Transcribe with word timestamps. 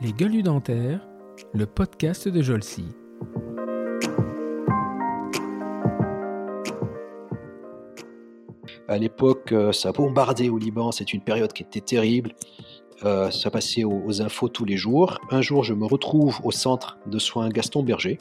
Les 0.00 0.12
gueules 0.12 0.42
dentaires, 0.42 1.06
le 1.52 1.66
podcast 1.66 2.26
de 2.28 2.40
Jolcy. 2.40 2.86
À 8.88 8.98
l'époque, 8.98 9.52
euh, 9.52 9.72
ça 9.72 9.92
bombardait 9.92 10.48
au 10.48 10.58
Liban, 10.58 10.90
c'est 10.90 11.12
une 11.12 11.20
période 11.20 11.52
qui 11.52 11.62
était 11.62 11.80
terrible. 11.80 12.32
Euh, 13.04 13.30
ça 13.30 13.50
passait 13.50 13.84
aux, 13.84 14.22
infos 14.22 14.48
tous 14.48 14.64
les 14.64 14.76
jours. 14.76 15.18
Un 15.30 15.42
jour, 15.42 15.62
je 15.62 15.74
me 15.74 15.86
retrouve 15.86 16.40
au 16.44 16.50
centre 16.50 16.98
de 17.06 17.18
soins 17.18 17.48
Gaston 17.50 17.82
Berger. 17.82 18.18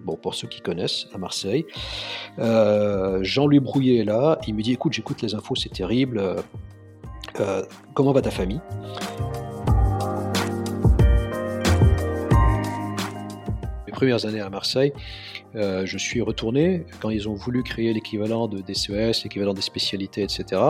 Bon, 0.00 0.16
pour 0.16 0.34
ceux 0.34 0.48
qui 0.48 0.60
connaissent, 0.60 1.06
à 1.12 1.18
Marseille. 1.18 1.64
Euh, 2.38 3.18
Jean-Louis 3.22 3.60
Brouillet 3.60 3.98
est 3.98 4.04
là. 4.04 4.38
Il 4.46 4.54
me 4.54 4.62
dit 4.62 4.72
Écoute, 4.72 4.92
j'écoute 4.92 5.22
les 5.22 5.34
infos, 5.34 5.54
c'est 5.54 5.72
terrible. 5.72 6.22
Euh, 7.40 7.62
comment 7.94 8.12
va 8.12 8.22
ta 8.22 8.30
famille? 8.30 8.60
Mes 13.86 13.92
premières 13.92 14.26
années 14.26 14.40
à 14.40 14.50
Marseille, 14.50 14.92
euh, 15.54 15.86
je 15.86 15.98
suis 15.98 16.20
retourné 16.20 16.86
quand 17.00 17.10
ils 17.10 17.28
ont 17.28 17.34
voulu 17.34 17.62
créer 17.62 17.92
l'équivalent 17.92 18.46
de 18.46 18.60
DCES, 18.60 19.24
l'équivalent 19.24 19.54
des 19.54 19.62
spécialités, 19.62 20.22
etc. 20.22 20.62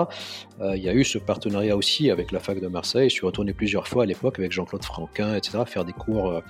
Euh, 0.60 0.76
il 0.76 0.82
y 0.82 0.88
a 0.88 0.94
eu 0.94 1.04
ce 1.04 1.18
partenariat 1.18 1.76
aussi 1.76 2.10
avec 2.10 2.32
la 2.32 2.40
fac 2.40 2.60
de 2.60 2.68
Marseille. 2.68 3.08
Je 3.08 3.14
suis 3.14 3.26
retourné 3.26 3.52
plusieurs 3.52 3.88
fois 3.88 4.04
à 4.04 4.06
l'époque 4.06 4.38
avec 4.38 4.52
Jean-Claude 4.52 4.84
Franquin, 4.84 5.34
etc., 5.34 5.58
faire 5.66 5.84
des 5.84 5.92
cours 5.92 6.40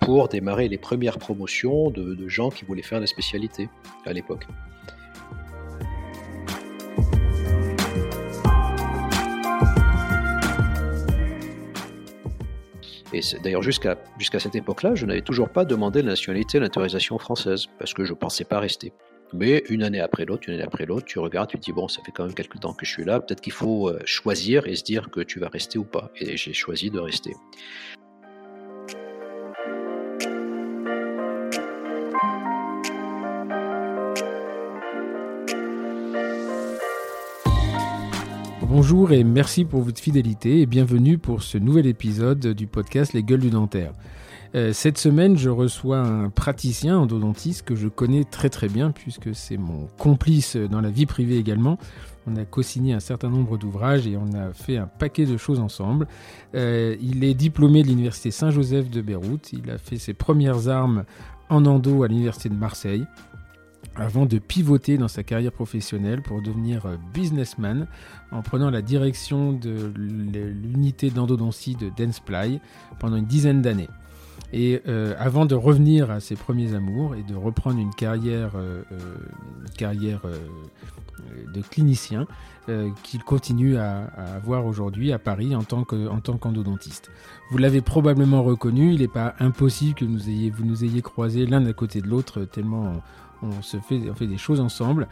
pour 0.00 0.28
démarrer 0.28 0.68
les 0.68 0.78
premières 0.78 1.18
promotions 1.18 1.90
de, 1.90 2.14
de 2.14 2.28
gens 2.28 2.50
qui 2.50 2.64
voulaient 2.64 2.82
faire 2.82 3.00
la 3.00 3.06
spécialité 3.06 3.68
à 4.04 4.12
l'époque. 4.12 4.46
Et 13.16 13.20
d'ailleurs, 13.42 13.62
jusqu'à 13.62 13.96
cette 14.38 14.54
époque-là, 14.54 14.94
je 14.94 15.06
n'avais 15.06 15.22
toujours 15.22 15.48
pas 15.48 15.64
demandé 15.64 16.02
la 16.02 16.10
nationalité, 16.10 16.58
l'intériorisation 16.58 17.18
française, 17.18 17.66
parce 17.78 17.94
que 17.94 18.04
je 18.04 18.12
ne 18.12 18.18
pensais 18.18 18.44
pas 18.44 18.60
rester. 18.60 18.92
Mais 19.32 19.64
une 19.68 19.82
année 19.82 20.00
après 20.00 20.24
l'autre, 20.24 20.44
une 20.48 20.54
année 20.54 20.62
après 20.62 20.86
l'autre, 20.86 21.06
tu 21.06 21.18
regardes, 21.18 21.48
tu 21.48 21.58
te 21.58 21.62
dis, 21.62 21.72
bon, 21.72 21.88
ça 21.88 22.02
fait 22.04 22.12
quand 22.12 22.24
même 22.24 22.34
quelques 22.34 22.60
temps 22.60 22.74
que 22.74 22.86
je 22.86 22.92
suis 22.92 23.04
là, 23.04 23.20
peut-être 23.20 23.40
qu'il 23.40 23.52
faut 23.52 23.88
euh, 23.88 23.98
choisir 24.04 24.66
et 24.66 24.76
se 24.76 24.84
dire 24.84 25.10
que 25.10 25.20
tu 25.20 25.40
vas 25.40 25.48
rester 25.48 25.78
ou 25.78 25.84
pas. 25.84 26.10
Et 26.20 26.36
j'ai 26.36 26.52
choisi 26.52 26.90
de 26.90 26.98
rester. 27.00 27.34
Bonjour 38.78 39.12
et 39.12 39.24
merci 39.24 39.64
pour 39.64 39.80
votre 39.80 40.00
fidélité 40.00 40.60
et 40.60 40.66
bienvenue 40.66 41.16
pour 41.16 41.42
ce 41.42 41.56
nouvel 41.56 41.86
épisode 41.86 42.48
du 42.48 42.66
podcast 42.66 43.14
Les 43.14 43.22
Gueules 43.22 43.40
du 43.40 43.48
Dentaire. 43.48 43.94
Euh, 44.54 44.74
cette 44.74 44.98
semaine, 44.98 45.38
je 45.38 45.48
reçois 45.48 46.00
un 46.00 46.28
praticien 46.28 46.98
endodontiste 46.98 47.62
que 47.62 47.74
je 47.74 47.88
connais 47.88 48.24
très 48.24 48.50
très 48.50 48.68
bien 48.68 48.90
puisque 48.90 49.34
c'est 49.34 49.56
mon 49.56 49.86
complice 49.96 50.56
dans 50.56 50.82
la 50.82 50.90
vie 50.90 51.06
privée 51.06 51.38
également. 51.38 51.78
On 52.26 52.36
a 52.36 52.44
co-signé 52.44 52.92
un 52.92 53.00
certain 53.00 53.30
nombre 53.30 53.56
d'ouvrages 53.56 54.06
et 54.06 54.18
on 54.18 54.34
a 54.34 54.52
fait 54.52 54.76
un 54.76 54.86
paquet 54.86 55.24
de 55.24 55.38
choses 55.38 55.58
ensemble. 55.58 56.06
Euh, 56.54 56.96
il 57.00 57.24
est 57.24 57.32
diplômé 57.32 57.82
de 57.82 57.88
l'université 57.88 58.30
Saint-Joseph 58.30 58.90
de 58.90 59.00
Beyrouth. 59.00 59.54
Il 59.54 59.70
a 59.70 59.78
fait 59.78 59.96
ses 59.96 60.12
premières 60.12 60.68
armes 60.68 61.04
en 61.48 61.64
endo 61.64 62.02
à 62.02 62.08
l'université 62.08 62.50
de 62.50 62.56
Marseille 62.56 63.06
avant 63.98 64.26
de 64.26 64.38
pivoter 64.38 64.98
dans 64.98 65.08
sa 65.08 65.22
carrière 65.22 65.52
professionnelle 65.52 66.22
pour 66.22 66.42
devenir 66.42 66.86
euh, 66.86 66.96
businessman 67.14 67.86
en 68.30 68.42
prenant 68.42 68.70
la 68.70 68.82
direction 68.82 69.52
de 69.52 69.92
l'unité 69.96 71.10
d'endodontie 71.10 71.76
de 71.76 71.90
Dentsply 71.96 72.60
pendant 72.98 73.16
une 73.16 73.26
dizaine 73.26 73.62
d'années. 73.62 73.88
Et 74.52 74.82
euh, 74.86 75.14
avant 75.18 75.46
de 75.46 75.54
revenir 75.54 76.10
à 76.10 76.20
ses 76.20 76.36
premiers 76.36 76.74
amours 76.74 77.14
et 77.14 77.22
de 77.22 77.34
reprendre 77.34 77.78
une 77.78 77.94
carrière, 77.94 78.52
euh, 78.54 78.82
carrière 79.76 80.22
de 81.52 81.60
clinicien 81.62 82.26
qu'il 83.02 83.22
continue 83.22 83.76
à, 83.76 84.04
avoir 84.36 84.66
aujourd'hui 84.66 85.12
à 85.12 85.18
Paris 85.18 85.54
en 85.54 85.62
tant 85.62 85.84
qu'endodontiste. 85.84 87.10
vous 87.50 87.58
l'avez 87.58 87.80
probablement 87.80 88.42
reconnu, 88.42 88.92
il 88.92 89.00
n'est 89.00 89.08
pas 89.08 89.34
impossible 89.38 89.94
que 89.94 90.04
nous 90.04 90.28
ayez, 90.28 90.50
vous 90.50 90.64
nous 90.64 90.84
ayez 90.84 91.00
croisés 91.00 91.46
l'un 91.46 91.64
à 91.64 91.72
côté 91.72 92.00
de 92.00 92.08
l'autre 92.08 92.44
tellement 92.44 93.02
on 93.42 93.62
se 93.62 93.78
fait, 93.78 94.00
on 94.08 94.14
fait 94.14 94.26
des 94.26 94.38
choses 94.38 94.60
ensemble. 94.60 95.08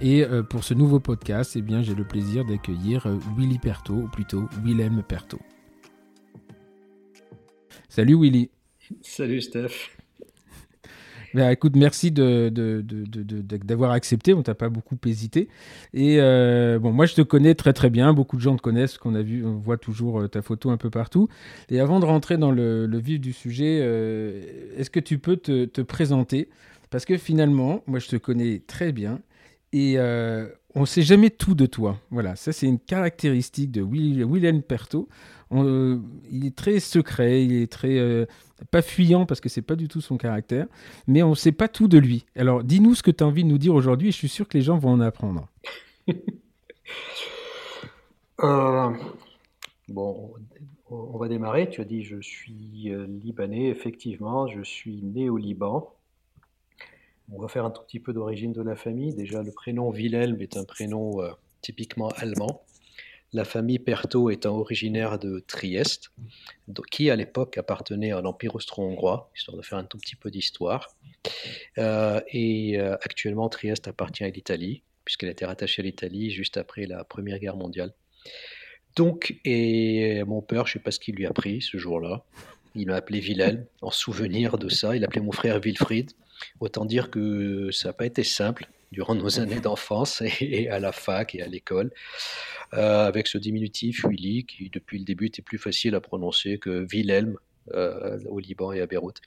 Et 0.00 0.24
euh, 0.24 0.42
pour 0.42 0.64
ce 0.64 0.74
nouveau 0.74 1.00
podcast, 1.00 1.54
eh 1.56 1.62
bien, 1.62 1.82
j'ai 1.82 1.94
le 1.94 2.04
plaisir 2.04 2.44
d'accueillir 2.44 3.06
euh, 3.06 3.16
Willy 3.36 3.58
Perto, 3.58 3.94
ou 3.94 4.08
plutôt 4.08 4.48
Willem 4.64 5.02
Perto. 5.06 5.38
Salut 7.88 8.20
Willy. 8.20 8.50
Salut 9.02 9.40
Steph. 9.40 9.90
Ben, 11.34 11.50
écoute, 11.50 11.76
merci 11.76 12.10
d'avoir 12.10 12.50
de, 12.50 12.80
de, 12.82 13.84
accepté. 13.84 14.32
On 14.32 14.42
t'a 14.42 14.54
pas 14.54 14.70
beaucoup 14.70 14.96
hésité. 15.04 15.48
Et 15.92 16.20
euh, 16.20 16.78
bon, 16.78 16.90
moi, 16.90 17.04
je 17.04 17.14
te 17.14 17.20
connais 17.20 17.54
très 17.54 17.74
très 17.74 17.90
bien. 17.90 18.14
Beaucoup 18.14 18.36
de 18.36 18.40
gens 18.40 18.56
te 18.56 18.62
connaissent, 18.62 18.96
qu'on 18.96 19.14
a 19.14 19.20
vu, 19.20 19.44
on 19.44 19.58
voit 19.58 19.76
toujours 19.76 20.28
ta 20.30 20.40
photo 20.40 20.70
un 20.70 20.78
peu 20.78 20.88
partout. 20.88 21.28
Et 21.68 21.80
avant 21.80 22.00
de 22.00 22.06
rentrer 22.06 22.38
dans 22.38 22.50
le, 22.50 22.88
vif 22.98 23.20
du 23.20 23.34
sujet, 23.34 23.76
est-ce 24.76 24.88
que 24.88 25.00
tu 25.00 25.18
peux 25.18 25.36
te, 25.36 25.66
te 25.66 25.82
présenter? 25.82 26.48
Parce 26.90 27.04
que 27.04 27.16
finalement, 27.16 27.82
moi, 27.86 27.98
je 27.98 28.08
te 28.08 28.16
connais 28.16 28.60
très 28.66 28.92
bien 28.92 29.20
et 29.72 29.98
euh, 29.98 30.48
on 30.74 30.82
ne 30.82 30.86
sait 30.86 31.02
jamais 31.02 31.30
tout 31.30 31.54
de 31.54 31.66
toi. 31.66 32.00
Voilà, 32.10 32.36
ça, 32.36 32.52
c'est 32.52 32.66
une 32.66 32.78
caractéristique 32.78 33.70
de 33.70 33.82
Willem 33.82 34.62
Perto. 34.62 35.08
Euh, 35.52 35.98
il 36.30 36.46
est 36.46 36.54
très 36.56 36.80
secret, 36.80 37.44
il 37.44 37.54
est 37.54 37.70
très. 37.70 37.98
Euh, 37.98 38.26
pas 38.70 38.82
fuyant 38.82 39.24
parce 39.24 39.40
que 39.40 39.48
c'est 39.48 39.62
pas 39.62 39.76
du 39.76 39.88
tout 39.88 40.00
son 40.00 40.16
caractère, 40.16 40.66
mais 41.06 41.22
on 41.22 41.30
ne 41.30 41.34
sait 41.34 41.52
pas 41.52 41.68
tout 41.68 41.88
de 41.88 41.98
lui. 41.98 42.26
Alors, 42.36 42.64
dis-nous 42.64 42.94
ce 42.94 43.02
que 43.02 43.10
tu 43.10 43.22
as 43.22 43.26
envie 43.26 43.44
de 43.44 43.48
nous 43.48 43.58
dire 43.58 43.74
aujourd'hui 43.74 44.08
et 44.08 44.12
je 44.12 44.16
suis 44.16 44.28
sûr 44.28 44.48
que 44.48 44.58
les 44.58 44.64
gens 44.64 44.78
vont 44.78 44.90
en 44.90 45.00
apprendre. 45.00 45.48
bon, 49.88 50.32
on 50.90 51.18
va 51.18 51.28
démarrer. 51.28 51.70
Tu 51.70 51.80
as 51.80 51.84
dit 51.84 52.02
je 52.02 52.20
suis 52.20 52.92
libanais. 53.22 53.68
Effectivement, 53.68 54.48
je 54.48 54.62
suis 54.62 55.02
né 55.02 55.30
au 55.30 55.36
Liban. 55.36 55.94
On 57.30 57.40
va 57.40 57.48
faire 57.48 57.64
un 57.64 57.70
tout 57.70 57.82
petit 57.82 58.00
peu 58.00 58.12
d'origine 58.12 58.52
de 58.52 58.62
la 58.62 58.74
famille. 58.74 59.14
Déjà, 59.14 59.42
le 59.42 59.52
prénom 59.52 59.90
Wilhelm 59.90 60.40
est 60.40 60.56
un 60.56 60.64
prénom 60.64 61.22
euh, 61.22 61.30
typiquement 61.60 62.08
allemand. 62.16 62.64
La 63.34 63.44
famille 63.44 63.78
Perto 63.78 64.30
étant 64.30 64.56
originaire 64.56 65.18
de 65.18 65.40
Trieste, 65.40 66.10
qui 66.90 67.10
à 67.10 67.16
l'époque 67.16 67.58
appartenait 67.58 68.12
à 68.12 68.22
l'Empire 68.22 68.54
austro-hongrois, 68.54 69.30
histoire 69.36 69.58
de 69.58 69.62
faire 69.62 69.76
un 69.76 69.84
tout 69.84 69.98
petit 69.98 70.16
peu 70.16 70.30
d'histoire. 70.30 70.96
Euh, 71.76 72.22
et 72.28 72.80
euh, 72.80 72.94
actuellement, 73.02 73.50
Trieste 73.50 73.86
appartient 73.86 74.24
à 74.24 74.30
l'Italie, 74.30 74.82
puisqu'elle 75.04 75.28
été 75.28 75.44
rattachée 75.44 75.82
à 75.82 75.84
l'Italie 75.84 76.30
juste 76.30 76.56
après 76.56 76.86
la 76.86 77.04
Première 77.04 77.38
Guerre 77.38 77.56
mondiale. 77.56 77.92
Donc, 78.96 79.38
et 79.44 80.24
mon 80.24 80.40
père, 80.40 80.66
je 80.66 80.70
ne 80.70 80.72
sais 80.74 80.82
pas 80.82 80.90
ce 80.90 80.98
qu'il 80.98 81.14
lui 81.14 81.26
a 81.26 81.32
pris 81.32 81.60
ce 81.60 81.76
jour-là. 81.76 82.24
Il 82.74 82.86
m'a 82.86 82.94
appelé 82.94 83.20
Wilhelm 83.20 83.66
en 83.82 83.90
souvenir 83.90 84.56
de 84.56 84.70
ça. 84.70 84.96
Il 84.96 85.04
appelait 85.04 85.20
mon 85.20 85.32
frère 85.32 85.60
Wilfried. 85.60 86.12
Autant 86.60 86.84
dire 86.84 87.10
que 87.10 87.70
ça 87.70 87.88
n'a 87.88 87.92
pas 87.92 88.06
été 88.06 88.24
simple 88.24 88.68
durant 88.92 89.14
nos 89.14 89.40
années 89.40 89.60
d'enfance 89.60 90.22
et 90.40 90.68
à 90.68 90.80
la 90.80 90.92
fac 90.92 91.34
et 91.34 91.42
à 91.42 91.46
l'école, 91.46 91.90
euh, 92.74 93.06
avec 93.06 93.26
ce 93.26 93.38
diminutif 93.38 94.04
Willy 94.06 94.44
qui 94.44 94.70
depuis 94.70 94.98
le 94.98 95.04
début 95.04 95.26
était 95.26 95.42
plus 95.42 95.58
facile 95.58 95.94
à 95.94 96.00
prononcer 96.00 96.58
que 96.58 96.86
Wilhelm 96.92 97.36
euh, 97.74 98.18
au 98.26 98.38
Liban 98.38 98.72
et 98.72 98.80
à 98.80 98.86
Beyrouth. 98.86 99.20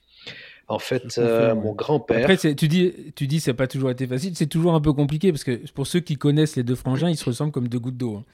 En 0.68 0.78
fait, 0.78 1.18
euh, 1.18 1.54
mon 1.54 1.74
grand-père. 1.74 2.28
Après, 2.28 2.36
tu 2.36 2.68
dis, 2.68 2.92
tu 3.14 3.26
dis, 3.26 3.40
ça 3.40 3.52
n'a 3.52 3.56
pas 3.56 3.66
toujours 3.66 3.90
été 3.90 4.06
facile. 4.06 4.34
C'est 4.34 4.46
toujours 4.46 4.74
un 4.74 4.80
peu 4.80 4.92
compliqué 4.92 5.30
parce 5.32 5.44
que 5.44 5.60
pour 5.72 5.86
ceux 5.86 6.00
qui 6.00 6.16
connaissent 6.16 6.56
les 6.56 6.62
deux 6.62 6.74
frangins, 6.74 7.10
ils 7.10 7.16
se 7.16 7.24
ressemblent 7.24 7.52
comme 7.52 7.68
deux 7.68 7.78
gouttes 7.78 7.96
d'eau. 7.96 8.16
Hein. 8.16 8.24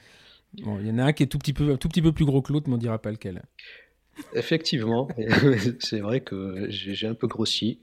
Bon, 0.63 0.79
il 0.79 0.87
y 0.87 0.91
en 0.91 0.97
a 0.97 1.03
un 1.03 1.13
qui 1.13 1.23
est 1.23 1.27
tout 1.27 1.37
petit 1.37 1.53
peu, 1.53 1.77
tout 1.77 1.89
petit 1.89 2.01
peu 2.01 2.11
plus 2.11 2.25
gros 2.25 2.41
que 2.41 2.51
l'autre, 2.51 2.69
mais 2.69 2.75
on 2.75 2.79
dira 2.79 2.97
pas 2.99 3.11
lequel. 3.11 3.43
Effectivement, 4.33 5.07
c'est 5.79 5.99
vrai 5.99 6.21
que 6.21 6.67
j'ai 6.69 7.07
un 7.07 7.13
peu 7.13 7.27
grossi. 7.27 7.79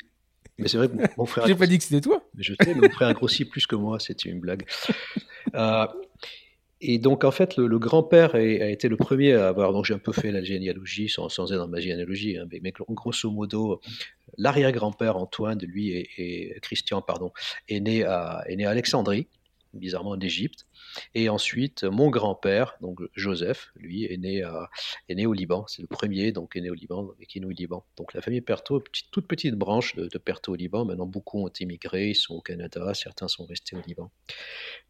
Mais 0.59 0.69
c'est 0.69 0.79
vrai 0.79 0.89
que 0.89 0.95
mon, 1.17 1.27
frère. 1.27 1.47
J'ai 1.47 1.55
pas 1.55 1.67
dit 1.67 1.79
que 1.79 1.85
c'était 1.85 2.01
toi. 2.01 2.23
Je 2.39 2.55
sais, 2.61 2.75
mon 2.75 2.89
frère 2.91 3.09
a 3.09 3.15
grossi 3.15 3.45
plus 3.45 3.67
que 3.67 3.77
moi, 3.77 3.99
c'était 4.01 4.29
une 4.29 4.41
blague. 4.41 4.65
Euh, 5.55 5.87
et 6.81 6.99
donc, 6.99 7.25
en 7.25 7.31
fait, 7.31 7.57
le, 7.57 7.79
grand-père 7.79 8.35
a, 8.35 8.41
été 8.41 8.89
le 8.89 8.97
premier 8.97 9.33
à 9.33 9.49
avoir. 9.49 9.73
Donc, 9.73 9.85
j'ai 9.85 9.95
un 9.95 9.99
peu 9.99 10.13
fait 10.13 10.33
la 10.33 10.43
généalogie 10.43 11.09
sans, 11.09 11.29
sans 11.29 11.53
être 11.53 11.59
dans 11.59 11.69
ma 11.69 11.81
généalogie, 11.81 12.37
hein, 12.37 12.47
mais, 12.51 12.73
grosso 12.91 13.31
modo, 13.31 13.81
l'arrière-grand-père 14.37 15.17
Antoine, 15.17 15.59
lui, 15.61 15.91
et, 15.91 16.59
Christian, 16.63 17.01
pardon, 17.01 17.33
est 17.69 17.81
né 17.81 18.05
à, 18.05 18.43
est 18.49 18.57
né 18.57 18.67
à 18.67 18.71
Alexandrie. 18.71 19.29
bizarrement 19.73 20.11
en 20.11 20.21
Égypte. 20.21 20.67
Et 21.15 21.29
ensuite, 21.29 21.85
mon 21.85 22.11
grand-père, 22.11 22.77
donc 22.81 23.01
Joseph, 23.15 23.71
lui, 23.77 24.05
est 24.05 24.17
né, 24.17 24.43
à, 24.43 24.71
est 25.09 25.15
né 25.15 25.27
au 25.27 25.33
Liban. 25.33 25.65
C'est 25.69 25.83
le 25.83 25.89
premier, 25.89 26.33
donc, 26.33 26.57
est 26.57 26.61
né 26.61 26.71
au 26.71 26.75
Liban, 26.75 27.11
qui 27.29 27.39
est 27.39 27.41
né 27.41 27.47
au 27.47 27.51
Liban. 27.51 27.85
Donc, 27.97 28.15
la 28.15 28.21
famille 28.21 28.41
Perto, 28.41 28.81
petite, 28.81 29.11
toute 29.11 29.27
petite 29.27 29.55
branche 29.55 29.95
de, 29.97 30.07
de 30.07 30.21
au 30.49 30.55
Liban. 30.55 30.85
Maintenant, 30.85 31.07
beaucoup 31.07 31.45
ont 31.45 31.53
immigré, 31.61 32.11
ils 32.11 32.15
sont 32.15 32.35
au 32.35 32.41
Canada, 32.41 32.95
certains 32.95 33.29
sont 33.29 33.47
restés 33.47 33.77
au 33.77 33.81
Liban. 33.87 34.11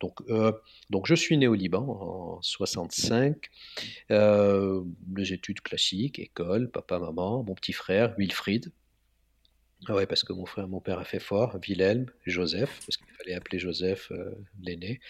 Donc, 0.00 0.20
euh, 0.28 0.52
donc 0.90 1.06
je 1.06 1.14
suis 1.14 1.36
né 1.36 1.46
au 1.46 1.54
Liban 1.54 1.86
en 1.88 2.42
65. 2.42 3.36
Euh, 4.10 4.82
les 5.16 5.32
études 5.32 5.60
classiques, 5.60 6.18
école, 6.18 6.70
papa, 6.70 6.98
maman, 6.98 7.42
mon 7.42 7.54
petit 7.54 7.72
frère, 7.72 8.14
Wilfried, 8.18 8.72
ah 9.88 9.94
ouais, 9.94 10.06
parce 10.06 10.24
que 10.24 10.32
mon 10.32 10.46
frère, 10.46 10.66
mon 10.68 10.80
père 10.80 10.98
a 10.98 11.04
fait 11.04 11.20
fort, 11.20 11.58
Wilhelm, 11.62 12.06
Joseph, 12.24 12.80
parce 12.86 12.96
qu'il 12.96 13.12
fallait 13.18 13.34
appeler 13.34 13.58
Joseph 13.58 14.10
euh, 14.10 14.30
l'aîné, 14.60 15.00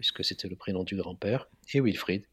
puisque 0.00 0.24
c'était 0.24 0.48
le 0.48 0.56
prénom 0.56 0.82
du 0.82 0.96
grand-père, 0.96 1.46
et 1.74 1.80
Wilfried. 1.82 2.24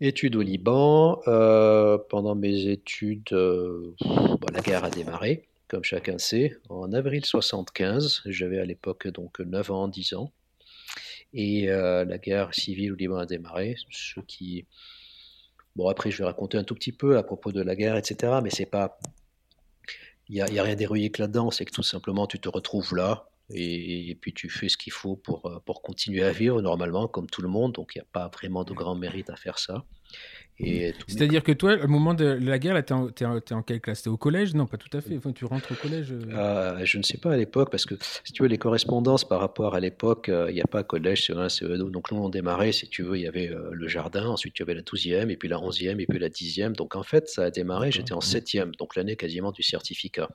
Études 0.00 0.36
au 0.36 0.42
Liban. 0.42 1.20
Euh, 1.26 1.98
pendant 1.98 2.36
mes 2.36 2.68
études, 2.68 3.32
euh, 3.32 3.92
la 4.52 4.60
guerre 4.60 4.84
a 4.84 4.90
démarré, 4.90 5.48
comme 5.66 5.82
chacun 5.82 6.16
sait, 6.18 6.56
en 6.68 6.92
avril 6.92 7.24
75. 7.24 8.22
J'avais 8.26 8.60
à 8.60 8.64
l'époque 8.64 9.08
donc 9.08 9.40
9 9.40 9.70
ans, 9.72 9.88
10 9.88 10.14
ans. 10.14 10.32
Et 11.32 11.66
la 11.66 12.18
guerre 12.18 12.54
civile 12.54 12.92
au 12.92 12.94
Liban 12.94 13.16
a 13.16 13.26
démarré. 13.26 13.74
Ce 13.90 14.20
qui. 14.20 14.64
Bon, 15.74 15.88
après, 15.88 16.12
je 16.12 16.18
vais 16.18 16.24
raconter 16.24 16.56
un 16.56 16.64
tout 16.64 16.76
petit 16.76 16.92
peu 16.92 17.18
à 17.18 17.24
propos 17.24 17.50
de 17.50 17.60
la 17.62 17.74
guerre, 17.74 17.96
etc. 17.96 18.34
Mais 18.42 18.50
c'est 18.50 18.64
pas 18.64 18.98
il 20.28 20.34
n'y 20.34 20.40
a, 20.40 20.44
a, 20.44 20.64
rien 20.64 20.76
d'héroïque 20.76 21.18
là-dedans, 21.18 21.50
c'est 21.50 21.64
que 21.64 21.72
tout 21.72 21.82
simplement 21.82 22.26
tu 22.26 22.38
te 22.38 22.48
retrouves 22.48 22.94
là 22.94 23.28
et, 23.50 24.16
puis 24.20 24.32
tu 24.32 24.48
fais 24.48 24.68
ce 24.68 24.76
qu'il 24.76 24.92
faut 24.92 25.16
pour, 25.16 25.46
euh, 25.46 25.60
pour 25.64 25.82
continuer 25.82 26.24
à 26.24 26.32
vivre 26.32 26.60
normalement, 26.62 27.06
comme 27.06 27.28
tout 27.28 27.42
le 27.42 27.48
monde, 27.48 27.72
donc 27.72 27.92
il 27.94 27.98
n'y 27.98 28.02
a 28.02 28.08
pas 28.12 28.28
vraiment 28.28 28.64
de 28.64 28.72
grand 28.72 28.96
mérite 28.96 29.30
à 29.30 29.36
faire 29.36 29.58
ça. 29.58 29.84
C'est-à-dire 30.58 31.42
que 31.42 31.52
toi, 31.52 31.76
au 31.84 31.86
moment 31.86 32.14
de 32.14 32.24
la 32.24 32.58
guerre, 32.58 32.82
tu 32.82 32.94
es, 32.94 33.52
en 33.52 33.62
quelle 33.62 33.80
classe? 33.80 34.02
Tu 34.02 34.08
es 34.08 34.12
au 34.12 34.16
collège? 34.16 34.54
Non, 34.54 34.66
pas 34.66 34.78
tout 34.78 34.94
à 34.96 35.02
fait. 35.02 35.18
Enfin, 35.18 35.32
tu 35.32 35.44
rentres 35.44 35.70
au 35.70 35.74
collège 35.74 36.12
euh 36.12 36.22
euh, 36.32 36.80
Je 36.82 36.96
ne 36.96 37.02
sais 37.02 37.18
pas 37.18 37.34
à 37.34 37.36
l'époque, 37.36 37.70
parce 37.70 37.84
que 37.84 37.94
si 38.24 38.32
tu 38.32 38.42
veux, 38.42 38.48
les 38.48 38.56
correspondances 38.56 39.28
par 39.28 39.40
rapport 39.40 39.74
à 39.74 39.80
l'époque, 39.80 40.30
il 40.48 40.54
n'y 40.54 40.62
a 40.62 40.66
pas 40.66 40.82
collège, 40.82 41.28
CE1, 41.28 41.48
CE2. 41.48 41.90
Donc 41.90 42.10
nous, 42.10 42.18
on 42.18 42.30
démarrait, 42.30 42.72
si 42.72 42.88
tu 42.88 43.02
veux, 43.02 43.18
il 43.18 43.22
y 43.22 43.28
avait 43.28 43.52
le 43.70 43.86
jardin, 43.86 44.26
ensuite 44.28 44.54
tu 44.54 44.62
avais 44.62 44.74
la 44.74 44.82
12e, 44.82 45.28
et 45.28 45.36
puis 45.36 45.48
la 45.48 45.58
11e, 45.58 46.00
et 46.00 46.06
puis 46.06 46.18
la 46.18 46.30
10e. 46.30 46.72
Donc 46.72 46.96
en 46.96 47.02
fait, 47.02 47.28
ça 47.28 47.44
a 47.44 47.50
démarré, 47.50 47.92
j'étais 47.92 48.14
en 48.14 48.20
7e, 48.20 48.74
donc 48.78 48.96
l'année 48.96 49.16
quasiment 49.16 49.52
du 49.52 49.62
certificat. 49.62 50.30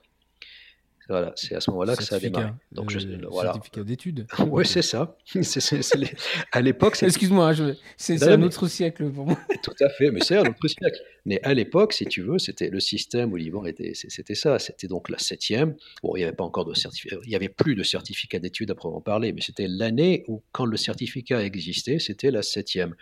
Voilà, 1.12 1.32
c'est 1.36 1.54
à 1.54 1.60
ce 1.60 1.70
moment-là 1.72 1.94
que 1.94 2.02
ça 2.02 2.16
a 2.16 2.18
démarré. 2.18 2.52
Donc, 2.70 2.88
je, 2.88 2.98
euh, 2.98 3.18
voilà. 3.30 3.52
Certificat 3.52 3.84
d'études. 3.84 4.26
oui, 4.46 4.64
c'est 4.64 4.80
ça. 4.80 5.14
À 6.52 6.62
l'époque, 6.62 6.96
excuse-moi, 7.02 7.52
c'est 7.98 8.22
un 8.22 8.40
autre 8.40 8.66
siècle 8.66 9.10
pour 9.10 9.26
moi. 9.26 9.38
Tout 9.62 9.74
à 9.80 9.90
fait, 9.90 10.10
mais 10.10 10.20
c'est 10.20 10.38
un 10.38 10.46
autre 10.46 10.66
siècle. 10.66 10.98
Mais 11.26 11.38
à 11.42 11.52
l'époque, 11.52 11.92
si 11.92 12.06
tu 12.06 12.22
veux, 12.22 12.38
c'était 12.38 12.70
le 12.70 12.80
système 12.80 13.30
au 13.34 13.36
Liban 13.36 13.66
était, 13.66 13.92
c'était 13.94 14.34
ça. 14.34 14.58
C'était 14.58 14.88
donc 14.88 15.10
la 15.10 15.18
septième. 15.18 15.76
Bon, 16.02 16.16
il 16.16 16.20
n'y 16.20 16.24
avait 16.24 16.34
pas 16.34 16.44
encore 16.44 16.64
de 16.64 16.72
certificat, 16.72 17.16
il 17.24 17.30
y 17.30 17.36
avait 17.36 17.50
plus 17.50 17.74
de 17.74 17.82
certificat 17.82 18.38
d'études 18.38 18.70
à 18.70 18.74
proprement 18.74 19.02
parler, 19.02 19.34
mais 19.34 19.42
c'était 19.42 19.68
l'année 19.68 20.24
où, 20.28 20.42
quand 20.52 20.64
le 20.64 20.78
certificat 20.78 21.44
existait, 21.44 21.98
c'était 21.98 22.30
la 22.30 22.40
septième. 22.40 22.94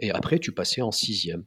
Et 0.00 0.10
après, 0.10 0.40
tu 0.40 0.50
passais 0.50 0.82
en 0.82 0.90
sixième. 0.90 1.44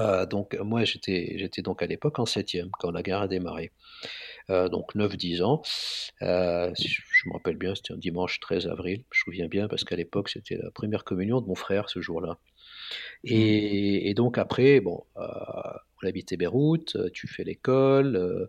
Euh, 0.00 0.26
donc 0.26 0.56
moi 0.58 0.84
j'étais 0.84 1.36
j'étais 1.38 1.60
donc 1.62 1.82
à 1.82 1.86
l'époque 1.86 2.18
en 2.18 2.26
septième 2.26 2.70
quand 2.78 2.90
la 2.90 3.02
guerre 3.02 3.20
a 3.20 3.28
démarré. 3.28 3.72
Euh, 4.50 4.68
donc 4.68 4.94
9-10 4.94 5.42
ans. 5.42 5.62
Euh, 6.22 6.70
je 6.78 7.28
me 7.28 7.32
rappelle 7.32 7.56
bien, 7.56 7.74
c'était 7.74 7.94
un 7.94 7.98
dimanche 7.98 8.38
13 8.38 8.68
avril, 8.68 9.02
je 9.10 9.20
me 9.20 9.32
souviens 9.32 9.48
bien, 9.48 9.66
parce 9.66 9.82
qu'à 9.82 9.96
l'époque, 9.96 10.28
c'était 10.28 10.56
la 10.56 10.70
première 10.70 11.02
communion 11.02 11.40
de 11.40 11.46
mon 11.46 11.56
frère 11.56 11.88
ce 11.88 12.00
jour-là. 12.00 12.38
Et, 13.24 14.14
donc 14.14 14.38
après, 14.38 14.80
bon, 14.80 15.04
euh, 15.16 15.22
on 16.02 16.06
habitait 16.06 16.36
Beyrouth, 16.36 16.96
tu 17.12 17.26
fais 17.26 17.42
l'école, 17.42 18.48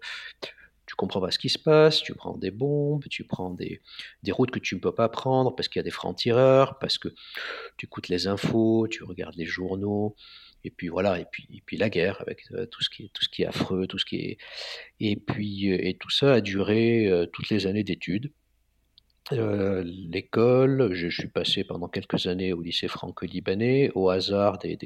tu 0.86 0.96
comprends 0.96 1.20
pas 1.20 1.32
ce 1.32 1.40
qui 1.40 1.50
se 1.50 1.58
passe, 1.58 2.02
tu 2.02 2.14
prends 2.14 2.38
des 2.38 2.52
bombes, 2.52 3.04
tu 3.10 3.24
prends 3.24 3.50
des, 3.50 3.82
des 4.22 4.32
routes 4.32 4.52
que 4.52 4.60
tu 4.60 4.76
ne 4.76 4.80
peux 4.80 4.94
pas 4.94 5.10
prendre 5.10 5.56
parce 5.56 5.68
qu'il 5.68 5.80
y 5.80 5.82
a 5.82 5.84
des 5.84 5.92
francs-tireurs, 5.92 6.78
parce 6.80 7.00
que 7.00 7.10
tu 7.78 7.88
écoutes 7.88 8.08
les 8.08 8.28
infos, 8.28 8.88
tu 8.88 9.04
regardes 9.04 9.36
les 9.36 9.46
journaux, 9.46 10.16
et 10.63 10.71
puis 10.71 10.89
voilà, 10.89 11.19
et 11.19 11.25
puis, 11.31 11.48
et 11.54 11.62
puis 11.65 11.77
la 11.77 11.89
guerre 11.89 12.21
avec 12.21 12.44
euh, 12.51 12.65
tout 12.65 12.81
ce 12.83 12.89
qui 12.89 13.04
est 13.04 13.13
tout 13.13 13.24
ce 13.24 13.30
qui 13.30 13.44
est 13.44 13.45
affreux, 13.45 13.88
tout 13.88 13.98
ce 13.98 14.06
qui 14.06 14.18
est 14.18 14.38
et 15.00 15.15
puis 15.15 15.71
euh, 15.71 15.77
et 15.80 15.95
tout 15.95 16.09
ça 16.09 16.33
a 16.33 16.42
duré 16.42 17.07
euh, 17.07 17.25
toutes 17.25 17.50
les 17.50 17.68
années 17.68 17.83
d'études. 17.83 18.31
L'école, 19.30 20.94
je, 20.94 21.09
suis 21.09 21.27
passé 21.27 21.65
pendant 21.65 21.89
quelques 21.89 22.27
années 22.27 22.54
au 22.54 22.62
lycée 22.62 22.88
franco-libanais, 22.88 23.92
au 23.94 24.09
hasard 24.09 24.57
des, 24.57 24.77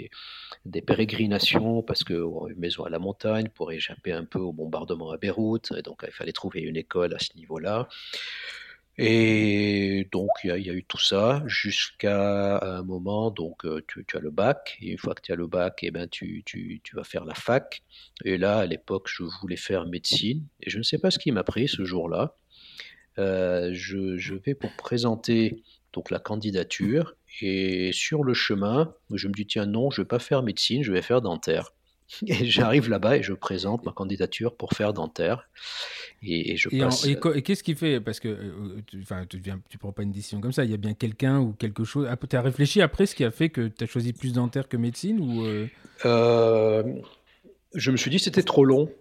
des, 0.65 0.81
pérégrinations, 0.81 1.83
parce 1.83 2.03
que 2.03 2.13
une 2.13 2.57
maison 2.57 2.83
à 2.83 2.89
la 2.89 2.97
montagne 2.97 3.49
pour 3.53 3.71
échapper 3.71 4.11
un 4.13 4.25
peu 4.25 4.39
au 4.39 4.51
bombardement 4.51 5.11
à 5.11 5.17
Beyrouth, 5.17 5.71
et 5.77 5.83
donc 5.83 6.01
il 6.07 6.11
fallait 6.11 6.31
trouver 6.31 6.61
une 6.61 6.75
école 6.75 7.13
à 7.13 7.19
ce 7.19 7.37
niveau-là. 7.37 7.87
Et 8.97 10.07
donc, 10.11 10.29
il 10.43 10.49
y, 10.49 10.69
a 10.69 10.73
eu 10.73 10.83
tout 10.83 10.99
ça 10.99 11.41
jusqu'à 11.47 12.59
un 12.59 12.83
moment, 12.83 13.31
donc 13.31 13.65
euh, 13.65 13.81
tu, 13.87 14.05
as 14.13 14.19
le 14.19 14.31
bac, 14.31 14.77
et 14.81 14.89
une 14.91 14.97
fois 14.97 15.15
que 15.15 15.21
tu 15.21 15.31
as 15.31 15.35
le 15.35 15.47
bac, 15.47 15.81
et 15.81 15.87
eh 15.87 15.91
ben, 15.91 16.07
tu, 16.09 16.43
tu, 16.45 16.81
vas 16.93 17.03
faire 17.03 17.23
la 17.23 17.33
fac. 17.33 17.83
Et 18.25 18.37
là, 18.37 18.59
à 18.59 18.65
l'époque, 18.65 19.07
je 19.07 19.23
voulais 19.41 19.55
faire 19.55 19.85
médecine, 19.85 20.45
et 20.61 20.69
je 20.69 20.77
ne 20.77 20.83
sais 20.83 20.97
pas 20.97 21.09
ce 21.09 21.19
qui 21.19 21.31
m'a 21.31 21.43
pris 21.43 21.67
ce 21.69 21.85
jour-là. 21.85 22.35
Euh, 23.17 23.71
je, 23.73 24.17
je, 24.17 24.35
vais 24.35 24.55
pour 24.55 24.71
présenter 24.75 25.63
donc 25.93 26.11
la 26.11 26.19
candidature, 26.19 27.15
et 27.41 27.91
sur 27.93 28.23
le 28.23 28.33
chemin, 28.33 28.93
je 29.13 29.27
me 29.29 29.33
dis, 29.33 29.47
tiens, 29.47 29.65
non, 29.65 29.89
je 29.89 30.01
ne 30.01 30.05
vais 30.05 30.09
pas 30.09 30.19
faire 30.19 30.43
médecine, 30.43 30.83
je 30.83 30.91
vais 30.91 31.01
faire 31.01 31.21
dentaire. 31.21 31.71
Et 32.27 32.45
j'arrive 32.45 32.89
là-bas 32.89 33.17
et 33.17 33.23
je 33.23 33.33
présente 33.33 33.85
ma 33.85 33.91
candidature 33.91 34.55
pour 34.55 34.73
faire 34.73 34.93
dentaire. 34.93 35.47
Et, 36.23 36.55
je 36.55 36.69
passe... 36.69 37.05
et, 37.05 37.41
qu'est-ce 37.41 37.63
qui 37.63 37.75
fait? 37.75 37.99
Parce 37.99 38.19
que 38.19 38.27
euh, 38.27 38.81
tu 38.85 38.97
ne 38.97 39.55
tu 39.69 39.77
prends 39.77 39.91
pas 39.91 40.03
une 40.03 40.11
décision 40.11 40.39
comme 40.39 40.51
ça. 40.51 40.63
Il 40.63 40.71
y 40.71 40.73
a 40.73 40.77
bien 40.77 40.93
quelqu'un 40.93 41.39
ou 41.39 41.53
quelque 41.53 41.83
chose. 41.83 42.07
Ah, 42.09 42.17
tu 42.17 42.35
as 42.35 42.41
réfléchi 42.41 42.81
après 42.81 43.05
ce 43.05 43.15
qui 43.15 43.23
a 43.23 43.31
fait 43.31 43.49
que 43.49 43.67
tu 43.67 43.83
as 43.83 43.87
choisi 43.87 44.13
plus 44.13 44.33
dentaire 44.33 44.67
que 44.67 44.77
médecine 44.77 45.19
ou 45.19 45.43
euh? 45.45 45.67
Euh, 46.05 46.83
Je 47.73 47.91
me 47.91 47.97
suis 47.97 48.11
dit 48.11 48.19
c'était 48.19 48.43
trop 48.43 48.65
long. 48.65 48.91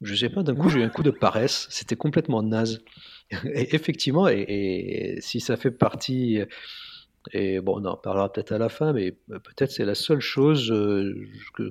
Je 0.00 0.14
sais 0.14 0.28
pas, 0.28 0.42
d'un 0.42 0.54
coup 0.54 0.68
j'ai 0.68 0.80
eu 0.80 0.82
un 0.82 0.88
coup 0.88 1.02
de 1.02 1.10
paresse. 1.10 1.66
C'était 1.70 1.96
complètement 1.96 2.42
naze. 2.42 2.82
Et 3.44 3.74
effectivement, 3.74 4.28
et, 4.28 5.16
si 5.20 5.40
ça 5.40 5.56
fait 5.56 5.72
partie 5.72 6.40
et 7.32 7.60
bon, 7.60 7.80
on 7.80 7.84
en 7.84 7.96
parlera 7.96 8.32
peut-être 8.32 8.52
à 8.52 8.58
la 8.58 8.68
fin, 8.68 8.92
mais 8.92 9.12
peut-être 9.12 9.70
c'est 9.70 9.84
la 9.84 9.94
seule 9.94 10.20
chose 10.20 10.70
euh, 10.70 11.14
que, 11.54 11.70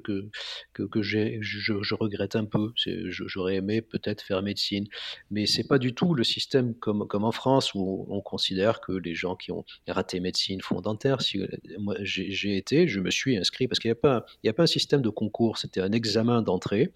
que, 0.74 0.84
que, 0.84 1.02
je, 1.02 1.94
regrette 1.96 2.36
un 2.36 2.46
peu. 2.46 2.72
J'aurais 2.76 3.56
aimé 3.56 3.82
peut-être 3.82 4.22
faire 4.22 4.42
médecine, 4.42 4.86
mais 5.32 5.46
c'est 5.46 5.68
pas 5.68 5.78
du 5.78 5.94
tout 5.94 6.14
le 6.14 6.24
système 6.24 6.74
comme, 6.76 7.08
comme 7.08 7.24
en 7.24 7.32
France 7.32 7.74
où 7.74 8.06
on 8.10 8.22
considère 8.22 8.82
que 8.82 8.92
les 8.92 9.16
gens 9.16 9.36
qui 9.36 9.52
ont 9.52 9.64
raté 9.88 10.20
médecine 10.20 10.62
font 10.62 10.82
dentaire. 10.82 11.22
Si, 11.22 11.40
moi, 11.80 11.96
j'ai 12.02 12.58
été, 12.58 12.88
je 12.88 13.00
me 13.00 13.12
suis 13.12 13.38
inscrit 13.38 13.68
parce 13.68 13.80
qu'il 13.80 13.90
n'y 13.90 13.98
a, 13.98 14.02
pas, 14.02 14.26
y 14.44 14.50
a 14.50 14.54
pas 14.54 14.64
un 14.64 14.68
système 14.68 15.02
de 15.02 15.10
concours, 15.10 15.58
c'était 15.58 15.82
un 15.82 15.92
examen 15.92 16.42
d'entrée. 16.42 16.92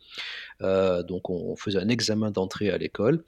Euh, 0.61 1.03
donc 1.03 1.29
on 1.29 1.55
faisait 1.55 1.79
un 1.79 1.87
examen 1.87 2.31
d'entrée 2.31 2.69
à 2.69 2.77
l'école 2.77 3.23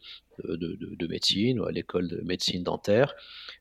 de, 0.47 0.55
de, 0.55 0.95
de, 0.95 1.07
médecine 1.07 1.59
ou 1.59 1.65
à 1.65 1.71
l'école 1.71 2.07
de 2.07 2.21
médecine 2.23 2.63
dentaire 2.63 3.15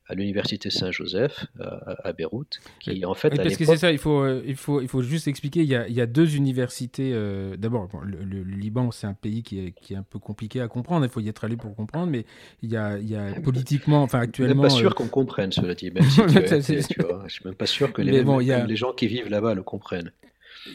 à 0.07 0.15
l'université 0.15 0.69
Saint-Joseph 0.69 1.45
à, 1.59 2.13
Beyrouth, 2.13 2.59
qui 2.79 3.05
en 3.05 3.13
fait 3.13 3.29
parce 3.29 3.57
que 3.57 3.65
c'est 3.65 3.77
ça, 3.77 3.91
il 3.91 3.97
faut, 3.97 4.21
euh, 4.21 4.43
il 4.45 4.55
faut, 4.55 4.81
il 4.81 4.87
faut 4.87 5.01
juste 5.01 5.27
expliquer. 5.27 5.61
Il 5.61 5.69
y 5.69 5.75
a, 5.75 5.87
il 5.87 5.93
y 5.93 6.01
a 6.01 6.05
deux 6.05 6.35
universités. 6.35 7.11
Euh, 7.13 7.55
d'abord, 7.57 7.89
le, 8.03 8.43
Liban, 8.43 8.91
c'est 8.91 9.07
un 9.07 9.13
pays 9.13 9.43
qui 9.43 9.59
est, 9.59 9.71
qui 9.71 9.93
est 9.93 9.97
un 9.97 10.03
peu 10.03 10.19
compliqué 10.19 10.61
à 10.61 10.67
comprendre. 10.67 11.05
Il 11.05 11.09
faut 11.09 11.19
y 11.19 11.29
être 11.29 11.43
allé 11.43 11.55
pour 11.55 11.75
comprendre, 11.75 12.11
mais 12.11 12.25
il 12.61 12.71
y 12.71 12.77
a, 12.77 12.97
il 12.97 13.09
y 13.09 13.15
a 13.15 13.39
politiquement, 13.41 14.03
enfin 14.03 14.19
actuellement. 14.19 14.63
Je 14.63 14.69
suis 14.69 14.77
même 14.77 14.83
pas 14.83 14.89
sûr 14.89 14.95
qu'on 14.95 15.07
comprenne 15.07 15.51
cela 15.51 15.73
dit. 15.75 15.91
Même 15.91 16.03
si 16.03 16.21
tu, 16.89 17.01
vois, 17.01 17.23
je 17.27 17.33
suis 17.33 17.45
même 17.45 17.55
pas 17.55 17.65
sûr 17.65 17.93
que 17.93 18.01
les, 18.01 18.23
les 18.23 18.75
gens 18.75 18.93
qui 18.93 19.07
vivent 19.07 19.29
là-bas 19.29 19.53
le 19.53 19.63
comprennent. 19.63 20.11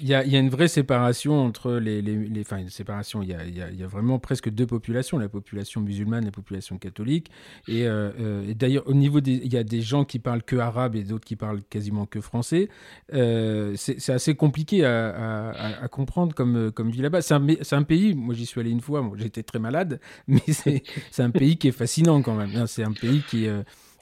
Il 0.01 0.09
y, 0.09 0.15
a, 0.15 0.23
une 0.23 0.49
vraie 0.49 0.69
séparation 0.69 1.41
entre 1.41 1.75
les, 1.75 2.03
enfin 2.41 2.59
une 2.59 2.71
séparation. 2.71 3.23
Il 3.23 3.29
y, 3.29 3.83
a, 3.83 3.87
vraiment 3.87 4.19
presque 4.19 4.51
deux 4.51 4.67
populations, 4.67 5.19
la 5.19 5.29
population 5.29 5.81
musulmane, 5.81 6.25
et 6.25 6.27
la 6.27 6.33
population 6.33 6.77
catholique. 6.79 7.31
Et, 7.69 7.87
euh, 7.87 8.11
euh, 8.19 8.55
d'ailleurs, 8.55 8.87
au 8.87 8.95
niveau 8.95 9.21
des, 9.21 9.33
il 9.33 9.53
y 9.53 9.57
a 9.57 9.65
des 9.65 9.83
gens 9.83 10.05
qui 10.05 10.19
parlent 10.19 10.43
que 10.43 10.57
arabe 10.57 10.97
et 10.97 11.05
d'autres 11.05 11.25
qui 11.25 11.37
parlent 11.37 11.63
quasiment 11.71 12.07
que 12.07 12.21
français. 12.21 12.69
Euh, 13.15 13.75
c'est 13.77 14.11
assez 14.11 14.35
compliqué 14.35 14.85
à, 14.85 15.89
comprendre 15.91 16.35
comme 16.35 16.73
comme 16.73 16.91
vie 16.91 17.03
là-bas. 17.03 17.23
C'est 17.23 17.35
un, 17.35 17.83
pays. 17.83 18.15
Moi, 18.15 18.35
j'y 18.35 18.47
suis 18.47 18.61
allé 18.61 18.71
une 18.71 18.81
fois. 18.81 19.09
J'étais 19.17 19.43
très 19.43 19.59
malade, 19.59 20.01
mais 20.29 20.43
c'est 20.49 21.23
un 21.23 21.31
pays 21.31 21.59
qui 21.59 21.69
est 21.69 21.73
fascinant 21.73 22.23
quand 22.23 22.35
même. 22.35 22.67
C'est 22.67 22.83
un 22.83 22.93
pays 22.93 23.23
qui 23.29 23.47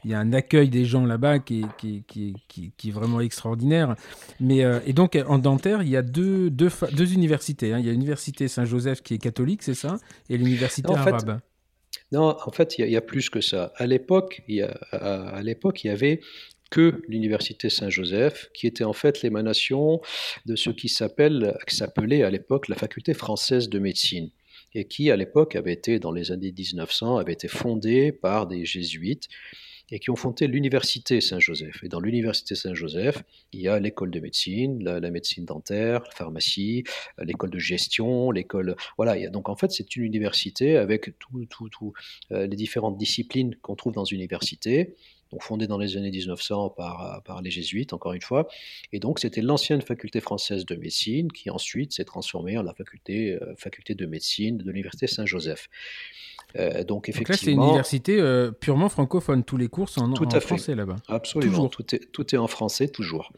il 0.05 0.11
y 0.11 0.15
a 0.15 0.19
un 0.19 0.33
accueil 0.33 0.69
des 0.69 0.85
gens 0.85 1.07
là-bas 1.07 1.39
qui, 1.39 1.65
qui, 1.79 2.05
qui, 2.07 2.35
qui, 2.49 2.89
est 2.89 2.93
vraiment 2.93 3.21
extraordinaire. 3.21 3.97
Mais, 4.41 4.65
euh, 4.65 4.81
et 4.87 4.93
donc, 4.93 5.19
en 5.27 5.39
dentaire, 5.39 5.83
il 5.83 5.89
y 5.89 5.97
a 5.97 6.03
deux, 6.03 6.51
deux, 6.51 6.71
deux 6.93 7.13
universités. 7.13 7.73
Hein. 7.73 7.79
Il 7.79 7.87
y 7.87 7.89
a 7.89 7.93
l'université 7.93 8.49
Saint-Joseph 8.49 9.03
qui 9.03 9.15
est 9.15 9.19
catholique, 9.19 9.63
c'est 9.63 9.75
ça 9.75 9.99
Et 10.29 10.37
l'université 10.37 10.93
arabe. 10.93 11.41
Non, 12.13 12.37
en 12.45 12.51
fait, 12.51 12.79
il 12.79 12.89
y, 12.89 12.97
a 12.97 13.01
plus 13.01 13.31
que 13.31 13.41
ça. 13.41 13.73
À 13.77 13.87
l'époque, 13.87 14.43
il, 14.47 14.63
à, 14.93 15.41
l'époque, 15.43 15.85
il 15.85 15.89
y 15.89 15.91
avait 15.91 16.21
que 16.71 17.03
l'université 17.09 17.71
Saint-Joseph, 17.71 18.51
qui 18.53 18.67
était 18.67 18.85
en 18.85 18.93
fait 18.93 19.23
l'émanation 19.23 20.01
de 20.47 20.57
ce 20.57 20.71
qui 20.71 20.89
s'appelait 20.89 22.23
à 22.23 22.31
l'époque 22.31 22.69
la 22.69 22.77
faculté 22.77 23.15
française 23.15 23.69
de 23.69 23.79
médecine 23.79 24.31
et 24.75 24.87
qui 24.87 25.11
à 25.11 25.17
l'époque 25.17 25.57
avait 25.57 25.73
été 25.73 25.99
dans 25.99 26.13
les 26.13 26.33
années 26.33 26.53
1900 26.53 27.17
avait 27.17 27.33
été 27.33 27.49
fondée 27.49 28.13
par 28.13 28.47
des 28.47 28.65
jésuites 28.65 29.29
et 29.91 29.99
qui 29.99 30.11
ont 30.11 30.17
fondé 30.17 30.47
l'université 30.47 31.21
Saint-Joseph. 31.21 31.83
Et 31.83 31.88
dans 31.88 32.00
l'université 32.00 32.55
Saint-Joseph, 32.55 33.23
il 33.53 33.61
y 33.61 33.69
a 33.69 33.79
l'école 33.79 34.11
de 34.11 34.21
médecine, 34.21 34.83
la, 34.83 35.11
médecine 35.11 35.45
dentaire, 35.45 36.03
la 36.05 36.11
pharmacie, 36.11 36.85
l'école 37.19 37.50
de 37.50 37.59
gestion, 37.59 38.31
l'école. 38.31 38.76
Voilà. 38.97 39.29
donc 39.29 39.49
en 39.49 39.57
fait, 39.57 39.71
c'est 39.71 39.97
une 39.97 40.05
université 40.05 40.76
avec 40.76 41.19
tout, 41.19 41.93
euh, 42.33 42.47
les 42.47 42.57
différentes 42.57 42.97
disciplines 42.97 43.55
qu'on 43.62 43.76
trouve 43.76 43.93
dans 43.93 44.05
une 44.05 44.19
université. 44.19 44.95
Donc 45.33 45.43
fondée 45.43 45.67
dans 45.67 45.79
les 45.79 45.97
années 45.97 46.12
1900 46.12 46.71
par, 46.71 47.23
par 47.25 47.43
les 47.43 47.50
jésuites, 47.50 47.93
encore 47.93 48.12
une 48.12 48.23
fois. 48.23 48.47
Et 48.93 49.00
donc 49.00 49.19
c'était 49.19 49.41
l'ancienne 49.41 49.83
faculté 49.83 50.21
française 50.21 50.64
de 50.64 50.76
médecine 50.76 51.33
qui 51.33 51.50
ensuite 51.50 51.93
s'est 51.93 52.05
transformée 52.05 52.57
en 52.57 52.62
la 52.62 52.73
faculté, 52.73 53.33
euh, 53.43 53.55
faculté 53.57 53.95
de 53.95 54.07
médecine 54.07 54.59
de 54.59 54.71
l'université 54.71 55.09
Saint-Joseph. 55.09 55.69
Euh, 56.57 56.85
donc 56.85 57.09
effectivement. 57.09 57.35
là, 57.35 57.39
c'est 57.43 57.53
une 57.53 57.63
université 57.63 58.21
euh, 58.21 58.51
purement 58.51 58.89
francophone. 58.89 59.45
Tous 59.45 59.57
les 59.57 59.69
cours 59.69 59.89
sont 59.89 60.03
en, 60.03 60.13
tout 60.13 60.29
à 60.31 60.41
français 60.41 60.75
là-bas. 60.75 60.97
Absolument. 61.09 61.69
Tout 61.69 61.95
est, 61.95 62.13
tout 62.13 62.35
est 62.35 62.39
en 62.39 62.47
français 62.47 62.89
toujours. 62.89 63.33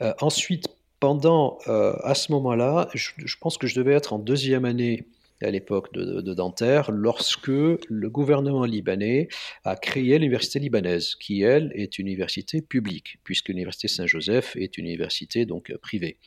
Euh, 0.00 0.12
ensuite, 0.20 0.68
pendant, 1.00 1.58
à 1.66 2.14
ce 2.14 2.30
moment-là, 2.30 2.88
je, 2.94 3.36
pense 3.40 3.58
que 3.58 3.66
je 3.66 3.74
devais 3.74 3.92
être 3.92 4.12
en 4.12 4.20
deuxième 4.20 4.64
année 4.64 5.08
à 5.40 5.50
l'époque 5.50 5.92
de, 5.92 6.20
de, 6.20 6.34
Dentaire, 6.34 6.92
lorsque 6.92 7.48
le 7.48 8.08
gouvernement 8.08 8.64
libanais 8.64 9.26
a 9.64 9.74
créé 9.74 10.16
l'université 10.20 10.60
libanaise, 10.60 11.16
qui 11.16 11.42
elle 11.42 11.72
est 11.74 11.98
une 11.98 12.06
université 12.06 12.62
publique, 12.62 13.18
puisque 13.24 13.48
l'université 13.48 13.88
Saint-Joseph 13.88 14.54
est 14.54 14.78
une 14.78 14.86
université 14.86 15.44
donc 15.44 15.76
privée. 15.78 16.18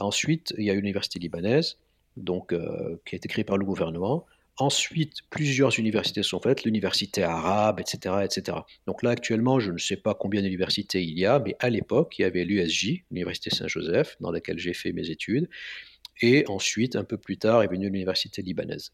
Ensuite, 0.00 0.52
il 0.58 0.64
y 0.64 0.70
a 0.70 0.74
l'université 0.74 1.20
libanaise, 1.20 1.78
donc 2.16 2.52
qui 3.04 3.14
a 3.14 3.16
été 3.16 3.28
créée 3.28 3.44
par 3.44 3.56
le 3.56 3.64
gouvernement. 3.64 4.26
Ensuite, 4.58 5.18
plusieurs 5.30 5.78
universités 5.78 6.24
sont 6.24 6.40
faites, 6.40 6.64
l'université 6.64 7.22
arabe, 7.22 7.78
etc., 7.78 8.16
etc. 8.24 8.58
Donc 8.86 9.04
là, 9.04 9.10
actuellement, 9.10 9.60
je 9.60 9.70
ne 9.70 9.78
sais 9.78 9.96
pas 9.96 10.14
combien 10.14 10.42
d'universités 10.42 11.02
il 11.02 11.16
y 11.16 11.26
a, 11.26 11.38
mais 11.38 11.54
à 11.60 11.70
l'époque, 11.70 12.18
il 12.18 12.22
y 12.22 12.24
avait 12.24 12.44
l'USJ, 12.44 13.04
l'université 13.12 13.50
Saint-Joseph, 13.50 14.16
dans 14.20 14.32
laquelle 14.32 14.58
j'ai 14.58 14.74
fait 14.74 14.92
mes 14.92 15.10
études. 15.10 15.48
Et 16.22 16.44
ensuite, 16.48 16.96
un 16.96 17.04
peu 17.04 17.16
plus 17.16 17.38
tard, 17.38 17.62
est 17.62 17.68
venue 17.68 17.86
l'université 17.86 18.42
libanaise. 18.42 18.90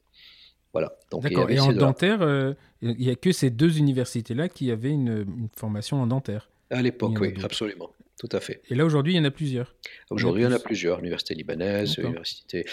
Voilà. 0.75 0.93
D'accord. 1.11 1.51
Et 1.51 1.59
en 1.59 1.73
dentaire, 1.73 2.21
euh, 2.21 2.53
il 2.83 2.97
n'y 2.97 3.09
a 3.09 3.15
que 3.15 3.33
ces 3.33 3.49
deux 3.49 3.79
universités-là 3.79 4.51
qui 4.51 4.71
avaient 4.71 4.91
une, 4.91 5.49
formation 5.57 6.03
en 6.03 6.07
dentaire. 6.07 6.51
À 6.69 6.83
l'époque, 6.83 7.17
oui, 7.21 7.33
absolument 7.43 7.91
tout 8.19 8.29
à 8.31 8.41
fait. 8.41 8.63
Et 8.71 8.77
là, 8.77 8.85
aujourd'hui, 8.85 9.15
il 9.15 9.17
y 9.17 9.21
en 9.21 9.25
a 9.25 9.31
plusieurs. 9.31 9.75
Aujourd'hui, 10.11 10.43
il 10.43 10.45
y 10.45 10.49
en 10.49 10.53
a 10.53 10.61
plusieurs. 10.61 11.01
Université 11.01 11.35
libanaise, 11.35 11.99
université. 11.99 12.65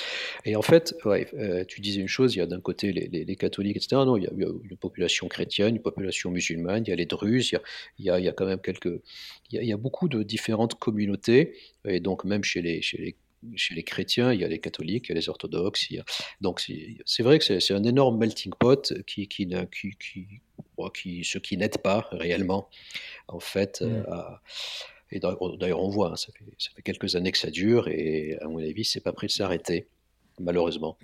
Et 0.45 0.55
en 0.55 0.62
fait, 0.62 0.95
ouais, 1.03 1.27
euh, 1.33 1.65
tu 1.65 1.81
disais 1.81 2.00
une 2.00 2.07
chose 2.07 2.36
il 2.36 2.39
y 2.39 2.41
a 2.41 2.45
d'un 2.45 2.62
côté 2.62 2.91
les, 2.91 3.36
catholiques, 3.36 3.77
etc. 3.77 4.03
Non, 4.05 4.17
il 4.17 4.24
y, 4.24 4.27
a, 4.27 4.31
une 4.31 4.77
population 4.77 5.27
chrétienne, 5.27 5.75
une 5.75 5.81
population 5.81 6.29
musulmane, 6.29 6.83
il 6.86 6.89
y 6.89 6.93
a 6.93 6.95
les 6.95 7.07
druzes, 7.07 7.51
il 7.98 8.05
y 8.05 8.10
a, 8.10 8.19
il 8.19 8.25
y 8.25 8.29
a, 8.29 8.33
quand 8.33 8.45
même 8.45 8.62
quelques. 8.62 9.01
Il 9.51 9.63
y, 9.63 9.74
a, 9.74 9.77
beaucoup 9.77 10.10
de 10.10 10.21
différentes 10.21 10.75
communautés. 10.75 11.55
Et 11.86 12.00
donc, 12.00 12.24
même 12.24 12.43
chez 12.43 12.62
les, 12.62 12.81
chez 12.81 12.98
les 12.98 13.15
chez 13.55 13.74
les 13.74 13.81
chrétiens, 13.81 14.31
il 14.31 14.39
y 14.39 14.43
a 14.43 14.48
les 14.48 14.60
catholiques, 14.60 15.07
il 15.07 15.10
y 15.10 15.12
a 15.13 15.15
les 15.15 15.27
orthodoxes. 15.27 15.89
Il 15.89 15.95
y 15.95 16.00
a... 16.00 16.05
Donc 16.41 16.62
c'est 17.05 17.24
vrai 17.24 17.39
que 17.39 17.60
c'est 17.60 17.74
un 17.74 17.83
énorme 17.83 18.19
melting 18.19 18.53
pot 18.60 18.93
qui, 19.07 19.27
qui, 19.27 19.48
qui, 19.48 19.98
qui, 19.98 20.27
qui 20.93 21.24
ce 21.24 21.39
qui 21.39 21.57
n'aide 21.57 21.79
pas 21.79 22.07
réellement, 22.12 22.69
en 23.27 23.39
fait, 23.39 23.81
mm. 23.81 24.05
à, 24.12 24.41
et 25.12 25.20
d'ailleurs, 25.20 25.82
on 25.82 25.89
voit, 25.89 26.12
hein, 26.12 26.15
ça, 26.15 26.32
fait, 26.32 26.46
ça, 26.58 26.70
fait, 26.75 26.82
quelques 26.82 27.15
années 27.15 27.32
que 27.32 27.38
ça 27.38 27.51
dure, 27.51 27.88
et 27.88 28.38
à 28.41 28.48
mon 28.48 28.60
avis, 28.60 28.86
c'est 28.86 29.01
pas 29.01 29.12
prêt 29.12 29.27
de 29.27 29.32
s'arrêter, 29.32 29.88
malheureusement. 30.39 30.98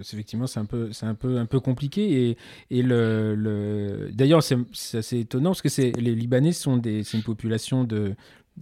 effectivement, 0.00 0.46
c'est 0.46 0.60
un 0.60 0.64
peu, 0.64 0.92
c'est 0.92 1.06
un 1.06 1.14
peu, 1.14 1.38
un 1.38 1.46
peu 1.46 1.60
compliqué. 1.60 2.30
Et, 2.30 2.36
et 2.70 2.82
le, 2.82 3.34
le... 3.34 4.10
d'ailleurs, 4.12 4.42
c'est, 4.42 4.56
assez 4.94 5.20
étonnant 5.20 5.50
parce 5.50 5.62
que 5.62 5.68
c'est, 5.68 5.92
les 5.92 6.14
Libanais 6.14 6.52
sont 6.52 6.76
des, 6.76 7.04
c'est 7.04 7.16
une 7.16 7.22
population 7.22 7.84
de, 7.84 8.14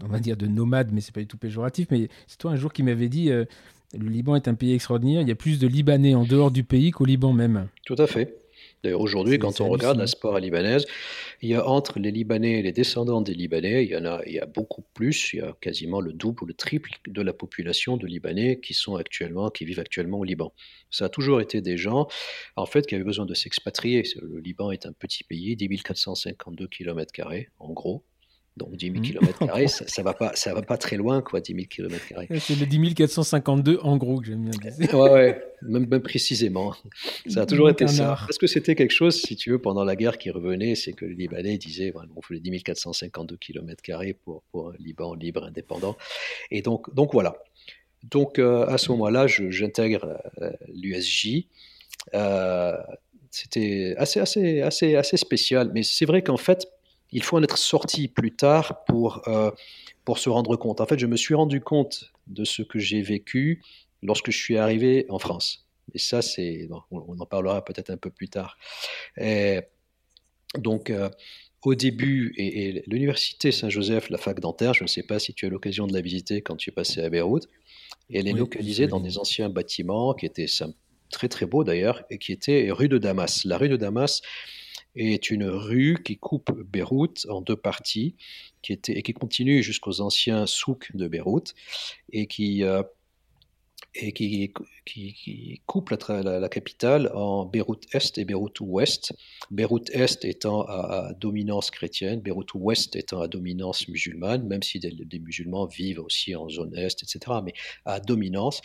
on 0.02 0.08
va 0.08 0.18
dire 0.18 0.36
de 0.36 0.46
nomades, 0.46 0.90
mais 0.92 1.00
c'est 1.00 1.14
pas 1.14 1.20
du 1.20 1.26
tout 1.26 1.38
péjoratif. 1.38 1.88
Mais 1.90 2.08
c'est 2.26 2.38
toi 2.38 2.50
un 2.52 2.56
jour 2.56 2.72
qui 2.72 2.82
m'avait 2.82 3.08
dit. 3.08 3.30
Euh, 3.30 3.44
le 3.92 4.08
Liban 4.08 4.36
est 4.36 4.46
un 4.46 4.54
pays 4.54 4.72
extraordinaire. 4.72 5.20
Il 5.22 5.28
y 5.28 5.32
a 5.32 5.36
plus 5.36 5.58
de 5.58 5.66
Libanais 5.66 6.14
en 6.14 6.24
dehors 6.24 6.52
du 6.52 6.62
pays 6.62 6.92
qu'au 6.92 7.04
Liban 7.04 7.32
même. 7.32 7.66
Tout 7.84 7.96
à 7.98 8.06
fait. 8.06 8.39
D'ailleurs, 8.82 9.00
aujourd'hui, 9.00 9.38
quand 9.38 9.60
on 9.60 9.68
regarde 9.68 9.98
la 9.98 10.06
sport 10.06 10.38
libanaise, 10.38 10.86
il 11.42 11.50
y 11.50 11.54
a 11.54 11.66
entre 11.66 11.98
les 11.98 12.10
Libanais 12.10 12.60
et 12.60 12.62
les 12.62 12.72
descendants 12.72 13.20
des 13.20 13.34
Libanais, 13.34 13.84
il 13.84 13.90
y 13.90 13.96
en 13.96 14.04
a, 14.06 14.22
il 14.26 14.32
y 14.32 14.38
a 14.38 14.46
beaucoup 14.46 14.82
plus, 14.94 15.34
il 15.34 15.40
y 15.40 15.42
a 15.42 15.54
quasiment 15.60 16.00
le 16.00 16.12
double 16.12 16.44
ou 16.44 16.46
le 16.46 16.54
triple 16.54 16.90
de 17.06 17.22
la 17.22 17.32
population 17.32 17.98
de 17.98 18.06
Libanais 18.06 18.60
qui 18.60 18.72
sont 18.72 18.96
actuellement, 18.96 19.50
qui 19.50 19.64
vivent 19.66 19.80
actuellement 19.80 20.18
au 20.18 20.24
Liban. 20.24 20.54
Ça 20.90 21.06
a 21.06 21.08
toujours 21.10 21.40
été 21.40 21.60
des 21.60 21.76
gens, 21.76 22.08
en 22.56 22.66
fait, 22.66 22.86
qui 22.86 22.94
avaient 22.94 23.04
besoin 23.04 23.26
de 23.26 23.34
s'expatrier. 23.34 24.02
Le 24.20 24.40
Liban 24.40 24.70
est 24.70 24.86
un 24.86 24.92
petit 24.92 25.24
pays, 25.24 25.56
10 25.56 25.82
452 25.82 26.66
km, 26.66 27.12
en 27.58 27.72
gros. 27.72 28.04
Donc 28.60 28.76
10 28.76 28.92
000 28.92 29.00
km, 29.00 29.68
ça, 29.68 29.88
ça 29.88 30.02
va 30.02 30.12
pas, 30.12 30.32
ça 30.34 30.52
va 30.52 30.60
pas 30.60 30.76
très 30.76 30.96
loin, 30.96 31.22
quoi, 31.22 31.40
10 31.40 31.54
000 31.54 31.66
km. 31.66 31.96
C'est 32.38 32.58
le 32.58 32.66
10 32.66 32.94
452 32.94 33.78
en 33.82 33.96
gros 33.96 34.20
que 34.20 34.26
j'aime 34.26 34.50
bien 34.50 34.70
dire. 34.70 34.94
ouais, 34.94 35.10
ouais, 35.10 35.44
même, 35.62 35.86
même, 35.88 36.02
précisément. 36.02 36.74
Ça 37.26 37.42
a 37.42 37.46
toujours 37.46 37.70
été 37.70 37.88
ça. 37.88 38.18
Parce 38.26 38.36
que 38.36 38.46
c'était 38.46 38.74
quelque 38.74 38.92
chose, 38.92 39.16
si 39.20 39.34
tu 39.34 39.50
veux, 39.50 39.58
pendant 39.58 39.82
la 39.82 39.96
guerre 39.96 40.18
qui 40.18 40.30
revenait, 40.30 40.74
c'est 40.74 40.92
que 40.92 41.06
les 41.06 41.14
Libanais 41.14 41.56
disaient, 41.56 41.90
bon, 41.90 42.02
on 42.14 42.20
fait 42.20 42.34
les 42.34 42.40
10 42.40 42.62
452 42.62 43.36
km 43.38 43.82
pour, 44.22 44.42
pour 44.52 44.68
un 44.68 44.74
Liban 44.78 45.14
libre, 45.14 45.44
indépendant. 45.44 45.96
Et 46.50 46.60
donc, 46.60 46.94
donc 46.94 47.14
voilà. 47.14 47.34
Donc 48.04 48.38
euh, 48.38 48.66
à 48.66 48.78
ce 48.78 48.90
moment-là, 48.92 49.26
j'intègre 49.26 50.18
euh, 50.42 50.50
l'USJ. 50.68 51.46
Euh, 52.14 52.76
c'était 53.30 53.94
assez, 53.96 54.20
assez, 54.20 54.60
assez, 54.62 54.96
assez 54.96 55.16
spécial. 55.16 55.70
Mais 55.74 55.82
c'est 55.82 56.06
vrai 56.06 56.22
qu'en 56.22 56.36
fait, 56.36 56.66
il 57.12 57.22
faut 57.22 57.36
en 57.36 57.42
être 57.42 57.58
sorti 57.58 58.08
plus 58.08 58.34
tard 58.34 58.84
pour, 58.84 59.26
euh, 59.28 59.50
pour 60.04 60.18
se 60.18 60.28
rendre 60.28 60.56
compte. 60.56 60.80
En 60.80 60.86
fait, 60.86 60.98
je 60.98 61.06
me 61.06 61.16
suis 61.16 61.34
rendu 61.34 61.60
compte 61.60 62.12
de 62.26 62.44
ce 62.44 62.62
que 62.62 62.78
j'ai 62.78 63.02
vécu 63.02 63.62
lorsque 64.02 64.30
je 64.30 64.38
suis 64.38 64.56
arrivé 64.56 65.06
en 65.08 65.18
France. 65.18 65.66
Et 65.94 65.98
ça, 65.98 66.22
c'est, 66.22 66.68
on, 66.90 67.18
en 67.18 67.26
parlera 67.26 67.64
peut-être 67.64 67.90
un 67.90 67.96
peu 67.96 68.10
plus 68.10 68.28
tard. 68.28 68.56
donc, 70.56 70.90
euh, 70.90 71.10
au 71.62 71.74
début, 71.74 72.32
et, 72.38 72.82
l'université 72.86 73.52
Saint-Joseph, 73.52 74.08
la 74.08 74.18
fac 74.18 74.40
dentaire, 74.40 74.72
je 74.72 74.84
ne 74.84 74.88
sais 74.88 75.02
pas 75.02 75.18
si 75.18 75.34
tu 75.34 75.46
as 75.46 75.50
l'occasion 75.50 75.86
de 75.86 75.92
la 75.92 76.00
visiter 76.00 76.40
quand 76.40 76.56
tu 76.56 76.70
es 76.70 76.72
passé 76.72 77.02
à 77.02 77.10
Beyrouth, 77.10 77.48
elle 78.12 78.26
est 78.26 78.32
localisée 78.32 78.86
dans 78.86 79.00
des 79.00 79.18
anciens 79.18 79.50
bâtiments 79.50 80.14
qui 80.14 80.26
étaient 80.26 80.46
très 81.10 81.28
très 81.28 81.46
beaux 81.46 81.64
d'ailleurs, 81.64 82.02
et 82.10 82.18
qui 82.18 82.32
étaient 82.32 82.70
rue 82.70 82.88
de 82.88 82.98
Damas. 82.98 83.44
La 83.44 83.58
rue 83.58 83.68
de 83.68 83.76
Damas, 83.76 84.22
est 84.94 85.30
une 85.30 85.44
rue 85.44 86.02
qui 86.04 86.16
coupe 86.16 86.50
Beyrouth 86.52 87.26
en 87.28 87.40
deux 87.40 87.56
parties 87.56 88.16
qui 88.62 88.72
était, 88.72 88.98
et 88.98 89.02
qui 89.02 89.12
continue 89.12 89.62
jusqu'aux 89.62 90.00
anciens 90.00 90.46
souks 90.46 90.94
de 90.94 91.08
Beyrouth 91.08 91.54
et 92.12 92.26
qui, 92.26 92.64
euh, 92.64 92.82
et 93.94 94.12
qui, 94.12 94.52
qui, 94.84 95.62
coupe 95.66 95.90
la, 95.90 96.48
capitale 96.48 97.10
en 97.14 97.44
Beyrouth 97.44 97.86
Est 97.94 98.18
et 98.18 98.24
Beyrouth 98.24 98.60
Ouest. 98.60 99.12
Beyrouth 99.50 99.90
Est 99.90 100.24
étant 100.24 100.62
à, 100.62 101.12
dominance 101.18 101.70
chrétienne, 101.70 102.20
Beyrouth 102.20 102.54
Ouest 102.54 102.96
étant 102.96 103.20
à 103.20 103.28
dominance 103.28 103.88
musulmane, 103.88 104.46
même 104.46 104.62
si 104.62 104.78
des, 104.78 105.18
musulmans 105.18 105.66
vivent 105.66 106.00
aussi 106.00 106.34
en 106.36 106.48
zone 106.48 106.76
Est, 106.76 107.02
etc., 107.02 107.38
mais 107.44 107.52
à 107.84 108.00
dominance. 108.00 108.60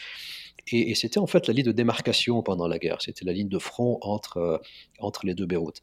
Et, 0.71 0.91
et 0.91 0.95
c'était 0.95 1.19
en 1.19 1.27
fait 1.27 1.47
la 1.47 1.53
ligne 1.53 1.65
de 1.65 1.71
démarcation 1.71 2.41
pendant 2.43 2.67
la 2.67 2.79
guerre, 2.79 3.01
c'était 3.01 3.25
la 3.25 3.33
ligne 3.33 3.49
de 3.49 3.59
front 3.59 3.99
entre, 4.01 4.37
euh, 4.37 4.57
entre 4.99 5.25
les 5.25 5.33
deux 5.33 5.45
Beyrouth. 5.45 5.81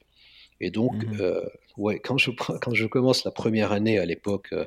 Et 0.62 0.70
donc, 0.70 0.94
mmh 0.94 1.20
euh, 1.20 1.44
ouais, 1.76 1.98
quand 1.98 2.16
je, 2.16 2.30
quand 2.62 2.72
je 2.72 2.86
commence 2.86 3.24
la 3.24 3.30
première 3.30 3.72
année 3.72 3.98
à 3.98 4.06
l'époque, 4.06 4.48
euh, 4.52 4.64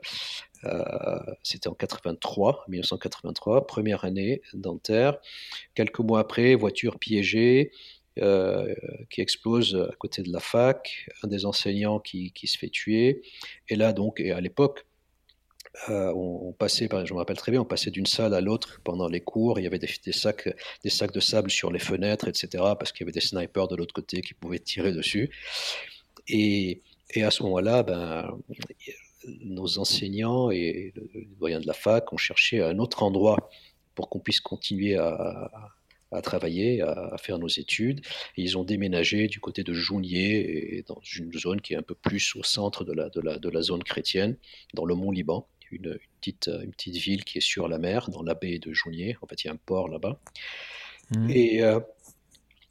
euh, 0.66 1.20
c'était 1.42 1.70
en 1.70 1.74
83, 1.74 2.66
1983, 2.68 3.66
première 3.66 4.06
année 4.06 4.42
dentaire. 4.54 5.18
Quelques 5.74 6.00
mois 6.00 6.20
après, 6.20 6.54
voiture 6.54 7.00
piégée. 7.00 7.72
qui 9.10 9.20
explose 9.20 9.76
à 9.76 9.94
côté 9.98 10.24
de 10.24 10.32
la 10.32 10.40
fac, 10.40 11.10
un 11.22 11.28
des 11.28 11.46
enseignants 11.46 12.00
qui, 12.00 12.32
qui 12.32 12.48
se 12.48 12.58
fait 12.58 12.70
tuer. 12.70 13.22
Et 13.68 13.76
là, 13.76 13.92
donc, 13.92 14.22
et 14.22 14.32
à 14.32 14.40
l'époque, 14.40 14.86
euh, 15.90 16.12
on, 16.14 16.54
passait, 16.54 16.88
je 17.06 17.14
me 17.14 17.20
rappelle 17.20 17.38
très 17.38 17.52
bien, 17.52 17.62
on 17.62 17.66
passait 17.66 17.92
d'une 17.92 18.06
salle 18.06 18.34
à 18.34 18.42
l'autre 18.42 18.82
pendant 18.84 19.08
les 19.08 19.22
cours. 19.22 19.60
Il 19.60 19.64
y 19.64 19.68
avait 19.68 19.80
des, 19.80 20.12
sacs, 20.12 20.50
des 20.84 20.90
sacs 20.90 21.12
de 21.12 21.20
sable 21.20 21.50
sur 21.50 21.72
les 21.72 21.80
fenêtres, 21.80 22.28
etc. 22.28 22.48
Parce 22.80 22.92
qu'il 22.92 23.02
y 23.02 23.06
avait 23.06 23.12
des 23.12 23.22
snipers 23.22 23.68
de 23.68 23.76
l'autre 23.76 23.94
côté 23.94 24.22
qui 24.22 24.34
pouvaient 24.34 24.60
tirer 24.60 24.92
dessus. 24.92 25.30
Et, 26.28 26.82
à 27.16 27.32
ce 27.32 27.44
moment-là, 27.44 27.84
ben, 27.84 28.38
nos 29.42 29.80
enseignants 29.80 30.52
et 30.52 30.94
le, 30.96 31.26
doyen 31.40 31.60
de 31.60 31.68
la 31.68 31.74
fac 31.74 32.12
ont 32.14 32.18
cherché 32.18 32.62
un 32.62 32.80
autre 32.80 33.04
endroit 33.04 33.50
pour 33.96 34.10
qu'on 34.10 34.20
puisse 34.20 34.42
continuer 34.42 34.98
à, 34.98 35.52
travailler, 36.24 36.82
à, 36.82 37.18
faire 37.18 37.38
nos 37.40 37.48
études. 37.48 38.02
Ils 38.38 38.58
ont 38.58 38.64
déménagé 38.64 39.28
du 39.28 39.40
côté 39.40 39.64
de 39.64 39.74
Jounier, 39.74 40.78
et 40.78 40.84
dans 40.84 41.00
une 41.18 41.32
zone 41.34 41.62
qui 41.62 41.74
est 41.74 41.78
un 41.78 41.82
peu 41.82 41.96
plus 41.96 42.36
au 42.36 42.44
centre 42.44 42.84
de 42.84 42.94
la, 42.94 43.62
zone 43.62 43.84
chrétienne, 43.84 44.38
dans 44.74 44.86
le 44.86 44.96
Mont 44.96 45.12
Une, 45.72 45.98
petite, 46.22 46.48
une 46.48 46.72
petite 46.72 46.98
ville 46.98 47.24
qui 47.24 47.40
est 47.40 47.42
sur 47.42 47.68
la 47.68 47.78
mer, 47.78 48.10
dans 48.10 48.24
la 48.24 48.34
baie 48.34 48.60
de 48.60 48.74
Jounier. 48.74 49.18
En 49.22 49.28
fait, 49.28 49.44
il 49.44 49.48
y 49.48 49.50
a 49.50 49.54
un 49.54 49.60
port 49.66 49.90
là-bas. 49.90 50.20
Mmh. 51.12 51.30
Et 51.30 51.62
euh, 51.62 51.80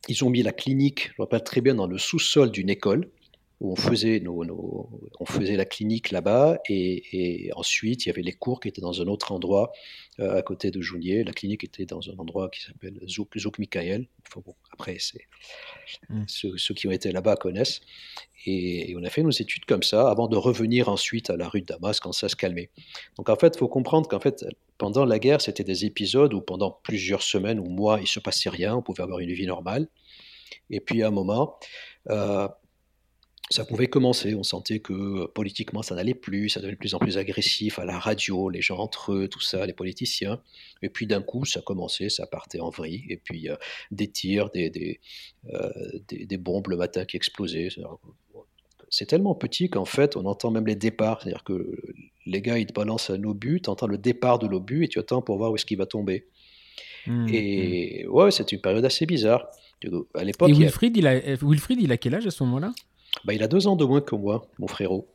ils 0.09 0.25
ont 0.25 0.31
mis 0.31 0.43
la 0.43 0.53
clinique, 0.53 1.09
je 1.09 1.15
me 1.19 1.25
rappelle 1.25 1.45
très 1.45 1.61
bien, 1.61 1.75
dans 1.75 1.87
le 1.87 1.99
sous-sol 1.99 2.51
d'une 2.51 2.71
école 2.71 3.11
où 3.61 3.73
on 3.73 3.77
faisait, 3.77 4.21
nos, 4.21 4.89
on 5.21 5.25
faisait 5.25 5.57
la 5.57 5.65
clinique 5.65 6.11
là-bas 6.11 6.59
et, 6.69 7.51
ensuite 7.55 8.05
il 8.05 8.09
y 8.09 8.11
avait 8.11 8.23
les 8.23 8.33
cours 8.33 8.61
qui 8.61 8.69
étaient 8.69 8.81
dans 8.81 9.01
un 9.01 9.07
autre 9.07 9.33
endroit 9.33 9.73
euh, 10.19 10.37
à 10.37 10.43
côté 10.43 10.71
de 10.71 10.81
Jounier. 10.81 11.25
La 11.25 11.33
clinique 11.33 11.65
était 11.65 11.87
dans 11.87 12.11
un 12.11 12.17
endroit 12.19 12.49
qui 12.51 12.63
s'appelle 12.63 13.01
Zouk, 13.07 13.39
Zouk 13.39 13.59
Michael. 13.59 14.07
Enfin 14.27 14.43
bon, 14.45 14.55
après, 14.73 14.99
mm. 16.09 16.25
ceux, 16.27 16.75
qui 16.75 16.89
ont 16.89 16.91
été 16.91 17.13
là-bas 17.13 17.37
connaissent. 17.37 17.81
Et, 18.47 18.95
on 18.99 19.05
a 19.05 19.11
fait 19.11 19.23
nos 19.23 19.31
études 19.31 19.65
comme 19.65 19.83
ça 19.83 20.11
avant 20.11 20.29
de 20.29 20.37
revenir 20.37 20.89
ensuite 20.89 21.31
à 21.31 21.37
la 21.37 21.49
rue 21.49 21.61
de 21.61 21.67
Damas 21.67 22.01
quand 22.01 22.13
ça 22.13 22.29
se 22.29 22.37
calmait. 22.37 22.71
Donc 23.17 23.29
en 23.29 23.37
fait, 23.37 23.55
il 23.55 23.59
faut 23.59 23.69
comprendre 23.69 24.09
qu'en 24.09 24.21
fait, 24.21 24.45
pendant 24.79 25.05
la 25.05 25.19
guerre, 25.19 25.41
c'était 25.41 25.65
des 25.65 25.85
épisodes 25.85 26.35
où 26.35 26.41
pendant 26.41 26.71
plusieurs 26.83 27.23
semaines 27.23 27.61
ou 27.61 27.67
mois, 27.67 28.01
il 28.01 28.09
se 28.09 28.21
passait 28.21 28.51
rien, 28.51 28.77
on 28.77 28.83
pouvait 28.83 29.03
avoir 29.03 29.21
une 29.21 29.33
vie 29.33 29.47
normale. 29.47 29.89
Et 30.71 30.81
puis 30.81 31.03
à 31.03 31.09
un 31.09 31.11
moment, 31.11 31.59
euh, 32.11 32.49
ça 33.51 33.65
pouvait 33.65 33.89
commencer. 33.89 34.35
On 34.35 34.43
sentait 34.43 34.81
que 34.81 34.93
euh, 34.93 35.27
politiquement, 35.27 35.83
ça 35.83 35.95
n'allait 35.95 36.15
plus, 36.15 36.49
ça 36.49 36.61
devenait 36.61 36.75
de 36.75 36.79
plus 36.79 36.95
en 36.95 36.99
plus 36.99 37.19
agressif 37.19 37.79
à 37.79 37.85
la 37.85 37.99
radio, 37.99 38.49
les 38.49 38.63
gens 38.63 38.79
entre 38.79 39.13
eux, 39.13 39.29
tout 39.29 39.41
ça, 39.41 39.67
les 39.67 39.73
politiciens. 39.73 40.41
Et 40.83 40.89
puis 40.89 41.07
d'un 41.07 41.23
coup, 41.23 41.45
ça 41.45 41.61
commençait, 41.61 42.09
ça 42.09 42.27
partait 42.27 42.61
en 42.61 42.71
vrille. 42.71 43.05
Et 43.09 43.17
puis 43.17 43.49
euh, 43.49 43.57
des 43.91 44.09
tirs, 44.09 44.51
des, 44.51 44.71
des, 44.71 45.01
euh, 45.53 45.71
des, 46.09 46.25
des, 46.27 46.37
bombes 46.39 46.69
le 46.69 46.77
matin 46.77 47.05
qui 47.05 47.17
explosaient. 47.17 47.69
C'est 48.89 49.07
tellement 49.07 49.35
petit 49.35 49.69
qu'en 49.69 49.85
fait, 49.85 50.17
on 50.17 50.25
entend 50.25 50.51
même 50.51 50.67
les 50.67 50.77
départs. 50.77 51.21
C'est-à-dire 51.21 51.45
que 51.45 51.77
les 52.25 52.41
gars, 52.41 52.59
ils 52.59 52.67
te 52.67 52.73
balancent 52.73 53.11
un 53.11 53.23
obus, 53.25 53.61
tu 53.63 53.69
entends 53.69 53.87
le 53.87 53.99
départ 53.99 54.39
de 54.39 54.47
l'obus 54.47 54.85
et 54.85 54.89
tu 54.89 54.99
attends 54.99 55.21
pour 55.21 55.37
voir 55.37 55.53
où 55.53 55.57
est-ce 55.57 55.67
qu'il 55.67 55.79
va 55.79 55.87
tomber. 55.87 56.27
Mmh, 57.07 57.27
et 57.31 58.05
mmh. 58.07 58.11
ouais, 58.11 58.31
c'est 58.31 58.53
une 58.53 58.61
période 58.61 58.85
assez 58.85 59.05
bizarre. 59.05 59.49
À 60.15 60.25
l'époque, 60.25 60.49
et 60.49 60.55
Wilfried, 60.55 60.97
il 60.97 61.07
a... 61.07 61.21
Wilfried, 61.43 61.79
il 61.83 61.93
a 61.93 61.99
quel 61.99 62.15
âge 62.15 62.27
à 62.27 62.31
ce 62.31 62.43
moment-là? 62.45 62.73
Bah, 63.25 63.33
il 63.33 63.43
a 63.43 63.49
deux 63.49 63.67
ans 63.67 63.77
de 63.77 63.85
moins 63.85 64.01
que 64.01 64.15
moi, 64.15 64.47
mon 64.59 64.67
frérot. 64.67 65.07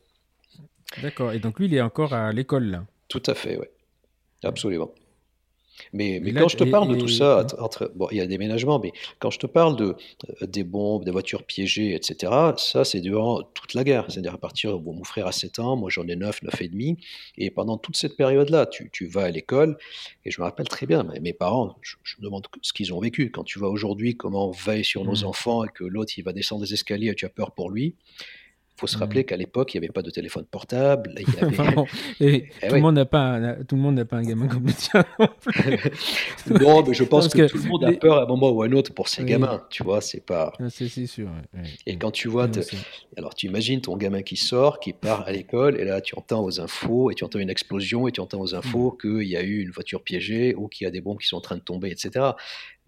D'accord. 1.02 1.32
Et 1.32 1.38
donc 1.38 1.58
lui, 1.58 1.66
il 1.66 1.74
est 1.74 1.80
encore 1.80 2.12
à 2.12 2.32
l'école 2.32 2.64
là. 2.64 2.84
Tout 3.08 3.22
à 3.26 3.34
fait, 3.34 3.56
oui. 3.58 3.66
Absolument. 4.42 4.90
Mais, 5.92 6.20
mais 6.22 6.32
quand 6.32 6.48
je 6.48 6.56
te 6.56 6.64
parle 6.64 6.88
de 6.88 7.00
tout 7.00 7.08
ça, 7.08 7.46
entre, 7.58 7.90
bon, 7.94 8.08
il 8.10 8.18
y 8.18 8.20
a 8.20 8.24
des 8.24 8.30
déménagements, 8.30 8.78
mais 8.78 8.92
quand 9.18 9.30
je 9.30 9.38
te 9.38 9.46
parle 9.46 9.76
de, 9.76 9.96
des 10.42 10.64
bombes, 10.64 11.04
des 11.04 11.10
voitures 11.10 11.44
piégées, 11.44 11.94
etc., 11.94 12.32
ça, 12.56 12.84
c'est 12.84 13.00
durant 13.00 13.42
toute 13.42 13.74
la 13.74 13.84
guerre. 13.84 14.06
C'est-à-dire 14.08 14.34
à 14.34 14.38
partir, 14.38 14.78
bon, 14.78 14.94
mon 14.94 15.04
frère 15.04 15.26
a 15.26 15.32
7 15.32 15.58
ans, 15.58 15.76
moi 15.76 15.90
j'en 15.90 16.06
ai 16.08 16.16
9, 16.16 16.42
9 16.42 16.62
et 16.62 16.68
demi, 16.68 16.98
et 17.38 17.50
pendant 17.50 17.78
toute 17.78 17.96
cette 17.96 18.16
période-là, 18.16 18.66
tu, 18.66 18.90
tu, 18.92 19.06
vas 19.06 19.24
à 19.24 19.30
l'école, 19.30 19.76
et 20.24 20.30
je 20.30 20.40
me 20.40 20.44
rappelle 20.44 20.68
très 20.68 20.86
bien, 20.86 21.04
mes 21.20 21.32
parents, 21.32 21.76
je, 21.82 21.96
me 22.18 22.24
demande 22.24 22.46
ce 22.62 22.72
qu'ils 22.72 22.92
ont 22.92 23.00
vécu. 23.00 23.30
Quand 23.30 23.44
tu 23.44 23.58
vois 23.58 23.68
aujourd'hui 23.68 24.16
comment 24.16 24.48
on 24.48 24.52
veille 24.52 24.84
sur 24.84 25.04
nos 25.04 25.22
mmh. 25.22 25.26
enfants 25.26 25.64
et 25.64 25.68
que 25.68 25.84
l'autre, 25.84 26.12
il 26.16 26.22
va 26.22 26.32
descendre 26.32 26.62
des 26.62 26.74
escaliers 26.74 27.10
et 27.10 27.14
tu 27.14 27.24
as 27.24 27.30
peur 27.30 27.52
pour 27.52 27.70
lui, 27.70 27.94
faut 28.80 28.86
se 28.86 28.96
rappeler 28.96 29.20
mmh. 29.20 29.24
qu'à 29.24 29.36
l'époque, 29.36 29.74
il 29.74 29.78
n'y 29.78 29.86
avait 29.86 29.92
pas 29.92 30.02
de 30.02 30.10
téléphone 30.10 30.46
portable. 30.50 31.14
Il 31.18 31.34
y 31.34 31.38
avait... 31.44 31.74
et 32.20 32.48
eh 32.62 32.68
tout, 32.68 32.74
le 32.74 32.80
monde 32.80 32.94
n'a 32.94 33.04
pas 33.04 33.20
un, 33.20 33.64
tout 33.64 33.76
le 33.76 33.82
monde 33.82 33.96
n'a 33.96 34.06
pas 34.06 34.16
un 34.16 34.22
gamin 34.22 34.48
comme 34.48 34.66
le 34.66 34.72
tien. 34.72 35.04
Non, 36.48 36.82
mais 36.86 36.94
je 36.94 37.04
pense 37.04 37.28
que, 37.28 37.46
tout 37.46 37.58
le 37.58 37.68
monde 37.68 37.84
a 37.84 37.92
peur 37.92 38.18
à 38.18 38.22
un 38.22 38.26
moment 38.26 38.50
ou 38.50 38.62
à 38.62 38.66
un 38.66 38.72
autre 38.72 38.94
pour 38.94 39.08
ses 39.08 39.24
gamins. 39.24 39.62
Tu 39.68 39.82
vois, 39.82 40.00
c'est 40.00 40.24
pas. 40.24 40.52
Ah, 40.58 40.70
c'est 40.70 40.88
sûr. 41.06 41.28
Et 41.86 41.96
quand 41.96 42.10
tu 42.10 42.28
vois, 42.28 42.48
alors 43.16 43.34
tu 43.34 43.46
imagines 43.46 43.82
ton 43.82 43.96
gamin 43.96 44.22
qui 44.22 44.36
sort, 44.36 44.80
qui 44.80 44.94
part 44.94 45.26
à 45.26 45.32
l'école, 45.32 45.78
et 45.78 45.84
là 45.84 46.00
tu 46.00 46.14
entends 46.16 46.42
aux 46.42 46.60
infos, 46.60 47.10
et 47.10 47.14
tu 47.14 47.24
entends 47.24 47.38
une 47.38 47.50
explosion, 47.50 48.08
et 48.08 48.12
tu 48.12 48.20
entends 48.20 48.40
aux 48.40 48.54
infos 48.54 48.92
mmh. 48.92 49.00
qu'il 49.02 49.28
y 49.28 49.36
a 49.36 49.42
eu 49.42 49.60
une 49.60 49.70
voiture 49.70 50.02
piégée 50.02 50.54
ou 50.54 50.68
qu'il 50.68 50.86
y 50.86 50.88
a 50.88 50.90
des 50.90 51.02
bombes 51.02 51.18
qui 51.18 51.26
sont 51.26 51.36
en 51.36 51.42
train 51.42 51.56
de 51.56 51.62
tomber, 51.62 51.90
etc. 51.90 52.30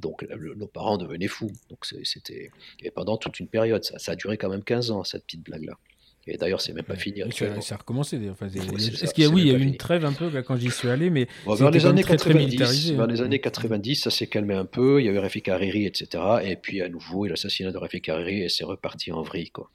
Donc 0.02 0.26
nos 0.56 0.66
parents 0.66 0.98
devenaient 0.98 1.28
fous. 1.28 1.52
Donc 1.70 1.86
c'était 2.02 2.50
et 2.80 2.90
pendant 2.90 3.16
toute 3.16 3.40
une 3.40 3.48
période, 3.48 3.84
ça, 3.84 3.98
ça, 3.98 4.12
a 4.12 4.16
duré 4.16 4.36
quand 4.36 4.50
même 4.50 4.64
15 4.64 4.90
ans 4.90 5.04
cette 5.04 5.24
petite 5.24 5.42
blague 5.42 5.64
là. 5.64 5.78
Et 6.26 6.36
d'ailleurs, 6.36 6.60
c'est 6.60 6.72
même 6.72 6.84
pas 6.84 6.94
fini. 6.94 7.20
Ça, 7.32 7.74
a 7.74 7.78
recommencé. 7.78 8.30
Enfin, 8.30 8.46
Est-ce 8.46 9.12
qu'il 9.12 9.24
y 9.24 9.26
a, 9.26 9.30
oui, 9.30 9.42
il 9.42 9.48
y 9.48 9.50
a 9.50 9.58
eu 9.58 9.62
une 9.62 9.76
trêve 9.76 10.04
un 10.04 10.12
peu 10.12 10.30
quand 10.42 10.56
j'y 10.56 10.70
suis 10.70 10.88
allé, 10.88 11.10
mais 11.10 11.26
vers 11.46 11.70
les 11.70 11.84
années 11.84 12.02
très, 12.02 12.16
90, 12.16 12.92
vers 12.92 13.06
les 13.08 13.22
années 13.22 13.40
90, 13.40 13.96
ça 13.96 14.10
s'est 14.10 14.28
calmé 14.28 14.54
un 14.54 14.64
peu. 14.64 15.00
Il 15.00 15.06
y 15.06 15.08
a 15.08 15.12
eu 15.12 15.18
Rafik 15.18 15.48
Hariri, 15.48 15.84
etc. 15.84 16.22
Et 16.44 16.54
puis 16.54 16.80
à 16.80 16.88
nouveau, 16.88 17.26
l'assassinat 17.26 17.72
de 17.72 17.78
Rafik 17.78 18.08
Hariri 18.08 18.42
et 18.42 18.48
c'est 18.48 18.64
reparti 18.64 19.10
en 19.10 19.22
vrille, 19.22 19.50
quoi. 19.50 19.68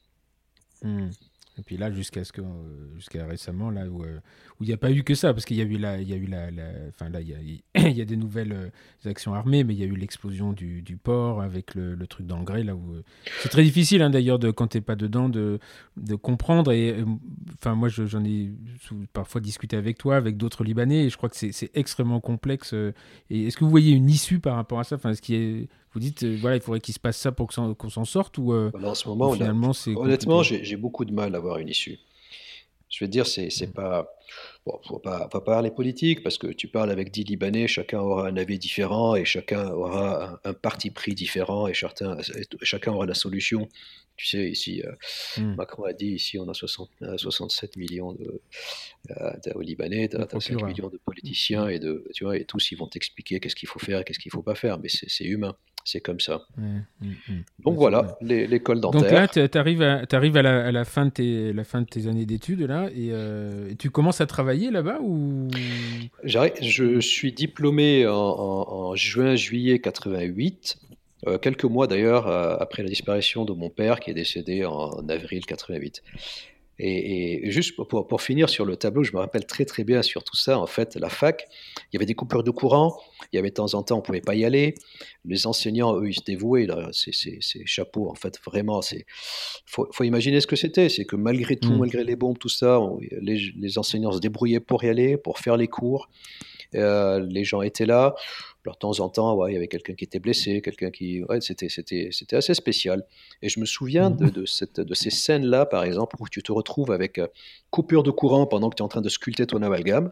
Hmm. 0.84 1.10
Et 1.60 1.64
puis 1.64 1.78
là, 1.78 1.92
jusqu'à 1.92 2.24
ce 2.24 2.32
que, 2.32 2.42
jusqu'à 2.96 3.26
récemment, 3.26 3.70
là 3.70 3.88
où 3.88 4.04
euh, 4.04 4.20
il 4.62 4.68
n'y 4.68 4.74
a 4.74 4.78
pas 4.78 4.92
eu 4.92 5.04
que 5.04 5.14
ça, 5.14 5.34
parce 5.34 5.46
qu'il 5.46 5.58
y 5.58 5.62
a 5.62 5.66
eu 5.66 5.78
la, 5.78 6.02
il 6.02 6.10
y 6.10 6.14
a 6.14 6.16
eu 6.16 6.26
la, 6.26 6.48
enfin 6.90 7.10
là, 7.10 7.22
il 7.22 7.30
y 7.30 7.34
a, 7.80 7.90
y 7.90 8.02
a 8.02 8.06
des 8.06 8.18
nouvelles 8.18 8.54
euh, 8.54 9.10
actions 9.10 9.34
armées, 9.34 9.64
mais 9.64 9.74
il 9.74 9.80
y 9.80 9.84
a 9.84 9.86
eu 9.86 9.96
l'explosion 9.96 10.54
du, 10.54 10.84
port 11.04 11.42
avec 11.42 11.76
le, 11.76 11.96
truc 12.08 12.26
d'engrais 12.26 12.64
là 12.64 12.76
où 12.76 12.96
euh, 12.96 13.04
c'est 13.40 13.50
très 13.50 13.64
difficile 13.64 14.02
hein, 14.02 14.10
d'ailleurs 14.10 14.40
de 14.40 14.50
quand 14.50 14.68
t'es 14.68 14.82
pas 14.82 14.96
dedans 14.96 15.28
de, 15.28 15.60
de 15.98 16.16
comprendre 16.16 16.72
et 16.72 16.92
euh, 16.92 17.06
enfin 17.56 17.76
moi 17.76 17.90
j'en 17.90 18.24
ai 18.24 18.50
parfois 19.14 19.42
discuté 19.42 19.76
avec 19.76 19.98
toi, 19.98 20.16
avec 20.16 20.38
d'autres 20.38 20.64
Libanais 20.64 21.06
et 21.06 21.10
je 21.10 21.18
crois 21.18 21.30
que 21.30 21.36
c'est 21.36 21.72
extrêmement 21.76 22.22
complexe. 22.22 22.74
et 22.74 23.48
est-ce 23.48 23.58
que 23.58 23.66
vous 23.66 23.70
voyez 23.70 23.94
une 23.94 24.10
issue 24.10 24.40
par 24.40 24.56
rapport 24.56 24.80
à 24.80 24.86
ça? 24.86 24.96
Enfin, 24.96 25.12
est-ce 25.12 25.22
qu'il 25.22 25.36
est 25.36 25.68
vous 25.98 26.04
dites 26.04 26.24
voilà 26.26 26.58
il 26.58 26.62
faudrait 26.62 26.80
qu'il 26.80 26.94
se 26.94 27.00
passe 27.00 27.18
ça 27.18 27.32
pour 27.32 27.48
qu'on 27.48 27.90
s'en 27.90 28.06
sorte 28.06 28.38
ou 28.38 28.54
en 28.54 28.96
ce 28.96 29.08
moment 29.08 29.34
finalement 29.34 29.74
c'est 29.74 29.96
honnêtement 29.96 30.44
j'ai 30.44 30.78
beaucoup 30.78 31.06
de 31.06 31.12
mal 31.12 31.34
à 31.34 31.38
avoir 31.40 31.58
une 31.58 31.70
issue. 31.70 32.00
Je 32.90 33.04
veux 33.04 33.10
dire, 33.10 33.28
c'est 33.28 33.50
c'est 33.50 33.74
pas. 33.74 34.14
Bon, 34.68 34.82
faut 34.84 35.00
pas, 35.00 35.30
faut 35.32 35.40
pas 35.40 35.42
parler 35.42 35.72
politique 35.72 36.24
parce 36.24 36.38
que 36.38 36.48
tu 36.48 36.68
parles 36.68 36.92
avec 36.92 37.10
dix 37.10 37.24
Libanais, 37.24 37.68
chacun 37.68 38.02
aura 38.02 38.28
un 38.28 38.36
avis 38.36 38.60
différent 38.60 39.16
et 39.16 39.24
chacun 39.24 39.70
aura 39.70 40.42
un, 40.44 40.54
parti 40.54 40.92
pris 40.92 41.16
différent 41.16 41.70
et 41.70 41.74
chacun, 41.74 42.18
chacun 42.64 42.92
aura 42.92 43.06
la 43.06 43.14
solution. 43.14 43.70
Tu 44.18 44.28
sais, 44.28 44.50
ici, 44.50 44.84
euh, 44.84 44.92
hmm. 45.42 45.56
Macron 45.56 45.86
a 45.86 45.94
dit 45.94 46.08
ici, 46.08 46.38
on 46.38 46.50
a 46.50 46.54
60, 46.54 46.90
67 47.16 47.78
euh, 47.78 47.80
millions 47.80 48.12
de, 48.12 48.42
euh, 49.12 49.62
Libanais, 49.62 50.10
tu 50.10 50.18
as, 50.18 50.28
5 50.38 50.62
millions 50.64 50.90
de 50.90 50.98
politiciens 50.98 51.70
et, 51.70 51.80
de, 51.80 52.04
tu 52.14 52.26
vois, 52.26 52.36
et 52.36 52.44
tous 52.44 52.72
ils 52.72 52.78
vont 52.78 52.88
t'expliquer 52.88 53.40
qu'est-ce 53.40 53.56
qu'il 53.56 53.70
faut 53.70 53.80
faire 53.80 54.02
et 54.02 54.04
qu'est-ce 54.04 54.20
qu'il 54.20 54.34
faut 54.34 54.44
pas 54.44 54.56
faire, 54.56 54.80
mais 54.80 54.90
c'est 54.90 55.24
humain 55.24 55.56
c'est 55.88 56.02
comme 56.02 56.20
ça. 56.20 56.42
Mm, 56.58 56.80
mm. 57.02 57.44
Donc 57.64 57.78
voilà, 57.78 58.18
l'école 58.22 58.82
dentaire. 58.82 59.02
Donc 59.02 59.10
là, 59.10 59.28
tu 59.48 59.58
arrives, 59.58 59.82
à, 59.82 60.02
arrives 60.12 60.36
à, 60.36 60.42
la, 60.42 60.66
à, 60.66 60.72
la, 60.72 60.84
fin 60.84 61.06
de 61.06 61.12
tes, 61.12 61.54
la 61.54 61.64
fin 61.64 61.82
de 61.82 61.88
tes 61.88 62.08
années 62.08 62.26
d'études 62.26 62.62
là, 62.62 62.90
et, 62.94 63.10
euh, 63.12 63.74
tu 63.80 63.90
commences 63.90 64.20
à 64.20 64.26
travailler 64.26 64.57
là-bas 64.72 65.00
Je 66.62 67.00
suis 67.00 67.32
diplômé 67.32 68.06
en, 68.08 68.96
juin-juillet 68.96 69.80
88. 69.80 70.78
Euh, 71.26 71.38
quelques 71.40 71.64
mois 71.64 71.88
d'ailleurs 71.88 72.28
euh, 72.28 72.56
après 72.60 72.84
la 72.84 72.90
disparition 72.90 73.44
de 73.44 73.54
mon 73.54 73.70
père 73.70 74.00
qui 74.00 74.12
est 74.12 74.14
décédé 74.14 74.66
en 74.66 75.08
avril 75.10 75.46
88. 75.46 76.04
Et, 76.80 77.50
juste 77.50 77.76
pour, 77.76 78.08
pour, 78.08 78.22
finir 78.22 78.50
sur 78.50 78.64
le 78.64 78.76
tableau, 78.76 79.04
je 79.04 79.12
me 79.14 79.20
rappelle 79.20 79.46
très 79.46 79.66
très 79.66 79.84
bien 79.84 80.04
sur 80.04 80.24
tout 80.24 80.36
ça. 80.36 80.60
En 80.60 80.68
fait, 80.68 80.96
la 80.96 81.10
fac, 81.10 81.48
il 81.78 81.96
y 81.96 81.98
avait 81.98 82.06
des 82.06 82.14
coupures 82.14 82.44
de 82.44 82.52
courant. 82.52 83.00
Il 83.32 83.36
y 83.36 83.40
avait 83.40 83.50
de 83.50 83.56
temps 83.56 83.74
en 83.74 83.82
temps, 83.82 83.98
on 83.98 84.02
pouvait 84.02 84.22
pas 84.22 84.36
y 84.36 84.46
aller. 84.46 84.76
Les 85.26 85.48
enseignants, 85.48 86.00
eux, 86.00 86.10
ils 86.10 86.16
se 86.16 86.24
dévouaient. 86.24 86.68
Ces 86.92 87.40
chapeaux, 87.66 88.10
en 88.10 88.16
fait, 88.16 88.40
vraiment, 88.46 88.82
c'est. 88.82 89.06
Faut, 89.66 89.88
faut 89.92 90.04
imaginer 90.04 90.40
ce 90.40 90.48
que 90.48 90.56
c'était. 90.56 90.90
C'est 90.90 91.06
que 91.06 91.16
malgré 91.16 91.56
tout, 91.56 91.72
mmh. 91.72 91.80
malgré 91.80 92.04
les 92.04 92.16
bombes, 92.16 92.38
tout 92.38 92.50
ça, 92.50 92.80
les, 93.22 93.52
les, 93.56 93.78
enseignants 93.80 94.12
se 94.12 94.20
débrouillaient 94.20 94.60
pour 94.60 94.84
y 94.84 94.90
aller, 94.90 95.18
pour 95.18 95.40
faire 95.40 95.58
les 95.58 95.68
cours. 95.68 96.10
Euh, 96.76 97.26
les 97.30 97.44
gens 97.44 97.62
étaient 97.62 97.86
là. 97.86 98.16
Alors, 98.68 98.76
de 98.76 98.80
temps 98.80 99.00
en 99.00 99.08
temps, 99.08 99.34
ouais, 99.36 99.52
il 99.52 99.54
y 99.54 99.58
avait 99.58 99.70
quelqu'un 99.70 99.94
qui 99.94 100.04
était 100.04 100.20
blessé, 100.20 100.62
quelqu'un 100.62 100.92
qui. 100.92 101.24
Ouais, 101.24 101.40
c'était, 101.40 101.70
c'était, 101.70 102.10
c'était 102.12 102.36
assez 102.36 102.54
spécial. 102.54 103.06
Et 103.42 103.48
je 103.48 103.62
me 103.62 103.66
souviens 103.66 104.10
de, 104.10 104.30
de, 104.30 104.46
cette, 104.46 104.82
de 104.82 104.94
ces 104.94 105.10
scènes-là, 105.10 105.66
par 105.66 105.86
exemple, 105.86 106.18
où 106.20 106.28
tu 106.28 106.44
te 106.44 106.52
retrouves 106.52 106.92
avec 106.92 107.18
euh, 107.18 107.28
coupure 107.70 108.04
de 108.04 108.12
courant 108.12 108.46
pendant 108.46 108.70
que 108.70 108.76
tu 108.76 108.82
es 108.82 108.84
en 108.84 108.90
train 108.90 109.00
de 109.00 109.08
sculpter 109.08 109.48
ton 109.48 109.62
amalgame 109.62 110.12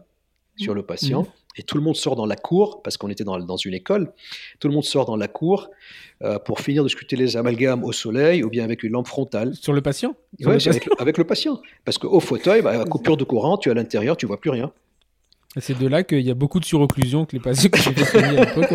sur 0.56 0.72
le 0.72 0.82
patient. 0.82 1.24
Mmh. 1.24 1.58
Et 1.58 1.62
tout 1.64 1.76
le 1.76 1.82
monde 1.82 1.96
sort 1.96 2.16
dans 2.16 2.24
la 2.24 2.36
cour, 2.36 2.80
parce 2.82 2.96
qu'on 2.96 3.10
était 3.10 3.24
dans, 3.24 3.38
dans, 3.38 3.58
une 3.58 3.74
école, 3.74 4.10
tout 4.58 4.68
le 4.68 4.74
monde 4.74 4.84
sort 4.84 5.04
dans 5.04 5.16
la 5.16 5.28
cour 5.28 5.68
euh, 6.22 6.38
pour 6.38 6.60
finir 6.60 6.82
de 6.82 6.88
sculpter 6.88 7.16
les 7.16 7.36
amalgames 7.36 7.84
au 7.84 7.92
soleil 7.92 8.42
ou 8.42 8.48
bien 8.48 8.64
avec 8.64 8.84
une 8.84 8.92
lampe 8.92 9.06
frontale. 9.06 9.54
Sur 9.54 9.74
le 9.74 9.82
patient? 9.82 10.14
Oui, 10.40 10.46
avec, 10.46 10.88
avec, 10.98 11.18
le 11.18 11.24
patient. 11.24 11.60
Parce 11.84 11.98
qu'au 11.98 12.20
fauteuil, 12.20 12.62
bah, 12.62 12.84
coupure 12.90 13.18
de 13.18 13.24
courant, 13.24 13.58
tu 13.58 13.68
es 13.68 13.72
à 13.72 13.74
l'intérieur, 13.74 14.16
tu 14.16 14.24
vois 14.24 14.40
plus 14.40 14.48
rien. 14.50 14.72
C'est 15.58 15.78
de 15.78 15.86
là 15.86 16.04
qu'il 16.04 16.20
y 16.20 16.30
a 16.30 16.34
beaucoup 16.34 16.60
de 16.60 16.64
surocclusion 16.64 17.24
que 17.24 17.34
les 17.34 17.40
patients 17.40 17.70
que 17.70 17.78
j'ai 17.78 17.94
fait 17.94 18.22
à 18.22 18.32
l'époque 18.32 18.70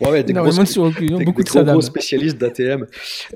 Ouais, 0.00 0.10
ouais, 0.10 0.24
des 0.24 0.32
grosses, 0.32 0.58
de 0.58 0.64
surocclusion, 0.64 1.18
beaucoup 1.20 1.42
de 1.42 1.50
gros 1.50 1.80
spécialistes 1.80 2.38
d'ATM. 2.38 2.86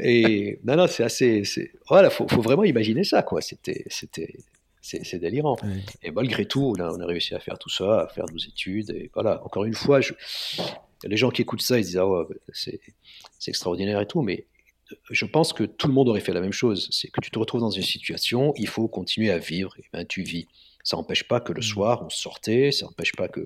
Et 0.01 0.61
non, 0.65 0.77
non, 0.77 0.87
c'est 0.87 1.03
assez. 1.03 1.43
Voilà, 1.89 2.11
faut, 2.11 2.27
faut 2.29 2.43
vraiment 2.43 2.65
imaginer 2.65 3.05
ça, 3.05 3.23
quoi. 3.23 3.41
C'était, 3.41 3.85
c'était, 3.89 4.35
c'est 4.81 5.19
délirant. 5.19 5.57
Et 6.03 6.11
malgré 6.11 6.47
tout, 6.47 6.75
on 6.77 6.81
a, 6.81 6.91
on 6.91 7.01
a, 7.01 7.07
réussi 7.07 7.35
à 7.35 7.41
faire 7.41 7.59
tout 7.59 7.71
ça, 7.71 8.03
à 8.03 8.09
faire 8.09 8.27
nos 8.33 8.39
études. 8.39 8.91
Et 8.91 9.11
voilà, 9.15 9.45
encore 9.45 9.65
une 9.65 9.75
fois, 9.75 10.01
je, 10.01 10.13
les 11.05 11.17
gens 11.17 11.31
qui 11.31 11.43
écoutent 11.43 11.63
ça, 11.63 11.79
ils 11.79 11.85
disent 11.85 11.99
ah 11.99 12.25
c'est 12.53 12.81
extraordinaire 13.47 14.01
et 14.01 14.07
tout, 14.07 14.23
mais 14.23 14.47
je 15.11 15.25
pense 15.25 15.53
que 15.53 15.65
tout 15.65 15.89
le 15.89 15.95
monde 15.95 16.09
aurait 16.09 16.21
fait 16.21 16.33
la 16.33 16.41
même 16.41 16.53
chose. 16.53 16.89
C'est 16.93 17.09
que 17.09 17.21
tu 17.21 17.31
te 17.31 17.39
retrouves 17.39 17.61
dans 17.61 17.71
une 17.71 17.83
situation, 17.83 18.55
il 18.57 18.69
faut 18.69 18.87
continuer 18.89 19.31
à 19.31 19.39
vivre, 19.39 19.75
et 19.79 19.85
ben 19.93 20.05
tu 20.05 20.23
vis. 20.23 20.47
Ça 20.87 20.97
n'empêche 20.97 21.27
pas 21.27 21.41
que 21.41 21.53
le 21.53 21.59
mmh. 21.59 21.65
soir, 21.65 22.03
on 22.07 22.11
sortait, 22.11 22.71
ça 22.71 22.87
n'empêche 22.87 23.11
pas 23.11 23.27
que 23.27 23.41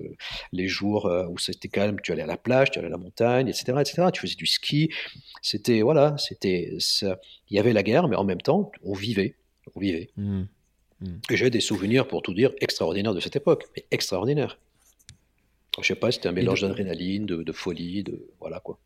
les 0.51 0.67
jours 0.67 1.07
euh, 1.07 1.25
où 1.25 1.39
c'était 1.39 1.69
calme, 1.69 1.97
tu 1.99 2.11
allais 2.11 2.21
à 2.21 2.27
la 2.27 2.37
plage, 2.37 2.69
tu 2.69 2.77
allais 2.77 2.87
à 2.87 2.91
la 2.91 2.99
montagne, 2.99 3.47
etc. 3.47 3.79
etc. 3.81 4.03
Tu 4.13 4.21
faisais 4.21 4.35
du 4.35 4.45
ski. 4.45 4.91
C'était, 5.41 5.81
voilà, 5.81 6.15
c'était. 6.19 6.77
Il 7.01 7.17
y 7.55 7.57
avait 7.57 7.73
la 7.73 7.81
guerre, 7.81 8.07
mais 8.07 8.15
en 8.15 8.23
même 8.23 8.41
temps, 8.43 8.71
on 8.83 8.93
vivait. 8.93 9.37
On 9.73 9.79
vivait. 9.79 10.11
Mmh. 10.17 10.43
Mmh. 10.99 11.07
J'ai 11.31 11.49
des 11.49 11.61
souvenirs, 11.61 12.07
pour 12.07 12.21
tout 12.21 12.35
dire, 12.35 12.51
extraordinaires 12.61 13.15
de 13.15 13.19
cette 13.19 13.35
époque, 13.35 13.63
mais 13.75 13.85
extraordinaires. 13.89 14.59
Je 15.81 15.87
sais 15.87 15.95
pas, 15.95 16.11
c'était 16.11 16.29
un 16.29 16.33
mélange 16.33 16.61
d'adrénaline, 16.61 17.25
de, 17.25 17.41
de, 17.41 17.51
folie, 17.51 18.03
de. 18.03 18.23
Voilà 18.39 18.59
quoi. 18.59 18.77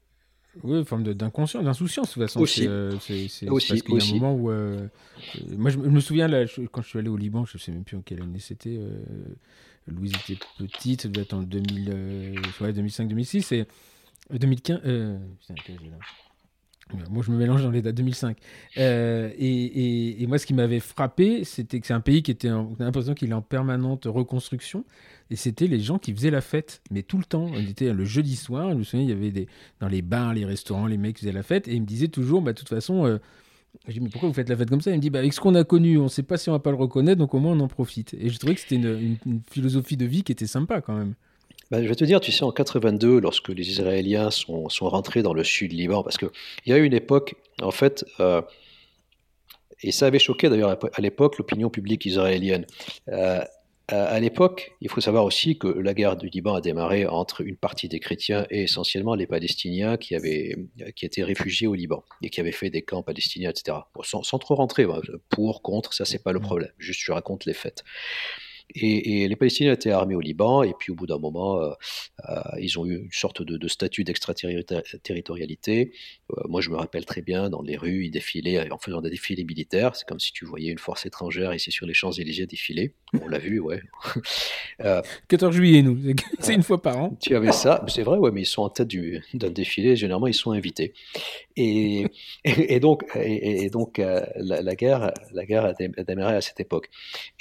Oui, 0.64 0.84
forme 0.86 1.04
d'inconscience, 1.04 1.64
d'insouciance, 1.64 2.10
de 2.10 2.14
toute 2.14 2.24
façon. 2.24 2.40
Aussi. 2.40 2.68
Euh, 2.68 2.92
c'est 3.00 3.46
parce 3.46 3.82
qu'il 3.82 3.96
y 3.96 4.02
a 4.02 4.04
un 4.04 4.20
moment 4.20 4.34
où. 4.34 4.50
Euh, 4.50 4.88
moi, 5.58 5.70
je, 5.70 5.78
me 5.78 6.00
souviens, 6.00 6.28
là, 6.28 6.46
quand 6.72 6.82
je 6.82 6.88
suis 6.88 7.00
allé 7.00 7.10
au 7.10 7.18
Liban, 7.18 7.46
je 7.46 7.58
ne 7.58 7.60
sais 7.60 7.72
même 7.72 7.84
plus 7.84 7.98
en 7.98 8.02
quelle 8.02 8.22
année 8.22 8.40
c'était. 8.40 8.78
Euh, 8.78 9.04
Louise 9.88 10.14
était 10.28 10.40
petite, 10.58 11.04
ça 11.04 11.10
devait 11.10 11.24
être 11.24 11.34
en 11.34 11.44
2005-2006. 11.44 13.54
Et 13.54 13.66
2015. 14.32 14.80
Moi, 17.10 17.24
je 17.26 17.32
me 17.32 17.38
mélange 17.38 17.64
dans 17.64 17.72
les 17.72 17.82
dates 17.82 17.96
2005. 17.96 18.38
Euh, 18.78 19.32
et, 19.38 20.22
et, 20.22 20.28
moi, 20.28 20.38
ce 20.38 20.46
qui 20.46 20.54
m'avait 20.54 20.80
frappé, 20.80 21.44
c'était 21.44 21.80
que 21.80 21.88
c'est 21.88 21.94
un 21.94 22.00
pays 22.00 22.22
qui 22.22 22.30
était, 22.30 22.52
en, 22.52 22.76
on 22.78 22.82
a 22.82 22.86
l'impression 22.86 23.16
qu'il 23.16 23.32
est 23.32 23.34
en 23.34 23.42
permanente 23.42 24.06
reconstruction. 24.06 24.86
Et 25.32 25.36
c'était 25.36 25.68
les 25.68 25.80
gens 25.80 25.98
qui 25.98 26.14
faisaient 26.14 26.30
la 26.30 26.42
fête, 26.42 26.82
mais 26.92 27.02
tout 27.04 27.18
le 27.18 27.24
temps. 27.24 27.50
On 27.52 27.60
était 27.60 27.92
le 27.94 28.06
jeudi 28.06 28.36
soir. 28.36 28.72
Je 28.72 28.76
me 28.76 28.84
souviens, 28.84 29.06
il 29.06 29.10
y 29.10 29.14
avait 29.14 29.32
des, 29.32 29.48
dans 29.80 29.88
les 29.88 30.02
bars, 30.02 30.34
les 30.34 30.46
restaurants, 30.46 30.88
les 30.88 30.98
mecs 30.98 31.18
faisaient 31.18 31.32
la 31.32 31.44
fête. 31.44 31.68
Et 31.68 31.74
ils 31.74 31.82
me 31.82 31.88
disaient 31.88 32.08
toujours, 32.08 32.42
bah, 32.42 32.54
de 32.54 32.58
toute 32.58 32.70
façon, 32.70 33.06
euh, 33.06 33.18
je 33.88 33.94
dis, 33.94 34.00
mais 34.02 34.10
pourquoi 34.10 34.30
vous 34.30 34.36
faites 34.36 34.50
la 34.50 34.56
fête 34.56 34.70
comme 34.70 34.82
ça? 34.82 34.92
Il 34.92 34.98
me 34.98 35.02
dit, 35.02 35.10
bah, 35.10 35.20
avec 35.20 35.34
ce 35.34 35.40
qu'on 35.40 35.56
a 35.56 35.64
connu, 35.64 35.98
on 35.98 36.04
ne 36.04 36.10
sait 36.10 36.24
pas 36.24 36.38
si 36.38 36.50
on 36.50 36.54
va 36.54 36.60
pas 36.60 36.72
le 36.72 36.78
reconnaître, 36.78 37.18
donc 37.18 37.34
au 37.34 37.40
moins 37.40 37.54
on 37.54 37.60
en 37.60 37.68
profite. 37.68 38.14
Et 38.20 38.30
je 38.30 38.38
trouvais 38.38 38.56
que 38.56 38.62
c'était 38.62 38.76
une, 38.76 39.18
une 39.26 39.42
philosophie 39.50 39.98
de 39.98 40.06
vie 40.06 40.24
qui 40.24 40.32
était 40.32 40.48
sympa 40.48 40.82
quand 40.82 40.96
même. 40.96 41.16
Ben, 41.72 41.82
je 41.82 41.88
vais 41.90 41.96
te 41.96 42.06
dire, 42.06 42.20
tu 42.20 42.32
sais, 42.32 42.44
en 42.44 42.52
82, 42.52 43.20
lorsque 43.20 43.50
les 43.50 43.68
Israéliens 43.68 44.30
sont, 44.30 44.70
sont 44.70 44.88
rentrés 44.88 45.24
dans 45.24 45.34
le 45.34 45.44
sud 45.44 45.74
Liban, 45.74 46.04
parce 46.04 46.18
qu'il 46.18 46.30
y 46.68 46.74
a 46.74 46.78
eu 46.78 46.84
une 46.84 46.94
époque, 46.94 47.36
en 47.62 47.72
fait, 47.72 48.06
euh, 48.20 48.42
et 49.82 49.92
ça 49.92 50.08
avait 50.08 50.20
choqué 50.20 50.50
d'ailleurs 50.50 50.78
à 50.94 51.02
l'époque 51.02 51.38
l'opinion 51.38 51.70
publique 51.70 52.06
israélienne. 52.06 52.66
Euh, 53.10 53.42
à 53.88 54.20
l'époque, 54.20 54.76
il 54.82 54.90
faut 54.90 55.02
savoir 55.02 55.26
aussi 55.26 55.58
que 55.58 55.68
la 55.68 55.94
guerre 55.94 56.18
du 56.18 56.28
Liban 56.28 56.56
a 56.56 56.62
démarré 56.62 57.06
entre 57.06 57.42
une 57.42 57.56
partie 57.56 57.88
des 57.88 58.00
chrétiens 58.00 58.46
et 58.50 58.64
essentiellement 58.64 59.14
les 59.14 59.28
Palestiniens 59.28 59.98
qui, 59.98 60.16
avaient, 60.16 60.56
qui 60.96 61.06
étaient 61.06 61.24
réfugiés 61.24 61.68
au 61.68 61.76
Liban 61.76 62.04
et 62.24 62.30
qui 62.30 62.40
avaient 62.40 62.52
fait 62.52 62.70
des 62.70 62.82
camps 62.82 63.04
palestiniens, 63.04 63.52
etc. 63.52 63.78
sans, 64.04 64.24
sans, 64.24 64.40
trop 64.40 64.56
rentrer, 64.56 64.88
pour, 65.30 65.62
contre, 65.62 65.94
ça 65.94 66.06
c'est 66.06 66.24
pas 66.24 66.32
le 66.32 66.40
mmh. 66.40 66.44
problème. 66.44 66.72
Juste 66.80 67.02
je 67.04 67.12
raconte 67.12 67.46
les 67.46 67.54
faits. 67.54 67.84
Et, 68.74 69.28
les 69.28 69.36
Palestiniens 69.36 69.74
étaient 69.74 69.92
armés 69.92 70.16
au 70.16 70.22
Liban, 70.22 70.64
et 70.64 70.74
puis 70.78 70.92
au 70.92 70.96
bout 70.96 71.06
d'un 71.06 71.20
moment, 71.20 71.62
euh, 71.62 71.72
euh, 72.30 72.42
ils 72.60 72.80
ont 72.80 72.86
eu 72.86 72.96
une 72.98 73.12
sorte 73.12 73.44
de, 73.44 73.68
statut 73.68 74.04
d'extraterritorialité. 74.04 75.92
Euh, 76.32 76.42
moi, 76.48 76.62
je 76.62 76.70
me 76.70 76.76
rappelle 76.76 77.06
très 77.06 77.22
bien, 77.22 77.50
dans 77.50 77.62
les 77.62 77.78
rues, 77.78 78.06
ils 78.06 78.12
défilaient 78.12 78.72
en 78.72 78.78
faisant 78.78 79.02
des 79.02 79.10
défilés 79.10 79.44
militaires. 79.44 79.96
C'est 79.96 80.08
comme 80.08 80.20
si 80.20 80.34
tu 80.34 80.46
voyais 80.46 80.72
une 80.72 80.80
force 80.80 81.06
étrangère 81.06 81.54
ici 81.54 81.72
sur 81.72 81.86
les 81.86 81.94
Champs-Élysées 81.94 82.48
défiler. 82.48 82.94
On 83.22 83.28
l'a 83.28 83.38
vu, 83.38 83.60
ouais. 83.60 83.82
14 85.28 85.56
juillet, 85.56 85.82
nous, 85.82 86.16
c'est 86.40 86.54
une 86.54 86.64
fois 86.64 86.82
par 86.82 86.98
an. 86.98 87.18
Tu 87.22 87.36
avais 87.36 87.52
ça, 87.52 87.84
c'est 87.88 88.04
vrai, 88.04 88.18
ouais, 88.18 88.32
mais 88.32 88.42
ils 88.42 88.48
sont 88.48 88.64
en 88.64 88.70
tête 88.70 88.90
d'un 89.34 89.50
défilé, 89.50 89.96
généralement, 89.96 90.28
ils 90.28 90.34
sont 90.34 90.52
invités. 90.52 90.94
Et, 91.56 92.06
et, 92.44 92.80
donc, 92.80 93.04
et, 93.16 93.70
donc 93.70 94.00
la, 94.00 94.76
guerre, 94.76 95.14
la 95.32 95.46
guerre 95.46 95.66
a 95.66 95.74
démarré 95.74 96.36
à 96.36 96.42
cette 96.42 96.60
époque. 96.60 96.90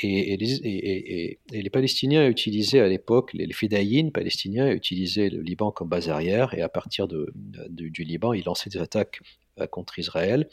Et, 0.00 0.34
et, 0.34 1.38
les 1.50 1.70
Palestiniens 1.70 2.28
utilisaient 2.28 2.80
à 2.80 2.88
l'époque, 2.88 3.32
les, 3.32 3.46
les 3.46 4.10
palestiniens 4.10 4.70
utilisaient 4.70 5.30
le 5.30 5.40
Liban 5.40 5.70
comme 5.70 5.88
base 5.88 6.08
arrière, 6.08 6.54
et 6.54 6.62
à 6.62 6.68
partir 6.68 7.08
de, 7.08 7.32
du 7.34 8.04
Liban, 8.04 8.32
ils 8.32 8.44
lançaient 8.44 8.70
des 8.74 8.80
attaques 8.80 9.20
euh, 9.60 9.68
contre 9.68 10.00
Israël. 10.00 10.48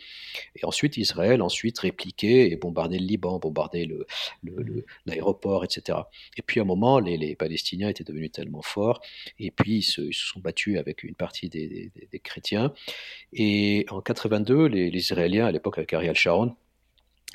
Et 0.55 0.63
ensuite, 0.63 0.95
Israël 0.95 1.41
ensuite 1.41 1.79
répliquait 1.79 2.51
et 2.51 2.55
bombardait 2.55 2.99
le 2.99 3.05
Liban, 3.05 3.39
bombardait 3.39 3.88
l'aéroport, 5.07 5.62
le, 5.62 5.65
etc. 5.65 5.97
Et 6.38 6.43
puis 6.43 6.60
à 6.60 6.63
un 6.63 6.67
moment, 6.67 6.99
les, 6.99 7.36
Palestiniens 7.36 7.89
étaient 7.89 8.03
devenus 8.03 8.31
tellement 8.31 8.62
forts, 8.62 9.01
et 9.39 9.49
puis 9.49 9.77
ils 9.77 9.81
se, 9.81 10.12
sont 10.12 10.39
battus 10.39 10.77
avec 10.77 11.01
une 11.01 11.15
partie 11.15 11.49
des, 11.49 11.91
chrétiens. 12.23 12.73
Et 13.34 13.88
en 13.89 14.01
82, 14.01 14.67
les, 14.67 14.89
Israéliens, 14.89 15.47
à 15.47 15.51
l'époque 15.51 15.79
avec 15.79 15.93
Ariel 15.93 16.15
Sharon, 16.15 16.55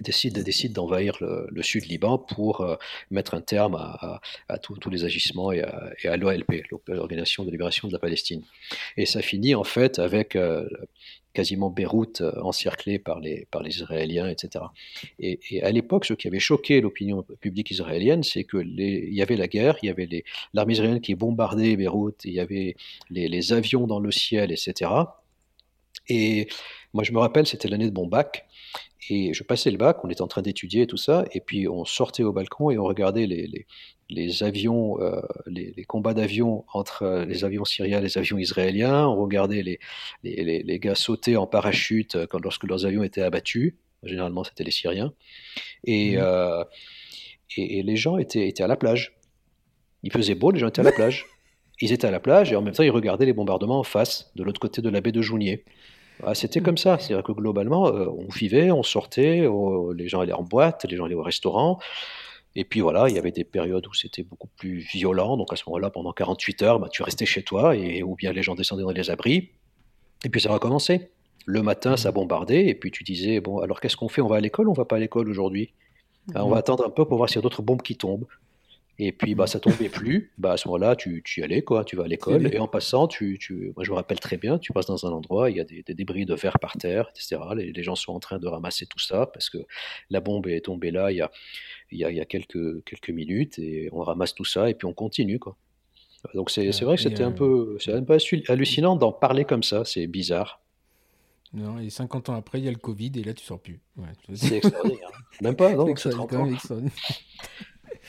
décide, 0.01 0.39
décide 0.43 0.73
d'envahir 0.73 1.17
le, 1.21 1.63
sud 1.63 1.87
Liban 1.87 2.19
pour 2.19 2.61
euh, 2.61 2.77
mettre 3.11 3.35
un 3.35 3.41
terme 3.41 3.75
à, 3.77 4.59
tous 4.59 4.91
les 4.91 5.05
agissements 5.05 5.53
et 5.53 5.63
à, 5.63 6.17
l'OLP, 6.17 6.65
l'Organisation 6.89 7.45
de 7.45 7.51
libération 7.51 7.89
de 7.89 7.93
la 7.93 7.99
Palestine. 7.99 8.43
Et 8.97 9.07
ça 9.07 9.23
finit 9.23 9.55
en 9.55 9.65
fait 9.65 9.99
avec 9.99 10.37
euh, 10.37 10.69
quasiment 11.33 11.71
Beyrouth 11.71 12.21
euh, 12.21 12.33
encerclée 12.43 12.99
par 12.99 13.21
les, 13.21 13.47
par 13.51 13.63
les 13.63 13.71
Israéliens, 13.71 14.29
etc. 14.29 14.65
Et, 15.19 15.63
à 15.63 15.71
l'époque, 15.73 16.05
ce 16.05 16.15
qui 16.15 16.29
avait 16.29 16.39
choqué 16.39 16.81
l'opinion 16.81 17.23
publique 17.41 17.71
israélienne, 17.71 18.23
c'est 18.23 18.45
que 18.45 18.59
il 18.59 19.15
y 19.15 19.23
avait 19.23 19.37
la 19.37 19.49
guerre, 19.49 19.77
il 19.83 19.87
y 19.87 19.91
avait 19.91 20.25
l'armée 20.55 20.75
israélienne 20.75 21.01
qui 21.01 21.15
bombardait 21.15 21.77
Beyrouth, 21.77 22.25
il 22.25 22.33
y 22.33 22.41
avait 22.41 22.77
les, 23.11 23.29
les 23.29 23.53
avions 23.53 23.87
dans 23.87 24.01
le 24.01 24.11
ciel, 24.11 24.53
etc. 24.53 24.91
Et 26.09 26.49
moi, 26.93 27.05
je 27.05 27.13
me 27.13 27.19
rappelle, 27.19 27.47
c'était 27.47 27.69
l'année 27.69 27.91
de 27.91 27.95
mon 27.95 28.07
bac. 28.07 28.46
Et 29.09 29.35
je 29.35 29.43
passais 29.45 29.71
le 29.71 29.77
bac, 29.77 30.05
on 30.05 30.11
était 30.11 30.23
en 30.23 30.27
train 30.27 30.43
d'étudier 30.43 30.87
tout 30.87 30.97
ça, 30.97 31.25
et 31.33 31.41
puis 31.41 31.69
on 31.69 31.85
sortait 31.85 32.23
au 32.23 32.33
balcon 32.33 32.71
et 32.71 32.79
on 32.79 32.85
regardait 32.85 33.27
les, 33.27 33.67
les, 34.11 34.43
avions, 34.43 35.01
euh, 35.01 35.21
les, 35.47 35.85
combats 35.85 36.15
d'avions 36.15 36.65
entre 36.73 37.03
euh, 37.03 37.25
les 37.25 37.45
avions 37.45 37.65
syriens 37.65 37.99
et 37.99 38.03
les 38.03 38.19
avions 38.19 38.39
israéliens, 38.39 39.07
on 39.07 39.17
regardait 39.17 39.63
les, 39.63 39.79
les, 40.23 40.79
gars 40.81 40.95
sauter 40.95 41.37
en 41.37 41.47
parachute 41.47 42.17
euh, 42.17 42.27
quand, 42.27 42.41
lorsque 42.41 42.65
leurs 42.65 42.85
avions 42.85 43.05
étaient 43.05 43.23
abattus, 43.23 43.75
généralement 44.03 44.43
c'était 44.43 44.65
les 44.65 44.71
Syriens, 44.73 45.13
et, 45.85 46.17
mmh. 46.17 46.65
et, 47.57 47.83
les 47.83 47.97
gens 47.97 48.19
étaient, 48.19 48.49
étaient 48.49 48.63
à 48.63 48.69
la 48.69 48.77
plage. 48.77 49.17
Il 50.03 50.13
faisait 50.13 50.35
beau, 50.35 50.51
les 50.51 50.61
gens 50.61 50.69
étaient 50.69 50.81
à 50.81 50.85
la 50.85 50.93
plage. 50.93 51.27
Ils 51.81 51.93
étaient 51.93 52.07
à 52.07 52.11
la 52.11 52.21
plage 52.21 52.53
et 52.53 52.57
en 52.57 52.63
même 52.63 52.75
temps 52.75 52.83
ils 52.83 52.91
regardaient 52.91 53.27
les 53.27 53.33
bombardements 53.33 53.79
en 53.81 53.85
face, 53.85 54.33
de 54.35 54.43
l'autre 54.43 54.61
côté 54.61 54.81
de 54.81 54.89
la 54.89 55.01
baie 55.01 55.13
de 55.13 55.21
Jounier. 55.21 55.65
Ah, 56.23 56.35
c'était 56.35 56.61
comme 56.61 56.79
ça. 56.79 56.99
C'est-à-dire 56.99 57.25
que 57.25 57.33
globalement, 57.33 57.89
euh, 57.89 58.07
on 58.07 58.29
vivait, 58.29 58.71
on 58.71 58.83
sortait, 58.83 59.49
les 59.95 60.09
gens 60.09 60.21
allaient 60.21 60.33
en 60.33 60.43
boîte, 60.43 60.87
les 60.89 60.97
gens 60.97 61.05
allaient 61.05 61.15
au 61.15 61.23
restaurant. 61.23 61.79
Et 62.55 62.65
puis 62.65 62.81
voilà, 62.81 63.09
il 63.11 63.15
y 63.15 63.19
avait 63.19 63.33
des 63.33 63.45
périodes 63.45 63.87
où 63.87 63.93
c'était 63.93 64.23
beaucoup 64.23 64.49
plus 64.57 64.79
violent. 64.79 65.37
Donc 65.37 65.53
à 65.53 65.57
ce 65.57 65.65
moment-là, 65.67 65.91
pendant 65.91 66.13
48 66.13 66.63
heures, 66.63 66.81
bah, 66.81 66.89
tu 66.91 67.03
restais 67.03 67.27
chez 67.27 67.43
toi, 67.43 67.77
et, 67.77 68.03
ou 68.03 68.15
bien 68.15 68.33
les 68.33 68.43
gens 68.43 68.55
descendaient 68.55 68.83
dans 68.83 68.91
les 68.91 69.11
abris. 69.11 69.51
Et 70.25 70.31
puis 70.31 70.41
ça 70.41 70.51
recommençait. 70.51 71.11
Le 71.45 71.63
matin, 71.63 71.97
ça 71.97 72.11
bombardait, 72.13 72.67
et 72.67 72.75
puis 72.75 72.91
tu 72.91 73.05
disais, 73.05 73.41
bon, 73.41 73.59
alors 73.61 73.81
qu'est-ce 73.81 73.97
qu'on 73.97 74.09
fait? 74.09 74.23
On 74.23 74.27
va 74.27 74.37
à 74.37 74.41
l'école 74.41 74.69
ou 74.69 74.71
on 74.71 74.75
va 74.75 74.87
pas 74.87 74.97
à 74.97 74.99
l'école 74.99 75.29
aujourd'hui? 75.29 75.75
On 76.35 76.49
va 76.49 76.57
mmh. 76.57 76.59
attendre 76.59 76.87
un 76.87 76.91
peu 76.91 77.05
pour 77.05 77.19
voir 77.19 77.29
s'il 77.29 77.37
y 77.37 77.39
a 77.39 77.43
d'autres 77.43 77.63
bombes 77.63 77.83
qui 77.83 77.97
tombent. 77.97 78.27
Et 78.99 79.13
puis, 79.13 79.35
bah, 79.35 79.47
ça 79.47 79.61
tombait 79.61 79.89
plus. 79.91 80.33
Bah, 80.39 80.53
à 80.53 80.57
ce 80.57 80.69
moment-là, 80.69 80.97
tu, 80.97 81.23
tu, 81.23 81.41
y 81.41 81.43
allais, 81.43 81.63
quoi. 81.63 81.85
Tu 81.85 81.97
vas 81.97 82.05
à 82.05 82.09
l'école. 82.09 82.53
Et 82.53 82.59
en 82.59 82.69
passant, 82.69 83.07
tu, 83.09 83.39
tu, 83.39 83.73
moi, 83.77 83.85
je 83.85 83.91
me 83.91 83.97
rappelle 83.97 84.21
très 84.21 84.39
bien, 84.39 84.59
tu 84.59 84.73
passes 84.73 84.87
dans 84.87 85.07
un 85.07 85.11
endroit, 85.11 85.51
il 85.51 85.57
y 85.57 85.61
a 85.61 85.65
des, 85.65 85.83
débris 85.83 86.25
de 86.25 86.35
verre 86.35 86.59
par 86.59 86.73
terre, 86.77 87.11
etc. 87.11 87.41
Les, 87.55 87.83
gens 87.83 87.95
sont 87.95 88.13
en 88.13 88.21
train 88.21 88.39
de 88.39 88.47
ramasser 88.47 88.87
tout 88.87 88.99
ça 88.99 89.27
parce 89.27 89.51
que 89.51 89.59
la 90.11 90.21
bombe 90.21 90.49
est 90.49 90.65
tombée 90.65 90.91
là 90.91 91.13
il 91.13 91.19
y 91.19 91.21
a, 91.21 91.31
il 91.93 91.99
y 91.99 92.05
a, 92.05 92.11
il 92.11 92.17
y 92.17 92.21
a 92.21 92.25
quelques, 92.25 92.83
quelques 92.85 93.11
minutes 93.11 93.59
et 93.59 93.89
on 93.93 94.01
ramasse 94.01 94.35
tout 94.35 94.45
ça 94.45 94.71
et 94.71 94.75
puis 94.75 94.87
on 94.87 94.95
continue, 94.95 95.39
quoi. 95.39 95.57
Donc, 96.35 96.51
c'est 96.51 96.69
vrai 96.83 96.97
que 96.97 97.03
c'était 97.03 97.23
un 97.23 97.33
peu, 97.33 97.77
c'est 97.79 97.93
un 97.93 98.03
peu 98.03 98.17
hallucinant 98.49 98.97
d'en 98.97 99.13
parler 99.13 99.45
comme 99.45 99.63
ça. 99.63 99.85
C'est 99.85 100.07
bizarre. 100.07 100.61
Non, 101.53 101.79
et 101.79 101.91
50 101.91 102.29
ans 102.29 102.35
après, 102.35 102.59
il 102.59 102.65
y 102.65 102.69
a 102.69 102.73
le 102.73 102.79
Covid 102.79 103.13
et 103.17 103.23
là, 103.23 103.33
tu 103.33 103.45
sors 103.45 103.61
plus. 103.61 103.81
Ouais, 103.97 104.09
c'est 104.35 104.57
extraordinaire. 104.57 105.11
Même 105.41 105.57
pas, 105.57 105.73
non 105.73 105.87
C'est 105.97 106.11
extraordinaire. 106.11 106.61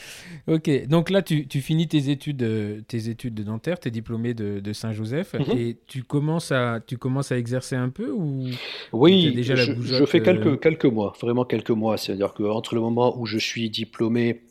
ok, 0.47 0.87
donc 0.87 1.09
là, 1.09 1.21
tu, 1.21 1.45
finis 1.61 1.87
tes 1.87 2.09
études, 2.09 2.43
euh, 2.43 2.81
tes 2.87 3.09
études 3.09 3.33
de 3.33 3.43
dentaire, 3.43 3.79
tu 3.79 3.87
es 3.87 3.91
diplômé 3.91 4.33
de, 4.33 4.73
Saint-Joseph, 4.73 5.33
mhm. 5.33 5.57
et 5.57 5.77
tu 5.87 6.03
commences, 6.03 6.51
à, 6.51 6.79
tu 6.85 6.97
commences 6.97 7.31
à 7.31 7.37
exercer 7.37 7.75
un 7.75 7.89
peu 7.89 8.11
ou 8.11 8.45
Oui, 8.93 9.33
déjà 9.33 9.55
je, 9.55 9.73
je, 9.81 10.05
fais 10.05 10.21
quelques, 10.21 10.47
euh, 10.47 10.57
quelques 10.57 10.85
mois, 10.85 11.13
vraiment 11.19 11.45
quelques 11.45 11.71
mois. 11.71 11.97
C'est-à-dire 11.97 12.33
qu'entre 12.33 12.75
le 12.75 12.81
moment 12.81 13.17
où 13.19 13.25
je 13.25 13.37
suis 13.37 13.69
diplômé, 13.69 14.41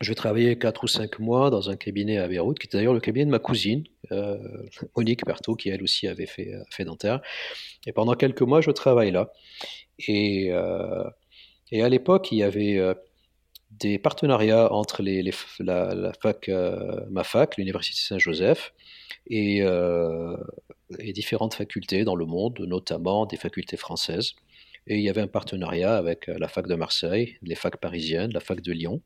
je 0.00 0.08
vais 0.08 0.14
travailler 0.14 0.58
4 0.58 0.84
ou 0.84 0.88
5 0.88 1.18
mois 1.20 1.50
dans 1.50 1.70
un 1.70 1.76
cabinet 1.76 2.18
à 2.18 2.26
Beyrouth, 2.26 2.58
qui 2.58 2.66
est 2.66 2.72
d'ailleurs 2.72 2.94
le 2.94 3.00
cabinet 3.00 3.26
de 3.26 3.30
ma 3.30 3.38
cousine, 3.38 3.84
euh, 4.10 4.38
Monique 4.96 5.24
Berthaud, 5.24 5.54
qui 5.54 5.68
elle 5.68 5.82
aussi 5.82 6.08
avait 6.08 6.26
fait, 6.26 6.52
fait 6.70 6.84
dentaire. 6.84 7.20
Et 7.86 7.92
pendant 7.92 8.14
quelques 8.14 8.42
mois, 8.42 8.60
je 8.60 8.70
travaille 8.72 9.12
là. 9.12 9.32
Et, 10.08 10.50
et 11.70 11.82
à 11.82 11.88
l'époque, 11.88 12.32
il 12.32 12.38
y 12.38 12.42
avait 12.42 12.80
des 13.78 13.98
partenariats 13.98 14.72
entre 14.72 15.02
les, 15.02 15.22
la, 15.60 16.12
fac, 16.20 16.50
ma 17.10 17.24
fac, 17.24 17.56
l'Université 17.56 18.00
Saint-Joseph, 18.00 18.72
et, 19.28 19.58
et, 19.58 21.12
différentes 21.12 21.54
facultés 21.54 22.04
dans 22.04 22.16
le 22.16 22.26
monde, 22.26 22.60
notamment 22.60 23.26
des 23.26 23.36
facultés 23.36 23.76
françaises. 23.76 24.32
Et 24.86 24.96
il 24.96 25.02
y 25.02 25.08
avait 25.08 25.20
un 25.20 25.28
partenariat 25.28 25.96
avec 25.96 26.26
la 26.26 26.48
fac 26.48 26.66
de 26.66 26.74
Marseille, 26.74 27.38
les 27.42 27.54
facs 27.54 27.78
parisiennes, 27.78 28.32
la 28.32 28.40
fac 28.40 28.60
de 28.60 28.72
Lyon. 28.72 29.00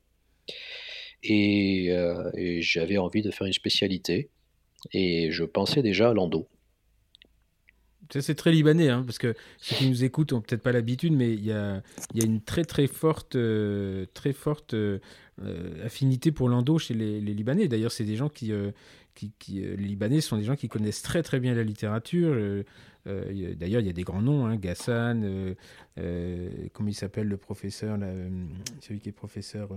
Et, 1.23 1.87
et 2.35 2.63
j'avais 2.63 2.99
envie 2.99 3.23
de 3.23 3.31
faire 3.31 3.47
une 3.47 3.53
spécialité. 3.53 4.31
Et 4.93 5.31
je 5.31 5.45
pensais 5.45 5.83
déjà 5.83 6.11
à 6.11 6.15
l'endo. 6.15 6.49
C'est 8.11 8.35
très 8.35 8.53
libanais, 8.53 8.89
hein, 8.89 9.03
parce 9.05 9.19
que 9.19 9.35
ceux 9.59 9.77
qui 9.77 9.89
nous 9.89 10.05
écoutent 10.05 10.33
n'ont 10.33 10.41
peut-être 10.41 10.63
pas 10.63 10.73
l'habitude, 10.73 11.13
mais 11.13 11.33
il 11.33 11.45
y 11.45 11.53
a, 11.53 11.83
une 12.15 12.41
très 12.41 12.65
très 12.65 12.87
forte, 12.87 13.37
euh, 13.37 14.07
très 14.15 14.33
forte 14.33 14.75
euh, 14.75 14.99
affinité 15.85 16.33
pour 16.33 16.49
l'endo 16.49 16.79
chez 16.79 16.95
les, 16.95 17.21
Libanais. 17.21 17.69
D'ailleurs, 17.69 17.93
c'est 17.93 18.05
des 18.05 18.17
gens 18.17 18.29
qui, 18.29 18.53
euh, 18.53 18.71
qui, 19.15 19.37
les 19.49 19.77
Libanais 19.77 20.21
sont 20.21 20.37
des 20.37 20.45
gens 20.45 20.57
qui 20.57 20.69
connaissent 20.69 21.03
très 21.03 21.23
très 21.23 21.41
bien 21.41 21.55
la 21.55 21.65
littérature. 21.65 22.35
D'ailleurs, 23.07 23.81
il 23.81 23.87
y 23.87 23.91
a 23.91 23.93
des 23.93 24.03
grands 24.03 24.23
noms, 24.23 24.47
hein, 24.47 24.57
Ghassan, 24.57 25.55
comment 26.73 26.89
il 26.89 26.95
s'appelle 26.95 27.29
le 27.29 27.37
professeur, 27.37 27.99
celui 28.81 29.01
qui 29.01 29.09
est 29.09 29.13
professeur, 29.13 29.71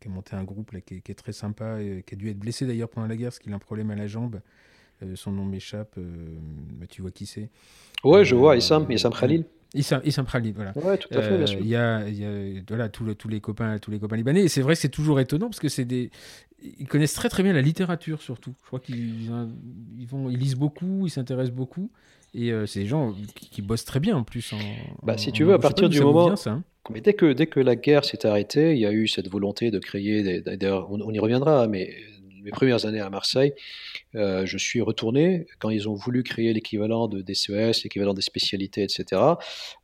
qui 0.00 0.08
a 0.08 0.10
monté 0.10 0.36
un 0.36 0.44
groupe 0.44 0.72
là, 0.72 0.80
qui, 0.80 0.96
est, 0.96 1.14
très 1.14 1.32
sympa, 1.32 1.78
qui 2.06 2.14
a 2.14 2.16
dû 2.16 2.28
être 2.30 2.38
blessé 2.38 2.66
d'ailleurs 2.66 2.88
pendant 2.88 3.06
la 3.06 3.16
guerre 3.16 3.28
parce 3.28 3.38
qu'il 3.38 3.52
a 3.52 3.56
un 3.56 3.60
problème 3.60 3.90
à 3.90 3.96
la 3.96 4.06
jambe. 4.06 4.40
Euh, 5.02 5.16
son 5.16 5.32
nom 5.32 5.44
m'échappe, 5.44 5.94
euh, 5.98 6.36
tu 6.88 7.02
vois 7.02 7.10
qui 7.10 7.26
c'est 7.26 7.50
Ouais, 8.04 8.24
je 8.24 8.34
vois, 8.34 8.56
Issam, 8.56 8.90
Issam 8.90 9.12
Khalil. 9.12 9.44
Issam, 9.74 10.00
Issam 10.04 10.26
Khalil, 10.26 10.52
voilà. 10.54 10.72
Ouais, 10.76 10.98
tout 10.98 11.08
à 11.12 11.22
fait, 11.22 11.36
bien 11.36 11.46
sûr. 11.46 11.60
Il 11.60 11.68
y 11.68 11.76
a, 11.76 12.08
y 12.08 12.24
a 12.24 12.62
voilà, 12.68 12.88
tous, 12.88 13.04
les 13.28 13.40
copains, 13.40 13.78
tous 13.78 13.90
les 13.90 13.98
copains 13.98 14.16
libanais. 14.16 14.44
Et 14.44 14.48
c'est 14.48 14.60
vrai 14.60 14.74
que 14.74 14.80
c'est 14.80 14.88
toujours 14.88 15.20
étonnant 15.20 15.48
parce 15.48 15.60
que 15.60 15.68
c'est 15.68 15.84
des. 15.84 16.10
Ils 16.78 16.86
connaissent 16.86 17.14
très 17.14 17.28
très 17.28 17.42
bien 17.42 17.52
la 17.52 17.62
littérature 17.62 18.22
surtout. 18.22 18.54
Je 18.62 18.66
crois 18.66 18.78
qu'ils 18.78 19.30
ils 19.98 20.06
vont, 20.06 20.30
ils 20.30 20.38
lisent 20.38 20.56
beaucoup, 20.56 21.06
ils 21.06 21.10
s'intéressent 21.10 21.54
beaucoup. 21.54 21.90
Et 22.34 22.52
c'est 22.66 22.80
des 22.80 22.86
gens 22.86 23.14
qui, 23.34 23.62
bossent 23.62 23.84
très 23.84 24.00
bien 24.00 24.16
en 24.16 24.24
plus. 24.24 24.52
En, 24.52 24.58
bah, 25.02 25.18
si 25.18 25.32
tu 25.32 25.44
veux, 25.44 25.54
à 25.54 25.58
partir 25.58 25.88
du 25.88 26.00
moment. 26.00 26.34
Hein. 26.46 26.62
mais 26.90 27.00
dès 27.00 27.14
que, 27.14 27.32
dès 27.32 27.46
que 27.46 27.60
la 27.60 27.76
guerre 27.76 28.04
s'est 28.04 28.26
arrêtée, 28.26 28.72
il 28.72 28.78
y 28.78 28.86
a 28.86 28.92
eu 28.92 29.08
cette 29.08 29.28
volonté 29.28 29.70
de 29.70 29.78
créer. 29.78 30.40
D'ailleurs, 30.40 30.90
on, 30.90 31.00
on, 31.00 31.12
y 31.12 31.18
reviendra, 31.18 31.66
mais 31.66 31.94
mes 32.42 32.50
premières 32.50 32.84
années 32.86 33.00
à 33.00 33.10
Marseille, 33.10 33.52
euh, 34.14 34.44
je 34.44 34.58
suis 34.58 34.80
retourné 34.80 35.46
quand 35.58 35.70
ils 35.70 35.88
ont 35.88 35.94
voulu 35.94 36.22
créer 36.22 36.52
l'équivalent 36.52 37.08
de 37.08 37.22
DCES, 37.22 37.82
l'équivalent 37.84 38.14
des 38.14 38.22
spécialités, 38.22 38.82
etc. 38.82 39.22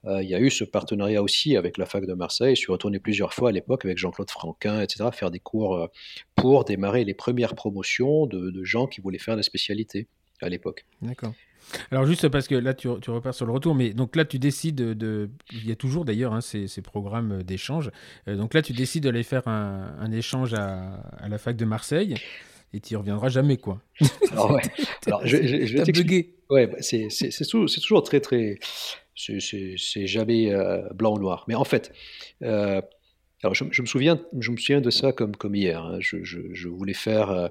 Euh, 0.04 0.22
il 0.22 0.28
y 0.28 0.34
a 0.34 0.40
eu 0.40 0.50
ce 0.50 0.64
partenariat 0.64 1.22
aussi 1.22 1.56
avec 1.56 1.78
la 1.78 1.86
fac 1.86 2.04
de 2.04 2.14
Marseille. 2.14 2.54
Je 2.54 2.60
suis 2.60 2.72
retourné 2.72 2.98
plusieurs 2.98 3.32
fois 3.32 3.48
à 3.48 3.52
l'époque 3.52 3.84
avec 3.84 3.96
Jean-Claude 3.98 4.30
Franquin, 4.30 4.80
etc., 4.82 5.08
faire 5.12 5.30
des 5.30 5.40
cours 5.40 5.76
euh, 5.76 5.86
pour 6.34 6.64
démarrer 6.64 7.04
les 7.04 7.14
premières 7.14 7.54
promotions 7.54 8.26
de, 8.26 8.64
gens 8.64 8.86
qui 8.86 9.00
voulaient 9.00 9.18
faire 9.18 9.36
des 9.36 9.42
spécialités 9.42 10.08
à 10.42 10.48
l'époque. 10.48 10.84
D'accord. 11.00 11.32
Alors 11.90 12.06
juste 12.06 12.28
parce 12.28 12.48
que 12.48 12.54
là 12.54 12.74
tu, 12.74 12.88
repars 12.88 13.34
sur 13.34 13.46
le 13.46 13.52
retour, 13.52 13.74
mais 13.74 13.92
donc 13.92 14.16
là 14.16 14.24
tu 14.24 14.38
décides 14.38 14.76
de, 14.76 15.30
il 15.52 15.68
y 15.68 15.72
a 15.72 15.76
toujours 15.76 16.04
d'ailleurs 16.04 16.32
hein, 16.32 16.40
ces, 16.40 16.68
programmes 16.82 17.42
d'échange. 17.42 17.90
donc 18.26 18.54
là 18.54 18.62
tu 18.62 18.72
décides 18.72 19.04
d'aller 19.04 19.22
faire 19.22 19.46
un, 19.48 20.10
échange 20.10 20.54
à, 20.54 21.02
la 21.28 21.38
fac 21.38 21.56
de 21.56 21.64
Marseille 21.64 22.14
et 22.72 22.80
tu 22.80 22.94
y 22.94 22.96
reviendras 22.96 23.28
jamais, 23.28 23.56
quoi. 23.56 23.80
Alors, 24.32 24.52
ouais. 24.52 24.62
Alors, 25.06 25.26
je, 25.26 25.36
je, 25.46 25.66
je 25.66 25.82
Ouais, 26.50 26.66
bah, 26.66 26.78
c'est, 26.80 27.08
c'est, 27.10 27.30
c'est, 27.30 27.44
toujours 27.44 28.02
très, 28.02 28.20
très. 28.20 28.58
C'est, 29.14 30.06
jamais 30.06 30.52
euh, 30.52 30.88
blanc 30.94 31.14
ou 31.14 31.18
noir. 31.18 31.44
Mais 31.48 31.54
en 31.54 31.64
fait, 31.64 31.92
euh, 32.42 32.80
alors 33.42 33.54
je, 33.54 33.64
me 33.64 33.86
souviens, 33.86 34.20
je 34.38 34.50
me 34.50 34.56
souviens 34.56 34.80
de 34.80 34.90
ça 34.90 35.12
comme, 35.12 35.36
comme 35.36 35.54
hier. 35.54 35.84
Hein. 35.84 35.98
Je, 36.00 36.68
voulais 36.68 36.94
faire. 36.94 37.30
Euh, 37.30 37.48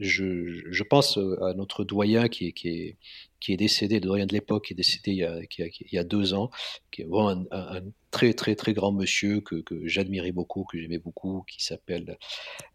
je, 0.00 0.82
pense 0.82 1.18
à 1.18 1.54
notre 1.54 1.84
doyen 1.84 2.28
qui 2.28 2.48
est, 2.48 2.52
qui 2.52 2.68
est, 2.68 2.96
qui 3.38 3.52
est 3.52 3.56
décédé, 3.56 3.96
le 3.96 4.06
doyen 4.06 4.26
de 4.26 4.32
l'époque, 4.32 4.66
qui 4.66 4.72
est 4.72 4.76
décédé 4.76 5.12
il 5.12 5.18
y 5.18 5.24
a, 5.24 5.38
il 5.58 5.92
y 5.92 5.98
a 5.98 6.04
deux 6.04 6.34
ans, 6.34 6.50
qui 6.90 7.02
est 7.02 7.04
vraiment 7.04 7.46
un, 7.52 7.82
très 8.10 8.34
très 8.34 8.56
très 8.56 8.72
grand 8.72 8.90
monsieur 8.90 9.40
que, 9.40 9.56
que 9.56 9.86
j'admirais 9.86 10.32
beaucoup, 10.32 10.64
que 10.64 10.78
j'aimais 10.78 10.98
beaucoup, 10.98 11.44
qui 11.48 11.62
s'appelle 11.62 12.18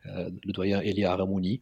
le 0.06 0.52
doyen 0.54 0.80
Elia 0.80 1.12
Aramouni, 1.12 1.62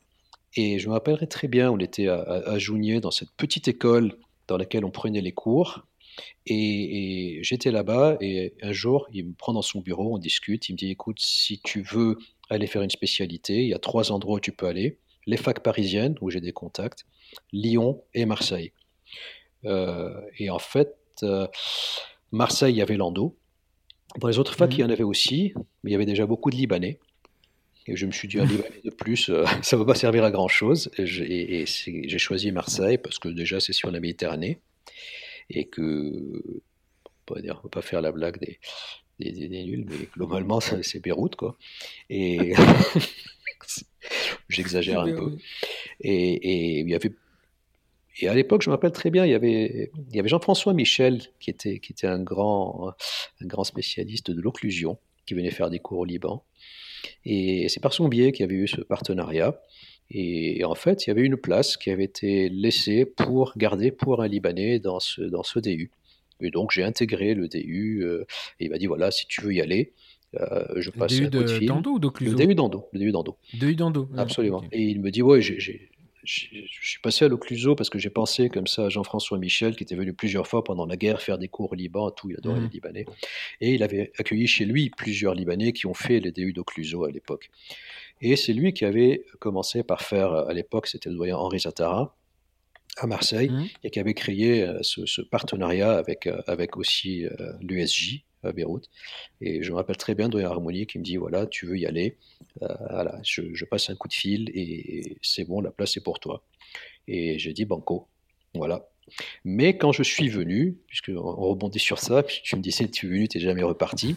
et 0.56 0.80
je 0.80 0.88
me 0.88 0.94
rappellerai 0.94 1.28
très 1.28 1.48
bien, 1.48 1.72
on 1.72 1.78
était 1.80 2.08
à, 2.08 2.22
à, 2.22 2.58
Jounier, 2.58 3.02
dans 3.02 3.12
cette 3.12 3.32
petite 3.32 3.68
école 3.68 4.18
dans 4.48 4.58
laquelle 4.58 4.86
on 4.86 4.92
prenait 4.92 5.22
les 5.22 5.32
cours. 5.32 5.86
Et, 6.46 7.40
j'étais 7.42 7.72
là-bas 7.72 8.18
et 8.22 8.54
un 8.62 8.72
jour, 8.72 9.08
il 9.12 9.28
me 9.28 9.34
prend 9.34 9.54
dans 9.54 9.62
son 9.62 9.82
bureau, 9.82 10.16
on 10.16 10.18
discute, 10.18 10.70
il 10.70 10.74
me 10.74 10.78
dit, 10.78 10.92
écoute, 10.92 11.20
si 11.20 11.60
tu 11.60 11.82
veux 11.82 12.18
aller 12.50 12.68
faire 12.68 12.82
une 12.82 12.90
spécialité, 12.90 13.64
il 13.64 13.68
y 13.68 13.74
a 13.74 13.80
trois 13.80 14.12
endroits 14.12 14.38
où 14.38 14.40
tu 14.40 14.52
peux 14.52 14.68
aller. 14.68 15.00
Les 15.26 15.38
facs 15.38 15.62
parisiennes, 15.62 16.16
où 16.22 16.30
j'ai 16.30 16.42
des 16.42 16.54
contacts, 16.54 17.06
Lyon 17.52 18.04
et 18.14 18.26
Marseille. 18.26 18.72
Euh, 19.66 20.22
et 20.38 20.50
en 20.50 20.60
fait, 20.60 20.96
euh, 21.24 21.48
Marseille, 22.32 22.76
il 22.76 22.78
y 22.78 22.82
avait 22.82 22.98
l'Ando. 22.98 23.36
Dans 24.20 24.28
les 24.28 24.40
autres 24.40 24.56
facs, 24.56 24.74
il 24.74 24.82
y 24.82 24.84
en 24.84 24.88
mmh. 24.88 24.92
avait 24.92 25.04
aussi, 25.04 25.54
mais 25.84 25.90
il 25.90 25.94
y 25.94 25.96
avait 25.96 26.06
déjà 26.06 26.26
beaucoup 26.26 26.52
de 26.52 26.56
Libanais. 26.56 27.00
Et 27.88 27.96
je 27.96 28.06
me 28.06 28.12
suis 28.12 28.28
dit, 28.28 28.40
allez, 28.40 28.58
de 28.84 28.90
plus, 28.90 29.30
euh, 29.30 29.46
ça 29.62 29.76
ne 29.76 29.82
va 29.82 29.94
pas 29.94 29.96
servir 29.96 30.24
à 30.24 30.32
grand-chose. 30.32 30.90
Et 30.98 31.06
j'ai 31.06 32.18
choisi 32.18 32.52
Marseille 32.52 32.98
parce 32.98 33.20
que 33.20 33.30
déjà, 33.30 33.60
c'est 33.60 33.74
sur 33.74 33.92
la 33.92 34.00
Méditerranée. 34.00 34.60
Et 35.50 35.66
que, 35.66 35.82
on 37.30 37.36
ne 37.36 37.48
va 37.48 37.70
pas 37.72 37.82
faire 37.84 38.02
la 38.02 38.12
blague 38.12 38.40
des, 38.40 38.60
des, 39.20 39.48
nuls, 39.48 39.86
mais 39.88 40.08
globalement, 40.16 40.60
c'est 40.60 41.00
Beyrouth, 41.00 41.36
quoi. 41.36 41.56
Et 42.10 42.54
j'exagère 44.50 45.02
un 45.02 45.14
peu. 45.14 45.38
Et, 46.00 46.80
il 46.80 46.90
y 46.90 46.96
avait 46.96 47.12
et 48.22 48.30
à 48.30 48.34
l'époque, 48.34 48.62
je 48.62 48.70
me 48.70 48.76
rappelle 48.76 48.94
très 48.94 49.12
bien, 49.12 49.26
il 49.26 49.32
y 49.32 49.36
avait, 49.36 49.92
il 50.10 50.16
y 50.16 50.20
avait 50.20 50.30
Jean-François 50.30 50.74
Michel, 50.74 51.22
qui 51.42 51.50
était, 51.50 51.80
qui 51.80 51.92
était 51.92 52.08
un, 52.08 52.24
grand, 52.24 52.94
un 53.42 53.46
grand 53.46 53.66
spécialiste 53.66 54.32
de 54.32 54.42
l'occlusion, 54.42 54.98
qui 55.26 55.34
venait 55.34 55.52
faire 55.52 55.70
des 55.70 55.80
cours 55.80 56.00
au 56.00 56.06
Liban. 56.06 56.44
Et 57.26 57.68
c'est 57.70 57.80
par 57.80 57.94
son 57.94 58.08
biais 58.08 58.32
qu'il 58.32 58.42
y 58.42 58.50
avait 58.50 58.56
eu 58.56 58.68
ce 58.68 58.82
partenariat. 58.82 59.62
Et 60.12 60.64
en 60.66 60.76
fait, 60.76 61.06
il 61.06 61.10
y 61.10 61.12
avait 61.12 61.24
une 61.24 61.38
place 61.38 61.78
qui 61.78 61.90
avait 61.90 62.04
été 62.04 62.50
laissée 62.50 63.06
pour 63.06 63.54
garder 63.58 63.92
pour 63.92 64.22
un 64.22 64.28
Libanais 64.28 64.80
dans 64.80 65.00
ce, 65.00 65.22
dans 65.22 65.44
ce 65.44 65.60
DU. 65.60 65.92
Et 66.42 66.52
donc 66.52 66.72
j'ai 66.72 66.84
intégré 66.84 67.34
le 67.34 67.48
DU 67.48 68.04
euh, 68.04 68.26
et 68.60 68.66
il 68.66 68.70
m'a 68.70 68.78
dit 68.78 68.88
voilà, 68.88 69.10
si 69.10 69.26
tu 69.28 69.42
veux 69.42 69.54
y 69.54 69.62
aller, 69.62 69.94
euh, 70.40 70.66
je 70.76 70.90
passe 70.90 71.18
le 71.20 71.30
DU 71.30 71.38
un 71.38 71.42
coup 71.42 71.60
de, 71.60 71.66
D'Ando 71.66 71.92
ou 71.92 72.00
Le 72.20 72.36
DU 72.36 72.56
d'Ando. 72.56 72.90
Le 72.92 73.00
DU 73.00 73.12
d'Ando. 73.12 73.38
DU 73.54 73.76
d'Ando. 73.76 74.10
Absolument. 74.18 74.64
Et 74.72 74.84
il 74.84 75.02
me 75.02 75.12
dit 75.12 75.22
ouais, 75.22 75.42
j'ai 75.42 75.90
je 76.26 76.68
suis 76.82 77.00
passé 77.00 77.26
à 77.26 77.28
l'Occluso 77.28 77.76
parce 77.76 77.90
que 77.90 78.00
j'ai 78.00 78.10
pensé 78.10 78.50
comme 78.50 78.68
ça 78.68 78.86
à 78.86 78.90
Jean-François 78.90 79.38
Michel, 79.38 79.76
qui 79.76 79.84
était 79.84 79.96
venu 79.96 80.14
plusieurs 80.14 80.48
fois 80.48 80.64
pendant 80.64 80.86
la 80.86 80.98
guerre 80.98 81.22
faire 81.22 81.38
des 81.38 81.48
cours 81.48 81.72
au 81.72 81.76
Liban, 81.76 82.12
tout, 82.12 82.30
il 82.30 82.38
adorait 82.38 82.60
les 82.60 82.68
mmh. 82.68 82.70
Libanais. 82.72 83.06
Et 83.62 83.74
il 83.74 83.84
avait 83.84 84.12
accueilli 84.18 84.48
chez 84.48 84.66
lui 84.66 84.90
plusieurs 84.90 85.34
Libanais 85.34 85.74
qui 85.74 85.88
ont 85.88 85.94
fait 85.94 86.20
les 86.20 86.32
DU 86.32 86.54
d'Occluso 86.54 87.04
à 87.06 87.12
l'époque. 87.12 87.50
Et 88.22 88.36
c'est 88.36 88.54
lui 88.54 88.74
qui 88.74 88.86
avait 88.86 89.26
commencé 89.40 89.84
par 89.84 90.02
faire, 90.02 90.34
à 90.34 90.54
l'époque, 90.54 90.88
c'était 90.88 91.10
le 91.10 91.16
doyen 91.16 91.38
Henri 91.38 91.60
Zatara, 91.60 92.16
à 92.98 93.08
Marseille, 93.08 93.50
mmh. 93.50 93.66
et 93.84 93.90
qui 93.90 94.00
avait 94.00 94.14
créé 94.14 94.64
euh, 94.64 94.80
ce, 94.82 95.22
partenariat 95.22 95.94
avec, 95.94 96.28
euh, 96.28 96.42
avec 96.48 96.78
aussi 96.78 97.26
euh, 97.26 97.54
l'USJ, 97.62 98.24
à 98.44 98.52
Beyrouth. 98.52 98.90
Et 99.42 99.64
je 99.64 99.72
me 99.72 99.78
rappelle 99.78 99.98
très 99.98 100.14
bien 100.14 100.30
Doyen 100.30 100.48
Harmonie 100.48 100.86
qui 100.86 101.00
me 101.00 101.04
dit 101.04 101.18
voilà, 101.18 101.48
tu 101.48 101.66
veux 101.66 101.78
y 101.78 101.88
aller, 101.88 102.18
voilà, 102.62 103.20
je, 103.24 103.66
passe 103.66 103.90
un 103.90 103.96
coup 103.96 104.08
de 104.08 104.14
fil 104.14 104.52
et 104.54 105.18
c'est 105.24 105.46
bon, 105.46 105.62
la 105.62 105.72
place 105.72 105.98
est 105.98 106.04
pour 106.04 106.20
toi. 106.20 106.44
Et 107.08 107.40
j'ai 107.40 107.54
dit 107.54 107.66
banco, 107.66 108.08
voilà. 108.54 108.88
Mais 109.44 109.78
quand 109.78 109.92
je 109.92 110.04
suis 110.04 110.30
venu, 110.30 110.78
puisque 110.88 111.10
on 111.10 111.50
rebondit 111.50 111.80
sur 111.80 111.98
ça, 111.98 112.22
tu 112.22 112.56
me 112.56 112.62
disais 112.62 112.88
tu 112.88 113.08
es 113.08 113.10
venu, 113.10 113.28
tu 113.28 113.38
n'es 113.40 113.44
jamais 113.44 113.64
reparti, 113.64 114.16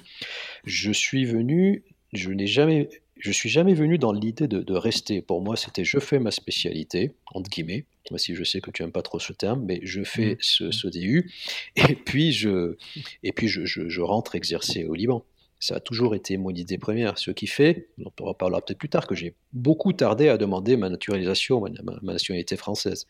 je 0.65 0.93
suis 0.93 1.25
venu, 1.25 1.85
je 2.13 2.31
n'ai 2.31 2.47
jamais 2.47 2.91
je 3.19 3.33
suis 3.33 3.49
jamais 3.49 3.75
venu 3.75 3.99
dans 3.99 4.13
l'idée 4.13 4.49
de, 4.49 4.75
rester. 4.75 5.23
Pour 5.23 5.43
moi, 5.43 5.57
c'était 5.57 5.85
je 5.85 5.99
fais 5.99 6.19
ma 6.19 6.31
spécialité, 6.31 7.15
entre 7.35 7.51
guillemets, 7.51 7.85
moi 8.11 8.19
si 8.19 8.35
je 8.35 8.45
sais 8.45 8.61
que 8.61 8.71
tu 8.71 8.83
n'aimes 8.83 8.93
pas 8.93 9.03
trop 9.03 9.19
ce 9.19 9.33
terme, 9.33 9.65
mais 9.65 9.81
je 9.83 10.03
fais 10.05 10.35
mmh. 10.35 10.39
ce, 10.41 10.71
ce 10.71 10.89
DU, 10.89 11.31
et 11.77 11.95
puis, 11.95 12.33
je, 12.33 12.77
et 13.23 13.33
puis 13.33 13.49
je, 13.49 13.65
je, 13.65 14.01
rentre 14.01 14.35
exercer 14.35 14.85
au 14.85 14.95
Liban. 14.95 15.25
Ça 15.61 15.77
a 15.77 15.81
toujours 15.81 16.15
été 16.15 16.37
mon 16.37 16.51
idée 16.51 16.79
première, 16.79 17.19
ce 17.19 17.33
qui 17.33 17.49
fait, 17.49 17.89
on 17.99 18.05
en 18.23 18.27
reparlera 18.27 18.63
peut-être 18.63 18.79
plus 18.79 18.89
tard, 18.89 19.09
que 19.09 19.17
j'ai 19.17 19.35
beaucoup 19.53 19.93
tardé 19.93 20.29
à 20.29 20.39
demander 20.39 20.77
ma 20.77 20.89
naturalisation, 20.89 21.61
ma, 21.61 21.99
nationalité 22.03 22.57
française, 22.57 23.07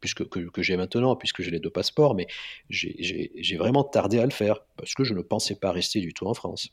puisque 0.00 0.28
que, 0.28 0.38
que 0.38 0.62
j'ai 0.62 0.76
maintenant, 0.76 1.16
puisque 1.16 1.42
j'ai 1.42 1.50
les 1.50 1.58
deux 1.58 1.70
passeports, 1.70 2.14
mais 2.14 2.28
j'ai 2.70 3.56
vraiment 3.56 3.82
tardé 3.82 4.20
à 4.20 4.24
le 4.24 4.30
faire, 4.30 4.60
parce 4.76 4.94
que 4.94 5.02
je 5.02 5.12
ne 5.12 5.22
pensais 5.22 5.56
pas 5.56 5.72
rester 5.72 5.98
du 5.98 6.14
tout 6.14 6.26
en 6.26 6.34
France. 6.34 6.68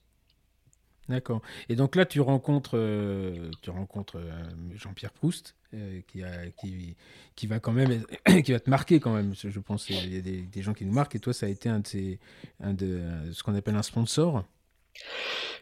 D'accord. 1.10 1.42
Et 1.70 1.76
donc 1.76 1.96
là, 1.96 2.06
tu 2.06 2.22
rencontres, 2.22 2.78
euh, 2.78 3.50
tu 3.64 3.72
rencontres 3.72 4.18
euh, 4.18 4.44
Jean-Pierre 4.76 5.12
Proust, 5.12 5.56
euh, 5.74 6.02
qui, 6.08 6.96
qui, 7.36 7.48
va 7.48 7.60
quand 7.60 7.72
même, 7.72 8.04
qui 8.46 8.52
va 8.52 8.60
te 8.60 8.70
marquer 8.70 9.00
quand 9.00 9.14
même. 9.14 9.34
Je 9.34 9.60
pense 9.60 9.90
il 9.90 10.14
y 10.14 10.18
a 10.18 10.22
des, 10.22 10.62
gens 10.62 10.74
qui 10.74 10.86
nous 10.86 10.94
marquent. 10.94 11.16
Et 11.16 11.20
toi, 11.20 11.34
ça 11.34 11.48
a 11.48 11.50
été 11.50 11.68
un 11.68 11.80
de, 11.80 12.18
un 12.62 12.74
de 12.74 13.02
ce 13.34 13.42
qu'on 13.42 13.56
appelle 13.56 13.76
un 13.76 13.82
sponsor? 13.84 14.44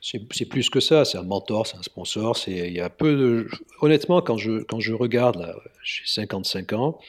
C'est 0.01 0.45
plus 0.45 0.69
que 0.69 0.79
ça, 0.79 1.05
c'est 1.05 1.17
un 1.17 1.23
mentor, 1.23 1.65
c'est 1.65 1.77
un 1.77 1.83
sponsor. 1.83 2.37
Il 2.47 2.73
y 2.73 2.81
a 2.81 2.89
peu. 2.89 3.47
Honnêtement, 3.81 4.21
quand 4.21 4.37
je, 4.37 4.63
quand 4.63 4.79
je 4.79 4.93
regarde, 4.93 5.55
j'ai 5.83 6.03
55 6.05 6.73
ans, 6.73 6.99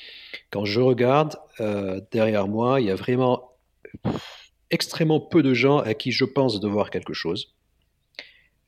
quand 0.51 0.64
je 0.64 0.81
regarde 0.81 1.37
derrière 2.12 2.46
moi, 2.46 2.81
il 2.81 2.87
y 2.87 2.90
a 2.90 2.94
vraiment 2.94 3.51
extrêmement 4.70 5.20
peu 5.20 5.42
de 5.42 5.55
gens 5.55 5.79
à 5.79 5.94
qui 5.94 6.12
je 6.12 6.24
pense 6.24 6.61
devoir 6.61 6.90
quelque 6.90 7.14
chose. 7.14 7.55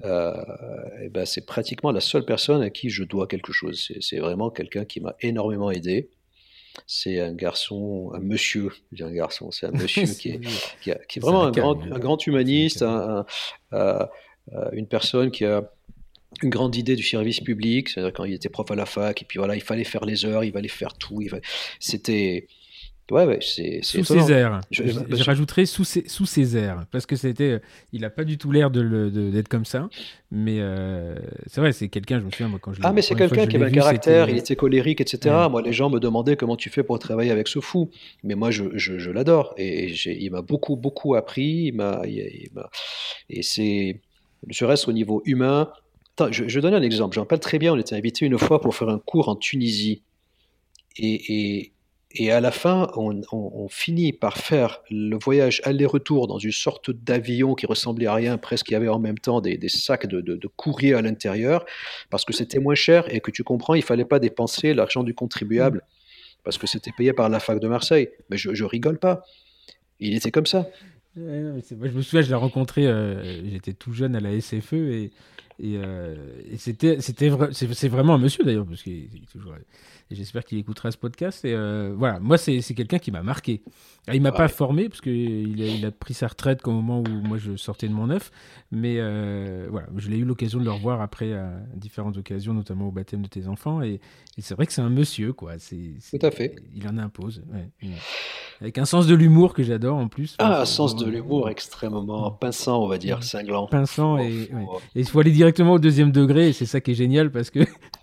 Euh, 0.05 0.35
et 1.03 1.09
ben 1.09 1.27
c'est 1.27 1.45
pratiquement 1.45 1.93
la 1.93 2.01
seule 2.01 2.25
personne 2.25 2.63
à 2.63 2.71
qui 2.71 2.91
je 2.91 3.05
dois 3.05 3.27
quelque 3.27 3.53
chose. 3.53 3.93
C'est 4.01 4.19
vraiment 4.19 4.51
quelqu'un 4.51 4.85
qui 4.85 5.01
m'a 5.01 5.15
énormément 5.21 5.71
aidé. 5.71 6.09
C'est 6.87 7.21
un 7.21 7.33
garçon, 7.33 8.13
un 8.15 8.21
monsieur, 8.21 8.71
je 8.93 9.05
un 9.05 9.13
garçon, 9.13 9.51
c'est 9.51 9.67
un 9.67 9.73
monsieur 9.73 10.05
qui, 10.21 10.31
est, 10.31 10.41
qui, 10.81 10.91
est, 10.91 11.21
vraiment 11.21 11.43
un, 11.43 11.51
grand, 11.51 11.81
un 11.83 11.99
grand, 11.99 12.25
humaniste, 12.27 12.83
un, 12.83 13.27
euh, 13.73 14.07
une 14.73 14.87
personne 14.87 15.31
qui 15.31 15.45
a 15.45 15.69
une 16.43 16.51
grande 16.51 16.77
idée 16.77 16.97
du 16.97 17.03
service 17.03 17.41
public, 17.41 17.89
c'est-à-dire 17.89 18.13
quand 18.13 18.25
il 18.25 18.35
était 18.35 18.49
prof 18.49 18.71
à 18.71 18.77
la 18.77 18.87
fac, 18.87 19.21
et 19.21 19.25
puis 19.25 19.39
voilà, 19.39 19.57
il 19.57 19.63
fallait 19.63 19.85
faire 19.85 20.05
les 20.05 20.25
heures, 20.25 20.45
il 20.45 20.53
fallait 20.53 20.69
faire 20.69 20.95
tout. 20.95 21.21
C'était 21.81 22.47
Ouais, 23.11 23.25
ouais, 23.25 23.39
c'est 23.41 23.81
sous 23.83 24.05
Césaire. 24.05 24.61
Je, 24.71 24.85
je, 24.85 25.25
rajouterais 25.25 25.67
sous, 25.67 25.85
sous 25.85 26.27
Césaire 26.27 26.85
parce 26.91 27.07
que 27.07 27.17
c'était, 27.17 27.61
il 27.93 28.05
a 28.05 28.11
pas 28.11 28.25
du 28.25 28.39
tout 28.39 28.53
l'air 28.53 28.71
de, 28.71 29.09
d'être 29.31 29.49
comme 29.49 29.65
ça, 29.65 29.89
mais 30.31 30.59
euh, 30.61 31.17
c'est 31.47 31.61
vrai, 31.61 31.73
c'est 31.73 31.89
quelqu'un. 31.89 32.21
Je 32.21 32.25
me 32.27 32.31
souviens 32.31 32.49
moi 32.49 32.59
quand 32.61 32.73
je. 32.73 32.81
Ah, 32.85 32.93
mais 32.93 33.03
c'est 33.03 33.15
quelqu'un 33.15 33.47
qui 33.47 33.57
avait 33.57 33.67
un 33.67 33.71
caractère, 33.71 34.29
il 34.29 34.39
était 34.39 34.57
colérique, 34.57 35.01
etc. 35.01 35.35
Moi, 35.51 35.63
les 35.63 35.73
gens 35.73 35.91
me 35.91 35.99
demandaient 35.99 36.37
comment 36.37 36.57
tu 36.57 36.71
fais 36.71 36.83
pour 36.83 36.99
travailler 36.99 37.31
avec 37.31 37.49
ce 37.49 37.61
fou, 37.61 37.91
mais 38.23 38.35
moi, 38.35 38.51
je, 38.51 38.65
je 38.77 39.11
l'adore 39.11 39.55
et, 39.57 39.93
il 40.07 40.31
m'a 40.31 40.43
beaucoup, 40.43 40.77
beaucoup 40.77 41.15
appris. 41.15 41.67
Il 41.67 41.75
m'a, 41.75 42.03
et 43.29 43.43
c'est, 43.43 44.01
je 44.49 44.65
reste 44.65 44.89
au 44.89 44.93
niveau 44.93 45.23
humain. 45.25 45.71
Attends, 46.15 46.33
je, 46.33 46.49
je 46.49 46.61
donne 46.61 46.75
un 46.75 46.83
exemple. 46.83 47.15
J'en 47.15 47.27
parle 47.27 47.41
très 47.41 47.59
bien. 47.59 47.73
On 47.73 47.79
était 47.79 47.95
invité 47.95 48.27
une 48.27 48.39
fois 48.39 48.61
pour 48.61 48.75
faire 48.75 48.89
un 48.89 48.99
cours 48.99 49.29
en 49.29 49.37
Tunisie. 49.37 50.03
Et, 50.97 51.59
et, 51.59 51.73
et 52.13 52.33
à 52.33 52.41
la 52.41 52.51
fin, 52.51 52.91
on, 52.97 53.69
finit 53.69 54.13
par 54.13 54.37
faire 54.37 54.83
le 54.91 55.17
voyage 55.17 55.61
aller-retour 55.65 56.27
dans 56.27 56.39
une 56.39 56.51
sorte 56.51 56.91
d'avion 56.91 57.55
qui 57.55 57.67
ressemblait 57.67 58.07
à 58.07 58.15
rien, 58.15 58.37
presque 58.37 58.69
il 58.71 58.73
y 58.73 58.77
avait 58.77 58.89
en 58.89 58.99
même 58.99 59.19
temps 59.19 59.41
des, 59.41 59.59
sacs 59.69 60.09
de, 60.09 60.21
de, 60.21 60.49
courrier 60.49 60.95
à 60.95 61.03
l'intérieur, 61.03 61.65
parce 62.11 62.25
que 62.25 62.33
c'était 62.33 62.59
moins 62.59 62.75
cher 62.75 63.05
et 63.15 63.21
que 63.21 63.31
tu 63.31 63.45
comprends, 63.45 63.75
il 63.75 63.83
fallait 63.83 64.05
pas 64.05 64.19
dépenser 64.19 64.75
l'argent 64.75 65.05
du 65.05 65.15
contribuable, 65.15 65.83
parce 66.43 66.59
que 66.59 66.67
c'était 66.67 66.91
payé 66.91 67.13
par 67.13 67.29
la 67.29 67.39
fac 67.39 67.61
de 67.61 67.69
Marseille. 67.69 68.09
Mais 68.29 68.37
je, 68.37 68.55
je 68.55 68.65
rigole 68.65 68.99
pas. 68.99 69.25
Il 70.01 70.17
était 70.17 70.33
comme 70.33 70.47
ça. 70.47 70.67
je 71.15 71.21
me 71.21 72.03
souviens, 72.03 72.23
je 72.23 72.29
l'ai 72.29 72.35
rencontré, 72.35 72.87
euh, 72.87 73.49
j'étais 73.49 73.73
tout 73.73 73.93
jeune 73.93 74.17
à 74.17 74.21
la 74.21 74.41
SFE 74.41 74.73
et, 74.73 75.13
et, 75.63 75.77
euh, 75.77 76.15
c'était, 76.57 77.01
c'était 77.01 77.31
c'est, 77.53 77.89
vraiment 77.89 78.15
un 78.15 78.19
monsieur 78.19 78.45
d'ailleurs, 78.45 78.67
parce 78.67 78.83
qu'il 78.83 79.05
est 79.05 79.31
toujours 79.31 79.55
j'espère 80.11 80.45
qu'il 80.45 80.59
écoutera 80.59 80.91
ce 80.91 80.97
podcast. 80.97 81.45
Et 81.45 81.55
euh, 81.55 81.95
voilà, 81.97 82.19
moi, 82.21 82.39
c'est 82.39 82.63
quelqu'un 82.75 82.99
qui 82.99 83.11
m'a 83.11 83.23
marqué. 83.23 83.63
Ah, 84.07 84.15
il 84.15 84.23
m'a 84.23 84.33
pas 84.33 84.49
formé, 84.49 84.89
parce 84.89 85.01
qu'il 85.01 85.63
a, 85.63 85.67
il 85.67 85.87
a 85.87 85.91
pris 85.91 86.15
sa 86.15 86.27
retraite 86.27 86.67
au 86.67 86.73
moment 86.73 87.01
où 87.01 87.09
moi 87.09 87.39
je 87.39 87.57
sortais 87.57 87.87
de 87.87 87.93
mon 87.93 88.11
œuf. 88.11 88.33
Mais 88.73 88.97
euh, 88.99 89.69
voilà, 89.71 89.89
je 89.97 90.09
l'ai 90.09 90.17
eu 90.17 90.25
l'occasion 90.25 90.59
de 90.59 90.65
le 90.65 90.71
revoir 90.71 91.01
après 91.01 91.33
à 91.35 91.51
différentes 91.75 92.17
occasions, 92.17 92.55
notamment 92.55 92.89
au 92.89 92.91
baptême 92.91 93.23
de 93.23 93.29
tes 93.29 93.47
enfants. 93.47 93.83
Et, 93.83 94.01
c'est 94.39 94.55
vrai 94.55 94.67
que 94.67 94.73
c'est 94.73 94.81
un 94.81 94.89
monsieur, 94.89 95.35
quoi. 95.35 95.59
C'est, 95.59 95.97
Tout 96.11 96.27
à 96.27 96.31
fait. 96.31 96.57
Il 96.75 96.89
en 96.89 96.97
impose. 96.97 97.43
Avec 98.63 98.79
un 98.79 98.87
sens 98.87 99.07
de 99.07 99.15
l'humour 99.15 99.53
que 99.53 99.63
j'adore 99.63 99.99
en 99.99 100.09
plus. 100.09 100.35
Ah, 100.39 100.63
un 100.63 100.65
sens 100.65 100.97
de 100.97 101.05
l'humour 101.07 101.51
extrêmement 101.51 102.31
pinçant, 102.31 102.83
on 102.83 102.87
va 102.89 102.97
dire, 102.97 103.23
cinglant. 103.23 103.67
Pinçant, 103.67 104.19
et, 104.19 104.49
il 104.95 105.07
faut 105.07 105.21
aller 105.21 105.31
directement 105.51 105.75
au 105.75 105.79
deuxième 105.79 106.13
degré, 106.13 106.49
et 106.49 106.53
c'est 106.53 106.67
ça 106.67 106.81
qui 106.81 106.93
est 106.93 106.95
génial 106.95 107.31
parce 107.31 107.51
que. 107.51 107.61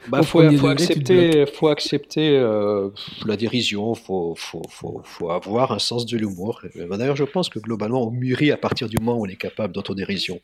Bah, 0.09 0.21
faut, 0.23 0.49
faut, 0.57 0.67
accepter, 0.67 1.45
faut 1.45 1.69
accepter 1.69 2.37
euh, 2.37 2.89
la 3.25 3.37
dérision, 3.37 3.95
faut, 3.95 4.35
faut, 4.37 4.61
faut, 4.69 5.29
avoir 5.29 5.71
un 5.71 5.79
sens 5.79 6.05
de 6.05 6.17
l'humour. 6.17 6.61
D'ailleurs, 6.75 7.15
je 7.15 7.23
pense 7.23 7.49
que 7.49 7.59
globalement, 7.59 8.05
on 8.05 8.11
mûrit 8.11 8.51
à 8.51 8.57
partir 8.57 8.89
du 8.89 8.97
moment 8.97 9.19
où 9.19 9.25
on 9.25 9.29
est 9.29 9.35
capable 9.35 9.73
d'autodérision. 9.73 10.39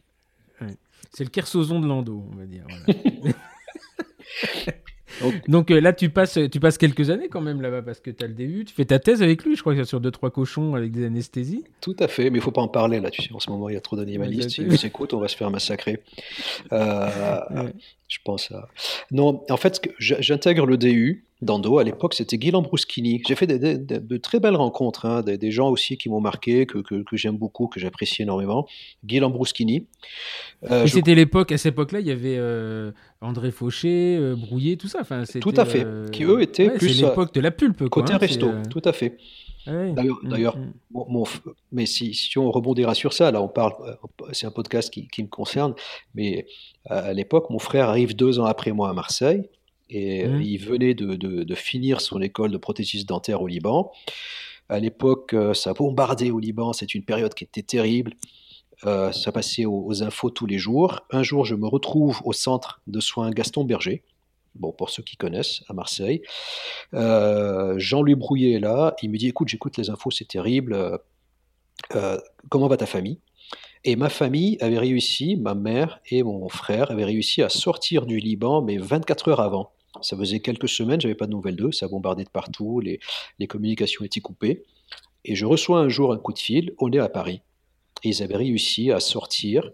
C'est 1.11 1.25
le 1.25 1.29
Kersozon 1.29 1.79
de 1.79 1.87
Lando, 1.87 2.23
on 2.31 2.35
va 2.35 2.45
dire. 2.45 2.65
Donc, 5.47 5.71
euh, 5.71 5.79
là, 5.79 5.93
tu 5.93 6.09
passes, 6.09 6.39
tu 6.51 6.59
passes 6.59 6.77
quelques 6.77 7.09
années 7.09 7.29
quand 7.29 7.41
même 7.41 7.61
là-bas 7.61 7.81
parce 7.81 7.99
que 7.99 8.11
tu 8.11 8.23
as 8.23 8.27
le 8.27 8.33
début. 8.33 8.65
Tu 8.65 8.73
fais 8.73 8.85
ta 8.85 8.99
thèse 8.99 9.21
avec 9.21 9.43
lui, 9.43 9.55
je 9.55 9.61
crois, 9.61 9.83
sur 9.85 9.99
deux 9.99 10.11
trois 10.11 10.31
cochons 10.31 10.75
avec 10.75 10.91
des 10.91 11.05
anesthésies. 11.05 11.63
Tout 11.81 11.95
à 11.99 12.07
fait, 12.07 12.29
mais 12.29 12.39
il 12.39 12.41
faut 12.41 12.51
pas 12.51 12.61
en 12.61 12.67
parler 12.67 12.99
là. 12.99 13.09
Tu 13.09 13.21
sais, 13.21 13.33
en 13.33 13.39
ce 13.39 13.49
moment, 13.49 13.69
il 13.69 13.73
y 13.73 13.77
a 13.77 13.81
trop 13.81 13.95
d'animalistes. 13.95 14.49
Si 14.49 14.61
nous 14.61 14.85
écoutent, 14.85 15.13
on 15.13 15.19
va 15.19 15.27
se 15.27 15.35
faire 15.35 15.49
massacrer. 15.51 16.01
Euh, 16.71 17.69
je 18.13 18.19
pense 18.23 18.51
à. 18.51 18.67
Non, 19.11 19.43
en 19.49 19.57
fait, 19.57 19.81
j'intègre 19.97 20.67
le 20.67 20.77
DU 20.77 21.25
d'Ando. 21.41 21.79
À 21.79 21.83
l'époque, 21.83 22.13
c'était 22.13 22.37
Guy 22.37 22.51
Lambruschini. 22.51 23.23
J'ai 23.27 23.33
fait 23.33 23.47
de 23.47 24.17
très 24.17 24.39
belles 24.39 24.55
rencontres, 24.55 25.05
hein, 25.05 25.23
des, 25.23 25.51
gens 25.51 25.69
aussi 25.69 25.97
qui 25.97 26.09
m'ont 26.09 26.21
marqué, 26.21 26.67
que, 26.67 26.83
j'aime 27.13 27.37
beaucoup, 27.37 27.67
que 27.67 27.79
j'apprécie 27.79 28.21
énormément. 28.21 28.67
Guy 29.03 29.19
Lambruschini. 29.19 29.87
Euh, 30.69 30.85
c'était 30.85 31.15
l'époque, 31.15 31.51
à 31.51 31.57
cette 31.57 31.73
époque-là, 31.73 32.01
il 32.01 32.07
y 32.07 32.11
avait 32.11 32.37
euh, 32.37 32.91
André 33.19 33.49
Fauché, 33.49 34.15
euh, 34.19 34.35
Brouillet, 34.35 34.75
tout 34.75 34.87
ça. 34.87 34.99
Enfin, 35.01 35.23
tout 35.41 35.53
à 35.57 35.65
fait. 35.65 35.87
Qui 36.11 36.23
eux 36.23 36.41
étaient 36.41 36.69
plus. 36.69 36.93
C'est 36.93 37.05
l'époque 37.07 37.33
de 37.33 37.41
la 37.41 37.49
pulpe. 37.49 37.89
Côté 37.89 38.13
hein, 38.13 38.17
resto, 38.17 38.51
tout 38.69 38.81
à 38.85 38.93
fait. 38.93 39.17
D'ailleurs, 39.65 40.57
mm, 40.57 40.73
mm. 40.91 41.23
mais 41.71 41.85
si, 41.85 42.13
si, 42.13 42.37
on 42.37 42.51
rebondira 42.51 42.93
sur 42.93 43.13
ça, 43.13 43.31
là 43.31 43.41
on 43.41 43.47
parle, 43.47 43.73
c'est 44.31 44.45
un 44.45 44.51
podcast 44.51 44.89
qui, 44.89 45.07
qui, 45.07 45.23
me 45.23 45.27
concerne, 45.29 45.73
mais 46.15 46.47
à 46.85 47.13
l'époque, 47.13 47.49
mon 47.49 47.59
frère 47.59 47.89
arrive 47.89 48.15
deux 48.15 48.39
ans 48.39 48.45
après 48.45 48.71
moi 48.71 48.89
à 48.89 48.93
Marseille, 48.93 49.49
et 49.93 50.25
euh, 50.25 50.37
mmh. 50.37 50.41
il 50.41 50.57
venait 50.57 50.93
de, 50.93 51.55
finir 51.55 52.01
son 52.01 52.21
école 52.21 52.51
de 52.51 52.57
prothésiste 52.57 53.07
dentaire 53.07 53.41
au 53.41 53.47
Liban. 53.47 53.91
À 54.67 54.79
l'époque, 54.79 55.33
euh, 55.33 55.53
ça 55.53 55.73
bombardait 55.73 56.31
au 56.31 56.39
Liban, 56.39 56.73
c'est 56.73 56.95
une 56.95 57.03
période 57.03 57.33
qui 57.33 57.43
était 57.43 57.61
terrible. 57.61 58.13
Euh, 58.85 59.11
ça 59.11 59.31
passait 59.31 59.65
aux, 59.65 60.03
infos 60.03 60.29
tous 60.29 60.47
les 60.47 60.57
jours. 60.57 61.01
Un 61.11 61.23
jour, 61.23 61.45
je 61.45 61.55
me 61.55 61.67
retrouve 61.67 62.21
au 62.25 62.33
centre 62.33 62.81
de 62.87 62.99
soins 62.99 63.29
Gaston 63.31 63.63
Berger. 63.65 64.03
Bon, 64.55 64.71
pour 64.71 64.89
ceux 64.89 65.03
qui 65.03 65.17
connaissent, 65.17 65.63
à 65.67 65.73
Marseille. 65.73 66.21
Jean-Louis 66.91 68.15
Brouillet 68.15 68.53
est 68.53 68.59
là. 68.59 68.95
Il 69.01 69.09
me 69.09 69.17
dit 69.17 69.27
Écoute, 69.27 69.47
j'écoute 69.47 69.77
les 69.77 69.89
infos, 69.89 70.11
c'est 70.11 70.27
terrible. 70.27 70.99
comment 72.49 72.67
va 72.67 72.77
ta 72.77 72.85
famille? 72.85 73.19
Et 73.85 73.95
ma 73.97 74.09
famille 74.09 74.57
avait 74.61 74.79
réussi, 74.79 75.35
ma 75.35 75.55
mère 75.55 75.99
et 76.09 76.23
mon 76.23 76.47
frère 76.47 76.91
avaient 76.91 77.03
réussi 77.03 77.41
à 77.41 77.49
sortir 77.49 78.05
du 78.05 78.17
Liban, 78.17 78.61
mais 78.61 78.77
24 78.77 79.27
heures 79.27 79.41
avant. 79.41 79.71
Ça 80.01 80.15
faisait 80.17 80.39
quelques 80.39 80.69
semaines, 80.69 81.01
j'avais 81.01 81.15
pas 81.15 81.25
de 81.25 81.31
nouvelles 81.31 81.57
d'eux, 81.57 81.71
ça 81.71 81.87
bombardait 81.87 82.23
de 82.23 82.29
partout, 82.29 82.79
les, 82.79 82.99
communications 83.47 84.05
étaient 84.05 84.21
coupées. 84.21 84.63
Et 85.25 85.35
je 85.35 85.45
reçois 85.45 85.79
un 85.79 85.89
jour 85.89 86.13
un 86.13 86.17
coup 86.17 86.33
de 86.33 86.39
fil, 86.39 86.73
on 86.79 86.91
est 86.91 86.99
à 86.99 87.09
Paris. 87.09 87.41
Et 88.03 88.09
ils 88.09 88.23
avaient 88.23 88.37
réussi 88.37 88.91
à 88.91 88.99
sortir, 88.99 89.69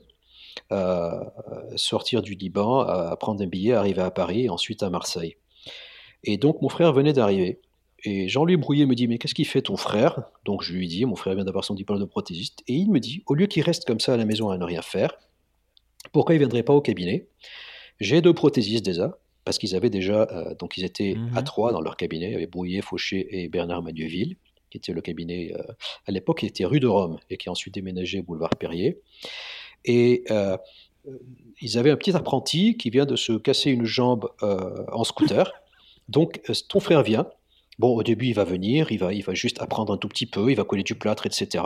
sortir 1.76 2.22
du 2.22 2.36
Liban, 2.36 2.82
à 2.82 3.16
prendre 3.18 3.44
un 3.44 3.48
billet, 3.48 3.74
arriver 3.74 4.02
à 4.02 4.12
Paris 4.12 4.46
et 4.46 4.50
ensuite 4.50 4.84
à 4.84 4.90
Marseille. 4.90 5.38
Et 6.24 6.38
donc 6.38 6.62
mon 6.62 6.70
frère 6.70 6.94
venait 6.94 7.14
d'arriver. 7.14 7.60
Et 8.04 8.30
Jean-Louis 8.30 8.58
Brouillet 8.58 8.86
me 8.86 8.96
dit 8.96 9.08
Mais 9.08 9.18
qu'est-ce 9.18 9.36
qu'il 9.36 9.48
fait 9.48 9.62
ton 9.62 9.78
frère? 9.78 10.22
Donc 10.46 10.64
je 10.64 10.74
lui 10.74 10.88
dis 10.88 11.06
Mon 11.06 11.16
frère 11.16 11.36
vient 11.36 11.46
d'avoir 11.46 11.66
son 11.66 11.74
diplôme 11.74 12.00
de 12.00 12.06
prothésiste. 12.06 12.64
Et 12.68 12.74
il 12.74 12.92
me 12.92 13.00
dit 13.00 13.24
Au 13.26 13.36
lieu 13.36 13.48
qu'il 13.48 13.64
reste 13.64 13.86
comme 13.86 14.00
ça 14.00 14.14
à 14.14 14.18
la 14.18 14.26
maison 14.26 14.50
à 14.50 14.58
ne 14.58 14.64
rien 14.64 14.82
faire, 14.82 15.14
pourquoi 16.12 16.36
il 16.36 16.38
ne 16.38 16.44
viendrait 16.44 16.64
pas 16.64 16.74
au 16.74 16.82
cabinet? 16.82 17.28
J'ai 18.00 18.22
deux 18.22 18.34
prothésistes 18.34 18.86
déjà, 18.86 19.18
parce 19.44 19.58
qu'ils 19.58 19.76
avaient 19.76 19.90
déjà. 19.90 20.28
Euh, 20.32 20.56
donc 20.56 20.78
ils 20.78 20.86
étaient 20.86 21.16
mhm. 21.16 21.38
à 21.38 21.44
trois 21.44 21.72
dans 21.72 21.82
leur 21.82 21.98
cabinet. 21.98 22.28
Il 22.28 22.34
y 22.34 22.36
avait 22.36 22.48
Brouillet, 22.48 22.82
Fauché 22.82 23.28
et 23.32 23.50
Bernard 23.50 23.84
Magneville, 23.84 24.38
qui 24.70 24.78
était 24.78 24.94
le 24.94 25.02
cabinet 25.02 25.54
euh, 25.54 25.74
à 26.06 26.12
l'époque, 26.12 26.40
qui 26.40 26.46
était 26.46 26.66
rue 26.66 26.80
de 26.80 26.88
Rome 26.88 27.20
et 27.30 27.38
qui 27.38 27.50
a 27.50 27.52
ensuite 27.52 27.74
déménagé 27.74 28.22
boulevard 28.22 28.52
Perrier. 28.58 29.02
Et. 29.86 30.24
Euh, 30.32 30.58
ils 31.62 31.78
avaient 31.78 31.90
un 31.90 31.96
petit 31.96 32.16
apprenti 32.16 32.78
qui 32.78 32.90
vient 32.90 33.06
de 33.06 33.16
se 33.16 33.34
casser 33.34 33.72
une 33.72 33.86
jambe 33.86 34.30
en 34.42 35.04
scooter. 35.04 35.52
Donc, 36.08 36.42
ton 36.68 36.80
frère 36.80 37.04
vient, 37.04 37.26
Bon, 37.80 37.96
au 37.96 38.04
début, 38.04 38.28
il 38.28 38.34
va 38.34 38.44
venir, 38.44 38.92
il 38.92 39.00
va, 39.00 39.14
il 39.14 39.24
va 39.24 39.34
juste 39.34 39.62
apprendre 39.62 39.94
un 39.94 39.98
tout 39.98 40.10
petit 40.10 40.26
peu, 40.26 40.52
il 40.52 40.56
va 40.56 40.66
coller 40.66 40.84
du 40.84 40.96
plâtre, 40.96 41.26
etc. 41.26 41.64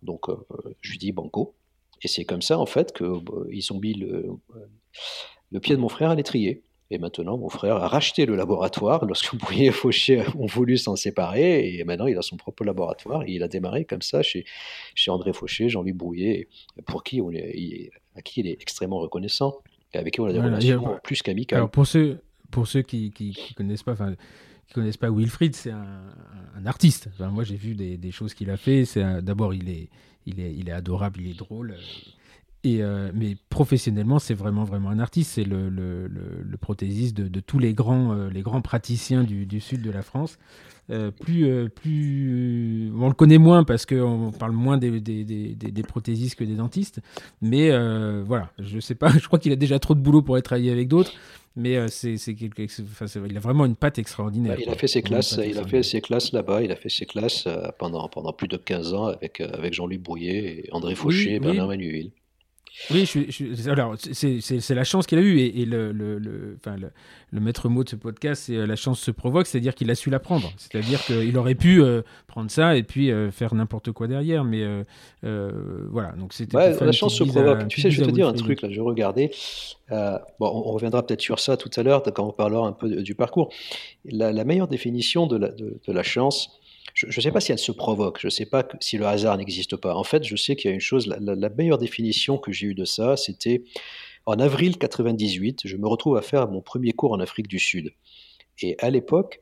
Donc, 0.00 0.28
euh, 0.28 0.36
je 0.80 0.92
lui 0.92 0.98
dis 0.98 1.10
banco. 1.10 1.56
Et 2.00 2.08
c'est 2.08 2.24
comme 2.24 2.42
ça, 2.42 2.60
en 2.60 2.66
fait, 2.66 2.96
qu'ils 2.96 3.06
euh, 3.06 3.72
ont 3.72 3.80
mis 3.80 3.94
le, 3.94 4.28
le, 5.50 5.60
pied 5.60 5.74
de 5.74 5.80
mon 5.80 5.88
frère 5.88 6.10
à 6.10 6.14
l'étrier. 6.14 6.62
Et 6.92 6.98
maintenant, 6.98 7.38
mon 7.38 7.48
frère 7.48 7.76
a 7.76 7.88
racheté 7.88 8.26
le 8.26 8.36
laboratoire 8.36 9.06
lorsque 9.06 9.34
Brouillet 9.34 9.68
et 9.68 9.72
Fauché 9.72 10.24
ont 10.38 10.44
voulu 10.44 10.76
s'en 10.76 10.94
séparer. 10.94 11.78
Et 11.78 11.84
maintenant, 11.84 12.06
il 12.06 12.18
a 12.18 12.22
son 12.22 12.36
propre 12.36 12.64
laboratoire. 12.64 13.22
Et 13.22 13.32
il 13.32 13.42
a 13.42 13.48
démarré 13.48 13.86
comme 13.86 14.02
ça 14.02 14.22
chez, 14.22 14.44
chez 14.94 15.10
André 15.10 15.32
Fauché, 15.32 15.70
Jean-Louis 15.70 15.94
Brouillet, 15.94 16.48
pour 16.84 17.02
qui 17.02 17.22
on 17.22 17.30
est, 17.30 17.90
à 18.14 18.20
qui 18.20 18.40
il 18.40 18.46
est 18.46 18.60
extrêmement 18.60 18.98
reconnaissant 18.98 19.54
et 19.94 19.98
avec 19.98 20.12
qui 20.12 20.20
on 20.20 20.26
a 20.26 20.34
des 20.34 20.40
relations 20.40 20.98
plus 21.02 21.22
qu'amicales. 21.22 21.60
Alors, 21.60 21.70
pour 21.70 21.86
ceux, 21.86 22.20
pour 22.50 22.66
ceux 22.66 22.82
qui 22.82 23.10
ne 23.18 23.54
connaissent 23.54 23.84
pas, 23.84 23.96
qui 24.66 24.74
connaissent 24.74 24.98
pas 24.98 25.10
Wilfried, 25.10 25.56
c'est 25.56 25.70
un, 25.70 26.66
artiste. 26.66 27.08
moi, 27.18 27.42
j'ai 27.42 27.56
vu 27.56 27.74
des, 27.74 28.10
choses 28.10 28.34
qu'il 28.34 28.50
a 28.50 28.58
fait. 28.58 28.84
C'est 28.84 29.22
d'abord, 29.22 29.54
il 29.54 29.70
est, 29.70 29.88
il 30.26 30.40
est, 30.40 30.52
il 30.52 30.68
est 30.68 30.72
adorable, 30.72 31.22
il 31.22 31.30
est 31.30 31.38
drôle. 31.38 31.74
Et, 32.64 32.80
mais 33.14 33.36
professionnellement, 33.48 34.18
c'est 34.20 34.34
vraiment, 34.34 34.62
vraiment 34.62 34.90
un 34.90 35.00
artiste. 35.00 35.32
C'est 35.32 35.44
le, 35.44 35.68
le, 35.68 36.06
le, 36.06 36.56
prothésiste 36.56 37.16
de, 37.16 37.40
tous 37.40 37.58
les 37.58 37.74
grands, 37.74 38.14
les 38.28 38.42
grands 38.42 38.62
praticiens 38.62 39.24
du, 39.24 39.46
du, 39.46 39.58
sud 39.58 39.82
de 39.82 39.90
la 39.90 40.02
France. 40.02 40.38
plus, 41.20 41.68
plus, 41.70 42.92
on 42.96 43.08
le 43.08 43.14
connaît 43.14 43.38
moins 43.38 43.64
parce 43.64 43.84
qu'on 43.84 44.30
parle 44.30 44.52
moins 44.52 44.78
des, 44.78 45.00
des, 45.00 45.24
des, 45.24 45.54
des, 45.54 45.82
prothésistes 45.82 46.36
que 46.36 46.44
des 46.44 46.54
dentistes. 46.54 47.00
Mais 47.40 47.70
voilà, 48.22 48.52
je 48.60 48.78
sais 48.78 48.94
pas, 48.94 49.08
je 49.18 49.26
crois 49.26 49.40
qu'il 49.40 49.50
a 49.50 49.56
déjà 49.56 49.80
trop 49.80 49.96
de 49.96 50.00
boulot 50.00 50.22
pour 50.22 50.38
être 50.38 50.44
travaillé 50.44 50.70
avec 50.70 50.86
d'autres 50.86 51.12
mais 51.56 51.76
euh, 51.76 51.88
c'est, 51.88 52.14
il 52.16 53.36
a 53.36 53.40
vraiment 53.40 53.66
une 53.66 53.76
patte 53.76 53.98
extraordinaire. 53.98 54.56
il 54.58 54.68
a 54.68 54.74
fait 54.74 54.86
ses 54.86 55.02
classes, 55.02 55.38
il 55.44 55.58
a 55.58 55.66
fait 55.66 55.82
ses 55.82 56.00
classes 56.00 56.32
là-bas, 56.32 56.62
il 56.62 56.72
a 56.72 56.76
fait 56.76 56.88
ses 56.88 57.04
classes 57.04 57.46
euh, 57.46 57.68
pendant, 57.78 58.08
pendant 58.08 58.32
plus 58.32 58.48
de 58.48 58.56
15 58.56 58.94
ans 58.94 59.06
avec, 59.06 59.40
euh, 59.40 59.48
avec 59.52 59.74
Jean-Luc 59.74 60.02
Brouillet, 60.02 60.68
André 60.72 60.94
Fauché 60.94 61.34
et 61.34 61.40
Bernard 61.40 61.68
Manuel. 61.68 62.10
Oui, 62.90 63.04
je, 63.06 63.70
alors 63.70 63.94
c'est 63.98 64.74
la 64.74 64.84
chance 64.84 65.06
qu'il 65.06 65.18
a 65.18 65.22
eue 65.22 65.40
et, 65.40 65.64
le, 65.64 65.92
le, 65.92 66.18
le, 66.18 66.56
enfin, 66.58 66.76
le, 66.76 67.40
maître 67.40 67.68
mot 67.68 67.84
de 67.84 67.88
ce 67.88 67.96
podcast, 67.96 68.44
c'est 68.46 68.66
la 68.66 68.76
chance 68.76 69.00
se 69.00 69.10
provoque, 69.10 69.46
c'est-à-dire 69.46 69.74
qu'il 69.74 69.90
a 69.90 69.94
su 69.94 70.10
l'apprendre. 70.10 70.50
C'est-à-dire 70.56 71.00
qu'il 71.04 71.36
aurait 71.36 71.54
pu 71.54 71.82
prendre 72.26 72.50
ça 72.50 72.76
et 72.76 72.82
puis 72.82 73.10
faire 73.30 73.54
n'importe 73.54 73.92
quoi 73.92 74.06
derrière, 74.06 74.44
mais 74.44 74.64
voilà. 75.22 76.12
Donc 76.12 76.32
c'était. 76.32 76.56
la 76.56 76.92
chance 76.92 77.14
se 77.14 77.24
provoque. 77.24 77.68
tu 77.68 77.80
sais, 77.80 77.90
je 77.90 78.00
vais 78.00 78.06
te 78.06 78.12
dire 78.12 78.28
un 78.28 78.32
truc 78.32 78.62
là. 78.62 78.70
Je 78.70 78.80
regardais. 78.80 79.30
bon, 79.90 80.24
on 80.40 80.72
reviendra 80.72 81.06
peut-être 81.06 81.20
sur 81.20 81.40
ça 81.40 81.56
tout 81.56 81.70
à 81.76 81.82
l'heure 81.82 82.02
quand 82.02 82.26
on 82.26 82.32
parlera 82.32 82.66
un 82.66 82.72
peu 82.72 82.88
du 83.02 83.14
parcours. 83.14 83.50
La, 84.04 84.44
meilleure 84.44 84.68
définition 84.68 85.26
de 85.26 85.36
la, 85.36 85.48
de 85.50 85.92
la 85.92 86.02
chance, 86.02 86.61
je 87.08 87.18
ne 87.18 87.22
sais 87.22 87.30
pas 87.30 87.40
si 87.40 87.52
elle 87.52 87.58
se 87.58 87.72
provoque, 87.72 88.20
je 88.20 88.26
ne 88.26 88.30
sais 88.30 88.46
pas 88.46 88.66
si 88.80 88.96
le 88.96 89.06
hasard 89.06 89.36
n'existe 89.36 89.76
pas. 89.76 89.94
En 89.94 90.04
fait, 90.04 90.24
je 90.24 90.36
sais 90.36 90.56
qu'il 90.56 90.70
y 90.70 90.72
a 90.72 90.74
une 90.74 90.80
chose, 90.80 91.06
la, 91.06 91.48
meilleure 91.50 91.78
définition 91.78 92.38
que 92.38 92.52
j'ai 92.52 92.68
eue 92.68 92.74
de 92.74 92.84
ça, 92.84 93.16
c'était 93.16 93.64
en 94.26 94.38
avril 94.38 94.78
98, 94.78 95.62
je 95.64 95.76
me 95.76 95.88
retrouve 95.88 96.16
à 96.16 96.22
faire 96.22 96.48
mon 96.48 96.60
premier 96.60 96.92
cours 96.92 97.12
en 97.12 97.20
Afrique 97.20 97.48
du 97.48 97.58
Sud. 97.58 97.92
Et 98.60 98.76
à 98.78 98.90
l'époque, 98.90 99.40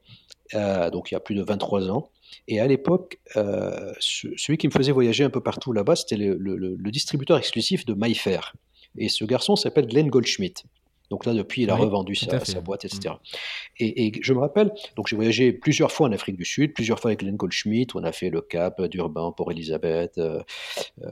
euh, 0.55 0.91
donc 0.91 1.11
il 1.11 1.15
y 1.15 1.17
a 1.17 1.21
plus 1.21 1.35
de 1.35 1.43
23 1.43 1.91
ans, 1.91 2.11
et 2.49 2.61
à 2.61 2.67
l'époque, 2.67 3.19
euh, 3.37 3.93
celui 4.01 4.57
qui 4.57 4.67
me 4.67 4.73
faisait 4.73 4.93
voyager 4.93 5.25
un 5.25 5.31
peu 5.31 5.41
partout 5.41 5.73
là-bas, 5.73 5.97
c'était 5.97 6.17
le, 6.17 6.77
distributeur 6.91 7.39
exclusif 7.39 7.85
de 7.85 7.95
MyFair. 7.95 8.55
Et 8.97 9.09
ce 9.09 9.25
garçon 9.25 9.57
s'appelle 9.57 9.87
Glenn 9.87 10.09
Goldschmidt. 10.09 10.65
Donc 11.11 11.27
là, 11.27 11.35
depuis, 11.35 11.63
il 11.63 11.71
a 11.71 11.75
revendu 11.75 12.15
sa, 12.15 12.61
boîte, 12.61 12.85
etc. 12.85 13.15
Mm. 13.15 13.17
Et, 13.81 14.13
je 14.23 14.33
me 14.33 14.39
rappelle, 14.39 14.73
donc 14.97 15.09
j'ai 15.09 15.17
voyagé 15.17 15.53
plusieurs 15.53 15.91
fois 15.91 16.09
en 16.09 16.13
Afrique 16.13 16.37
du 16.37 16.45
Sud, 16.45 16.73
plusieurs 16.73 17.01
fois 17.01 17.11
avec 17.11 17.21
Glenn 17.21 17.37
Goldschmidt. 17.37 17.93
On 17.97 18.05
a 18.05 18.13
fait 18.13 18.31
le 18.31 18.41
Cap, 18.41 18.81
d'Urbain, 18.83 19.33
Port-Elizabeth, 19.37 20.19
euh, 20.19 20.41
euh, 21.03 21.09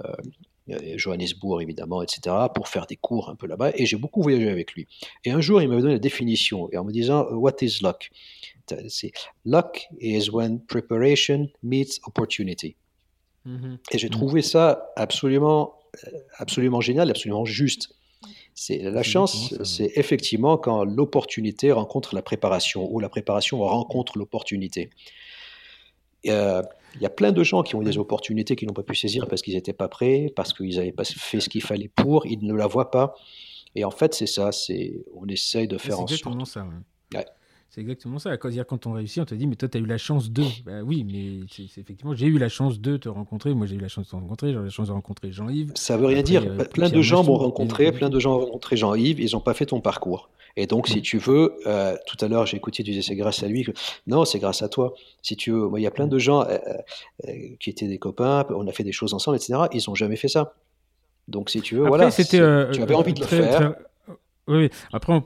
Johannesburg, 0.97 1.63
évidemment, 1.63 2.03
etc., 2.03 2.37
pour 2.55 2.69
faire 2.69 2.87
des 2.87 2.97
cours 2.97 3.29
un 3.29 3.35
peu 3.35 3.47
là-bas. 3.47 3.73
Et 3.75 3.87
j'ai 3.87 3.97
beaucoup 3.97 4.23
voyagé 4.23 4.49
avec 4.49 4.73
lui. 4.75 4.87
Et 5.25 5.33
un 5.33 5.41
jour, 5.41 5.61
il 5.61 5.69
m'avait 5.69 5.83
donné 5.83 5.95
la 5.95 5.99
définition, 5.99 6.71
et 6.71 6.79
en 6.79 6.85
me 6.85 6.93
disant, 6.93 7.27
What 7.33 7.57
is 7.63 7.79
luck? 7.83 8.11
C'est 8.89 9.13
luck 9.47 9.89
is 9.99 10.29
when 10.31 10.61
preparation 10.61 11.49
meets 11.63 12.01
opportunity. 12.07 12.77
Mm-hmm. 13.47 13.79
Et 13.93 13.99
j'ai 13.99 14.09
mm. 14.09 14.13
trouvé 14.13 14.43
ça 14.43 14.93
absolument, 14.95 15.75
euh, 16.07 16.11
absolument 16.37 16.81
génial, 16.81 17.11
absolument 17.11 17.45
juste. 17.47 17.98
C'est 18.61 18.79
la 18.79 19.05
chance, 19.05 19.55
c'est 19.63 19.93
effectivement 19.95 20.59
quand 20.59 20.83
l'opportunité 20.85 21.71
rencontre 21.71 22.17
la 22.17 22.23
préparation 22.23 22.93
ou 22.93 22.99
la 22.99 23.09
préparation 23.09 23.59
rencontre 23.61 24.19
l'opportunité. 24.19 24.91
Euh, 26.27 26.61
il 26.97 27.01
y 27.01 27.07
a 27.07 27.11
plein 27.11 27.31
de 27.31 27.45
gens 27.45 27.63
qui 27.63 27.77
ont 27.77 27.83
eu 27.83 27.85
des 27.85 27.99
opportunités 27.99 28.57
qu'ils 28.57 28.67
n'ont 28.67 28.75
pas 28.75 28.83
pu 28.83 28.97
saisir 28.97 29.29
parce 29.29 29.43
qu'ils 29.43 29.55
n'étaient 29.55 29.73
pas 29.73 29.87
prêts, 29.87 30.33
parce 30.35 30.53
qu'ils 30.53 30.75
n'avaient 30.75 30.91
pas 30.91 31.05
fait 31.05 31.39
ce 31.39 31.49
qu'il 31.49 31.63
fallait 31.63 31.87
pour, 31.87 32.27
ils 32.27 32.45
ne 32.45 32.53
la 32.53 32.67
voient 32.67 32.91
pas. 32.91 33.15
Et 33.77 33.85
en 33.85 33.93
fait, 33.93 34.13
c'est 34.13 34.27
ça, 34.27 34.51
c'est 34.51 35.05
on 35.15 35.29
essaye 35.29 35.69
de 35.69 35.79
faire 35.79 36.01
en 36.01 36.09
sorte. 36.09 36.47
Ça, 36.47 36.67
ouais. 37.15 37.27
C'est 37.71 37.83
exactement 37.83 38.19
ça. 38.19 38.37
Quand 38.39 38.87
on 38.87 38.93
réussit, 38.93 39.21
on 39.21 39.27
te 39.27 39.35
dit, 39.35 39.47
mais 39.47 39.55
toi, 39.55 39.69
tu 39.69 39.77
as 39.77 39.81
eu 39.81 39.87
la 39.87 39.99
chance 39.99 40.31
de. 40.31 40.43
Bah 40.65 40.81
oui, 40.83 41.05
mais 41.05 41.47
c'est 41.51 41.81
effectivement, 41.81 42.15
j'ai 42.15 42.27
eu 42.27 42.39
la 42.39 42.49
chance 42.49 42.81
de 42.81 42.97
te 42.97 43.11
rencontrer. 43.11 43.53
Moi, 43.53 43.67
j'ai 43.67 43.77
eu 43.77 43.81
la 43.81 43.89
chance 43.89 44.07
de 44.07 44.11
te 44.11 44.17
rencontrer. 44.17 44.53
J'ai 44.53 44.59
eu 44.59 44.65
la 44.65 44.71
chance 44.71 44.89
de 44.89 44.93
rencontrer 44.93 45.33
Jean-Yves. 45.33 45.73
Ça 45.75 45.99
veut 45.99 46.07
rien 46.07 46.23
dire. 46.23 46.45
Euh, 46.47 46.65
plein 46.65 46.89
de 46.89 47.03
gens 47.03 47.23
m'ont 47.25 47.37
rencontré, 47.37 47.93
plein 47.93 48.09
de 48.09 48.19
gens 48.19 48.37
ont 48.37 48.41
rencontré 48.41 48.77
Jean-Yves, 48.77 49.21
ils 49.21 49.33
n'ont 49.33 49.41
pas 49.41 49.53
fait 49.53 49.67
ton 49.67 49.81
parcours. 49.81 50.31
Et 50.57 50.67
donc, 50.67 50.89
si 50.89 51.03
tu 51.03 51.19
veux, 51.19 51.55
euh, 51.67 51.95
tout 52.07 52.17
à 52.25 52.27
l'heure, 52.27 52.47
j'ai 52.47 52.57
écouté, 52.57 52.83
tu 52.83 52.91
disais, 52.91 53.03
c'est 53.03 53.17
grâce 53.17 53.43
à 53.43 53.49
lui. 53.49 53.67
Non, 54.07 54.25
c'est 54.25 54.39
grâce 54.39 54.63
à 54.63 54.69
toi. 54.69 54.95
Si 55.23 55.37
tu 55.37 55.53
veux, 55.53 55.69
il 55.77 55.83
y 55.83 55.87
a 55.87 55.91
plein 55.91 56.09
de 56.09 56.19
gens 56.19 56.47
euh, 56.49 56.57
qui 57.61 57.69
étaient 57.69 57.87
des 57.87 57.99
copains, 57.99 58.47
on 58.51 58.67
a 58.67 58.73
fait 58.73 58.83
des 58.83 58.93
choses 58.93 59.13
ensemble, 59.13 59.37
etc. 59.37 59.61
Ils 59.73 59.83
n'ont 59.87 59.95
jamais 59.95 60.17
fait 60.17 60.29
ça. 60.29 60.55
Donc, 61.29 61.51
si 61.51 61.61
tu 61.61 61.77
veux, 61.77 61.87
voilà. 61.87 62.11
Tu 62.11 62.41
avais 62.41 62.95
envie 62.95 63.13
de 63.13 63.21
le 63.21 63.27
faire. 63.27 63.75
Oui, 64.49 64.71
après 64.93 65.13
on, 65.13 65.21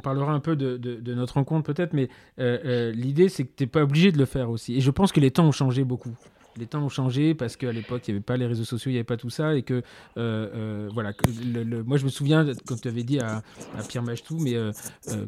parlera 0.00 0.32
un 0.32 0.40
peu 0.40 0.56
de, 0.56 0.76
de, 0.76 1.14
notre 1.14 1.34
rencontre 1.34 1.72
peut-être, 1.72 1.92
mais 1.92 2.08
euh, 2.40 2.58
euh, 2.64 2.92
l'idée 2.92 3.28
c'est 3.28 3.44
que 3.44 3.52
tu 3.56 3.62
n'es 3.62 3.68
pas 3.68 3.82
obligé 3.82 4.10
de 4.10 4.18
le 4.18 4.24
faire 4.24 4.50
aussi. 4.50 4.76
Et 4.76 4.80
je 4.80 4.90
pense 4.90 5.12
que 5.12 5.20
les 5.20 5.30
temps 5.30 5.46
ont 5.46 5.52
changé 5.52 5.84
beaucoup. 5.84 6.16
Les 6.56 6.66
temps 6.66 6.82
ont 6.82 6.88
changé 6.88 7.34
parce 7.34 7.56
qu'à 7.56 7.72
l'époque 7.72 8.08
il 8.08 8.12
n'y 8.12 8.16
avait 8.16 8.24
pas 8.24 8.36
les 8.36 8.46
réseaux 8.46 8.64
sociaux, 8.64 8.90
il 8.90 8.94
n'y 8.94 8.98
avait 8.98 9.04
pas 9.04 9.16
tout 9.16 9.30
ça, 9.30 9.54
et 9.54 9.62
que 9.62 9.82
euh, 10.16 10.88
voilà. 10.92 11.12
Le, 11.44 11.82
moi 11.82 11.96
je 11.96 12.04
me 12.04 12.10
souviens 12.10 12.46
quand 12.66 12.80
tu 12.80 12.88
avais 12.88 13.02
dit 13.02 13.18
à, 13.18 13.42
à 13.76 13.82
Pierre 13.88 14.02
Machetou, 14.02 14.38
mais 14.38 14.54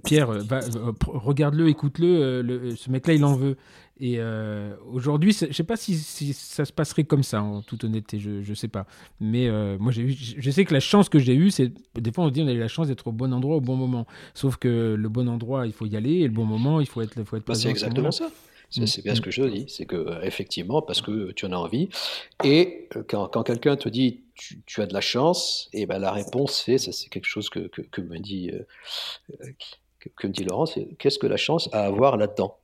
Pierre, 0.05 0.29
regarde-le, 1.07 1.69
écoute-le, 1.69 2.75
ce 2.77 2.91
mec-là 2.91 3.15
il 3.15 3.25
en 3.25 3.35
veut. 3.35 3.57
Et 4.01 4.17
euh, 4.19 4.75
aujourd'hui, 4.93 5.33
je 5.33 5.47
ne 5.47 5.53
sais 5.53 5.65
pas 5.65 5.77
si, 5.77 5.97
ça 5.97 6.65
se 6.65 6.73
passerait 6.73 7.03
comme 7.05 7.25
ça, 7.25 7.43
en 7.43 7.63
toute 7.63 7.83
honnêteté, 7.83 8.21
je 8.21 8.49
ne 8.49 8.55
sais 8.55 8.69
pas. 8.69 8.87
Mais 9.21 9.49
euh, 9.49 9.77
moi, 9.79 9.91
je 9.93 10.51
sais 10.51 10.65
que 10.65 10.73
la 10.73 10.81
chance 10.81 11.09
que 11.09 11.19
j'ai 11.19 11.35
eue, 11.35 11.51
c'est. 11.51 11.73
Des 11.99 12.13
fois, 12.13 12.25
on 12.25 12.29
se 12.29 12.33
dit 12.33 12.43
on 12.43 12.47
a 12.47 12.53
eu 12.53 12.61
la 12.61 12.69
chance 12.69 12.87
d'être 12.87 13.09
au 13.09 13.13
bon 13.13 13.33
endroit 13.33 13.57
au 13.57 13.61
bon 13.61 13.75
moment. 13.75 14.07
Sauf 14.35 14.57
que 14.57 14.95
le 14.95 15.09
bon 15.09 15.29
endroit, 15.29 15.67
il 15.67 15.73
faut 15.73 15.87
y 15.87 15.97
aller, 15.97 16.19
et 16.19 16.25
le 16.25 16.33
bon 16.33 16.45
moment, 16.45 16.81
il 16.81 16.87
faut 16.87 17.01
être, 17.03 17.23
faut 17.25 17.37
être 17.37 17.47
bah, 17.47 17.55
C'est 17.57 17.71
exactement 17.71 18.13
ça. 18.13 18.31
C'est 18.71 19.03
bien 19.03 19.15
ce 19.15 19.21
que 19.21 19.31
je 19.31 19.43
dis, 19.45 19.65
c'est 19.69 19.87
que 19.87 19.97
euh, 19.97 20.23
effectivement, 20.23 20.83
parce 20.83 21.01
que 21.01 21.33
tu 21.33 21.47
en 21.47 21.53
as 21.53 21.57
envie, 21.57 21.89
et 22.45 22.89
quand, 23.09 23.29
quand 23.29 23.43
quelqu'un 23.43 23.77
te 23.77 23.89
dit 23.89 24.21
tu, 24.35 24.61
tu, 24.67 24.83
as 24.83 24.87
de 24.87 24.95
la 24.95 25.01
chance, 25.01 25.69
et 25.73 25.87
ben 25.87 25.99
la 25.99 26.13
réponse 26.13 26.63
c'est, 26.65 26.79
ça 26.79 26.93
c'est 26.93 27.09
quelque 27.09 27.27
chose 27.27 27.49
que, 27.49 27.61
que, 27.61 28.01
me 28.01 28.19
dit 28.19 28.51
que, 30.01 30.09
que, 30.11 30.27
me 30.27 30.33
dit 30.33 30.45
Laurent, 30.45 30.67
c'est 30.67 30.87
qu'est-ce 30.99 31.19
que 31.19 31.27
la 31.27 31.39
chance 31.39 31.69
à 31.73 31.85
avoir 31.85 32.17
là-dedans? 32.17 32.59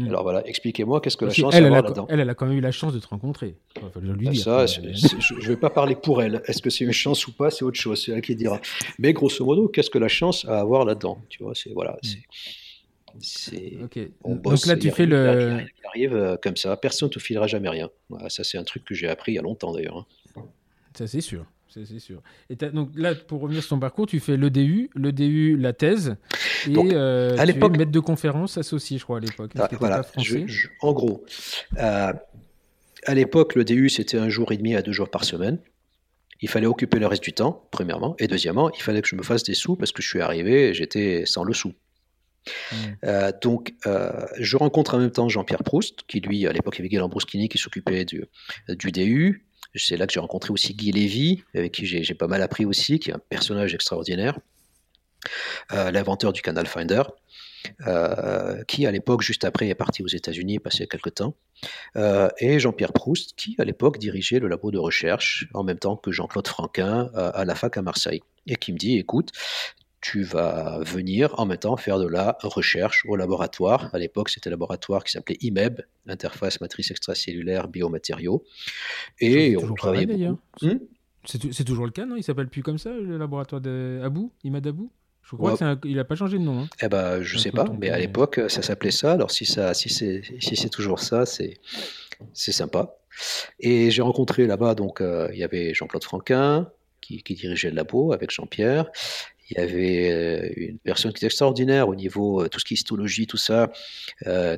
Hmm. 0.00 0.08
Alors 0.08 0.22
voilà, 0.22 0.46
expliquez-moi 0.46 1.00
qu'est-ce 1.00 1.16
que 1.16 1.24
la 1.24 1.32
chance 1.32 1.54
elle, 1.54 1.66
elle, 1.66 1.72
là-dedans? 1.72 2.06
Elle, 2.08 2.20
elle 2.20 2.30
a 2.30 2.34
quand 2.34 2.46
même 2.46 2.56
eu 2.56 2.60
la 2.60 2.72
chance 2.72 2.92
de 2.92 2.98
te 2.98 3.08
rencontrer. 3.08 3.56
je 3.76 4.12
lui 4.12 4.26
bah, 4.26 4.34
ça, 4.34 4.66
je 4.66 4.80
ne 4.80 5.46
vais 5.46 5.56
pas 5.56 5.70
parler 5.70 5.94
pour 5.94 6.22
elle. 6.22 6.42
Est-ce 6.46 6.62
que 6.62 6.70
c'est 6.70 6.84
une 6.84 6.92
chance 6.92 7.26
ou 7.26 7.32
pas? 7.32 7.50
C'est 7.50 7.64
autre 7.64 7.78
chose. 7.78 8.04
C'est 8.04 8.12
elle 8.12 8.22
qui 8.22 8.34
dira. 8.34 8.60
Mais 8.98 9.12
grosso 9.12 9.44
modo, 9.44 9.68
qu'est-ce 9.68 9.90
que 9.90 9.98
la 9.98 10.08
chance 10.08 10.44
a 10.46 10.58
à 10.58 10.60
avoir 10.60 10.84
là-dedans? 10.84 11.20
Tu 11.28 11.42
vois, 11.42 11.54
c'est 11.54 11.72
voilà, 11.72 11.98
hmm. 13.14 13.20
c'est. 13.20 13.78
Donc 14.24 14.66
là, 14.66 14.76
tu 14.76 14.90
fais 14.90 15.06
le. 15.06 15.60
Il 15.60 15.86
arrive 15.86 16.14
euh, 16.14 16.36
comme 16.36 16.56
ça. 16.56 16.76
Personne 16.76 17.08
ne 17.08 17.14
te 17.14 17.18
filera 17.18 17.46
jamais 17.46 17.68
rien. 17.68 17.90
ça, 18.28 18.44
c'est 18.44 18.58
un 18.58 18.64
truc 18.64 18.84
que 18.84 18.94
j'ai 18.94 19.08
appris 19.08 19.32
il 19.32 19.34
y 19.36 19.38
a 19.38 19.42
longtemps 19.42 19.72
d'ailleurs. 19.72 20.06
Hein. 20.36 20.42
Ça, 20.94 21.06
c'est 21.06 21.20
sûr 21.20 21.46
c'est 21.70 21.98
sûr. 21.98 22.22
Et 22.48 22.56
donc 22.56 22.90
là, 22.96 23.14
pour 23.14 23.40
revenir 23.40 23.62
sur 23.62 23.70
ton 23.70 23.78
parcours, 23.78 24.06
tu 24.06 24.20
fais 24.20 24.36
l'EDU, 24.36 24.90
l'EDU, 24.94 25.56
la 25.56 25.72
thèse, 25.72 26.16
et 26.66 26.74
euh, 26.76 27.36
à 27.38 27.44
es 27.44 27.54
maître 27.54 27.90
de 27.90 28.00
conférence 28.00 28.58
associé, 28.58 28.98
je 28.98 29.04
crois, 29.04 29.18
à 29.18 29.20
l'époque. 29.20 29.52
Ah, 29.58 29.68
voilà, 29.78 30.02
en 30.80 30.92
gros, 30.92 31.24
euh, 31.78 32.12
à 33.04 33.14
l'époque, 33.14 33.54
l'EDU, 33.54 33.88
c'était 33.88 34.18
un 34.18 34.28
jour 34.28 34.52
et 34.52 34.56
demi 34.56 34.74
à 34.74 34.82
deux 34.82 34.92
jours 34.92 35.10
par 35.10 35.24
semaine. 35.24 35.58
Il 36.42 36.48
fallait 36.48 36.66
occuper 36.66 36.98
le 36.98 37.06
reste 37.06 37.22
du 37.22 37.32
temps, 37.32 37.68
premièrement, 37.70 38.16
et 38.18 38.26
deuxièmement, 38.26 38.70
il 38.70 38.82
fallait 38.82 39.02
que 39.02 39.08
je 39.08 39.16
me 39.16 39.22
fasse 39.22 39.42
des 39.42 39.54
sous 39.54 39.76
parce 39.76 39.92
que 39.92 40.02
je 40.02 40.08
suis 40.08 40.20
arrivé, 40.20 40.72
j'étais 40.74 41.24
sans 41.26 41.44
le 41.44 41.52
sou. 41.52 41.72
Hmm. 42.72 42.76
Euh, 43.04 43.32
donc, 43.42 43.74
euh, 43.86 44.26
je 44.38 44.56
rencontre 44.56 44.94
en 44.94 44.98
même 44.98 45.10
temps 45.10 45.28
Jean-Pierre 45.28 45.62
Proust, 45.62 46.00
qui 46.08 46.20
lui, 46.20 46.46
à 46.46 46.52
l'époque, 46.52 46.78
avait 46.80 46.88
Guy 46.88 46.96
Lambrouskini 46.96 47.48
qui 47.48 47.58
s'occupait 47.58 48.04
du, 48.04 48.24
du 48.68 48.92
DU. 48.92 49.46
C'est 49.74 49.96
là 49.96 50.06
que 50.06 50.12
j'ai 50.12 50.20
rencontré 50.20 50.52
aussi 50.52 50.74
Guy 50.74 50.90
Lévy, 50.90 51.44
avec 51.54 51.72
qui 51.72 51.86
j'ai 51.86 52.14
pas 52.14 52.26
mal 52.26 52.42
appris 52.42 52.64
aussi, 52.64 52.98
qui 52.98 53.10
est 53.10 53.14
un 53.14 53.20
personnage 53.28 53.74
extraordinaire, 53.74 54.38
euh, 55.72 55.90
l'inventeur 55.90 56.32
du 56.32 56.42
Canal 56.42 56.66
Finder, 56.66 57.02
euh, 57.86 58.64
qui 58.64 58.86
à 58.86 58.90
l'époque, 58.90 59.22
juste 59.22 59.44
après, 59.44 59.68
est 59.68 59.74
parti 59.74 60.02
aux 60.02 60.08
États-Unis, 60.08 60.58
passé 60.58 60.86
quelques 60.86 61.14
temps, 61.14 61.34
euh, 61.96 62.28
et 62.38 62.58
Jean-Pierre 62.58 62.92
Proust, 62.92 63.34
qui 63.36 63.54
à 63.58 63.64
l'époque 63.64 63.98
dirigeait 63.98 64.40
le 64.40 64.48
labo 64.48 64.70
de 64.70 64.78
recherche 64.78 65.46
en 65.54 65.62
même 65.62 65.78
temps 65.78 65.96
que 65.96 66.10
Jean-Claude 66.10 66.48
Franquin 66.48 67.10
à 67.14 67.44
la 67.44 67.54
fac 67.54 67.76
à 67.76 67.82
Marseille, 67.82 68.22
et 68.46 68.56
qui 68.56 68.72
me 68.72 68.78
dit, 68.78 68.96
écoute, 68.96 69.30
tu 70.00 70.22
vas 70.22 70.78
venir 70.80 71.38
en 71.38 71.46
même 71.46 71.58
temps 71.58 71.76
faire 71.76 71.98
de 71.98 72.06
la 72.06 72.38
recherche 72.42 73.04
au 73.06 73.16
laboratoire. 73.16 73.90
À 73.94 73.98
l'époque, 73.98 74.30
c'était 74.30 74.48
un 74.48 74.50
laboratoire 74.50 75.04
qui 75.04 75.12
s'appelait 75.12 75.36
IMEB, 75.40 75.80
Interface 76.06 76.60
Matrice 76.60 76.90
Extracellulaire 76.90 77.68
Biomatériaux. 77.68 78.42
Et 79.20 79.56
on 79.56 79.74
travaillait 79.74 80.06
d'ailleurs. 80.06 80.36
Hmm 80.62 80.78
c'est 81.24 81.64
toujours 81.64 81.84
le 81.84 81.90
cas, 81.90 82.06
non? 82.06 82.16
Il 82.16 82.22
s'appelle 82.22 82.48
plus 82.48 82.62
comme 82.62 82.78
ça, 82.78 82.90
le 82.92 83.18
laboratoire 83.18 83.60
d'Abou, 83.60 84.32
IMEB 84.44 84.66
Abou? 84.68 84.90
Je 85.22 85.36
crois 85.36 85.56
qu'il 85.76 85.94
n'a 85.94 86.04
pas 86.04 86.14
changé 86.16 86.38
de 86.38 86.42
nom. 86.42 86.62
Hein. 86.62 86.68
Eh 86.82 86.88
ben, 86.88 87.22
je 87.22 87.36
ne 87.36 87.40
sais 87.40 87.52
pas, 87.52 87.66
mais 87.78 87.90
à 87.90 87.98
l'époque, 87.98 88.40
ça 88.48 88.62
s'appelait 88.62 88.90
ça. 88.90 89.12
Alors, 89.12 89.30
si, 89.30 89.44
ça, 89.44 89.74
si 89.74 89.88
c'est 89.88 90.22
si 90.40 90.70
toujours 90.70 90.98
ça, 90.98 91.24
c'est 91.26 91.58
sympa. 92.34 92.96
Et 93.60 93.90
j'ai 93.90 94.02
rencontré 94.02 94.46
là-bas, 94.46 94.74
donc, 94.74 95.00
euh, 95.00 95.28
il 95.32 95.38
y 95.38 95.44
avait 95.44 95.74
Jean-Claude 95.74 96.02
Franquin, 96.02 96.68
qui, 97.00 97.22
dirigeait 97.22 97.70
le 97.70 97.76
labo 97.76 98.12
avec 98.12 98.30
Jean-Pierre. 98.30 98.86
Il 99.50 99.58
y 99.58 99.60
avait 99.60 100.12
euh, 100.12 100.48
une 100.56 100.78
personne 100.78 101.12
qui 101.12 101.18
était 101.18 101.26
extraordinaire 101.26 101.88
au 101.88 101.94
niveau 101.94 102.48
tout 102.48 102.58
ce 102.58 102.64
qui 102.64 102.74
est 102.74 102.76
histologie, 102.76 103.26
tout 103.26 103.36
ça, 103.36 103.70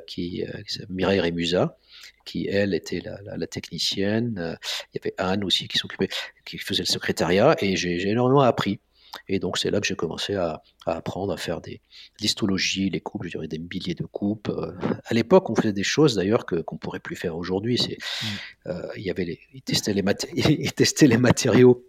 qui, 0.06 0.44
qui 0.68 0.80
Mireille 0.88 1.20
Rémusa, 1.20 1.76
qui 2.24 2.46
elle 2.48 2.74
était 2.74 3.02
la, 3.02 3.46
technicienne. 3.46 4.58
Il 4.92 4.96
y 4.96 5.00
avait 5.02 5.14
Anne 5.18 5.44
aussi 5.44 5.68
qui 5.68 5.78
s'occupait, 5.78 6.08
qui 6.44 6.58
faisait 6.58 6.82
le 6.82 6.86
secrétariat, 6.86 7.56
et 7.60 7.76
j'ai 7.76 8.08
énormément 8.08 8.42
appris. 8.42 8.80
Et 9.28 9.38
donc 9.38 9.58
c'est 9.58 9.70
là 9.70 9.80
que 9.80 9.86
j'ai 9.86 9.94
commencé 9.94 10.34
à, 10.34 10.62
apprendre 10.86 11.32
à 11.32 11.36
faire 11.36 11.60
des 11.60 11.80
l'histologie, 12.20 12.90
les 12.90 13.00
coupes, 13.00 13.24
je 13.24 13.30
dirais 13.30 13.48
des 13.48 13.58
milliers 13.58 13.94
de 13.94 14.04
coupes. 14.04 14.48
Euh, 14.48 14.72
à 15.04 15.14
l'époque, 15.14 15.50
on 15.50 15.54
faisait 15.54 15.72
des 15.72 15.82
choses 15.82 16.14
d'ailleurs 16.14 16.46
qu'on 16.46 16.76
pourrait 16.76 17.00
plus 17.00 17.16
faire 17.16 17.36
aujourd'hui. 17.36 17.78
C'est 17.78 17.98
mm. 17.98 18.26
euh, 18.68 18.88
il 18.96 19.02
y 19.02 19.10
avait 19.10 19.24
les, 19.24 19.40
ils 19.52 19.62
testaient 19.62 19.94
les 19.94 20.04
ils 20.34 20.72
testaient 20.72 21.06
les 21.06 21.18
matériaux. 21.18 21.84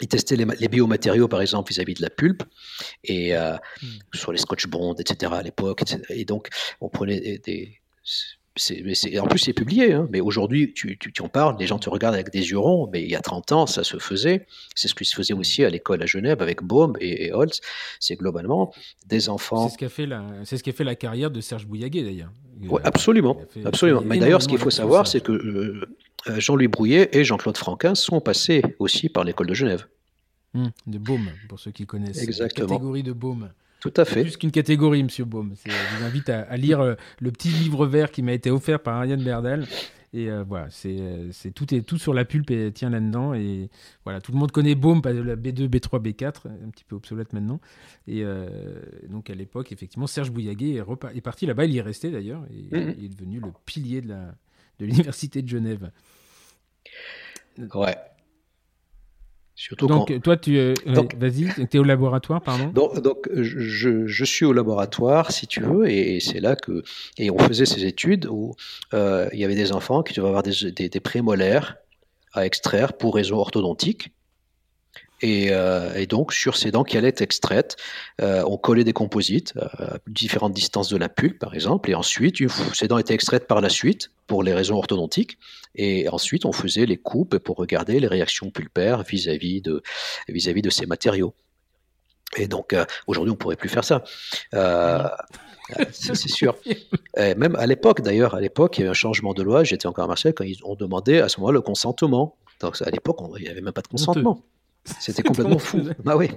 Ils 0.00 0.08
testaient 0.08 0.36
les, 0.36 0.68
biomatériaux, 0.68 1.28
par 1.28 1.40
exemple, 1.40 1.72
vis-à-vis 1.72 1.94
de 1.94 2.02
la 2.02 2.10
pulpe, 2.10 2.42
et 3.04 3.34
euh, 3.36 3.56
mm. 3.82 3.86
sur 4.14 4.32
les 4.32 4.38
scotch 4.38 4.66
bonds, 4.66 4.94
etc. 4.94 5.32
à 5.34 5.42
l'époque. 5.42 5.82
Et 6.10 6.24
donc, 6.24 6.48
on 6.80 6.88
prenait 6.88 7.38
des 7.38 7.80
en 9.20 9.26
plus, 9.26 9.38
c'est 9.38 9.52
publié, 9.52 9.92
hein, 9.92 10.08
mais 10.10 10.20
aujourd'hui, 10.20 10.72
tu, 10.72 10.98
tu, 10.98 11.22
en 11.22 11.28
parles, 11.28 11.56
les 11.58 11.66
gens 11.66 11.78
te 11.78 11.90
regardent 11.90 12.14
avec 12.14 12.30
des 12.30 12.50
yeux 12.50 12.58
ronds, 12.58 12.88
mais 12.90 13.02
il 13.02 13.10
y 13.10 13.14
a 13.14 13.20
30 13.20 13.52
ans, 13.52 13.66
ça 13.66 13.84
se 13.84 13.98
faisait. 13.98 14.46
C'est 14.74 14.88
ce 14.88 14.94
qui 14.94 15.04
se 15.04 15.14
faisait 15.14 15.34
aussi 15.34 15.64
à 15.64 15.70
l'école 15.70 16.02
à 16.02 16.06
Genève 16.06 16.40
avec 16.40 16.62
Baum 16.62 16.94
et, 17.00 17.32
Holtz. 17.32 17.60
C'est 18.00 18.16
globalement 18.16 18.72
des 19.06 19.28
enfants. 19.28 19.68
C'est 19.68 19.74
ce 19.74 19.78
qui 19.78 19.84
a 19.84 19.88
fait 19.88 20.06
la, 20.06 20.24
c'est 20.44 20.56
ce 20.56 20.62
qui 20.62 20.70
a 20.70 20.72
fait 20.72 20.84
la 20.84 20.94
carrière 20.94 21.30
de 21.30 21.40
Serge 21.40 21.66
Bouillaguet, 21.66 22.02
d'ailleurs. 22.02 22.32
Oui, 22.62 22.80
absolument. 22.84 23.36
absolument. 23.64 24.02
Mais 24.04 24.18
d'ailleurs, 24.18 24.42
ce 24.42 24.48
qu'il 24.48 24.58
faut 24.58 24.70
savoir, 24.70 25.06
c'est 25.06 25.20
que 25.20 25.32
euh, 25.32 25.84
euh, 26.28 26.40
Jean-Louis 26.40 26.68
Brouillet 26.68 27.10
et 27.12 27.24
Jean-Claude 27.24 27.56
Franquin 27.56 27.94
sont 27.94 28.20
passés 28.20 28.62
aussi 28.78 29.08
par 29.08 29.24
l'école 29.24 29.48
de 29.48 29.54
Genève. 29.54 29.86
Hum, 30.54 30.70
de 30.86 30.98
Baume, 30.98 31.28
pour 31.48 31.60
ceux 31.60 31.70
qui 31.70 31.84
connaissent. 31.84 32.22
Exactement. 32.22 32.68
La 32.68 32.74
catégorie 32.76 33.02
de 33.02 33.12
Baume. 33.12 33.50
Tout 33.90 34.00
à 34.00 34.04
fait. 34.04 34.22
Plus 34.22 34.36
qu'une 34.36 34.50
catégorie, 34.50 35.02
Monsieur 35.02 35.24
Baum. 35.24 35.54
Je 35.64 35.70
vous 35.70 36.04
invite 36.04 36.28
à, 36.28 36.56
lire 36.56 36.80
euh, 36.80 36.94
le 37.20 37.30
petit 37.30 37.48
livre 37.48 37.86
vert 37.86 38.10
qui 38.10 38.22
m'a 38.22 38.32
été 38.32 38.50
offert 38.50 38.80
par 38.80 38.96
Ariane 38.96 39.22
Berdal. 39.22 39.66
Et 40.12 40.30
euh, 40.30 40.44
voilà, 40.44 40.68
c'est 40.70 41.50
tout 41.54 41.74
est 41.74 41.82
tout 41.82 41.98
sur 41.98 42.14
la 42.14 42.24
pulpe 42.24 42.50
et 42.50 42.72
tient 42.72 42.90
là-dedans. 42.90 43.34
Et 43.34 43.68
voilà, 44.04 44.20
tout 44.20 44.32
le 44.32 44.38
monde 44.38 44.50
connaît 44.50 44.74
Baume, 44.74 45.02
la 45.04 45.36
B2, 45.36 45.68
B3, 45.68 46.00
B4, 46.02 46.48
un 46.48 46.70
petit 46.70 46.84
peu 46.84 46.96
obsolète 46.96 47.32
maintenant. 47.32 47.60
Et 48.06 48.22
euh, 48.24 48.48
donc 49.08 49.28
à 49.30 49.34
l'époque, 49.34 49.72
effectivement, 49.72 50.06
Serge 50.06 50.30
Bouillaguet 50.30 50.76
est, 50.76 51.16
est 51.16 51.20
parti 51.20 51.46
là-bas. 51.46 51.66
Il 51.66 51.72
y 51.72 51.78
est 51.78 51.82
resté 51.82 52.10
d'ailleurs. 52.10 52.44
Et 52.50 52.74
mm-hmm. 52.74 52.94
il 52.98 53.04
est 53.04 53.08
devenu 53.08 53.40
le 53.40 53.48
pilier 53.66 54.00
de 54.00 54.16
l'université 54.80 55.42
de, 55.42 55.46
de 55.46 55.50
Genève. 55.50 55.90
Ouais. 57.74 57.96
Donc, 59.78 60.20
toi, 60.22 60.36
tu. 60.36 60.58
Euh, 60.58 60.74
vas-y, 61.18 61.48
tu 61.68 61.76
es 61.76 61.78
au 61.78 61.84
laboratoire, 61.84 62.42
pardon 62.42 62.68
Donc, 62.68 63.00
donc 63.00 63.28
je, 63.32 64.06
je, 64.06 64.24
suis 64.24 64.44
au 64.44 64.52
laboratoire, 64.52 65.32
si 65.32 65.46
tu 65.46 65.60
veux, 65.60 65.88
et, 65.88 66.20
c'est 66.20 66.40
là 66.40 66.56
que. 66.56 66.82
Et 67.16 67.30
on 67.30 67.38
faisait 67.38 67.66
ces 67.66 67.86
études 67.86 68.26
où 68.26 68.54
euh, 68.92 69.28
il 69.32 69.38
y 69.38 69.44
avait 69.44 69.54
des 69.54 69.72
enfants 69.72 70.02
qui 70.02 70.12
devaient 70.12 70.28
avoir 70.28 70.42
des, 70.42 70.72
des, 70.72 70.88
des 70.88 71.00
prémolaires 71.00 71.76
à 72.34 72.44
extraire 72.44 72.92
pour 72.92 73.14
raison 73.14 73.38
orthodontique. 73.38 74.10
Euh, 75.24 75.94
et, 75.94 76.06
donc, 76.06 76.32
sur 76.32 76.56
ces 76.56 76.70
dents 76.70 76.84
qui 76.84 76.96
allaient 76.96 77.08
être 77.08 77.22
extraites, 77.22 77.76
euh, 78.20 78.42
on 78.46 78.56
collait 78.56 78.84
des 78.84 78.92
composites 78.92 79.54
euh, 79.56 79.66
à 79.78 79.98
différentes 80.06 80.52
distances 80.52 80.88
de 80.88 80.96
la 80.96 81.08
pulpe, 81.08 81.38
par 81.38 81.54
exemple, 81.54 81.90
et 81.90 81.94
ensuite, 81.94 82.36
ces 82.74 82.88
dents 82.88 82.98
étaient 82.98 83.14
extraites 83.14 83.46
par 83.46 83.60
la 83.60 83.68
suite 83.68 84.10
pour 84.26 84.42
les 84.42 84.52
raisons 84.52 84.76
orthodontiques, 84.76 85.38
et 85.74 86.08
ensuite, 86.08 86.44
on 86.44 86.52
faisait 86.52 86.86
les 86.86 86.96
coupes 86.96 87.38
pour 87.38 87.56
regarder 87.56 88.00
les 88.00 88.08
réactions 88.08 88.50
pulpaires 88.50 89.02
vis-à-vis 89.02 89.62
de, 89.62 89.82
vis-à-vis 90.28 90.62
de 90.62 90.70
ces 90.70 90.86
matériaux. 90.86 91.34
Et 92.36 92.48
donc, 92.48 92.74
aujourd'hui, 93.06 93.32
on 93.32 93.36
pourrait 93.36 93.56
plus 93.56 93.68
faire 93.68 93.84
ça. 93.84 94.02
c'est 95.92 96.28
sûr. 96.28 96.56
même 97.16 97.56
à 97.56 97.66
l'époque, 97.66 98.00
d'ailleurs, 98.00 98.34
à 98.34 98.40
l'époque, 98.40 98.78
il 98.78 98.82
y 98.82 98.84
a 98.84 98.86
eu 98.88 98.90
un 98.90 98.94
changement 98.94 99.32
de 99.32 99.42
loi. 99.42 99.64
J'étais 99.64 99.86
encore 99.86 100.04
à 100.04 100.08
Marseille 100.08 100.34
quand 100.34 100.44
ils 100.44 100.64
ont 100.64 100.74
demandé 100.74 101.20
à 101.20 101.28
ce 101.28 101.40
moment-là 101.40 101.54
le 101.54 101.60
consentement. 101.60 102.36
Donc, 102.60 102.80
à 102.82 102.90
l'époque, 102.90 103.18
il 103.38 103.42
n'y 103.42 103.48
avait 103.48 103.60
même 103.60 103.72
pas 103.72 103.82
de 103.82 103.88
consentement. 103.88 104.42
C'était 105.00 105.22
complètement 105.24 105.58
fou. 105.58 105.82
Bah 106.04 106.16
oui. 106.16 106.28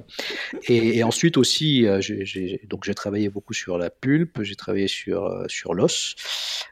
Et, 0.67 1.03
ensuite 1.03 1.37
aussi, 1.37 1.85
euh, 1.85 2.01
j'ai, 2.01 2.61
donc 2.67 2.83
j'ai 2.83 2.93
travaillé 2.93 3.29
beaucoup 3.29 3.53
sur 3.53 3.77
la 3.77 3.89
pulpe, 3.89 4.41
j'ai 4.43 4.55
travaillé 4.55 4.87
sur 4.87 5.25
euh, 5.25 5.45
sur 5.47 5.73
l'os. 5.73 6.15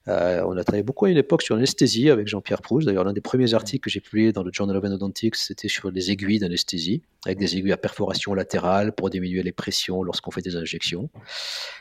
Euh, 0.07 0.43
on 0.45 0.57
a 0.57 0.63
travaillé 0.63 0.83
beaucoup 0.83 1.05
à 1.05 1.09
une 1.09 1.17
époque 1.17 1.41
sur 1.41 1.55
l'anesthésie 1.55 2.09
avec 2.09 2.27
Jean-Pierre 2.27 2.61
Proust. 2.61 2.87
D'ailleurs, 2.87 3.03
l'un 3.03 3.13
des 3.13 3.21
premiers 3.21 3.53
articles 3.53 3.83
que 3.83 3.89
j'ai 3.89 3.99
publié 3.99 4.31
dans 4.31 4.43
le 4.43 4.51
Journal 4.53 4.75
of 4.77 4.83
Endodontics, 4.83 5.35
c'était 5.35 5.67
sur 5.67 5.91
les 5.91 6.11
aiguilles 6.11 6.39
d'anesthésie, 6.39 7.03
avec 7.25 7.37
des 7.37 7.57
aiguilles 7.57 7.73
à 7.73 7.77
perforation 7.77 8.33
latérale 8.33 8.93
pour 8.93 9.09
diminuer 9.09 9.43
les 9.43 9.51
pressions 9.51 10.03
lorsqu'on 10.03 10.31
fait 10.31 10.41
des 10.41 10.55
injections. 10.55 11.09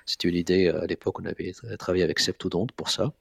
C'était 0.04 0.28
une 0.28 0.36
idée 0.36 0.68
à 0.68 0.86
l'époque. 0.86 1.20
On 1.20 1.24
avait 1.24 1.52
travaillé 1.78 2.04
avec 2.04 2.18
Septodonte 2.18 2.72
pour 2.72 2.90
ça. 2.90 3.12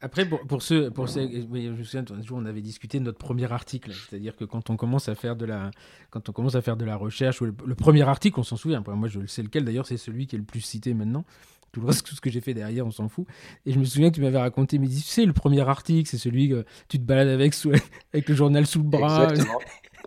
Après, 0.00 0.28
pour, 0.28 0.40
pour 0.46 0.62
ceux, 0.62 0.90
pour 0.90 1.08
ceux, 1.08 1.28
je 1.28 1.46
me 1.46 1.82
souviens, 1.82 2.04
un 2.10 2.22
jour, 2.22 2.38
on 2.40 2.46
avait 2.46 2.60
discuté 2.60 3.00
de 3.00 3.04
notre 3.04 3.18
premier 3.18 3.50
article, 3.50 3.92
c'est-à-dire 3.92 4.36
que 4.36 4.44
quand 4.44 4.70
on 4.70 4.76
commence 4.76 5.08
à 5.08 5.16
faire 5.16 5.34
de 5.34 5.44
la, 5.44 5.72
quand 6.10 6.28
on 6.28 6.32
commence 6.32 6.54
à 6.54 6.62
faire 6.62 6.76
de 6.76 6.84
la 6.84 6.96
recherche, 6.96 7.40
le, 7.40 7.52
premier 7.74 8.02
article, 8.02 8.38
on 8.38 8.44
s'en 8.44 8.56
souvient. 8.56 8.82
Moi, 8.86 9.08
je 9.08 9.26
sais 9.26 9.42
lequel. 9.42 9.64
D'ailleurs, 9.64 9.86
c'est 9.86 9.96
celui 9.96 10.28
qui 10.28 10.36
est 10.36 10.38
le 10.38 10.44
plus 10.44 10.60
cité 10.60 10.94
maintenant. 10.94 11.24
Tout 11.72 11.80
le 11.80 11.88
reste, 11.88 12.06
tout 12.06 12.14
ce 12.14 12.20
que 12.20 12.30
j'ai 12.30 12.40
fait 12.40 12.54
derrière, 12.54 12.86
on 12.86 12.90
s'en 12.92 13.08
fout. 13.08 13.26
Et 13.66 13.72
je 13.72 13.78
me 13.78 13.84
souviens 13.84 14.10
que 14.10 14.14
tu 14.14 14.22
m'avais 14.22 14.38
raconté, 14.38 14.78
mais 14.78 14.86
tu 14.86 15.00
sais, 15.00 15.26
le 15.26 15.32
premier 15.32 15.60
article, 15.68 16.08
c'est 16.08 16.16
celui 16.16 16.48
que 16.48 16.64
tu 16.88 16.98
te 16.98 17.04
balades 17.04 17.28
avec, 17.28 17.54
avec 18.14 18.28
le 18.28 18.34
journal 18.34 18.66
sous 18.66 18.78
le 18.78 18.88
bras. 18.88 19.30
Exactement. 19.30 19.58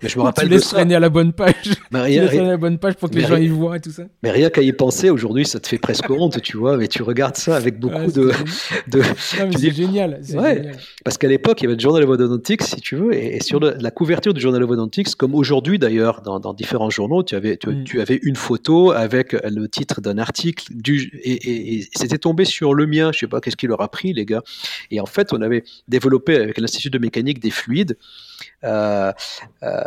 Mais 0.02 0.10
je 0.10 0.18
me 0.18 0.24
rappelle 0.24 0.47
tu 0.47 0.54
laisses 0.54 0.70
traîner 0.70 0.95
à 0.95 0.99
la 0.99 1.10
bonne 1.10 1.34
page. 1.34 1.54
Mais 1.91 2.02
rien, 2.02 2.16
tu 2.16 2.22
laisses 2.22 2.30
traîner 2.30 2.47
à 2.47 2.52
la 2.52 2.58
bonne 2.58 2.78
page 2.80 2.95
pour 2.95 3.10
que 3.10 3.16
les 3.16 3.26
gens 3.26 3.38
y 3.38 3.47
voient 3.47 3.78
et 3.78 3.80
tout 3.80 3.91
ça. 3.91 4.04
Mais 4.24 4.32
rien 4.32 4.49
qu'à 4.49 4.62
y 4.62 4.72
penser, 4.74 5.10
aujourd'hui, 5.10 5.45
ça 5.45 5.60
te 5.60 5.68
fait 5.68 5.78
presque 5.78 6.10
honte, 6.10 6.41
tu 6.41 6.58
vois. 6.58 6.78
Mais 6.78 6.88
tu 6.88 7.04
regardes 7.04 7.36
ça 7.36 7.56
avec 7.56 7.80
beaucoup 7.80 8.12
de. 8.12 8.32
de... 8.88 9.02
c'est 9.58 9.72
génial. 9.72 10.22
Ouais. 10.34 10.72
Parce 11.04 11.18
qu'à 11.18 11.28
l'époque, 11.28 11.62
il 11.62 11.66
y 11.66 11.68
avait 11.68 11.76
le 11.76 11.80
Journal 11.80 12.04
of 12.04 12.10
Odontics, 12.10 12.64
si 12.64 12.82
tu 12.82 12.95
veux, 12.95 13.14
et, 13.14 13.41
sur 13.41 13.60
la 13.60 13.91
couverture 13.91 14.34
du 14.34 14.41
Journal 14.41 14.64
of 14.64 14.70
Odontics, 14.70 15.16
comme 15.16 15.36
aujourd'hui 15.36 15.80
d'ailleurs, 15.80 16.22
dans, 16.22 16.39
dans, 16.39 16.54
différents 16.54 16.89
journaux, 16.89 17.24
tu 17.24 17.36
avais, 17.36 17.58
tu, 17.58 17.70
mm. 17.70 17.84
tu, 17.84 18.02
avais 18.02 18.20
une 18.24 18.36
photo 18.36 18.91
avec 18.91 19.34
le 19.34 19.68
titre 19.68 20.02
d'un 20.02 20.18
article, 20.18 20.66
du, 20.72 21.20
et, 21.24 21.78
et, 21.78 21.88
c'était 21.95 22.18
tombé 22.18 22.45
sur 22.45 22.74
le 22.74 22.88
mien. 22.88 23.12
Je 23.14 23.20
sais 23.20 23.28
pas 23.28 23.39
qu'est-ce 23.41 23.58
qu'il 23.58 23.70
leur 23.70 23.82
a 23.82 23.89
pris, 23.89 24.14
les 24.14 24.26
gars. 24.26 24.41
Et 24.89 24.99
en 24.99 25.06
fait, 25.06 25.34
on 25.34 25.41
avait 25.41 25.64
développé 25.88 26.36
avec 26.36 26.60
l'Institut 26.60 26.89
de 26.89 26.97
mécanique 26.97 27.39
des 27.39 27.52
fluides. 27.52 27.97
Euh, 28.63 29.11
euh, 29.63 29.81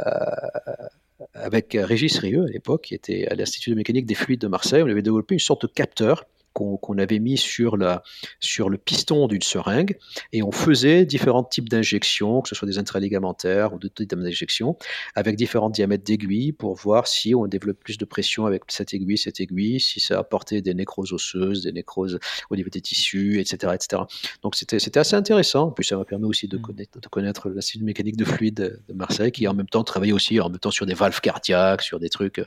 avec 1.35 1.77
Régis 1.79 2.19
Rieux 2.19 2.45
à 2.45 2.49
l'époque, 2.49 2.83
qui 2.83 2.95
était 2.95 3.27
à 3.29 3.35
l'Institut 3.35 3.71
de 3.71 3.77
mécanique 3.77 4.07
des 4.07 4.15
fluides 4.15 4.41
de 4.41 4.49
Marseille, 4.49 4.83
on 4.83 4.89
avait 4.89 5.03
développé 5.03 5.35
une 5.35 5.41
sorte 5.41 5.63
de 5.63 5.67
capteur 5.69 6.25
qu'on 6.55 6.99
avait 6.99 7.19
mis 7.19 7.37
sur, 7.37 7.77
la, 7.77 8.03
sur 8.41 8.71
le 8.71 8.79
piston 8.79 9.27
d'une 9.27 9.43
seringue 9.43 9.99
et 10.33 10.43
on 10.43 10.53
faisait 10.53 11.05
différents 11.05 11.45
types 11.45 11.69
d'injections, 11.69 12.41
que 12.41 12.49
ce 12.49 12.55
soit 12.55 12.69
des 12.69 12.79
intraligamentaires 12.79 13.75
ou 13.75 13.79
d'autres 13.79 13.95
types 13.95 14.15
d'injections, 14.15 14.77
avec 15.15 15.37
différents 15.37 15.69
diamètres 15.69 16.05
d'aiguilles 16.05 16.53
pour 16.53 16.75
voir 16.75 17.07
si 17.07 17.35
on 17.35 17.47
développe 17.47 17.81
plus 17.81 17.99
de 17.99 18.05
pression 18.05 18.47
avec 18.47 18.63
cette 18.69 18.95
aiguille, 18.95 19.19
cette 19.19 19.41
aiguille, 19.41 19.81
si 19.81 20.01
ça 20.01 20.19
apportait 20.19 20.63
des 20.63 20.75
nécroses 20.75 21.13
osseuses, 21.13 21.65
des 21.65 21.73
nécroses 21.73 22.19
au 22.51 22.57
niveau 22.57 22.71
des 22.71 22.81
tissus, 22.81 23.41
etc. 23.41 23.75
etc. 23.75 24.03
Donc 24.43 24.55
c'était 24.55 24.99
assez 24.99 25.17
intéressant. 25.17 25.71
Plus, 25.71 25.85
ça 25.85 25.97
m'a 25.97 26.05
permis 26.05 26.27
aussi 26.27 26.49
de 26.49 26.57
mmh. 26.57 26.63
connaître, 26.63 27.01
de 27.01 27.09
connaître 27.09 27.49
l'Institut 27.49 27.81
de 27.81 27.85
mécanique 27.85 28.17
de 28.17 28.25
fluide 28.25 28.83
de 28.89 28.95
Marseille 28.95 29.33
qui 29.33 29.47
en 29.49 29.55
même 29.55 29.69
temps 29.69 29.85
travaillait 29.85 30.13
aussi 30.13 30.41
en 30.41 30.49
même 30.49 30.59
temps 30.59 30.71
sur 30.71 30.87
des 30.87 30.95
valves 30.95 31.21
cardiaques, 31.21 31.83
sur 31.83 31.99
des 31.99 32.09
trucs. 32.09 32.41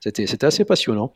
C'était 0.00 0.44
assez 0.44 0.64
passionnant. 0.64 1.14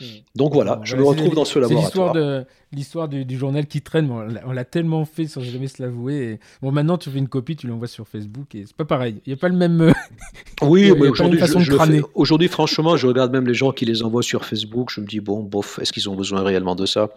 Hmm. 0.00 0.04
Donc 0.34 0.52
voilà, 0.54 0.80
je 0.84 0.96
me 0.96 1.04
retrouve 1.04 1.34
dans 1.34 1.44
ce 1.44 1.58
laboratoire. 1.58 2.14
C'est 2.14 2.46
l'histoire 2.72 3.08
du, 3.08 3.24
du, 3.24 3.38
journal 3.38 3.66
qui 3.66 3.82
traîne. 3.82 4.10
on 4.10 4.52
l'a 4.52 4.64
tellement 4.64 5.04
fait 5.04 5.26
sans 5.26 5.40
jamais 5.42 5.68
se 5.68 5.82
l'avouer. 5.82 6.40
Bon, 6.62 6.72
maintenant, 6.72 6.96
tu 6.96 7.10
fais 7.10 7.18
une 7.18 7.28
copie, 7.28 7.56
tu 7.56 7.66
l'envoies 7.66 7.88
sur 7.88 8.08
Facebook 8.08 8.54
et 8.54 8.64
c'est 8.66 8.76
pas 8.76 8.84
pareil. 8.84 9.16
Il 9.26 9.30
n'y 9.30 9.34
a 9.34 9.36
pas 9.36 9.48
le 9.48 9.56
même. 9.56 9.80
Euh, 9.80 9.92
oui, 10.62 10.92
mais 10.98 11.08
aujourd'hui, 11.08 11.40
aujourd'hui, 12.14 12.48
franchement, 12.48 12.96
je 12.96 13.06
regarde 13.06 13.32
même 13.32 13.46
les 13.46 13.54
gens 13.54 13.72
qui 13.72 13.84
les 13.84 14.02
envoient 14.02 14.22
sur 14.22 14.44
Facebook. 14.44 14.90
Je 14.90 15.00
me 15.00 15.06
dis, 15.06 15.20
bon, 15.20 15.42
bof, 15.42 15.78
est-ce 15.80 15.92
qu'ils 15.92 16.08
ont 16.08 16.16
besoin 16.16 16.42
réellement 16.42 16.74
de 16.74 16.86
ça? 16.86 17.10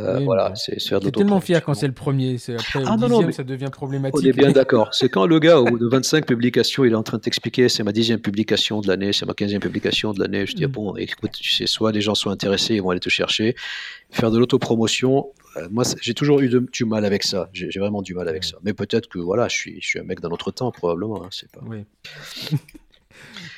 Euh, 0.00 0.20
voilà, 0.20 0.52
c'est 0.54 0.80
faire 0.80 1.00
de 1.00 1.10
tellement 1.10 1.40
fier 1.40 1.62
quand 1.62 1.74
c'est 1.74 1.86
le 1.86 1.92
premier. 1.92 2.38
C'est 2.38 2.54
après 2.54 2.82
ah, 2.86 2.96
non, 2.96 3.08
non, 3.08 3.32
ça 3.32 3.44
devient 3.44 3.68
problématique. 3.70 4.20
On 4.22 4.26
est 4.26 4.32
bien 4.32 4.52
d'accord. 4.52 4.92
C'est 4.92 5.08
quand 5.08 5.26
le 5.26 5.38
gars, 5.38 5.60
au 5.60 5.64
bout 5.64 5.78
de 5.78 5.86
25 5.86 6.26
publications, 6.26 6.84
il 6.84 6.92
est 6.92 6.96
en 6.96 7.02
train 7.02 7.18
de 7.18 7.22
t'expliquer 7.22 7.68
c'est 7.68 7.82
ma 7.82 7.92
dixième 7.92 8.20
publication 8.20 8.80
de 8.80 8.88
l'année, 8.88 9.12
c'est 9.12 9.26
ma 9.26 9.34
quinzième 9.34 9.60
publication 9.60 10.12
de 10.12 10.20
l'année. 10.20 10.46
Je 10.46 10.54
dis, 10.54 10.66
mm. 10.66 10.70
bon, 10.70 10.96
écoute, 10.96 11.32
tu 11.32 11.52
sais, 11.52 11.66
soit 11.66 11.92
les 11.92 12.00
gens 12.00 12.14
sont 12.14 12.30
intéressés, 12.30 12.74
ils 12.74 12.82
vont 12.82 12.90
aller 12.90 13.00
te 13.00 13.10
chercher. 13.10 13.54
Faire 14.10 14.30
de 14.30 14.38
l'autopromotion, 14.38 15.26
euh, 15.56 15.68
moi, 15.70 15.84
j'ai 16.00 16.14
toujours 16.14 16.40
eu 16.40 16.48
du 16.48 16.84
mal 16.84 17.04
avec 17.04 17.22
ça. 17.22 17.48
J'ai 17.52 17.78
vraiment 17.78 18.02
du 18.02 18.14
mal 18.14 18.28
avec 18.28 18.44
ça. 18.44 18.56
Mais 18.62 18.72
peut-être 18.72 19.08
que 19.08 19.18
voilà, 19.18 19.48
je 19.48 19.56
suis, 19.56 19.80
je 19.80 19.86
suis 19.86 19.98
un 19.98 20.04
mec 20.04 20.20
d'un 20.20 20.30
autre 20.30 20.50
temps, 20.50 20.70
probablement. 20.70 21.24
Hein, 21.24 21.28
c'est 21.30 21.50
pas. 21.50 21.60
Oui. 21.66 21.84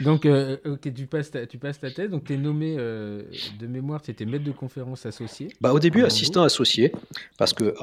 donc, 0.00 0.26
euh, 0.26 0.56
ok, 0.64 0.92
tu 0.94 1.06
passes, 1.06 1.30
ta, 1.30 1.46
tu 1.46 1.58
passes 1.58 1.80
ta 1.80 1.90
thèse. 1.90 2.10
Donc, 2.10 2.24
tu 2.24 2.34
es 2.34 2.36
nommé 2.36 2.76
euh, 2.78 3.22
de 3.58 3.66
mémoire, 3.66 4.02
tu 4.02 4.10
étais 4.10 4.24
maître 4.24 4.44
de 4.44 4.52
conférence 4.52 5.06
associé. 5.06 5.48
Bah, 5.60 5.72
au 5.72 5.78
début, 5.78 6.04
assistant 6.04 6.42
associé, 6.42 6.92
parce 7.38 7.52
que 7.54 7.74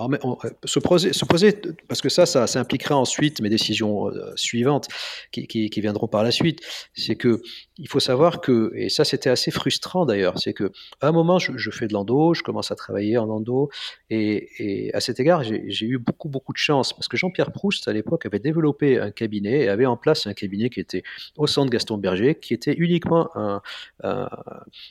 se, 0.66 0.80
poser, 0.80 1.14
se 1.14 1.26
poser, 1.26 1.54
parce 1.88 2.02
que 2.02 2.10
ça, 2.10 2.26
ça, 2.26 2.60
impliquera 2.60 2.96
ensuite 2.96 3.42
mes 3.42 3.50
décisions 3.50 4.10
euh, 4.10 4.32
suivantes 4.36 4.88
qui, 5.32 5.48
qui, 5.48 5.70
qui, 5.70 5.82
viendront 5.82 6.08
par 6.08 6.24
la 6.24 6.32
suite. 6.32 6.62
C'est 6.94 7.16
que 7.16 7.42
il 7.78 7.88
faut 7.88 8.00
savoir 8.00 8.42
que, 8.42 8.72
et 8.76 8.90
ça, 8.90 9.04
c'était 9.04 9.32
assez 9.32 9.50
frustrant 9.50 10.06
d'ailleurs, 10.06 10.38
c'est 10.38 10.54
que 10.54 10.72
à 11.02 11.08
un 11.08 11.12
moment, 11.12 11.40
je, 11.40 11.58
je, 11.58 11.72
fais 11.72 11.88
de 11.88 11.94
l'endo, 11.94 12.34
je 12.36 12.44
commence 12.44 12.72
à 12.72 12.76
travailler 12.76 13.18
en 13.18 13.30
endo, 13.30 13.70
et, 14.12 14.50
et 14.60 14.94
à 14.94 15.00
cet 15.00 15.20
égard, 15.20 15.44
j'ai 15.44 15.86
eu 15.86 15.98
beaucoup, 15.98 16.30
beaucoup 16.30 16.54
de 16.54 16.58
chance, 16.58 16.94
parce 16.94 17.08
que 17.08 17.18
Jean-Pierre 17.18 17.52
Proust, 17.52 17.88
à 17.88 17.94
l'époque, 17.94 18.26
avait 18.28 18.40
développé 18.40 19.00
un 19.00 19.10
cabinet 19.10 19.62
et 19.62 19.70
avait 19.70 19.88
en 19.88 19.98
place 19.98 20.28
un 20.28 20.34
cabinet 20.34 20.70
qui 20.70 20.80
était 20.80 21.04
au 21.36 21.48
centre 21.48 21.72
Gaston 21.72 21.98
Berger, 22.04 22.36
qui 22.36 22.54
était 22.54 22.76
uniquement 22.76 23.30
un, 23.36 23.62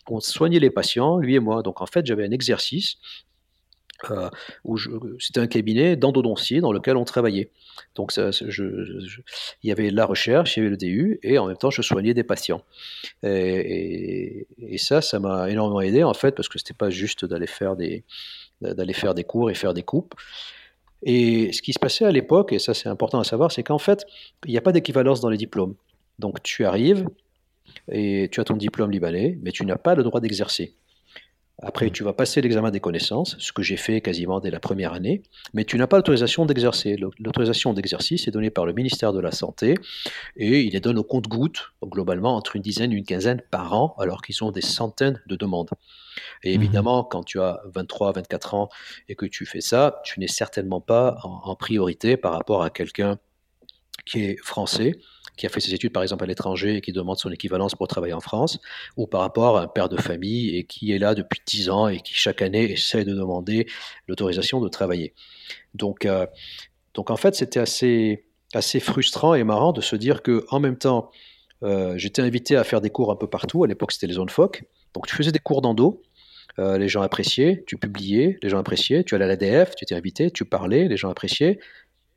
on 0.09 0.19
soignait 0.21 0.59
les 0.59 0.71
patients, 0.71 1.19
lui 1.19 1.37
et 1.37 1.41
moi. 1.41 1.63
Donc 1.63 1.81
en 1.81 1.87
fait, 1.87 2.05
j'avais 2.05 2.27
un 2.27 2.33
exercice 2.33 2.97
euh, 4.11 4.29
où 4.65 4.77
c'était 5.21 5.41
un 5.41 5.47
cabinet 5.47 5.95
d'endodontie 5.95 6.61
dans 6.61 6.73
lequel 6.73 6.97
on 6.97 7.05
travaillait. 7.05 7.51
Donc 7.95 8.11
ça, 8.11 8.31
il 8.31 9.05
y 9.63 9.71
avait 9.71 9.91
la 9.91 10.07
recherche, 10.07 10.57
il 10.57 10.61
y 10.61 10.63
avait 10.63 10.71
le 10.71 10.77
DU, 10.77 11.21
et 11.23 11.39
en 11.39 11.47
même 11.47 11.57
temps 11.57 11.71
je 11.71 11.83
soignais 11.83 12.15
des 12.15 12.25
patients. 12.25 12.63
Et, 13.23 14.47
et, 14.59 14.79
ça, 14.79 15.03
ça 15.03 15.21
m'a 15.21 15.49
énormément 15.51 15.81
aidé 15.81 16.03
en 16.03 16.15
fait, 16.15 16.33
parce 16.33 16.49
que 16.49 16.59
c'était 16.59 16.75
pas 16.75 16.91
juste 16.91 17.25
d'aller 17.25 17.47
faire 17.47 17.77
des 17.77 18.05
d'aller 18.61 18.93
faire 18.93 19.15
des 19.15 19.25
cours 19.25 19.51
et 19.51 19.55
faire 19.55 19.75
des 19.75 19.83
coupes. 19.83 20.15
Et 21.05 21.53
ce 21.53 21.63
qui 21.63 21.73
se 21.73 21.79
passait 21.79 22.05
à 22.05 22.13
l'époque, 22.13 22.53
et 22.53 22.59
ça 22.59 22.75
c'est 22.75 22.89
important 22.89 23.21
à 23.21 23.25
savoir, 23.25 23.53
c'est 23.53 23.63
qu'en 23.63 23.79
fait, 23.79 24.05
il 24.47 24.51
n'y 24.51 24.59
a 24.59 24.63
pas 24.63 24.73
d'équivalence 24.73 25.21
dans 25.21 25.31
les 25.31 25.37
diplômes. 25.37 25.75
Donc 26.23 26.43
tu 26.43 26.65
arrives 26.65 27.07
et 27.91 28.29
tu 28.33 28.41
as 28.41 28.45
ton 28.45 28.57
diplôme 28.57 28.91
libanais, 28.91 29.39
mais 29.43 29.51
tu 29.51 29.67
n'as 29.67 29.77
pas 29.77 29.95
le 29.95 30.05
droit 30.05 30.21
d'exercer. 30.21 30.75
Après, 31.65 31.91
tu 31.91 32.03
vas 32.03 32.13
passer 32.13 32.41
l'examen 32.41 32.71
des 32.71 32.81
connaissances, 32.81 33.37
ce 33.39 33.53
que 33.53 33.63
j'ai 33.63 33.77
fait 33.77 34.01
quasiment 34.01 34.41
dès 34.41 34.51
la 34.51 34.59
première 34.59 34.95
année, 34.95 35.23
mais 35.53 35.65
tu 35.65 35.77
n'as 35.77 35.87
pas 35.87 35.97
l'autorisation 35.97 36.47
d'exercer. 36.47 36.97
L'autorisation 36.97 37.73
d'exercice 37.73 38.27
est 38.27 38.31
donnée 38.31 38.51
par 38.51 38.67
le 38.67 38.73
ministère 38.73 39.13
de 39.13 39.21
la 39.21 39.31
Santé 39.31 39.75
et 40.37 40.63
il 40.63 40.75
est 40.75 40.81
donné 40.81 40.99
au 41.01 41.05
compte-gouttes, 41.05 41.73
globalement 41.85 42.37
entre 42.37 42.57
une 42.57 42.63
dizaine 42.63 42.93
et 42.93 42.97
une 42.97 43.05
quinzaine 43.05 43.43
par 43.51 43.75
an, 43.75 43.95
alors 43.99 44.23
qu'ils 44.23 44.43
ont 44.43 44.51
des 44.51 44.63
centaines 44.63 45.21
de 45.27 45.37
demandes. 45.37 45.71
Et 46.43 46.51
mmh 46.51 46.63
évidemment, 46.63 47.05
quand 47.05 47.23
tu 47.23 47.41
as 47.41 47.61
23, 47.75 48.13
24 48.13 48.55
ans 48.55 48.69
et 49.09 49.15
que 49.15 49.27
tu 49.27 49.45
fais 49.47 49.61
ça, 49.61 50.01
tu 50.05 50.21
n'es 50.21 50.29
certainement 50.29 50.81
pas 50.81 51.19
en 51.23 51.55
priorité 51.55 52.17
par 52.17 52.33
rapport 52.33 52.63
à 52.63 52.71
quelqu'un 52.71 53.19
qui 54.05 54.25
est 54.25 54.37
français 54.43 54.99
qui 55.37 55.47
a 55.47 55.49
fait 55.49 55.61
ses 55.61 55.75
études 55.75 55.93
par 55.93 56.03
exemple 56.03 56.25
à 56.25 56.27
l'étranger 56.27 56.77
et 56.77 56.81
qui 56.81 56.93
demande 56.93 57.19
son 57.19 57.31
équivalence 57.31 57.75
pour 57.75 57.89
travailler 57.89 58.13
en 58.13 58.21
France, 58.21 58.61
ou 58.97 59.07
par 59.07 59.23
rapport 59.23 59.59
à 59.59 59.63
un 59.63 59.69
père 59.69 59.89
de 59.89 59.97
famille 59.97 60.57
et 60.57 60.65
qui 60.65 60.93
est 60.93 60.99
là 60.99 61.15
depuis 61.15 61.41
10 61.47 61.71
ans 61.71 61.89
et 61.89 62.01
qui 62.01 62.15
chaque 62.15 62.43
année 62.43 62.73
essaie 62.73 63.05
de 63.05 63.15
demander 63.15 63.67
l'autorisation 64.09 64.61
de 64.61 64.69
travailler. 64.69 65.15
Donc, 65.75 66.05
euh, 66.05 66.27
donc 66.95 67.11
en 67.11 67.17
fait, 67.17 67.35
c'était 67.35 67.61
assez, 67.61 68.27
assez 68.53 68.81
frustrant 68.81 69.35
et 69.35 69.45
marrant 69.45 69.73
de 69.73 69.81
se 69.81 69.97
dire 69.97 70.23
que 70.23 70.45
en 70.51 70.61
même 70.61 70.77
temps, 70.77 71.11
euh, 71.63 71.95
j'étais 71.97 72.23
invité 72.23 72.57
à 72.57 72.65
faire 72.65 72.81
des 72.81 72.91
cours 72.91 73.11
un 73.11 73.17
peu 73.17 73.29
partout. 73.29 73.65
À 73.65 73.67
l'époque, 73.67 73.93
c'était 73.93 74.09
les 74.09 74.15
zones 74.15 74.29
FOC. 74.29 74.65
Donc, 74.95 75.07
tu 75.07 75.15
faisais 75.15 75.33
des 75.33 75.39
cours 75.39 75.63
d'endo. 75.63 76.03
Euh, 76.59 76.77
les 76.77 76.89
gens 76.89 77.01
appréciaient, 77.01 77.65
tu 77.67 77.79
publiais, 77.79 78.39
les 78.43 78.51
gens 78.51 78.59
appréciaient, 78.59 79.05
tu 79.05 79.15
allais 79.15 79.25
à 79.25 79.29
l'ADF, 79.29 79.75
tu 79.75 79.85
étais 79.85 79.95
invité, 79.95 80.31
tu 80.31 80.45
parlais, 80.45 80.87
les 80.87 80.99
gens 80.99 81.09
appréciaient. 81.09 81.59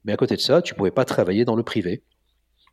Mais 0.04 0.12
à 0.12 0.18
côté 0.18 0.36
de 0.36 0.42
ça, 0.42 0.62
tu 0.62 0.74
pouvais 0.76 0.92
pas 0.92 1.06
travailler 1.06 1.46
dans 1.46 1.56
le 1.56 1.64
privé 1.64 2.04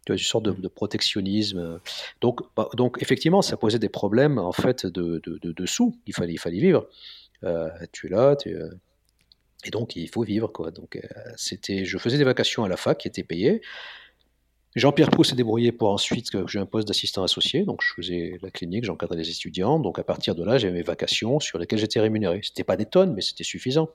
une 0.09 0.19
sorte 0.19 0.45
de, 0.45 0.69
protectionnisme. 0.69 1.81
Donc, 2.21 2.41
bah, 2.57 2.69
donc, 2.75 2.99
effectivement, 3.01 3.43
ça 3.43 3.57
posait 3.57 3.79
des 3.79 3.89
problèmes 3.89 4.39
en 4.39 4.53
fait 4.53 4.87
de, 4.87 5.21
de, 5.25 5.67
sous. 5.67 5.97
Il 6.07 6.15
fallait, 6.15 6.33
il 6.33 6.39
fallait 6.39 6.61
vivre. 6.61 6.89
Euh, 7.45 7.69
tu 7.93 8.07
es 8.07 8.11
là, 8.11 8.37
tu, 8.37 8.51
euh, 8.51 8.69
et 9.65 9.71
donc 9.71 9.97
il 9.97 10.09
faut 10.09 10.23
vivre 10.23 10.49
quoi. 10.49 10.71
Donc, 10.71 10.97
euh, 10.97 11.01
c'était, 11.37 11.85
je 11.85 11.99
faisais 11.99 12.19
des 12.19 12.25
vacations 12.25 12.65
à 12.65 12.69
la 12.69 12.77
fac 12.77 12.99
qui 12.99 13.09
étaient 13.09 13.25
payées. 13.25 13.63
Jean-Pierre 14.75 15.11
Proust 15.11 15.31
s'est 15.31 15.37
débrouillé 15.37 15.71
pour 15.71 15.91
ensuite 15.91 16.31
que 16.31 16.47
j'ai 16.47 16.59
un 16.59 16.65
poste 16.67 16.89
d'assistant 16.89 17.23
associé, 17.23 17.65
donc 17.65 17.83
je 17.83 17.93
faisais 17.93 18.39
la 18.41 18.51
clinique, 18.51 18.85
j'encadrais 18.85 19.19
les 19.19 19.29
étudiants, 19.29 19.79
donc 19.79 19.99
à 19.99 20.03
partir 20.03 20.35
de 20.35 20.43
là 20.45 20.57
j'avais 20.57 20.73
mes 20.73 20.83
vacations 20.83 21.41
sur 21.41 21.59
lesquelles 21.59 21.79
j'étais 21.79 22.01
rémunéré. 22.01 22.41
C'était 22.43 22.65
pas 22.65 22.77
des 22.77 22.87
tonnes, 22.87 23.13
mais 23.13 23.21
c'était 23.21 23.45
suffisant. 23.45 23.91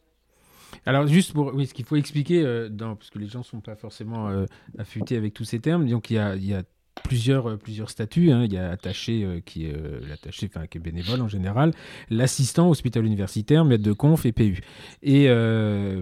Alors 0.86 1.08
juste 1.08 1.34
pour 1.34 1.54
oui, 1.54 1.68
ce 1.68 1.74
qu'il 1.74 1.86
faut 1.86 1.96
expliquer, 1.96 2.44
euh, 2.44 2.70
parce 2.70 3.10
que 3.10 3.20
les 3.20 3.28
gens 3.28 3.40
ne 3.40 3.44
sont 3.44 3.62
pas 3.62 3.76
forcément 3.76 4.30
euh, 4.30 4.46
affûtés 4.78 5.18
avec 5.18 5.34
tous 5.34 5.44
ces 5.44 5.60
termes, 5.60 5.88
donc 5.88 6.10
il 6.10 6.16
y 6.16 6.54
a, 6.54 6.64
plusieurs, 7.04 7.50
euh, 7.50 7.58
plusieurs 7.58 7.90
statuts. 7.90 8.32
Hein. 8.32 8.46
Il 8.46 8.54
y 8.54 8.58
a 8.58 8.72
attaché 8.72 9.24
euh, 9.24 9.40
qui, 9.40 9.66
est, 9.66 9.76
l'attaché, 10.08 10.50
qui 10.50 10.78
est 10.78 10.82
bénévole 10.82 11.22
en 11.22 11.28
général, 11.28 11.74
l'assistant 12.10 12.70
hospital 12.70 13.06
universitaire, 13.06 13.66
maître 13.66 13.84
de 13.84 13.92
conf 13.92 14.26
et 14.26 14.32
PU. 14.32 14.62
Et 15.04 15.30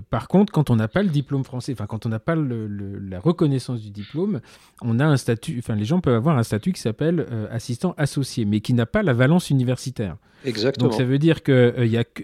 par 0.09 0.27
contre, 0.27 0.53
quand 0.53 0.69
on 0.69 0.75
n'a 0.75 0.87
pas 0.87 1.03
le 1.03 1.09
diplôme 1.09 1.43
français, 1.43 1.73
enfin 1.73 1.87
quand 1.87 2.05
on 2.05 2.09
n'a 2.09 2.19
pas 2.19 2.35
la 2.35 3.19
reconnaissance 3.19 3.81
du 3.81 3.89
diplôme, 3.89 4.39
on 4.81 4.99
a 4.99 5.05
un 5.05 5.17
statut, 5.17 5.57
enfin 5.59 5.75
les 5.75 5.85
gens 5.85 5.99
peuvent 5.99 6.15
avoir 6.15 6.37
un 6.37 6.43
statut 6.43 6.71
qui 6.71 6.81
s'appelle 6.81 7.25
assistant 7.51 7.93
associé, 7.97 8.45
mais 8.45 8.61
qui 8.61 8.73
n'a 8.73 8.85
pas 8.85 9.03
la 9.03 9.13
valence 9.13 9.49
universitaire. 9.49 10.17
Exactement. 10.45 10.89
Donc 10.89 10.97
ça 10.97 11.03
veut 11.03 11.17
dire 11.17 11.43
que 11.43 11.73
il 11.79 11.87
y 11.87 11.97
a 11.97 12.03
que, 12.03 12.23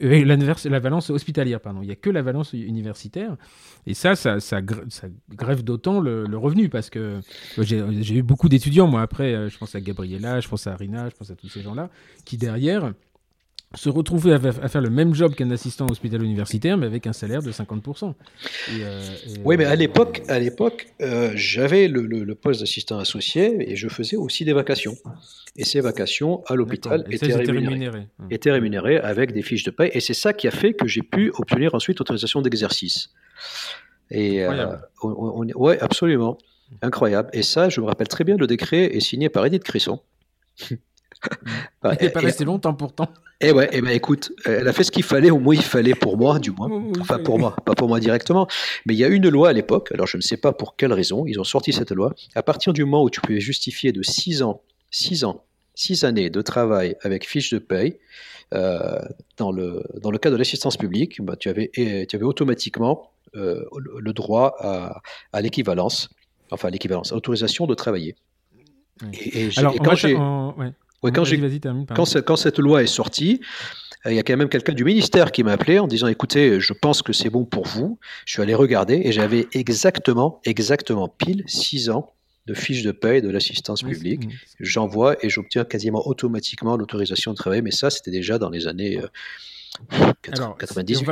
la 0.70 0.80
valence 0.80 1.10
hospitalière, 1.10 1.60
pardon. 1.60 1.82
Il 1.82 1.90
y 1.90 1.92
a 1.92 1.96
que 1.96 2.10
la 2.10 2.22
valence 2.22 2.54
universitaire. 2.54 3.36
Et 3.88 3.94
ça, 3.94 4.16
ça, 4.16 4.40
grève 5.32 5.64
d'autant 5.64 6.00
le, 6.00 6.26
le, 6.26 6.38
revenu 6.38 6.70
parce 6.70 6.90
que 6.90 7.20
j'ai 7.58 8.16
eu 8.16 8.22
beaucoup 8.24 8.48
d'étudiants 8.48 8.88
moi, 8.88 9.02
après, 9.02 9.34
euh, 9.34 9.50
je 9.50 9.58
pense 9.58 9.74
à 9.76 9.82
Gabriella, 9.82 10.40
je 10.40 10.48
pense 10.48 10.68
à 10.68 10.74
Arina, 10.74 11.10
je 11.10 11.16
pense 11.16 11.32
à 11.32 11.36
tous 11.36 11.50
ces 11.50 11.62
gens-là, 11.62 11.90
qui 12.26 12.38
derrière 12.38 12.94
se 13.74 13.90
retrouvaient 13.90 14.34
à, 14.34 14.68
faire 14.68 14.82
le 14.82 14.90
même 14.90 15.14
job 15.14 15.34
qu'un 15.34 15.50
assistant 15.52 15.86
hospital 15.90 16.24
universitaire, 16.24 16.78
mais 16.78 16.86
avec 16.86 17.08
un 17.08 17.14
salaire 17.14 17.42
de 17.42 17.52
50%. 17.52 18.14
Euh, 18.72 19.16
oui, 19.46 19.56
mais 19.58 19.66
à 19.66 19.76
l'époque, 19.76 20.22
à 20.28 20.40
l'époque, 20.40 20.88
euh, 21.02 21.32
j'avais 21.36 21.88
le, 21.88 22.36
poste 22.36 22.60
d'assistant 22.60 23.00
associé 23.00 23.72
et 23.72 23.76
je 23.76 23.88
faisais 23.88 24.18
aussi 24.18 24.44
des 24.46 24.54
vacations. 24.54 24.96
Et 25.56 25.64
ces 25.64 25.80
vacations 25.82 26.44
à 26.48 26.56
l'hôpital 26.56 27.06
étaient, 27.10 27.34
rémunérées, 27.34 28.08
hum. 28.20 28.28
étaient 28.30 28.52
rémunérées 28.52 28.98
avec 28.98 29.32
des 29.34 29.42
fiches 29.42 29.64
de 29.64 29.72
paie. 29.72 29.92
Et 29.94 30.00
c'est 30.00 30.14
ça 30.14 30.34
qui 30.34 30.48
a 30.48 30.52
fait 30.52 30.74
que 30.74 30.88
j'ai 30.88 31.02
pu 31.02 31.32
obtenir 31.36 31.74
ensuite 31.76 32.02
autorisation 32.02 32.42
d'exercice. 32.42 33.10
Et 34.10 34.46
ouais, 34.46 35.80
absolument. 35.80 36.38
Incroyable. 36.82 37.30
Et 37.34 37.44
ça, 37.44 37.70
je 37.70 37.82
me 37.82 37.86
rappelle 37.86 38.08
très 38.08 38.24
bien, 38.24 38.38
le 38.38 38.48
décret 38.48 38.96
est 38.96 39.02
signé 39.02 39.30
par 39.30 39.46
Edith 39.46 39.64
Crisson. 39.64 40.00
Elle 41.84 41.98
n'est 42.02 42.10
pas 42.10 42.20
restée 42.20 42.46
longtemps 42.46 42.74
pourtant. 42.74 43.08
Et 43.40 43.48
eh 43.48 43.52
ouais, 43.52 43.66
et 43.66 43.78
eh 43.78 43.82
ben 43.82 43.90
écoute, 43.92 44.32
elle 44.46 44.68
a 44.68 44.74
fait 44.74 44.84
ce 44.84 44.92
qu'il 44.92 45.04
fallait, 45.04 45.32
au 45.32 45.40
moins 45.40 45.56
il 45.56 45.64
fallait 45.64 45.96
pour 45.96 46.16
moi, 46.18 46.38
du 46.38 46.52
moins. 46.52 46.70
Enfin 47.00 47.18
pour 47.20 47.40
moi, 47.40 47.56
pas 47.66 47.74
pour 47.74 47.88
moi 47.88 48.00
directement. 48.00 48.48
Mais 48.86 48.94
il 48.94 49.00
y 49.00 49.04
a 49.04 49.08
une 49.08 49.28
loi 49.30 49.50
à 49.50 49.54
l'époque, 49.54 49.92
alors 49.92 50.06
je 50.06 50.18
ne 50.18 50.22
sais 50.22 50.38
pas 50.38 50.52
pour 50.54 50.76
quelle 50.76 50.94
raison, 50.94 51.26
ils 51.26 51.40
ont 51.40 51.44
sorti 51.44 51.74
cette 51.74 51.92
loi. 51.92 52.14
À 52.36 52.44
partir 52.44 52.72
du 52.74 52.84
moment 52.86 53.04
où 53.04 53.10
tu 53.10 53.20
pouvais 53.20 53.40
justifier 53.40 53.92
de 53.92 54.04
6 54.04 54.44
ans, 54.44 54.62
6 54.92 55.24
ans, 55.24 55.44
6 55.74 56.04
années 56.04 56.30
de 56.30 56.42
travail 56.42 56.96
avec 57.02 57.28
fiche 57.28 57.52
de 57.52 57.58
paye, 57.58 57.98
euh, 58.54 59.00
dans, 59.38 59.52
le, 59.52 59.84
dans 60.02 60.12
le 60.12 60.18
cas 60.20 60.30
de 60.30 60.36
l'assistance 60.36 60.78
publique, 60.78 61.22
bah, 61.24 61.36
tu, 61.36 61.50
avais, 61.50 61.72
tu 61.74 62.16
avais 62.16 62.26
automatiquement 62.26 63.12
euh, 63.36 63.64
le 64.00 64.14
droit 64.14 64.56
à, 64.60 65.02
à 65.34 65.42
l'équivalence 65.42 66.10
enfin 66.52 66.70
l'équivalence, 66.70 67.12
autorisation 67.12 67.66
de 67.66 67.74
travailler. 67.74 68.16
Et, 69.14 69.50
Alors, 69.58 69.76
quand 69.76 69.96
j'ai... 69.96 70.16
quand, 71.02 72.36
cette 72.36 72.60
loi 72.60 72.84
est 72.84 72.88
sortie, 72.88 73.42
euh, 74.06 74.12
il 74.12 74.16
y 74.16 74.20
a 74.20 74.24
quand 74.24 74.38
même 74.38 74.50
quelqu'un 74.50 74.74
du 74.74 74.84
ministère 74.84 75.32
qui 75.32 75.44
m'a 75.44 75.54
appelé 75.54 75.80
en 75.80 75.88
disant 75.88 76.08
écoutez, 76.08 76.60
je 76.60 76.74
pense 76.74 77.02
que 77.02 77.14
c'est 77.14 77.30
bon 77.30 77.46
pour 77.46 77.66
vous. 77.66 78.00
Je 78.26 78.34
suis 78.34 78.42
allé 78.42 78.54
regarder 78.54 79.02
et 79.04 79.12
j'avais 79.12 79.48
exactement, 79.54 80.40
exactement 80.44 81.08
pile 81.08 81.44
six 81.48 81.90
ans 81.90 82.14
de 82.48 82.54
fiche 82.54 82.84
de 82.84 82.92
paie 82.92 83.22
de 83.22 83.30
l'assistance 83.30 83.84
publique. 83.84 84.24
J'envoie 84.60 85.16
et 85.24 85.30
j'obtiens 85.30 85.64
quasiment 85.64 86.08
automatiquement 86.08 86.76
l'autorisation 86.76 87.32
de 87.32 87.38
travailler, 87.38 87.62
mais 87.62 87.72
ça, 87.72 87.90
c'était 87.90 88.12
déjà 88.12 88.40
dans 88.40 88.50
les 88.50 88.68
années 88.68 89.00
alors, 90.32 90.58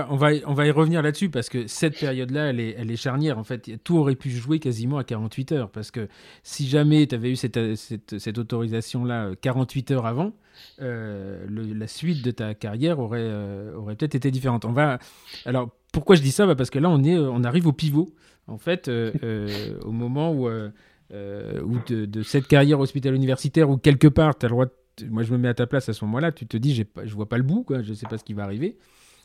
On 0.09 0.15
va, 0.15 0.31
on, 0.45 0.53
va, 0.53 0.67
y 0.67 0.71
revenir 0.71 1.01
là-dessus 1.01 1.29
parce 1.29 1.49
que 1.49 1.67
cette 1.67 1.99
période-là, 1.99 2.49
elle 2.49 2.59
est, 2.59 2.75
elle 2.77 2.91
est 2.91 2.95
charnière. 2.95 3.37
En 3.37 3.43
fait, 3.43 3.71
tout 3.83 3.97
aurait 3.97 4.15
pu 4.15 4.29
jouer 4.29 4.59
quasiment 4.59 4.97
à 4.97 5.03
48 5.03 5.51
heures 5.51 5.69
parce 5.69 5.91
que 5.91 6.07
si 6.43 6.67
jamais 6.67 7.07
tu 7.07 7.15
avais 7.15 7.31
eu 7.31 7.35
cette, 7.35 7.75
cette, 7.75 8.37
autorisation-là 8.37 9.31
48 9.41 9.91
euh, 9.91 9.95
heures 9.95 10.05
avant, 10.05 10.33
euh, 10.81 11.45
la 11.49 11.87
suite 11.87 12.23
de 12.23 12.31
ta 12.31 12.53
carrière 12.53 12.99
aurait, 12.99 13.19
euh, 13.21 13.75
aurait 13.75 13.95
peut-être 13.95 14.15
été 14.15 14.31
différente. 14.31 14.65
On 14.65 14.73
va, 14.73 14.99
alors, 15.45 15.69
pourquoi 15.91 16.15
je 16.15 16.21
dis 16.21 16.31
ça? 16.31 16.45
Bah, 16.45 16.55
Parce 16.55 16.69
que 16.69 16.79
là, 16.79 16.89
on, 16.89 17.03
est, 17.03 17.17
on 17.17 17.43
arrive 17.43 17.67
au 17.67 17.73
pivot. 17.73 18.13
En 18.47 18.57
fait, 18.57 18.89
au 19.83 19.91
moment 19.91 20.31
où, 20.31 20.47
où 20.47 21.77
de, 21.87 22.05
de, 22.05 22.23
cette 22.23 22.47
carrière 22.47 22.79
hospitalo 22.79 23.15
universitaire 23.15 23.69
où 23.69 23.77
quelque 23.77 24.07
part, 24.07 24.37
tu 24.37 24.45
as 24.45 24.49
le 24.49 24.53
droit 24.53 24.65
de 24.65 24.73
moi 25.09 25.23
je 25.23 25.31
me 25.31 25.37
mets 25.37 25.47
à 25.47 25.53
ta 25.53 25.67
place 25.67 25.89
à 25.89 25.93
ce 25.93 26.03
moment-là, 26.05 26.31
tu 26.31 26.45
te 26.45 26.57
dis, 26.57 26.75
je 26.75 26.83
ne 26.83 27.09
vois 27.11 27.29
pas 27.29 27.37
le 27.37 27.43
bout, 27.43 27.63
quoi, 27.63 27.81
je 27.81 27.89
ne 27.89 27.95
sais 27.95 28.07
pas 28.07 28.17
ce 28.17 28.23
qui 28.23 28.33
va 28.33 28.43
arriver. 28.43 28.77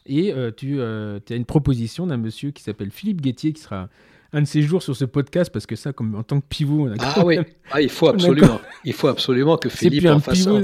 Et 0.06 0.32
euh, 0.32 0.50
tu, 0.54 0.80
euh, 0.80 1.18
as 1.30 1.34
une 1.34 1.46
proposition 1.46 2.06
d'un 2.06 2.18
monsieur 2.18 2.50
qui 2.50 2.62
s'appelle 2.62 2.90
Philippe 2.90 3.22
Guettier, 3.22 3.52
qui 3.52 3.62
sera 3.62 3.88
un 4.32 4.42
de 4.42 4.46
ces 4.46 4.62
jours 4.62 4.82
sur 4.82 4.94
ce 4.96 5.04
podcast 5.04 5.50
parce 5.52 5.66
que 5.66 5.76
ça, 5.76 5.92
comme 5.92 6.14
en 6.14 6.22
tant 6.22 6.40
que 6.40 6.46
pivot, 6.46 6.88
ah 6.98 7.24
oui, 7.24 7.38
ah, 7.70 7.80
il 7.80 7.88
faut 7.88 8.08
absolument, 8.08 8.60
il 8.84 8.92
faut 8.92 9.08
absolument 9.08 9.56
que 9.56 9.68
Philippe 9.70 10.06
en 10.06 10.20
fasse 10.20 10.46
un. 10.46 10.62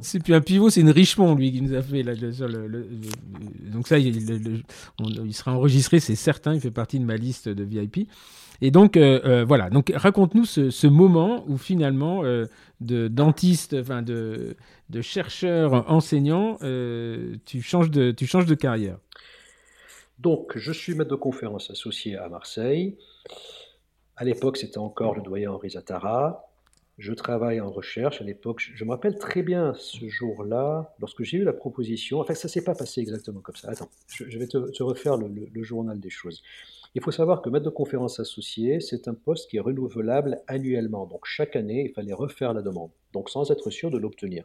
C'est 0.00 0.22
plus 0.22 0.34
un 0.34 0.40
pivot, 0.40 0.70
c'est 0.70 0.80
une 0.80 0.90
Richemont, 0.90 1.34
lui, 1.34 1.50
qui 1.50 1.60
nous 1.60 1.74
a 1.74 1.82
fait. 1.82 2.04
Là, 2.04 2.14
donc, 2.14 3.88
ça, 3.88 3.98
il, 3.98 4.62
il, 5.24 5.34
sera 5.34 5.52
enregistré, 5.52 5.98
c'est 5.98 6.14
certain, 6.14 6.54
il 6.54 6.60
fait 6.60 6.70
partie 6.70 7.00
de 7.00 7.04
ma 7.04 7.16
liste 7.16 7.48
de 7.48 7.64
VIP. 7.64 8.08
Et 8.60 8.70
donc, 8.70 8.96
euh, 8.96 9.20
euh, 9.24 9.44
voilà. 9.44 9.70
Donc, 9.70 9.92
raconte-nous 9.94 10.44
ce, 10.44 10.86
moment 10.86 11.44
où 11.46 11.56
finalement, 11.56 12.24
euh, 12.24 12.46
de 12.80 13.08
dentiste, 13.08 13.74
de 13.74 14.56
chercheur 15.00 15.90
enseignant, 15.90 16.56
tu, 17.44 17.62
changes 17.62 17.90
de, 17.90 18.10
tu 18.10 18.26
changes 18.26 18.46
de 18.46 18.54
carrière. 18.54 18.98
Donc, 20.18 20.56
je 20.56 20.72
suis 20.72 20.94
maître 20.94 21.10
de 21.10 21.16
conférence 21.16 21.70
associé 21.70 22.16
à 22.16 22.28
Marseille. 22.28 22.98
À 24.16 24.24
l'époque, 24.24 24.56
c'était 24.56 24.78
encore 24.78 25.14
le 25.14 25.22
doyen 25.22 25.52
Henri 25.52 25.70
Zatara. 25.70 26.47
Je 26.98 27.12
travaille 27.12 27.60
en 27.60 27.70
recherche 27.70 28.20
à 28.20 28.24
l'époque. 28.24 28.60
Je, 28.74 28.84
me 28.84 28.90
rappelle 28.90 29.16
très 29.16 29.42
bien 29.42 29.72
ce 29.78 30.08
jour-là, 30.08 30.94
lorsque 30.98 31.22
j'ai 31.22 31.38
eu 31.38 31.44
la 31.44 31.52
proposition. 31.52 32.18
Enfin, 32.18 32.34
ça 32.34 32.48
ne 32.48 32.50
s'est 32.50 32.64
pas 32.64 32.74
passé 32.74 33.00
exactement 33.00 33.40
comme 33.40 33.54
ça. 33.54 33.70
Attends, 33.70 33.88
je, 34.08 34.36
vais 34.36 34.48
te, 34.48 34.82
refaire 34.82 35.16
le, 35.16 35.62
journal 35.62 36.00
des 36.00 36.10
choses. 36.10 36.42
Il 36.96 37.02
faut 37.02 37.12
savoir 37.12 37.40
que 37.40 37.50
maître 37.50 37.66
de 37.66 37.70
conférence 37.70 38.18
associé, 38.18 38.80
c'est 38.80 39.06
un 39.06 39.14
poste 39.14 39.48
qui 39.48 39.58
est 39.58 39.60
renouvelable 39.60 40.40
annuellement. 40.48 41.06
Donc, 41.06 41.20
chaque 41.24 41.54
année, 41.54 41.84
il 41.88 41.92
fallait 41.94 42.14
refaire 42.14 42.52
la 42.52 42.62
demande. 42.62 42.90
Donc, 43.12 43.30
sans 43.30 43.48
être 43.52 43.70
sûr 43.70 43.92
de 43.92 43.98
l'obtenir 43.98 44.44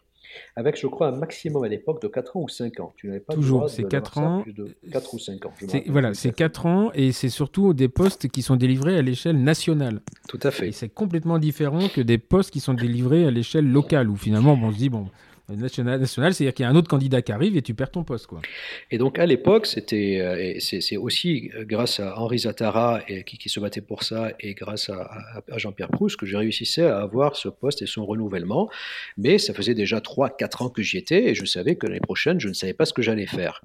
avec, 0.55 0.79
je 0.79 0.87
crois, 0.87 1.07
un 1.07 1.15
maximum 1.15 1.63
à 1.63 1.67
l'époque 1.67 2.01
de 2.01 2.07
4 2.07 2.37
ans 2.37 2.41
ou 2.41 2.49
5 2.49 2.79
ans. 2.79 2.93
Tu 2.97 3.07
n'avais 3.07 3.19
pas 3.19 3.33
Toujours, 3.33 3.69
c'est 3.69 3.83
4 3.83 4.17
ans. 4.17 4.41
Plus 4.41 4.53
de 4.53 4.75
4 4.91 5.13
ou 5.13 5.19
5 5.19 5.45
ans. 5.45 5.53
Voilà, 5.87 6.13
c'est 6.13 6.33
4 6.33 6.65
ans 6.65 6.91
et 6.93 7.11
c'est 7.11 7.29
surtout 7.29 7.73
des 7.73 7.89
postes 7.89 8.27
qui 8.27 8.41
sont 8.41 8.55
délivrés 8.55 8.97
à 8.97 9.01
l'échelle 9.01 9.41
nationale. 9.41 10.01
Tout 10.27 10.39
à 10.43 10.51
fait. 10.51 10.69
Et 10.69 10.71
c'est 10.71 10.89
complètement 10.89 11.39
différent 11.39 11.87
que 11.93 12.01
des 12.01 12.17
postes 12.17 12.51
qui 12.51 12.59
sont 12.59 12.73
délivrés 12.73 13.25
à 13.25 13.31
l'échelle 13.31 13.69
locale 13.69 14.09
où 14.09 14.15
finalement 14.15 14.59
on 14.61 14.71
se 14.71 14.77
dit, 14.77 14.89
bon, 14.89 15.09
National, 15.49 15.99
national 15.99 16.33
c'est-à-dire 16.33 16.53
qu'il 16.53 16.63
y 16.63 16.65
a 16.65 16.69
un 16.69 16.75
autre 16.75 16.87
candidat 16.87 17.21
qui 17.21 17.33
arrive 17.33 17.57
et 17.57 17.61
tu 17.61 17.73
perds 17.73 17.91
ton 17.91 18.03
poste. 18.03 18.27
Quoi. 18.27 18.41
Et 18.91 18.97
donc 18.97 19.19
à 19.19 19.25
l'époque, 19.25 19.65
c'était, 19.65 20.19
euh, 20.21 20.55
c'est 20.59 20.95
aussi 20.97 21.51
grâce 21.61 21.99
à 21.99 22.17
Henri 22.17 22.39
Zatara 22.39 23.01
qui, 23.25 23.49
se 23.49 23.59
battait 23.59 23.81
pour 23.81 24.03
ça 24.03 24.31
et 24.39 24.53
grâce 24.53 24.89
à, 24.89 25.09
Jean-Pierre 25.57 25.89
Proust 25.89 26.15
que 26.15 26.25
j'ai 26.25 26.37
réussi 26.37 26.81
à 26.81 26.99
avoir 26.99 27.35
ce 27.35 27.49
poste 27.49 27.81
et 27.81 27.85
son 27.85 28.05
renouvellement. 28.05 28.69
Mais 29.17 29.37
ça 29.37 29.53
faisait 29.53 29.75
déjà 29.75 29.99
3-4 29.99 30.63
ans 30.63 30.69
que 30.69 30.81
j'y 30.81 30.97
étais 30.97 31.25
et 31.29 31.35
je 31.35 31.45
savais 31.45 31.75
que 31.75 31.87
l'année 31.87 31.99
prochaine, 31.99 32.39
je 32.39 32.47
ne 32.47 32.53
savais 32.53 32.73
pas 32.73 32.85
ce 32.85 32.93
que 32.93 33.01
j'allais 33.01 33.27
faire. 33.27 33.61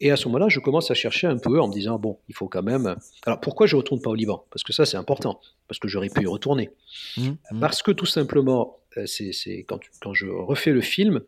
Et 0.00 0.10
à 0.10 0.16
ce 0.16 0.28
moment-là, 0.28 0.48
je 0.48 0.60
commence 0.60 0.90
à 0.90 0.94
chercher 0.94 1.26
un 1.26 1.38
peu 1.38 1.60
en 1.60 1.68
me 1.68 1.72
disant, 1.72 1.98
bon, 1.98 2.18
il 2.28 2.34
faut 2.34 2.48
quand 2.48 2.62
même... 2.62 2.96
Alors 3.26 3.40
pourquoi 3.40 3.66
je 3.66 3.74
ne 3.74 3.78
retourne 3.78 4.00
pas 4.00 4.10
au 4.10 4.14
Liban? 4.14 4.44
Parce 4.50 4.62
que 4.62 4.72
ça, 4.72 4.86
c'est 4.86 4.96
important, 4.96 5.40
parce 5.66 5.78
que 5.78 5.88
j'aurais 5.88 6.08
pu 6.08 6.22
y 6.22 6.26
retourner. 6.26 6.70
Mmh, 7.16 7.30
mmh. 7.50 7.60
Parce 7.60 7.82
que 7.82 7.90
tout 7.90 8.06
simplement, 8.06 8.78
euh, 8.96 9.06
c'est 9.06 9.64
quand, 9.66 9.80
quand, 10.00 10.14
je 10.14 10.26
refais 10.26 10.70
le 10.70 10.80
film, 10.80 11.22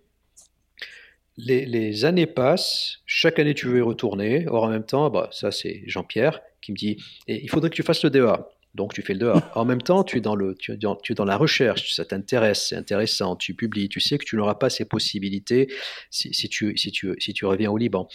les, 1.37 2.05
années 2.05 2.27
passent, 2.27 2.99
chaque 3.07 3.39
année 3.39 3.55
tu 3.55 3.67
veux 3.67 3.79
y 3.79 3.83
retourner, 3.83 4.47
or 4.49 4.65
en 4.65 4.69
même 4.69 4.85
temps, 4.85 5.11
bah, 5.11 5.29
ça 5.33 5.51
c'est 5.51 5.83
Jean-Pierre 5.87 6.41
qui 6.61 6.73
me 6.73 6.77
dit, 6.77 7.03
il 7.27 7.49
faudrait 7.49 7.71
que 7.71 7.75
tu 7.75 7.83
fasses 7.83 8.05
le 8.05 8.11
DEA. 8.11 8.47
Donc 8.75 8.95
tu 8.95 9.03
fais 9.03 9.15
le 9.15 9.19
dehors. 9.19 9.43
En 9.55 9.65
même 9.65 9.83
temps, 9.83 10.05
tu 10.05 10.19
es 10.19 10.21
dans, 10.21 10.37
le, 10.37 10.55
tu 10.55 10.73
es 10.73 10.77
dans, 10.77 10.95
tu 10.95 11.13
es 11.13 11.15
dans 11.15 11.25
la 11.25 11.37
recherche, 11.37 11.95
ça 11.95 12.05
t'intéresse, 12.05 12.69
c'est 12.69 12.77
intéressant, 12.77 13.35
tu 13.35 13.55
publies, 13.55 13.89
tu 13.89 14.01
sais 14.01 14.17
que 14.17 14.25
tu 14.25 14.37
n'auras 14.37 14.55
pas 14.55 14.71
ces 14.71 14.85
possibilités 14.85 15.73
si, 16.11 16.33
si, 16.33 16.49
tu, 16.49 16.77
si, 16.77 16.93
tu, 16.93 17.15
si 17.19 17.33
tu 17.33 17.45
reviens 17.47 17.71
au 17.71 17.77
Liban. 17.77 18.09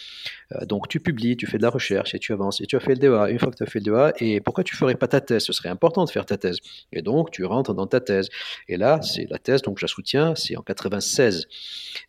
Euh, 0.52 0.64
donc 0.64 0.88
tu 0.88 0.98
publies, 0.98 1.36
tu 1.36 1.46
fais 1.46 1.58
de 1.58 1.62
la 1.62 1.70
recherche 1.70 2.14
et 2.14 2.18
tu 2.18 2.32
avances. 2.32 2.60
Et 2.60 2.66
tu 2.66 2.76
as 2.76 2.80
fait 2.80 2.94
le 2.94 3.00
DEA. 3.00 3.30
Une 3.30 3.38
fois 3.38 3.50
que 3.50 3.56
tu 3.56 3.62
as 3.62 3.66
fait 3.66 3.80
le 3.80 3.84
DEA, 3.84 4.12
et 4.20 4.40
pourquoi 4.40 4.64
tu 4.64 4.76
ferais 4.76 4.94
pas 4.94 5.08
ta 5.08 5.20
thèse? 5.20 5.44
Ce 5.44 5.52
serait 5.52 5.68
important 5.68 6.04
de 6.04 6.10
faire 6.10 6.24
ta 6.24 6.38
thèse. 6.38 6.58
Et 6.92 7.02
donc 7.02 7.30
tu 7.30 7.44
rentres 7.44 7.74
dans 7.74 7.86
ta 7.86 8.00
thèse. 8.00 8.30
Et 8.68 8.78
là, 8.78 9.00
c'est 9.02 9.26
la 9.28 9.38
thèse, 9.38 9.60
donc 9.62 9.78
je 9.78 9.84
la 9.84 9.88
soutiens, 9.88 10.34
c'est 10.34 10.56
en 10.56 10.62
96. 10.62 11.48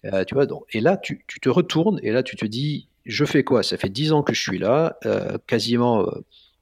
Euh, 0.05 0.23
tu 0.23 0.35
vois, 0.35 0.45
donc, 0.45 0.63
et 0.71 0.79
là, 0.79 0.95
tu, 0.95 1.23
tu, 1.27 1.39
te 1.39 1.49
retournes 1.49 1.99
et 2.01 2.11
là, 2.11 2.23
tu 2.23 2.37
te 2.37 2.45
dis, 2.45 2.87
je 3.05 3.25
fais 3.25 3.43
quoi? 3.43 3.63
Ça 3.63 3.77
fait 3.77 3.89
10 3.89 4.13
ans 4.13 4.23
que 4.23 4.33
je 4.33 4.41
suis 4.41 4.57
là, 4.57 4.97
euh, 5.05 5.37
quasiment 5.47 6.05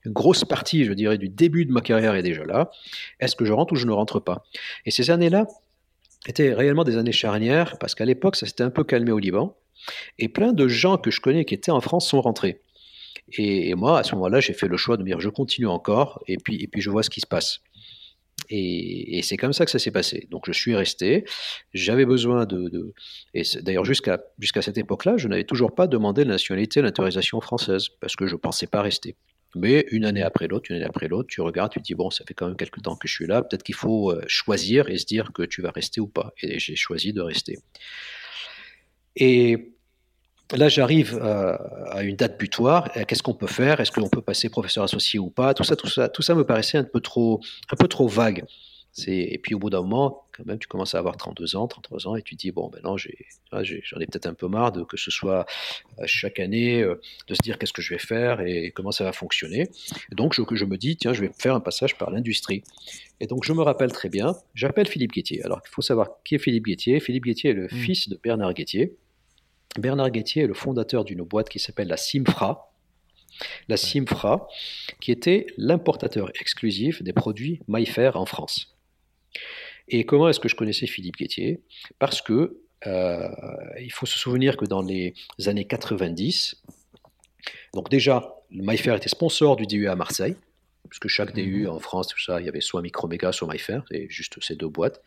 grosse 0.07 0.45
partie, 0.45 0.85
je 0.85 0.93
dirais, 0.93 1.17
du 1.17 1.29
début 1.29 1.65
de 1.65 1.71
ma 1.71 1.81
carrière 1.81 2.15
est 2.15 2.23
déjà 2.23 2.45
là. 2.45 2.71
Est-ce 3.19 3.35
que 3.35 3.45
je 3.45 3.53
rentre 3.53 3.73
ou 3.73 3.75
je 3.75 3.85
ne 3.85 3.91
rentre 3.91 4.19
pas? 4.19 4.43
Et 4.85 4.91
ces 4.91 5.09
années-là 5.09 5.47
étaient 6.27 6.53
réellement 6.53 6.83
des 6.83 6.97
années 6.97 7.11
charnières, 7.11 7.77
parce 7.79 7.95
qu'à 7.95 8.05
l'époque, 8.05 8.35
ça 8.35 8.45
s'était 8.45 8.63
un 8.63 8.69
peu 8.69 8.83
calmé 8.83 9.11
au 9.11 9.19
Liban, 9.19 9.55
et 10.17 10.27
plein 10.27 10.53
de 10.53 10.67
gens 10.67 10.97
que 10.97 11.11
je 11.11 11.21
connais 11.21 11.45
qui 11.45 11.53
étaient 11.53 11.71
en 11.71 11.81
France 11.81 12.07
sont 12.09 12.21
rentrés. 12.21 12.61
Et, 13.37 13.73
moi, 13.75 13.99
à 13.99 14.03
ce 14.03 14.13
moment-là, 14.15 14.39
j'ai 14.39 14.53
fait 14.53 14.67
le 14.67 14.77
choix 14.77 14.97
de 14.97 15.03
dire, 15.03 15.19
je 15.19 15.29
continue 15.29 15.67
encore, 15.67 16.23
et 16.27 16.37
puis, 16.37 16.69
je 16.75 16.89
vois 16.89 17.03
ce 17.03 17.09
qui 17.09 17.21
se 17.21 17.27
passe. 17.27 17.61
Et, 18.49 19.21
c'est 19.23 19.37
comme 19.37 19.53
ça 19.53 19.65
que 19.65 19.71
ça 19.71 19.79
s'est 19.79 19.91
passé. 19.91 20.27
Donc 20.29 20.43
je 20.45 20.51
suis 20.51 20.75
resté. 20.75 21.25
J'avais 21.73 22.05
besoin 22.05 22.45
de, 22.45 22.93
et 23.33 23.41
d'ailleurs 23.61 23.85
jusqu'à 23.85 24.19
cette 24.61 24.77
époque-là, 24.77 25.17
je 25.17 25.27
n'avais 25.27 25.45
toujours 25.45 25.73
pas 25.73 25.87
demandé 25.87 26.23
la 26.23 26.33
nationalité, 26.33 26.81
l'autorisation 26.81 27.41
française 27.41 27.87
parce 27.99 28.15
que 28.15 28.27
je 28.27 28.35
pensais 28.35 28.67
pas 28.67 28.81
rester. 28.81 29.15
Mais 29.55 29.85
une 29.91 30.05
année 30.05 30.21
après 30.21 30.47
l'autre, 30.47 30.69
une 30.69 30.75
année 30.77 30.85
après 30.85 31.07
l'autre, 31.07 31.29
tu 31.29 31.41
regardes, 31.41 31.71
tu 31.71 31.79
te 31.79 31.85
dis, 31.85 31.95
bon, 31.95 32.11
ça 32.11 32.25
fait 32.27 32.33
quand 32.33 32.47
même 32.47 32.57
quelques 32.57 32.81
temps 32.81 32.95
que 32.97 33.07
je 33.07 33.13
suis 33.13 33.25
là, 33.25 33.41
peut-être 33.41 33.63
qu'il 33.63 33.75
faut 33.75 34.11
euh, 34.11 34.21
choisir 34.27 34.89
et 34.89 34.97
se 34.97 35.05
dire 35.05 35.31
que 35.33 35.43
tu 35.43 35.61
vas 35.61 35.71
rester 35.71 36.01
ou 36.01 36.07
pas. 36.07 36.33
Et 36.41 36.59
j'ai 36.59 36.75
choisi 36.75 37.13
de 37.13 37.21
rester. 37.21 37.57
Et 39.15 39.71
là, 40.53 40.67
j'arrive 40.67 41.17
euh, 41.21 41.55
à 41.89 42.03
une 42.03 42.17
date 42.17 42.37
butoir. 42.37 42.91
Qu'est-ce 43.07 43.23
qu'on 43.23 43.33
peut 43.33 43.47
faire? 43.47 43.79
Est-ce 43.79 43.91
qu'on 43.91 44.09
peut 44.09 44.21
passer 44.21 44.49
professeur 44.49 44.83
associé 44.83 45.19
ou 45.19 45.29
pas? 45.29 45.53
Tout 45.53 45.63
ça, 45.63 45.77
tout 45.77 45.87
ça, 45.87 46.09
tout 46.09 46.21
ça 46.21 46.35
me 46.35 46.45
paraissait 46.45 46.77
un 46.77 46.83
peu 46.83 46.99
trop, 46.99 47.39
un 47.71 47.75
peu 47.77 47.87
trop 47.87 48.07
vague. 48.07 48.43
Et 49.07 49.37
puis 49.37 49.53
au 49.53 49.59
bout 49.59 49.69
d'un 49.69 49.81
moment, 49.81 50.25
quand 50.31 50.45
même, 50.45 50.57
tu 50.57 50.67
commences 50.67 50.95
à 50.95 50.99
avoir 50.99 51.17
32 51.17 51.55
ans, 51.57 51.67
33 51.67 52.07
ans, 52.07 52.15
et 52.15 52.21
tu 52.21 52.35
te 52.35 52.41
dis, 52.41 52.51
bon, 52.51 52.69
ben 52.69 52.79
non, 52.83 52.95
j'en 52.97 53.59
ai, 53.59 54.05
peut-être 54.05 54.25
un 54.25 54.33
peu 54.33 54.47
marre 54.47 54.71
de 54.71 54.83
que 54.83 54.95
ce 54.95 55.11
soit 55.11 55.45
euh, 55.99 56.03
chaque 56.05 56.39
année, 56.39 56.81
euh, 56.81 57.01
de 57.27 57.33
se 57.35 57.41
dire 57.41 57.57
qu'est-ce 57.57 57.73
que 57.73 57.81
je 57.81 57.93
vais 57.93 57.99
faire 57.99 58.39
et 58.41 58.71
comment 58.71 58.91
ça 58.91 59.03
va 59.03 59.11
fonctionner. 59.11 59.69
donc 60.11 60.33
je, 60.33 60.41
je 60.49 60.65
me 60.65 60.77
dis, 60.77 60.95
tiens, 60.95 61.13
je 61.13 61.21
vais 61.21 61.31
faire 61.37 61.55
un 61.55 61.59
passage 61.59 61.97
par 61.97 62.09
l'industrie. 62.09 62.63
Et 63.19 63.27
donc 63.27 63.43
je 63.43 63.53
me 63.53 63.61
rappelle 63.61 63.91
très 63.91 64.09
bien, 64.09 64.35
j'appelle 64.53 64.87
Philippe 64.87 65.11
Guettier. 65.11 65.43
Alors 65.43 65.61
il 65.65 65.69
faut 65.69 65.81
savoir 65.81 66.09
qui 66.23 66.35
est 66.35 66.39
Philippe 66.39 66.65
Guettier. 66.65 66.99
Philippe 66.99 67.25
Guettier 67.25 67.51
est 67.51 67.53
le 67.53 67.65
mmh. 67.65 67.69
fils 67.69 68.09
de 68.09 68.19
Bernard 68.21 68.53
Guettier. 68.53 68.95
Bernard 69.77 70.11
Guettier 70.11 70.43
est 70.43 70.47
le 70.47 70.53
fondateur 70.53 71.03
d'une 71.03 71.23
boîte 71.23 71.49
qui 71.49 71.59
s'appelle 71.59 71.87
la 71.87 71.97
Simfra, 71.97 72.71
la 73.67 73.77
Simfra, 73.77 74.47
qui 75.01 75.11
était 75.11 75.47
l'importateur 75.57 76.31
exclusif 76.39 77.03
des 77.03 77.13
produits 77.13 77.59
Maillfer 77.67 78.11
en 78.15 78.25
France. 78.25 78.74
Et 79.87 80.05
comment 80.05 80.29
est-ce 80.29 80.39
que 80.39 80.49
je 80.49 80.55
connaissais 80.55 80.87
Philippe 80.87 81.17
Guettier? 81.17 81.61
Parce 81.99 82.21
que 82.21 82.59
euh, 82.87 83.27
il 83.79 83.91
faut 83.91 84.05
se 84.05 84.17
souvenir 84.17 84.57
que 84.57 84.65
dans 84.65 84.81
les 84.81 85.13
années 85.45 85.65
90, 85.65 86.61
donc 87.73 87.89
déjà, 87.89 88.35
MyFair 88.49 88.95
était 88.95 89.09
sponsor 89.09 89.55
du 89.55 89.67
DU 89.67 89.87
à 89.87 89.95
Marseille, 89.95 90.35
puisque 90.89 91.07
chaque 91.07 91.33
DU 91.33 91.63
mhm. 91.63 91.69
en 91.69 91.79
France, 91.79 92.07
tout 92.07 92.19
ça, 92.19 92.39
il 92.39 92.45
y 92.45 92.49
avait 92.49 92.61
soit 92.61 92.81
Microméga, 92.81 93.31
soit 93.31 93.47
MyFair, 93.51 93.83
et 93.91 94.07
juste 94.09 94.41
ces 94.41 94.55
deux 94.55 94.69
boîtes. 94.69 95.01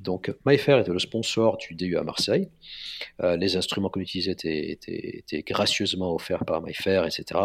Donc 0.00 0.34
MyFair 0.46 0.78
était 0.78 0.90
le 0.90 0.98
sponsor 0.98 1.58
du 1.58 1.74
DU 1.74 1.96
à 1.96 2.02
Marseille. 2.02 2.48
Euh, 3.20 3.36
les 3.36 3.56
instruments 3.56 3.88
qu'on 3.88 4.00
utilisait 4.00 4.32
étaient, 4.32 4.78
étaient, 4.88 5.42
gracieusement 5.42 6.14
offerts 6.14 6.44
par 6.44 6.62
MyFair, 6.62 7.06
etc 7.06 7.40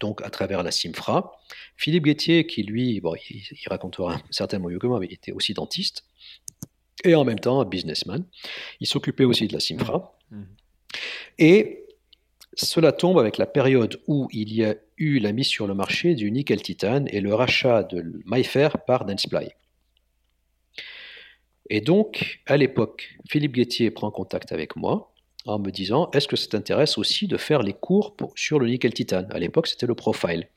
donc 0.00 0.22
à 0.22 0.30
travers 0.30 0.62
la 0.62 0.70
CIMFRA. 0.70 1.32
Philippe 1.76 2.04
Guettier, 2.04 2.46
qui 2.46 2.62
lui, 2.62 3.00
bon, 3.00 3.14
il, 3.30 3.42
racontera 3.66 4.20
certainement 4.30 4.68
mieux 4.68 4.78
que 4.78 4.86
moi, 4.86 5.00
mais 5.00 5.06
il 5.06 5.14
était 5.14 5.32
aussi 5.32 5.54
dentiste, 5.54 6.04
et 7.04 7.14
en 7.14 7.24
même 7.24 7.38
temps 7.38 7.60
un 7.60 7.64
businessman. 7.64 8.24
Il 8.80 8.86
s'occupait 8.86 9.24
aussi 9.24 9.46
de 9.46 9.52
la 9.52 9.60
CIMFRA. 9.60 10.16
Mmh. 10.30 10.42
Et 11.38 11.86
cela 12.54 12.92
tombe 12.92 13.18
avec 13.18 13.38
la 13.38 13.46
période 13.46 14.00
où 14.06 14.28
il 14.32 14.52
y 14.52 14.64
a 14.64 14.76
eu 14.96 15.18
la 15.18 15.32
mise 15.32 15.48
sur 15.48 15.66
le 15.66 15.74
marché 15.74 16.14
du 16.14 16.30
nickel 16.30 16.62
titane 16.62 17.08
et 17.10 17.20
le 17.20 17.34
rachat 17.34 17.82
de 17.82 18.22
MyFair 18.26 18.84
par 18.84 19.04
Densply. 19.04 19.48
Et 21.70 21.80
donc, 21.80 22.42
à 22.46 22.56
l'époque, 22.56 23.16
Philippe 23.28 23.52
Guettier 23.52 23.90
prend 23.90 24.10
contact 24.10 24.52
avec 24.52 24.76
moi 24.76 25.13
en 25.46 25.58
me 25.58 25.70
disant 25.70 26.10
est-ce 26.12 26.28
que 26.28 26.36
ça 26.36 26.48
t'intéresse 26.48 26.98
aussi 26.98 27.26
de 27.26 27.36
faire 27.36 27.62
les 27.62 27.72
cours 27.72 28.16
sur 28.34 28.58
le 28.58 28.68
nickel 28.68 28.94
titane? 28.94 29.28
À 29.30 29.38
l'époque, 29.38 29.66
c'était 29.66 29.86
le 29.86 29.94
profile. 29.94 30.48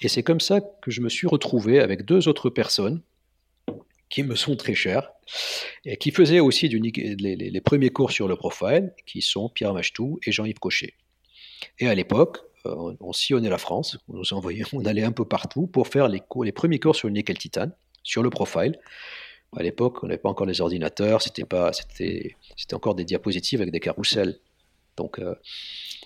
Et 0.00 0.08
c'est 0.08 0.22
comme 0.22 0.40
ça 0.40 0.60
que 0.60 0.90
je 0.90 1.00
me 1.00 1.08
suis 1.08 1.26
retrouvé 1.26 1.80
avec 1.80 2.04
deux 2.04 2.28
autres 2.28 2.50
personnes 2.50 3.00
qui 4.08 4.22
me 4.22 4.34
sont 4.34 4.56
très 4.56 4.74
chères 4.74 5.10
et 5.84 5.96
qui 5.96 6.10
faisaient 6.10 6.40
aussi 6.40 6.68
les, 6.68 7.60
premiers 7.60 7.90
cours 7.90 8.12
sur 8.12 8.28
le 8.28 8.36
profile, 8.36 8.92
qui 9.06 9.22
sont 9.22 9.48
Pierre 9.48 9.72
Machtou 9.72 10.18
et 10.26 10.32
Jean-Yves 10.32 10.58
Cochet. 10.58 10.94
Et 11.78 11.88
à 11.88 11.94
l'époque, 11.94 12.38
euh, 12.66 12.94
on 13.00 13.12
sillonnait 13.12 13.48
la 13.48 13.58
France, 13.58 13.98
on 14.08 14.84
allait 14.84 15.04
un 15.04 15.12
peu 15.12 15.24
partout 15.24 15.66
pour 15.66 15.88
faire 15.88 16.08
les, 16.08 16.22
les 16.42 16.52
premiers 16.52 16.78
cours 16.78 16.96
sur 16.96 17.08
le 17.08 17.14
nickel 17.14 17.38
titane, 17.38 17.74
sur 18.02 18.22
le 18.22 18.30
profile. 18.30 18.78
À 19.56 19.62
l'époque, 19.62 20.02
on 20.02 20.06
n'avait 20.06 20.18
pas 20.18 20.28
encore 20.28 20.46
les 20.46 20.60
ordinateurs, 20.60 21.22
c'était 21.22 21.44
pas, 21.44 21.72
c'était, 21.72 22.36
c'était 22.56 22.74
encore 22.74 22.94
des 22.94 23.04
diapositives 23.04 23.60
avec 23.60 23.72
des 23.72 23.80
carousels. 23.80 24.38
Donc, 24.96 25.20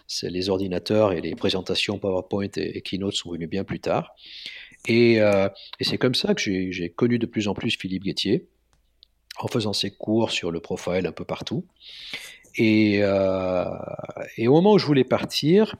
c'est 0.07 0.31
les 0.31 0.49
ordinateurs 0.49 1.13
et 1.13 1.21
les 1.21 1.35
présentations 1.35 1.99
PowerPoint 1.99 2.49
et, 2.57 2.81
Keynote 2.81 3.15
sont 3.15 3.33
venus 3.33 3.49
bien 3.49 3.65
plus 3.65 3.81
tard. 3.81 4.15
Et, 4.87 5.17
et 5.17 5.85
c'est 5.85 5.99
comme 5.99 6.15
ça 6.15 6.35
que 6.35 6.41
j'ai 6.41 6.91
connu 6.91 7.19
de 7.19 7.27
plus 7.27 7.49
en 7.49 7.55
plus 7.55 7.77
Philippe 7.77 8.05
Guettier 8.05 8.49
en 9.39 9.49
faisant 9.49 9.75
ses 9.75 9.91
cours 9.91 10.31
sur 10.31 10.51
le 10.51 10.61
profile 10.61 11.07
un 11.07 11.13
peu 11.13 11.25
partout. 11.25 11.67
Et, 12.57 13.01
et, 14.37 14.49
au 14.49 14.53
moment 14.53 14.73
où 14.73 14.79
je 14.79 14.87
voulais 14.87 15.05
partir, 15.05 15.77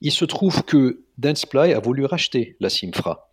il 0.00 0.12
se 0.12 0.24
trouve 0.24 0.62
que 0.62 1.02
Danceply 1.18 1.72
a 1.72 1.80
voulu 1.80 2.04
racheter 2.04 2.56
la 2.60 2.70
Simfra 2.70 3.27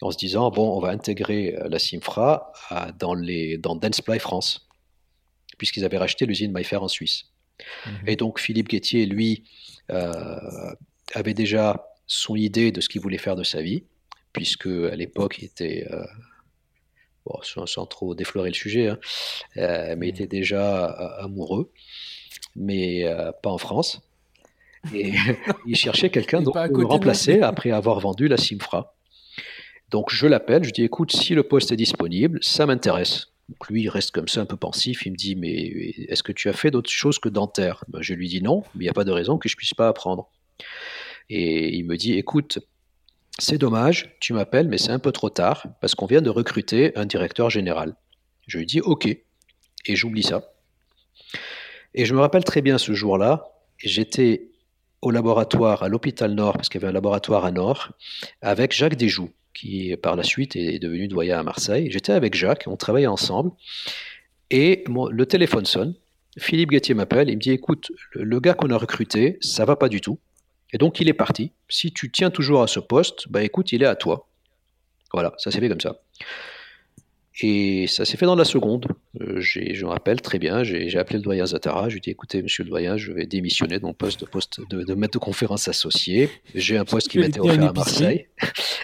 en 0.00 0.10
se 0.10 0.16
disant 0.16 0.50
bon, 0.50 0.76
on 0.76 0.80
va 0.80 0.90
intégrer 0.90 1.56
euh, 1.56 1.68
la 1.68 1.78
Simfra 1.78 2.52
dans, 2.98 3.14
les, 3.14 3.58
dans 3.58 3.76
Danceply 3.76 4.18
France, 4.18 4.68
puisqu'ils 5.56 5.84
avaient 5.84 5.98
racheté 5.98 6.26
l'usine 6.26 6.52
MyFair 6.52 6.82
en 6.82 6.88
Suisse. 6.88 7.26
Mhm. 7.86 7.92
Et 8.06 8.16
donc 8.16 8.40
Philippe 8.40 8.68
Guettier, 8.68 9.06
lui, 9.06 9.44
euh, 9.90 10.72
avait 11.14 11.34
déjà 11.34 11.86
son 12.06 12.36
idée 12.36 12.72
de 12.72 12.80
ce 12.80 12.88
qu'il 12.88 13.00
voulait 13.00 13.18
faire 13.18 13.36
de 13.36 13.42
sa 13.42 13.60
vie, 13.60 13.84
puisque 14.32 14.66
à 14.66 14.94
l'époque 14.94 15.38
il 15.38 15.44
était 15.44 15.86
euh, 15.90 16.04
Bon, 17.26 17.40
sans, 17.42 17.84
trop 17.84 18.14
déflorer 18.14 18.48
le 18.48 18.54
sujet, 18.54 18.88
hein, 18.88 18.98
mais 19.54 19.92
il 19.92 19.96
mhm. 19.96 20.02
était 20.04 20.26
déjà 20.26 20.86
amoureux, 21.18 21.70
mais 22.56 23.04
pas 23.42 23.50
en 23.50 23.58
France. 23.58 24.00
Et 24.94 25.12
il 25.66 25.76
cherchait 25.76 26.08
quelqu'un 26.08 26.42
pour 26.42 26.56
le 26.56 26.86
remplacer 26.86 27.42
après 27.42 27.70
avoir 27.70 28.00
vendu 28.00 28.28
la 28.28 28.38
Simfra. 28.38 28.97
Donc 29.90 30.12
je 30.12 30.26
l'appelle, 30.26 30.64
je 30.64 30.70
dis 30.70 30.82
écoute, 30.82 31.12
si 31.12 31.34
le 31.34 31.42
poste 31.42 31.72
est 31.72 31.76
disponible, 31.76 32.38
ça 32.42 32.66
m'intéresse. 32.66 33.28
Lui, 33.70 33.84
il 33.84 33.88
reste 33.88 34.10
comme 34.10 34.28
ça 34.28 34.42
un 34.42 34.46
peu 34.46 34.56
pensif, 34.56 35.06
il 35.06 35.12
me 35.12 35.16
dit 35.16 35.34
mais 35.34 35.54
est-ce 36.08 36.22
que 36.22 36.32
tu 36.32 36.48
as 36.48 36.52
fait 36.52 36.70
d'autres 36.70 36.90
choses 36.90 37.18
que 37.18 37.28
dentaire? 37.28 37.84
Ben, 37.88 38.02
Je 38.02 38.14
lui 38.14 38.28
dis 38.28 38.42
non, 38.42 38.62
mais 38.74 38.84
il 38.84 38.86
n'y 38.86 38.90
a 38.90 38.94
pas 38.94 39.04
de 39.04 39.12
raison 39.12 39.38
que 39.38 39.48
je 39.48 39.56
puisse 39.56 39.74
pas 39.74 39.88
apprendre. 39.88 40.30
Et 41.30 41.74
il 41.74 41.84
me 41.84 41.96
dit 41.96 42.14
écoute, 42.14 42.58
c'est 43.38 43.58
dommage, 43.58 44.16
tu 44.20 44.32
m'appelles, 44.32 44.68
mais 44.68 44.78
c'est 44.78 44.90
un 44.90 44.98
peu 44.98 45.12
trop 45.12 45.30
tard 45.30 45.66
parce 45.80 45.94
qu'on 45.94 46.06
vient 46.06 46.22
de 46.22 46.30
recruter 46.30 46.96
un 46.96 47.06
directeur 47.06 47.48
général. 47.48 47.94
Je 48.46 48.58
lui 48.58 48.66
dis 48.66 48.80
ok, 48.80 49.06
et 49.06 49.96
j'oublie 49.96 50.22
ça. 50.22 50.52
Et 51.94 52.04
je 52.04 52.14
me 52.14 52.20
rappelle 52.20 52.44
très 52.44 52.62
bien 52.62 52.78
ce 52.78 52.92
jour-là, 52.92 53.44
j'étais 53.78 54.50
au 55.00 55.10
laboratoire 55.10 55.82
à 55.82 55.88
l'hôpital 55.88 56.34
Nord, 56.34 56.54
parce 56.54 56.68
qu'il 56.68 56.80
y 56.80 56.84
avait 56.84 56.90
un 56.90 56.94
laboratoire 56.94 57.44
à 57.44 57.52
Nord, 57.52 57.92
avec 58.42 58.72
Jacques 58.72 58.96
Desjous, 58.96 59.30
qui 59.58 59.96
par 59.96 60.14
la 60.14 60.22
suite 60.22 60.54
est 60.54 60.78
devenu 60.78 61.08
doyen 61.08 61.40
à 61.40 61.42
Marseille. 61.42 61.90
J'étais 61.90 62.12
avec 62.12 62.34
Jacques, 62.34 62.64
on 62.68 62.76
travaillait 62.76 63.08
ensemble, 63.08 63.50
et 64.50 64.84
le 64.86 65.26
téléphone 65.26 65.66
sonne. 65.66 65.94
Philippe 66.38 66.70
Gatier 66.70 66.94
m'appelle, 66.94 67.28
il 67.28 67.36
me 67.36 67.40
dit 67.40 67.50
écoute, 67.50 67.90
le, 68.12 68.38
gars 68.38 68.54
qu'on 68.54 68.70
a 68.70 68.76
recruté, 68.76 69.38
ça 69.40 69.64
va 69.64 69.74
pas 69.74 69.88
du 69.88 70.00
tout. 70.00 70.20
Et 70.72 70.78
donc 70.78 71.00
il 71.00 71.08
est 71.08 71.14
parti. 71.14 71.52
Si 71.68 71.92
tu 71.92 72.12
tiens 72.12 72.30
toujours 72.30 72.62
à 72.62 72.68
ce 72.68 72.78
poste, 72.78 73.28
bah 73.30 73.42
écoute, 73.42 73.72
il 73.72 73.82
est 73.82 73.86
à 73.86 73.96
toi. 73.96 74.28
Voilà, 75.12 75.34
ça 75.38 75.50
s'est 75.50 75.58
fait 75.58 75.68
comme 75.68 75.80
ça. 75.80 76.00
Et 77.40 77.86
ça 77.86 78.04
s'est 78.04 78.16
fait 78.16 78.26
dans 78.26 78.34
la 78.34 78.44
seconde. 78.44 78.86
Euh, 79.20 79.40
je 79.40 79.84
me 79.84 79.90
rappelle 79.90 80.20
très 80.20 80.40
bien, 80.40 80.64
j'ai 80.64 80.98
appelé 80.98 81.18
le 81.18 81.22
doyen 81.22 81.46
Zatara, 81.46 81.88
je 81.88 81.94
lui 81.94 81.98
ai 81.98 82.00
dit 82.00 82.10
écoutez, 82.10 82.42
monsieur 82.42 82.64
le 82.64 82.70
doyen, 82.70 82.96
je 82.96 83.12
vais 83.12 83.26
démissionner 83.26 83.78
de 83.78 83.84
mon 83.84 83.94
poste 83.94 84.20
de, 84.20 84.26
poste 84.26 84.60
de, 84.68 84.94
maître 84.94 85.12
de 85.12 85.24
conférence 85.24 85.68
associé. 85.68 86.30
J'ai 86.54 86.76
un 86.76 86.84
poste 86.84 87.08
qui 87.08 87.18
m'était 87.18 87.38
offert 87.38 87.68
à 87.68 87.72
Marseille. 87.72 88.26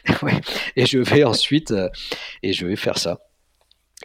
Et 0.76 0.86
je 0.86 0.98
vais 0.98 1.24
ensuite, 1.24 1.70
euh, 1.70 1.88
et 2.42 2.52
je 2.52 2.66
vais 2.66 2.76
faire 2.76 2.98
ça. 2.98 3.20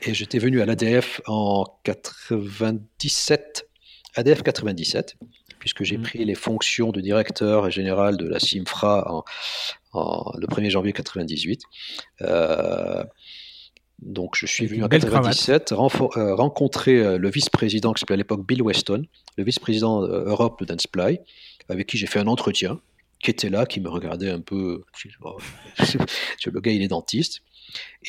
Et 0.04 0.14
j'étais 0.14 0.40
venu 0.40 0.62
à 0.62 0.66
l'ADF 0.66 1.22
en 1.28 1.66
97, 1.84 3.68
ADF 4.16 4.44
97, 4.44 5.18
puisque 5.60 5.84
j'ai 5.84 5.98
mmh. 5.98 6.04
pris 6.04 6.26
les 6.26 6.36
fonctions 6.36 6.92
de 6.92 7.02
directeur 7.02 7.70
général 7.70 8.18
de 8.18 8.28
la 8.28 8.40
CIMFRA 8.40 9.24
en, 9.94 10.32
le 10.38 10.48
1er 10.48 10.70
janvier 10.70 10.94
98. 10.94 11.62
Euh, 12.22 13.04
donc 14.02 14.36
je 14.36 14.46
suis 14.46 14.66
venu 14.66 14.84
en 14.84 14.88
97 14.88 15.72
euh, 15.72 16.36
rencontrer 16.36 17.00
euh, 17.00 17.18
le 17.18 17.30
vice-président 17.30 17.94
qui 17.94 18.00
s'appelait 18.00 18.16
à 18.16 18.18
l'époque 18.18 18.46
Bill 18.46 18.62
Weston, 18.62 19.06
le 19.38 19.44
vice-président 19.44 20.04
euh, 20.04 20.26
Europe 20.26 20.60
de 20.60 20.66
Danceply, 20.66 21.20
avec 21.68 21.88
qui 21.88 21.98
j'ai 21.98 22.08
fait 22.08 22.20
un 22.20 22.28
entretien, 22.28 22.80
qui 23.20 23.32
était 23.32 23.50
là, 23.50 23.66
qui 23.66 23.82
me 23.82 23.90
regardait 23.90 24.30
un 24.30 24.40
peu. 24.40 24.84
le 26.46 26.60
gars, 26.62 26.72
il 26.72 26.82
est 26.82 26.88
dentiste. 26.88 27.42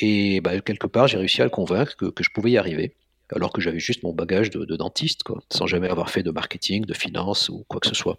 Et 0.00 0.40
bah, 0.40 0.60
quelque 0.60 0.86
part, 0.86 1.08
j'ai 1.08 1.18
réussi 1.18 1.42
à 1.42 1.44
le 1.44 1.50
convaincre 1.50 1.96
que, 1.96 2.22
je 2.22 2.30
pouvais 2.32 2.52
y 2.52 2.56
arriver, 2.56 2.94
alors 3.34 3.52
que 3.52 3.60
j'avais 3.60 3.80
juste 3.80 4.02
mon 4.02 4.12
bagage 4.12 4.50
de, 4.50 4.76
dentiste, 4.76 5.22
quoi, 5.24 5.42
sans 5.50 5.66
jamais 5.66 5.88
avoir 5.88 6.10
fait 6.10 6.22
de 6.22 6.30
marketing, 6.30 6.84
de 6.86 6.94
finance 6.94 7.48
ou 7.48 7.64
quoi 7.68 7.80
que 7.80 7.88
ce 7.88 7.94
soit. 7.94 8.18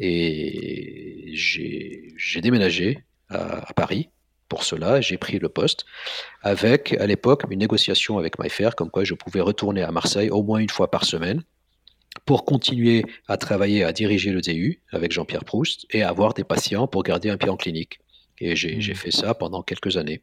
Et 0.00 1.30
j'ai 1.34 2.40
déménagé 2.40 3.04
à 3.28 3.72
Paris 3.74 4.08
pour 4.52 4.64
cela, 4.64 5.00
j'ai 5.00 5.16
pris 5.16 5.38
le 5.38 5.48
poste 5.48 5.86
avec, 6.42 6.92
à 7.00 7.06
l'époque, 7.06 7.44
une 7.48 7.60
négociation 7.60 8.18
avec 8.18 8.38
MyFair, 8.38 8.76
comme 8.76 8.90
quoi 8.90 9.02
je 9.02 9.14
pouvais 9.14 9.40
retourner 9.40 9.80
à 9.80 9.90
Marseille 9.90 10.28
au 10.28 10.42
moins 10.42 10.58
une 10.58 10.68
fois 10.68 10.90
par 10.90 11.06
semaine 11.06 11.42
pour 12.26 12.44
continuer 12.44 13.02
à 13.28 13.38
travailler, 13.38 13.82
à 13.82 13.92
diriger 13.94 14.30
le 14.30 14.42
DU 14.42 14.82
avec 14.90 15.10
Jean-Pierre 15.10 15.46
Proust 15.46 15.86
et 15.88 16.02
avoir 16.02 16.34
des 16.34 16.44
patients 16.44 16.86
pour 16.86 17.02
garder 17.02 17.30
un 17.30 17.38
pied 17.38 17.48
en 17.48 17.56
clinique. 17.56 18.00
Et 18.40 18.54
j'ai 18.54 18.76
mmh. 18.76 18.94
fait 18.94 19.10
ça 19.10 19.32
pendant 19.32 19.62
quelques 19.62 19.96
années. 19.96 20.20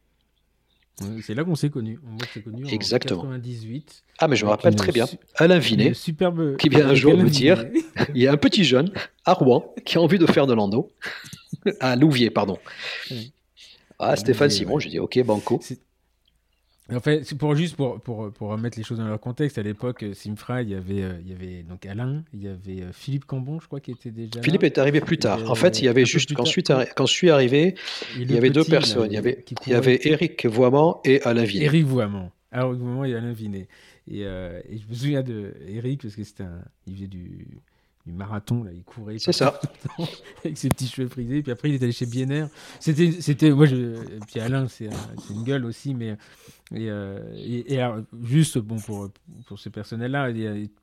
C'est 1.22 1.34
là 1.34 1.42
qu'on 1.42 1.56
s'est 1.56 1.70
connus. 1.70 1.98
On 2.06 2.40
connu 2.40 2.72
Exactement. 2.72 3.22
En 3.22 3.30
98. 3.30 4.04
Ah, 4.20 4.28
mais 4.28 4.36
je 4.36 4.44
me 4.44 4.50
rappelle 4.50 4.76
très 4.76 4.92
bien. 4.92 5.06
Alain 5.34 5.58
Vinet, 5.58 5.92
superbe... 5.92 6.56
qui 6.56 6.68
vient 6.68 6.88
un 6.88 6.94
jour 6.94 7.16
me 7.16 7.28
dire 7.28 7.64
il 8.14 8.22
y 8.22 8.28
a 8.28 8.32
un 8.32 8.36
petit 8.36 8.62
jeune 8.62 8.92
à 9.24 9.32
Rouen 9.32 9.74
qui 9.84 9.98
a 9.98 10.00
envie 10.00 10.18
de 10.18 10.26
faire 10.26 10.46
de 10.46 10.54
l'endo. 10.54 10.92
à 11.80 11.96
Louvier, 11.96 12.30
pardon. 12.30 12.58
Ah, 14.00 14.16
Stéphane 14.16 14.50
Simon, 14.50 14.78
je 14.78 14.88
dis 14.88 14.98
ok, 14.98 15.22
banco. 15.24 15.60
En 16.92 17.00
fait, 17.00 17.34
pour 17.34 17.54
juste 17.54 17.76
pour, 17.76 18.00
pour, 18.00 18.32
pour, 18.32 18.48
remettre 18.48 18.76
les 18.76 18.82
choses 18.82 18.98
dans 18.98 19.06
leur 19.06 19.20
contexte, 19.20 19.58
à 19.58 19.62
l'époque, 19.62 20.02
euh, 20.02 20.14
Simfra, 20.14 20.62
il 20.62 20.70
y 20.70 20.74
avait, 20.74 21.02
euh, 21.02 21.12
il 21.24 21.30
y 21.30 21.32
avait 21.32 21.62
donc 21.62 21.86
Alain, 21.86 22.24
il 22.34 22.42
y 22.42 22.48
avait 22.48 22.82
euh, 22.82 22.92
Philippe 22.92 23.26
Cambon, 23.26 23.60
je 23.60 23.66
crois, 23.66 23.78
qui 23.78 23.92
était 23.92 24.10
déjà. 24.10 24.42
Philippe 24.42 24.64
est 24.64 24.76
arrivé 24.76 25.00
plus 25.00 25.18
tard. 25.18 25.48
en 25.48 25.54
fait, 25.54 25.80
il 25.80 25.84
y 25.84 25.88
avait 25.88 26.04
juste 26.04 26.34
quand, 26.34 26.44
quand 26.96 27.06
je 27.06 27.12
suis 27.12 27.30
arrivé, 27.30 27.76
il 28.18 28.32
y 28.32 28.36
avait 28.36 28.50
deux 28.50 28.64
personnes. 28.64 29.06
il 29.06 29.14
y 29.14 29.18
avait, 29.18 29.44
il 29.66 29.72
y 29.72 29.74
avait 29.74 30.00
Eric 30.02 30.46
Voiement 30.46 31.00
et 31.04 31.22
Alain 31.22 31.44
Vinet. 31.44 31.66
Eric 31.66 31.84
Voiement. 31.84 32.32
Alors, 32.50 32.72
Voiement 32.72 33.04
et 33.04 33.14
Alain 33.14 33.32
Vinet. 33.32 33.68
Et, 34.10 34.22
et, 34.22 34.24
je 34.78 34.88
me 34.88 34.94
souviens 34.94 35.22
de 35.22 35.54
Eric 35.68 36.02
parce 36.02 36.16
que 36.16 36.24
c'était 36.24 36.42
un, 36.42 36.62
il 36.88 36.94
faisait 36.96 37.06
du 37.06 37.46
du 38.06 38.12
marathon 38.12 38.64
là 38.64 38.70
il 38.72 38.82
courait 38.82 39.18
c'est 39.18 39.32
ça. 39.32 39.60
avec 40.44 40.56
ses 40.56 40.68
petits 40.68 40.88
cheveux 40.88 41.08
frisés 41.08 41.42
puis 41.42 41.52
après 41.52 41.68
il 41.68 41.74
est 41.74 41.82
allé 41.82 41.92
chez 41.92 42.06
Biener 42.06 42.46
c'était 42.78 43.12
c'était 43.20 43.50
moi 43.50 43.66
je 43.66 43.98
puis 44.26 44.40
Alain 44.40 44.66
c'est 44.68 44.88
une 45.30 45.44
gueule 45.44 45.64
aussi 45.64 45.94
mais 45.94 46.16
et, 46.74 46.88
euh, 46.88 47.18
et, 47.34 47.80
juste 48.22 48.58
bon 48.58 48.76
pour 48.76 49.10
pour 49.46 49.58
ce 49.58 49.68
personnel 49.68 50.12
là 50.12 50.30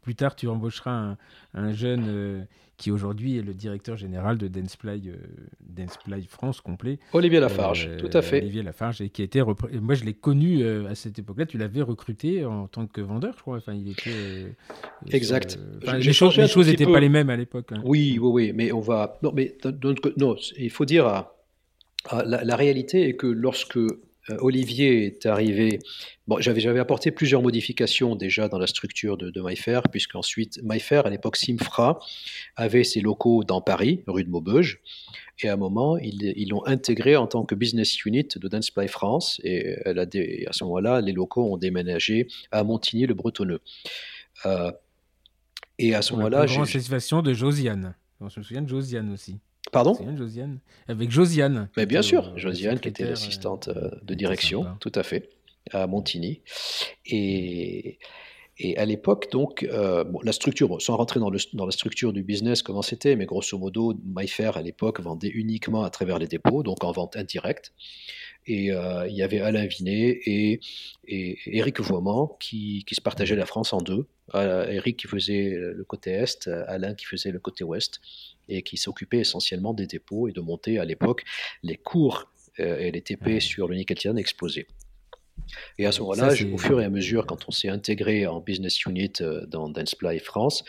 plus 0.02 0.16
tard 0.16 0.36
tu 0.36 0.48
embaucheras 0.48 0.92
un, 0.92 1.18
un 1.54 1.74
jeune 1.74 2.06
euh, 2.08 2.44
qui 2.78 2.92
aujourd'hui 2.92 3.38
est 3.40 3.42
le 3.42 3.56
directeur 3.56 3.98
général 3.98 4.38
de 4.38 4.48
Danceplay, 4.48 5.02
euh, 5.08 6.22
France 6.30 6.62
complet. 6.62 7.00
Olivier 7.12 7.40
Lafarge, 7.40 7.90
euh, 7.90 7.98
tout 7.98 8.10
à 8.14 8.22
fait. 8.22 8.38
Olivier 8.38 8.62
Lafarge, 8.62 9.02
et 9.02 9.10
qui 9.10 9.24
était 9.24 9.42
moi 9.42 9.96
je 9.96 10.04
l'ai 10.04 10.14
connu 10.14 10.64
à 10.64 10.94
cette 10.94 11.18
époque-là. 11.18 11.48
Tu 11.48 11.58
l'avais 11.58 11.82
recruté 11.82 12.46
en 12.46 12.68
tant 12.68 12.86
que 12.86 13.02
vendeur, 13.02 13.34
je 13.36 13.42
crois. 13.42 13.58
Enfin, 13.58 13.74
il 13.74 13.90
était. 13.90 14.56
exact. 15.12 15.58
les, 15.98 16.14
choses 16.14 16.38
n'étaient 16.38 16.86
pas 16.86 17.00
les 17.00 17.10
mêmes 17.10 17.32
à 17.32 17.36
l'époque. 17.36 17.72
Hein. 17.72 17.82
Oui, 17.84 18.20
oui, 18.22 18.30
oui, 18.30 18.52
mais 18.54 18.72
on 18.72 18.80
va. 18.82 19.18
Non, 19.24 19.32
mais 19.34 19.58
non, 20.18 20.36
il 20.58 20.70
faut 20.70 20.86
dire. 20.86 21.26
la, 22.12 22.44
la, 22.44 22.56
réalité 22.56 23.10
est 23.10 23.16
que 23.16 23.28
lorsque 23.28 23.80
Olivier 24.40 25.06
est 25.06 25.26
arrivé. 25.26 25.80
Bon, 26.28 26.40
j'avais, 26.40 26.66
apporté 26.80 27.12
plusieurs 27.12 27.42
modifications 27.42 28.16
déjà 28.16 28.50
dans 28.50 28.60
la 28.60 28.68
structure 28.68 29.18
de, 29.18 29.30
de 29.30 29.42
MyFair, 29.42 29.84
puisqu'ensuite, 29.84 30.60
MyFair, 30.64 31.06
à 31.06 31.10
l'époque 31.10 31.38
Simfra, 31.38 32.00
avait 32.56 32.84
ses 32.84 33.00
locaux 33.00 33.44
dans 33.44 33.62
Paris, 33.62 34.04
rue 34.08 34.24
de 34.24 34.30
Maubeuge. 34.30 34.82
Et 35.44 35.50
à 35.50 35.54
un 35.54 35.58
moment, 35.58 35.98
ils, 35.98 36.50
l'ont 36.50 36.66
intégré 36.66 37.16
en 37.16 37.28
tant 37.28 37.46
que 37.46 37.54
business 37.54 38.04
unit 38.06 38.28
de 38.36 38.48
Danceply 38.48 38.88
France. 38.88 39.40
Et 39.44 39.76
elle 39.86 40.00
a 40.00 40.04
à 40.04 40.54
ce 40.54 40.64
moment-là, 40.64 41.02
les 41.02 41.12
locaux 41.14 41.54
ont 41.54 41.58
déménagé 41.58 42.28
à 42.52 42.64
Montigny-le-Bretonneux. 42.64 43.62
Euh, 44.46 44.72
et 45.78 45.94
à 45.94 46.02
ce 46.02 46.14
moment-là. 46.14 46.48
J'ai 46.48 46.66
satisfaction 46.66 47.22
de 47.22 47.34
Josiane. 47.34 47.94
On 48.20 48.30
se 48.30 48.42
souvient 48.42 48.64
de 48.64 48.70
Josiane 48.70 49.14
aussi. 49.14 49.38
Pardon 49.72 49.98
Josiane. 50.16 50.60
Avec 50.88 51.12
Josiane. 51.12 51.70
Mais 51.78 51.86
bien 51.86 52.02
sûr, 52.02 52.30
euh, 52.30 52.38
Josiane 52.38 52.80
qui 52.80 52.90
était 52.90 53.06
l'assistante 53.06 53.68
euh, 53.68 53.92
de 54.04 54.14
direction, 54.14 54.66
tout 54.80 54.92
à 54.96 55.04
fait, 55.04 55.30
à 55.72 55.88
Montigny. 55.88 56.42
Et, 57.06 58.00
Et 58.60 58.76
à 58.78 58.86
l'époque, 58.86 59.30
donc, 59.32 59.64
euh, 59.64 60.04
la 60.24 60.32
structure, 60.32 60.82
sans 60.82 60.98
rentrer 60.98 61.20
dans, 61.20 61.30
le, 61.30 61.38
dans, 61.54 61.66
la 61.66 61.72
structure 61.72 62.12
du 62.12 62.24
business, 62.24 62.64
comment 62.64 62.82
c'était, 62.82 63.16
mais 63.16 63.26
grosso 63.26 63.58
modo, 63.58 63.94
MyFair 64.04 64.58
à 64.58 64.64
l'époque 64.64 65.00
vendait 65.00 65.30
uniquement 65.30 65.84
à 65.84 65.92
travers 65.92 66.18
les 66.18 66.28
dépôts, 66.28 66.64
donc 66.64 66.84
en 66.84 66.92
vente 66.92 67.16
indirecte. 67.16 67.74
Et 68.48 68.72
euh, 68.72 69.08
il 69.08 69.16
y 69.16 69.22
avait 69.22 69.42
Alain 69.42 69.68
Vinet 69.68 70.22
et, 70.26 70.60
et 71.08 71.38
Éric 71.46 71.82
Voiman 71.82 72.30
qui, 72.40 72.84
qui, 72.88 72.96
se 72.96 73.02
partageaient 73.02 73.36
la 73.36 73.46
France 73.46 73.74
en 73.74 73.80
deux. 73.80 74.08
Éric 74.34 74.98
qui 74.98 75.08
faisait 75.08 75.52
le 75.52 75.84
côté 75.84 76.12
est, 76.12 76.48
Alain 76.68 76.96
qui 76.96 77.06
faisait 77.06 77.32
le 77.32 77.40
côté 77.40 77.64
ouest, 77.64 78.00
et 78.50 78.62
qui 78.62 78.78
s'occupait 78.78 79.20
essentiellement 79.20 79.74
des 79.74 79.88
dépôts 79.88 80.28
et 80.28 80.32
de 80.32 80.42
monter 80.42 80.80
à 80.80 80.86
l'époque 80.86 81.24
les 81.64 81.78
cours 81.78 82.32
et 82.58 82.90
les 82.90 83.02
TP 83.02 83.40
sur 83.40 83.68
le 83.68 83.76
nickel 83.76 84.18
explosaient. 84.18 84.68
Et 85.78 85.86
à 85.86 85.92
ce 85.92 86.02
moment-là, 86.02 86.34
au 86.54 86.58
fur 86.58 86.82
et 86.82 86.86
à 86.86 86.90
mesure, 86.90 87.26
quand 87.26 87.48
on 87.48 87.52
s'est 87.52 87.70
intégré 87.70 88.26
en 88.28 88.40
business 88.40 88.86
unit 88.86 89.14
euh, 89.22 89.46
dans 89.46 89.70
Danceply 89.70 90.20
France, 90.20 90.64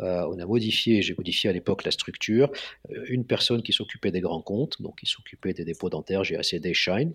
euh, 0.00 0.26
on 0.28 0.38
a 0.38 0.46
modifié, 0.46 1.02
j'ai 1.02 1.14
modifié 1.14 1.50
à 1.50 1.52
l'époque 1.52 1.84
la 1.84 1.90
structure. 1.90 2.50
Euh, 2.90 3.04
une 3.08 3.24
personne 3.24 3.62
qui 3.62 3.72
s'occupait 3.72 4.10
des 4.10 4.20
grands 4.20 4.42
comptes, 4.42 4.80
donc 4.80 5.00
qui 5.00 5.06
s'occupait 5.06 5.52
des 5.52 5.64
dépôts 5.64 5.90
dentaires, 5.90 6.24
j'ai 6.24 6.38
des 6.58 6.74
Shine. 6.74 7.14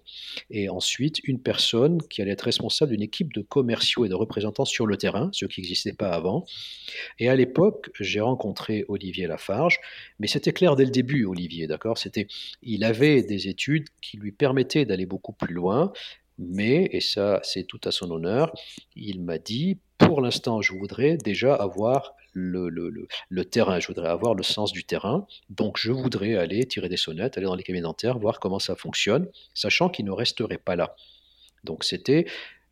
Et 0.49 0.69
ensuite, 0.69 1.19
une 1.23 1.39
personne 1.39 2.01
qui 2.09 2.21
allait 2.21 2.31
être 2.31 2.43
responsable 2.43 2.91
d'une 2.91 3.01
équipe 3.01 3.33
de 3.33 3.41
commerciaux 3.41 4.05
et 4.05 4.09
de 4.09 4.15
représentants 4.15 4.65
sur 4.65 4.85
le 4.87 4.97
terrain, 4.97 5.29
ce 5.33 5.45
qui 5.45 5.61
n'existait 5.61 5.93
pas 5.93 6.09
avant. 6.09 6.45
Et 7.19 7.29
à 7.29 7.35
l'époque, 7.35 7.89
j'ai 7.99 8.19
rencontré 8.19 8.85
Olivier 8.87 9.27
Lafarge, 9.27 9.79
mais 10.19 10.27
c'était 10.27 10.53
clair 10.53 10.75
dès 10.75 10.85
le 10.85 10.91
début, 10.91 11.25
Olivier, 11.25 11.67
d'accord? 11.67 11.97
C'était, 11.97 12.27
Il 12.61 12.83
avait 12.83 13.23
des 13.23 13.47
études 13.47 13.87
qui 14.01 14.17
lui 14.17 14.31
permettaient 14.31 14.85
d'aller 14.85 15.05
beaucoup 15.05 15.33
plus 15.33 15.53
loin, 15.53 15.91
mais, 16.37 16.89
et 16.91 17.01
ça 17.01 17.39
c'est 17.43 17.63
tout 17.63 17.81
à 17.83 17.91
son 17.91 18.11
honneur, 18.11 18.53
il 18.95 19.21
m'a 19.21 19.37
dit, 19.37 19.79
pour 19.97 20.21
l'instant, 20.21 20.61
je 20.61 20.73
voudrais 20.73 21.17
déjà 21.17 21.55
avoir 21.55 22.15
le, 22.37 22.69
le, 22.69 23.07
le, 23.29 23.45
terrain, 23.45 23.79
je 23.79 23.87
voudrais 23.87 24.09
avoir 24.09 24.35
le 24.35 24.43
sens 24.43 24.71
du 24.71 24.83
terrain, 24.83 25.25
donc 25.49 25.77
je 25.77 25.91
voudrais 25.91 26.35
aller 26.35 26.65
tirer 26.65 26.89
des 26.89 26.97
sonnettes, 26.97 27.37
aller 27.37 27.47
dans 27.47 27.55
les 27.55 27.63
cabinets 27.63 27.83
dentaires, 27.83 28.19
voir 28.19 28.39
comment 28.39 28.59
ça 28.59 28.75
fonctionne, 28.75 29.27
sachant 29.53 29.89
qu'il 29.89 30.05
ne 30.05 30.11
resterait 30.11 30.57
pas 30.57 30.75
là. 30.75 30.95
Donc 31.63 31.83
c'était, 31.83 32.27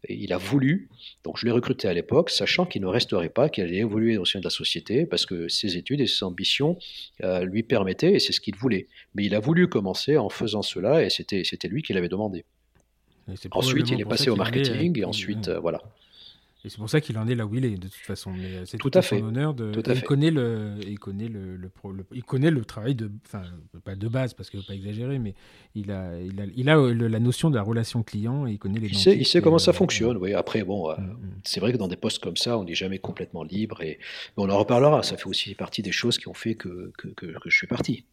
il 0.09 0.33
a 0.33 0.37
voulu, 0.37 0.89
donc 1.23 1.37
je 1.37 1.45
l'ai 1.45 1.51
recruté 1.51 1.87
à 1.87 1.93
l'époque, 1.93 2.29
sachant 2.29 2.65
qu'il 2.65 2.81
ne 2.81 2.87
resterait 2.87 3.29
pas, 3.29 3.49
qu'il 3.49 3.63
allait 3.63 3.77
évoluer 3.77 4.17
au 4.17 4.25
sein 4.25 4.39
de 4.39 4.43
la 4.43 4.49
société, 4.49 5.05
parce 5.05 5.25
que 5.25 5.47
ses 5.47 5.77
études 5.77 6.01
et 6.01 6.07
ses 6.07 6.23
ambitions 6.23 6.77
euh, 7.23 7.43
lui 7.43 7.63
permettaient, 7.63 8.13
et 8.13 8.19
c'est 8.19 8.33
ce 8.33 8.41
qu'il 8.41 8.55
voulait. 8.55 8.87
Mais 9.15 9.25
il 9.25 9.35
a 9.35 9.39
voulu 9.39 9.67
commencer 9.67 10.17
en 10.17 10.29
faisant 10.29 10.61
cela, 10.61 11.03
et 11.03 11.09
c'était 11.09 11.67
lui 11.67 11.81
qui 11.81 11.93
l'avait 11.93 12.09
demandé. 12.09 12.45
Ensuite, 13.51 13.89
il 13.89 13.99
est 13.99 14.05
passé 14.05 14.29
au 14.29 14.35
marketing, 14.35 14.99
et 14.99 15.03
euh, 15.03 15.07
ensuite, 15.07 15.47
euh, 15.47 15.59
voilà. 15.59 15.81
Et 16.65 16.69
c'est 16.69 16.77
pour 16.77 16.89
ça 16.89 16.99
qu'il 16.99 17.15
en 17.19 17.27
est 17.27 17.35
là 17.35 17.45
où 17.45 17.53
il 17.53 17.63
est, 17.63 17.77
de 17.77 17.87
toute 17.87 17.93
façon. 17.93 18.31
Mais 18.31 18.55
euh, 18.55 18.65
c'est 18.65 18.79
tout, 18.79 18.89
à 18.95 19.03
fait. 19.03 19.19
son 19.19 19.25
honneur 19.25 19.53
de. 19.53 19.71
il, 19.75 20.01
Connaît 20.01 20.31
le, 20.31 20.77
il 20.81 20.97
connaît 20.97 21.27
le, 21.27 21.55
le, 21.57 21.69
il 22.11 22.23
connaît 22.23 22.49
le 22.49 22.65
travail 22.65 22.95
de, 22.95 23.11
enfin, 23.27 23.43
pas 23.83 23.95
de 23.95 24.07
base 24.07 24.33
parce 24.33 24.49
qu'il 24.49 24.57
ne 24.57 24.63
veut 24.63 24.67
pas 24.67 24.73
exagérer, 24.73 25.19
mais 25.19 25.35
il 25.75 25.91
a, 25.91 26.19
il 26.19 26.41
a, 26.41 26.45
il 26.55 26.69
a 26.69 26.75
la 27.07 27.19
notion 27.19 27.51
de 27.51 27.55
la 27.55 27.61
relation 27.61 28.01
client 28.01 28.47
et 28.47 28.53
il 28.53 28.57
connaît 28.57 28.79
les. 28.79 28.87
Il 28.87 28.97
sait, 28.97 29.15
il 29.15 29.27
sait 29.27 29.41
comment 29.41 29.59
ça 29.59 29.73
fonctionne. 29.73 30.17
Oui. 30.17 30.33
Après, 30.33 30.63
bon, 30.63 30.89
mm, 30.89 31.01
mm. 31.01 31.17
c'est 31.43 31.59
vrai 31.59 31.71
que 31.71 31.77
dans 31.77 31.87
des 31.87 31.97
postes 31.97 32.17
comme 32.17 32.37
ça, 32.37 32.57
on 32.57 32.63
n'est 32.63 32.73
jamais 32.73 32.97
complètement 32.97 33.43
libre 33.43 33.83
et 33.83 33.99
on 34.35 34.49
en 34.49 34.57
reparlera. 34.57 35.03
Ça 35.03 35.17
fait 35.17 35.27
aussi 35.27 35.53
partie 35.53 35.83
des 35.83 35.91
choses 35.91 36.17
qui 36.17 36.27
ont 36.27 36.33
fait 36.33 36.55
que, 36.55 36.91
que, 36.97 37.09
que, 37.09 37.27
que 37.27 37.49
je 37.49 37.55
suis 37.55 37.67
parti. 37.67 38.05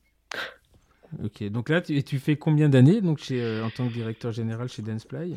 Ok, 1.24 1.42
donc 1.50 1.68
là, 1.68 1.80
tu, 1.80 2.02
tu 2.02 2.18
fais 2.18 2.36
combien 2.36 2.68
d'années 2.68 3.00
donc 3.00 3.18
chez, 3.18 3.42
euh, 3.42 3.64
en 3.64 3.70
tant 3.70 3.88
que 3.88 3.92
directeur 3.92 4.32
général 4.32 4.68
chez 4.68 4.82
Danceply 4.82 5.36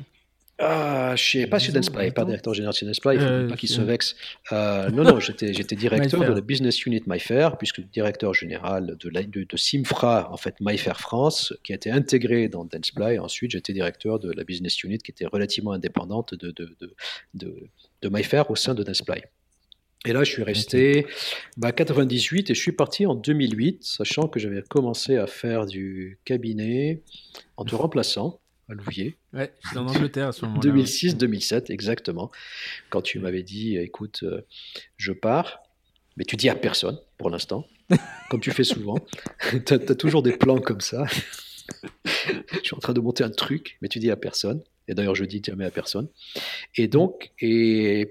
ah, 0.58 1.16
je 1.18 1.24
sais 1.24 1.48
pas 1.48 1.60
chez 1.60 1.74
Danceply, 1.74 2.12
pas 2.12 2.24
directeur 2.24 2.54
général 2.54 2.74
chez 2.74 2.86
Danceply, 2.86 3.16
il 3.16 3.22
ne 3.22 3.26
euh, 3.26 3.48
pas 3.50 3.58
qu'il 3.58 3.68
se 3.68 3.82
vexe. 3.82 4.16
Euh, 4.54 4.90
non, 4.90 5.04
non, 5.04 5.20
j'étais, 5.20 5.54
j'étais 5.54 5.76
directeur 5.76 6.22
de 6.22 6.32
la 6.32 6.40
business 6.40 6.86
unit 6.86 7.04
MyFair, 7.06 7.58
puisque 7.58 7.82
directeur 7.82 8.34
général 8.34 8.96
de, 8.98 9.10
de, 9.10 9.44
de, 9.44 9.58
Simfra, 9.58 10.32
en 10.32 10.38
fait 10.38 10.56
MyFair 10.62 11.02
France, 11.02 11.54
qui 11.64 11.74
a 11.74 11.76
été 11.76 11.92
intégré 11.92 12.48
dans 12.48 12.64
Danceply. 12.64 13.20
Ensuite, 13.20 13.52
j'étais 13.52 13.74
directeur 13.74 14.18
de 14.20 14.32
la 14.32 14.46
business 14.46 14.82
unit 14.84 14.98
qui 15.00 15.12
était 15.12 15.26
relativement 15.26 15.74
indépendante 15.74 16.36
de, 16.36 16.52
de, 16.52 16.78
de, 17.34 17.70
de 18.02 18.10
MyFair 18.10 18.50
au 18.50 18.56
sein 18.56 18.74
de 18.74 18.84
Danceply. 18.84 19.24
Et 20.06 20.14
là, 20.14 20.24
je 20.24 20.32
suis 20.32 20.44
resté 20.44 21.06
bah, 21.58 21.74
98 21.74 22.50
et 22.50 22.54
je 22.54 22.62
suis 22.62 22.72
parti 22.72 23.06
en 23.06 23.16
2008, 23.16 23.84
sachant 23.84 24.28
que 24.30 24.40
j'avais 24.40 24.62
commencé 24.62 25.18
à 25.18 25.28
faire 25.28 25.66
du 25.66 26.20
cabinet 26.24 27.02
en 27.58 27.66
te 27.66 27.76
remplaçant 27.76 28.40
à 28.70 28.74
Louvier. 28.74 29.18
Ouais, 29.34 29.54
j'étais 29.64 29.78
en 29.78 29.88
Angleterre 29.88 30.28
à 30.30 30.32
ce 30.32 30.46
moment-là. 30.46 30.72
2006-2007, 30.72 31.72
exactement. 31.72 32.32
Quand 32.90 33.02
tu 33.02 33.20
m'avais 33.20 33.44
dit, 33.44 33.78
écoute, 33.78 34.22
euh, 34.24 34.42
je 34.98 35.12
pars, 35.12 35.60
mais 36.18 36.26
tu 36.26 36.36
dis 36.36 36.50
à 36.50 36.56
personne 36.56 37.00
pour 37.18 37.30
l'instant, 37.30 37.68
comme 38.30 38.42
tu 38.42 38.52
fais 38.52 38.64
souvent. 38.64 38.98
tu 39.66 39.74
as, 39.74 39.80
toujours 39.96 40.24
des 40.24 40.38
plans 40.38 40.60
comme 40.60 40.82
ça. 40.82 41.06
je 42.06 42.60
suis 42.64 42.76
en 42.76 42.80
train 42.80 42.94
de 42.94 43.02
monter 43.02 43.24
un 43.24 43.30
truc, 43.30 43.78
mais 43.82 43.88
tu 43.88 44.00
dis 44.00 44.12
à 44.12 44.16
personne. 44.16 44.64
Et 44.88 44.94
d'ailleurs, 44.94 45.16
je 45.16 45.26
dis 45.26 45.42
jamais 45.44 45.66
à 45.66 45.72
personne. 45.72 46.08
Et 46.76 46.88
donc, 46.88 47.32
et 47.40 48.10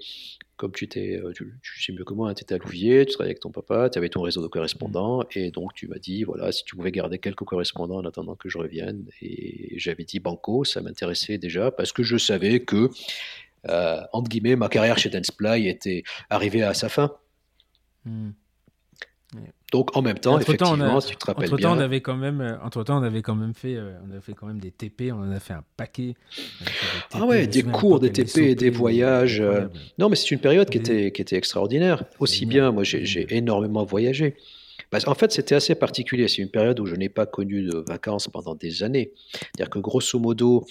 comme 0.56 0.72
tu, 0.72 0.84
étais, 0.84 1.20
euh, 1.22 1.32
tu, 1.32 1.82
sais 1.82 1.92
mieux 1.92 2.04
que 2.04 2.14
moi, 2.14 2.30
hein, 2.30 2.34
tu 2.34 2.42
étais 2.42 2.54
à 2.54 2.58
Louvier, 2.58 3.04
tu 3.06 3.14
travaillais 3.14 3.32
avec 3.32 3.40
ton 3.40 3.50
papa, 3.50 3.90
tu 3.90 3.98
avais 3.98 4.08
ton 4.08 4.22
réseau 4.22 4.42
de 4.42 4.46
correspondants, 4.46 5.20
mmh. 5.20 5.38
et 5.38 5.50
donc 5.50 5.74
tu 5.74 5.88
m'as 5.88 5.98
dit, 5.98 6.24
voilà, 6.24 6.52
si 6.52 6.64
tu 6.64 6.76
pouvais 6.76 6.92
garder 6.92 7.18
quelques 7.18 7.44
correspondants 7.44 7.96
en 7.96 8.04
attendant 8.04 8.36
que 8.36 8.48
je 8.48 8.58
revienne, 8.58 9.06
et 9.20 9.78
j'avais 9.78 10.04
dit 10.04 10.20
Banco, 10.20 10.64
ça 10.64 10.80
m'intéressait 10.80 11.38
déjà, 11.38 11.70
parce 11.70 11.92
que 11.92 12.02
je 12.02 12.16
savais 12.16 12.60
que, 12.60 12.90
euh, 13.68 14.00
entre 14.12 14.28
guillemets, 14.28 14.56
ma 14.56 14.68
carrière 14.68 14.98
chez 14.98 15.10
Danceply 15.10 15.68
était 15.68 16.04
arrivée 16.30 16.62
à 16.62 16.74
sa 16.74 16.88
fin. 16.88 17.12
Mmh. 18.04 18.30
Donc 19.74 19.96
en 19.96 20.02
même 20.02 20.20
temps, 20.20 20.38
effectivement, 20.38 21.00
tu 21.00 21.16
te 21.16 21.26
rappelles 21.26 21.48
entre 21.48 21.56
bien. 21.56 21.68
Temps, 21.70 21.76
on 21.76 21.80
avait 21.80 22.00
quand 22.00 22.14
même, 22.14 22.40
euh, 22.40 22.56
entre 22.62 22.84
temps, 22.84 23.00
on 23.00 23.02
avait 23.02 23.22
quand 23.22 23.34
même 23.34 23.54
fait, 23.54 23.74
euh, 23.74 23.98
on 24.06 24.10
avait 24.12 24.20
fait 24.20 24.32
quand 24.32 24.46
même 24.46 24.60
des 24.60 24.70
TP, 24.70 25.10
on 25.10 25.16
en 25.16 25.32
a 25.32 25.40
fait 25.40 25.52
un 25.52 25.64
paquet. 25.76 26.14
ah 27.12 27.26
ouais, 27.26 27.48
des 27.48 27.64
cours, 27.64 27.98
des 27.98 28.12
TP, 28.12 28.54
des 28.54 28.70
voyages. 28.70 29.40
Euh, 29.40 29.62
non, 29.98 30.08
mais 30.08 30.14
c'est 30.14 30.30
une 30.30 30.38
période 30.38 30.70
qui 30.70 30.78
était, 30.78 31.10
qui 31.10 31.20
était 31.20 31.34
extraordinaire. 31.34 32.04
Aussi 32.20 32.46
bien, 32.46 32.70
moi, 32.70 32.84
j'ai 32.84 33.26
énormément 33.36 33.82
voyagé. 33.82 34.36
en 34.92 35.14
fait, 35.16 35.32
c'était 35.32 35.56
assez 35.56 35.74
particulier. 35.74 36.28
C'est 36.28 36.42
une 36.42 36.52
période 36.52 36.78
où 36.78 36.86
je 36.86 36.94
n'ai 36.94 37.08
pas 37.08 37.26
connu 37.26 37.64
de 37.64 37.76
vacances 37.88 38.28
pendant 38.28 38.54
des 38.54 38.84
années. 38.84 39.10
C'est-à-dire 39.32 39.70
que 39.70 39.80
grosso 39.80 40.20
modo, 40.20 40.68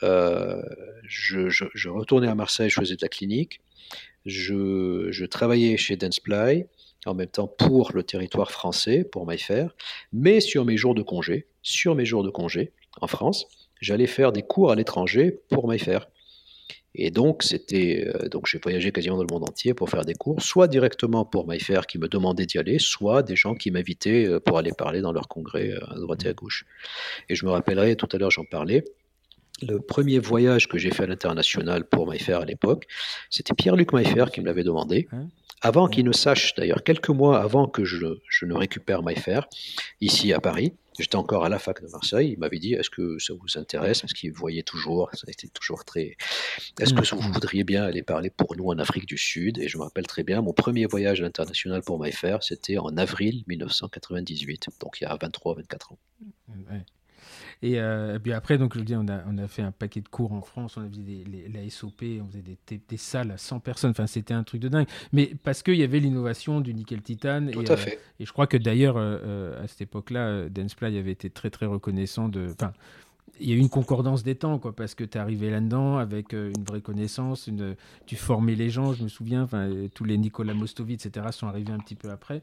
je, 0.00 1.48
je, 1.48 1.88
retournais 1.88 2.28
à 2.28 2.36
Marseille, 2.36 2.70
je 2.70 2.78
faisais 2.78 2.94
de 2.94 3.02
la 3.02 3.08
clinique. 3.08 3.60
Je, 4.26 5.08
je 5.10 5.24
travaillais 5.24 5.76
chez 5.76 5.96
Danceply 5.96 6.66
en 7.06 7.14
même 7.14 7.28
temps 7.28 7.48
pour 7.48 7.92
le 7.92 8.02
territoire 8.02 8.50
français, 8.50 9.04
pour 9.04 9.26
MyFair, 9.26 9.74
mais 10.12 10.40
sur 10.40 10.64
mes 10.64 10.76
jours 10.76 10.94
de 10.94 11.02
congé, 11.02 11.46
sur 11.62 11.94
mes 11.94 12.04
jours 12.04 12.22
de 12.22 12.30
congé 12.30 12.72
en 13.00 13.06
France, 13.06 13.46
j'allais 13.80 14.06
faire 14.06 14.32
des 14.32 14.42
cours 14.42 14.70
à 14.70 14.74
l'étranger 14.74 15.40
pour 15.48 15.68
MyFair. 15.68 16.08
Et 16.96 17.10
donc, 17.10 17.42
c'était, 17.42 18.06
euh, 18.06 18.28
donc 18.28 18.46
j'ai 18.46 18.58
voyagé 18.62 18.92
quasiment 18.92 19.16
dans 19.16 19.24
le 19.24 19.32
monde 19.32 19.48
entier 19.48 19.74
pour 19.74 19.90
faire 19.90 20.04
des 20.04 20.14
cours, 20.14 20.40
soit 20.40 20.68
directement 20.68 21.24
pour 21.24 21.48
MyFair 21.48 21.86
qui 21.86 21.98
me 21.98 22.08
demandait 22.08 22.46
d'y 22.46 22.58
aller, 22.58 22.78
soit 22.78 23.22
des 23.22 23.34
gens 23.34 23.54
qui 23.54 23.72
m'invitaient 23.72 24.26
euh, 24.26 24.38
pour 24.38 24.58
aller 24.58 24.70
parler 24.76 25.00
dans 25.00 25.12
leur 25.12 25.26
congrès 25.26 25.70
euh, 25.70 25.84
à 25.90 25.98
droite 25.98 26.24
et 26.24 26.28
à 26.28 26.32
gauche. 26.34 26.64
Et 27.28 27.34
je 27.34 27.44
me 27.46 27.50
rappellerai, 27.50 27.96
tout 27.96 28.08
à 28.12 28.18
l'heure 28.18 28.30
j'en 28.30 28.44
parlais, 28.44 28.84
le 29.62 29.80
premier 29.80 30.18
voyage 30.20 30.68
que 30.68 30.78
j'ai 30.78 30.90
fait 30.90 31.04
à 31.04 31.06
l'international 31.06 31.84
pour 31.88 32.08
MyFair 32.08 32.40
à 32.40 32.44
l'époque, 32.44 32.86
c'était 33.28 33.54
Pierre-Luc 33.54 33.92
MyFair 33.92 34.30
qui 34.30 34.40
me 34.40 34.46
l'avait 34.46 34.64
demandé. 34.64 35.08
Avant 35.64 35.88
qu'il 35.88 36.04
ne 36.04 36.12
sache, 36.12 36.54
d'ailleurs, 36.56 36.84
quelques 36.84 37.08
mois 37.08 37.42
avant 37.42 37.66
que 37.66 37.86
je, 37.86 37.96
ne 38.42 38.54
récupère 38.54 39.02
MyFair, 39.02 39.48
ici 40.02 40.34
à 40.34 40.38
Paris, 40.38 40.74
j'étais 40.98 41.16
encore 41.16 41.46
à 41.46 41.48
la 41.48 41.58
fac 41.58 41.82
de 41.82 41.88
Marseille, 41.88 42.32
il 42.32 42.38
m'avait 42.38 42.58
dit, 42.58 42.74
est-ce 42.74 42.90
que 42.90 43.18
ça 43.18 43.32
vous 43.32 43.58
intéresse? 43.58 44.02
Parce 44.02 44.12
qu'il 44.12 44.30
voyait 44.30 44.62
toujours, 44.62 45.08
ça 45.14 45.24
a 45.26 45.30
été 45.30 45.48
toujours 45.48 45.86
très... 45.86 46.18
Est-ce 46.78 46.92
que 46.92 47.14
vous 47.14 47.32
voudriez 47.32 47.64
bien 47.64 47.82
aller 47.82 48.02
parler 48.02 48.28
pour 48.28 48.54
nous 48.56 48.66
en 48.66 48.78
Afrique 48.78 49.06
du 49.06 49.16
Sud? 49.16 49.56
Et 49.56 49.68
je 49.68 49.78
me 49.78 49.84
rappelle 49.84 50.06
très 50.06 50.22
bien, 50.22 50.42
mon 50.42 50.52
premier 50.52 50.84
voyage 50.84 51.22
à 51.22 51.24
l'international 51.24 51.80
pour 51.80 51.98
MyFair, 51.98 52.42
c'était 52.42 52.76
en 52.76 52.98
avril 52.98 53.42
1998, 53.46 54.68
donc 54.80 55.00
il 55.00 55.04
y 55.04 55.06
a 55.06 55.16
23-24 55.16 55.94
ans. 55.94 55.98
Euh, 57.62 58.16
et, 58.16 58.18
puis 58.18 58.32
après, 58.32 58.58
donc, 58.58 58.76
je 58.76 58.82
dis, 58.82 58.94
on 58.94 59.08
a, 59.08 59.22
on 59.26 59.38
a 59.38 59.46
fait 59.46 59.62
un 59.62 59.72
paquet 59.72 60.00
de 60.00 60.08
cours 60.08 60.32
en 60.32 60.42
France, 60.42 60.76
on 60.76 60.82
a 60.82 60.88
des, 60.88 61.24
la 61.52 61.68
SOP, 61.70 62.02
on 62.20 62.26
faisait 62.26 62.42
des, 62.42 62.80
des, 62.88 62.96
salles 62.96 63.30
à 63.30 63.38
100 63.38 63.60
personnes, 63.60 63.90
enfin, 63.90 64.06
c'était 64.06 64.34
un 64.34 64.42
truc 64.42 64.60
de 64.60 64.68
dingue. 64.68 64.86
Mais 65.12 65.34
parce 65.42 65.62
qu'il 65.62 65.76
y 65.76 65.82
avait 65.82 66.00
l'innovation 66.00 66.60
du 66.60 66.74
nickel 66.74 67.02
titane. 67.02 67.50
Tout 67.50 67.62
et, 67.62 67.70
à 67.70 67.76
fait. 67.76 68.00
et 68.20 68.26
je 68.26 68.32
crois 68.32 68.46
que 68.46 68.56
d'ailleurs, 68.56 68.96
euh, 68.96 69.62
à 69.62 69.68
cette 69.68 69.82
époque-là, 69.82 70.48
Danceply 70.48 70.98
avait 70.98 71.12
été 71.12 71.30
très, 71.30 71.50
très 71.50 71.66
reconnaissant 71.66 72.28
de. 72.28 72.48
Enfin, 72.52 72.72
il 73.40 73.48
y 73.48 73.52
a 73.52 73.56
eu 73.56 73.58
une 73.58 73.68
concordance 73.68 74.22
des 74.22 74.36
temps, 74.36 74.58
quoi, 74.60 74.76
parce 74.76 74.94
que 74.94 75.02
tu 75.02 75.18
es 75.18 75.20
arrivé 75.20 75.50
là-dedans 75.50 75.96
avec 75.96 76.34
une 76.34 76.62
vraie 76.64 76.80
connaissance, 76.80 77.48
une, 77.48 77.74
tu 78.06 78.14
formais 78.14 78.54
les 78.54 78.70
gens, 78.70 78.92
je 78.92 79.02
me 79.02 79.08
souviens, 79.08 79.48
tous 79.92 80.04
les 80.04 80.18
Nicolas 80.18 80.54
Mostovi, 80.54 80.94
etc., 80.94 81.26
sont 81.32 81.48
arrivés 81.48 81.72
un 81.72 81.78
petit 81.78 81.96
peu 81.96 82.10
après. 82.10 82.42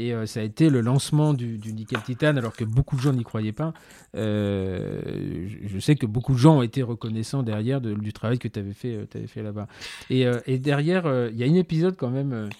Et 0.00 0.14
euh, 0.14 0.26
ça 0.26 0.40
a 0.40 0.42
été 0.42 0.70
le 0.70 0.80
lancement 0.80 1.34
du, 1.34 1.58
nickel 1.72 2.02
titane, 2.02 2.38
alors 2.38 2.54
que 2.54 2.64
beaucoup 2.64 2.96
de 2.96 3.00
gens 3.00 3.12
n'y 3.12 3.24
croyaient 3.24 3.52
pas. 3.52 3.72
Euh, 4.16 5.46
je, 5.66 5.78
sais 5.78 5.96
que 5.96 6.06
beaucoup 6.06 6.32
de 6.32 6.38
gens 6.38 6.58
ont 6.58 6.62
été 6.62 6.82
reconnaissants 6.82 7.42
derrière 7.42 7.80
du 7.80 8.12
travail 8.12 8.38
que 8.38 8.48
tu 8.48 8.58
avais 8.58 8.72
fait, 8.72 9.06
avais 9.14 9.26
fait 9.26 9.42
là-bas. 9.42 9.66
Et, 10.08 10.26
et, 10.46 10.58
derrière, 10.58 11.04
il 11.30 11.36
y 11.36 11.44
a 11.44 11.46
un 11.46 11.54
épisode 11.54 11.96
quand 11.96 12.10
même, 12.10 12.30
je 12.30 12.36
ne 12.36 12.50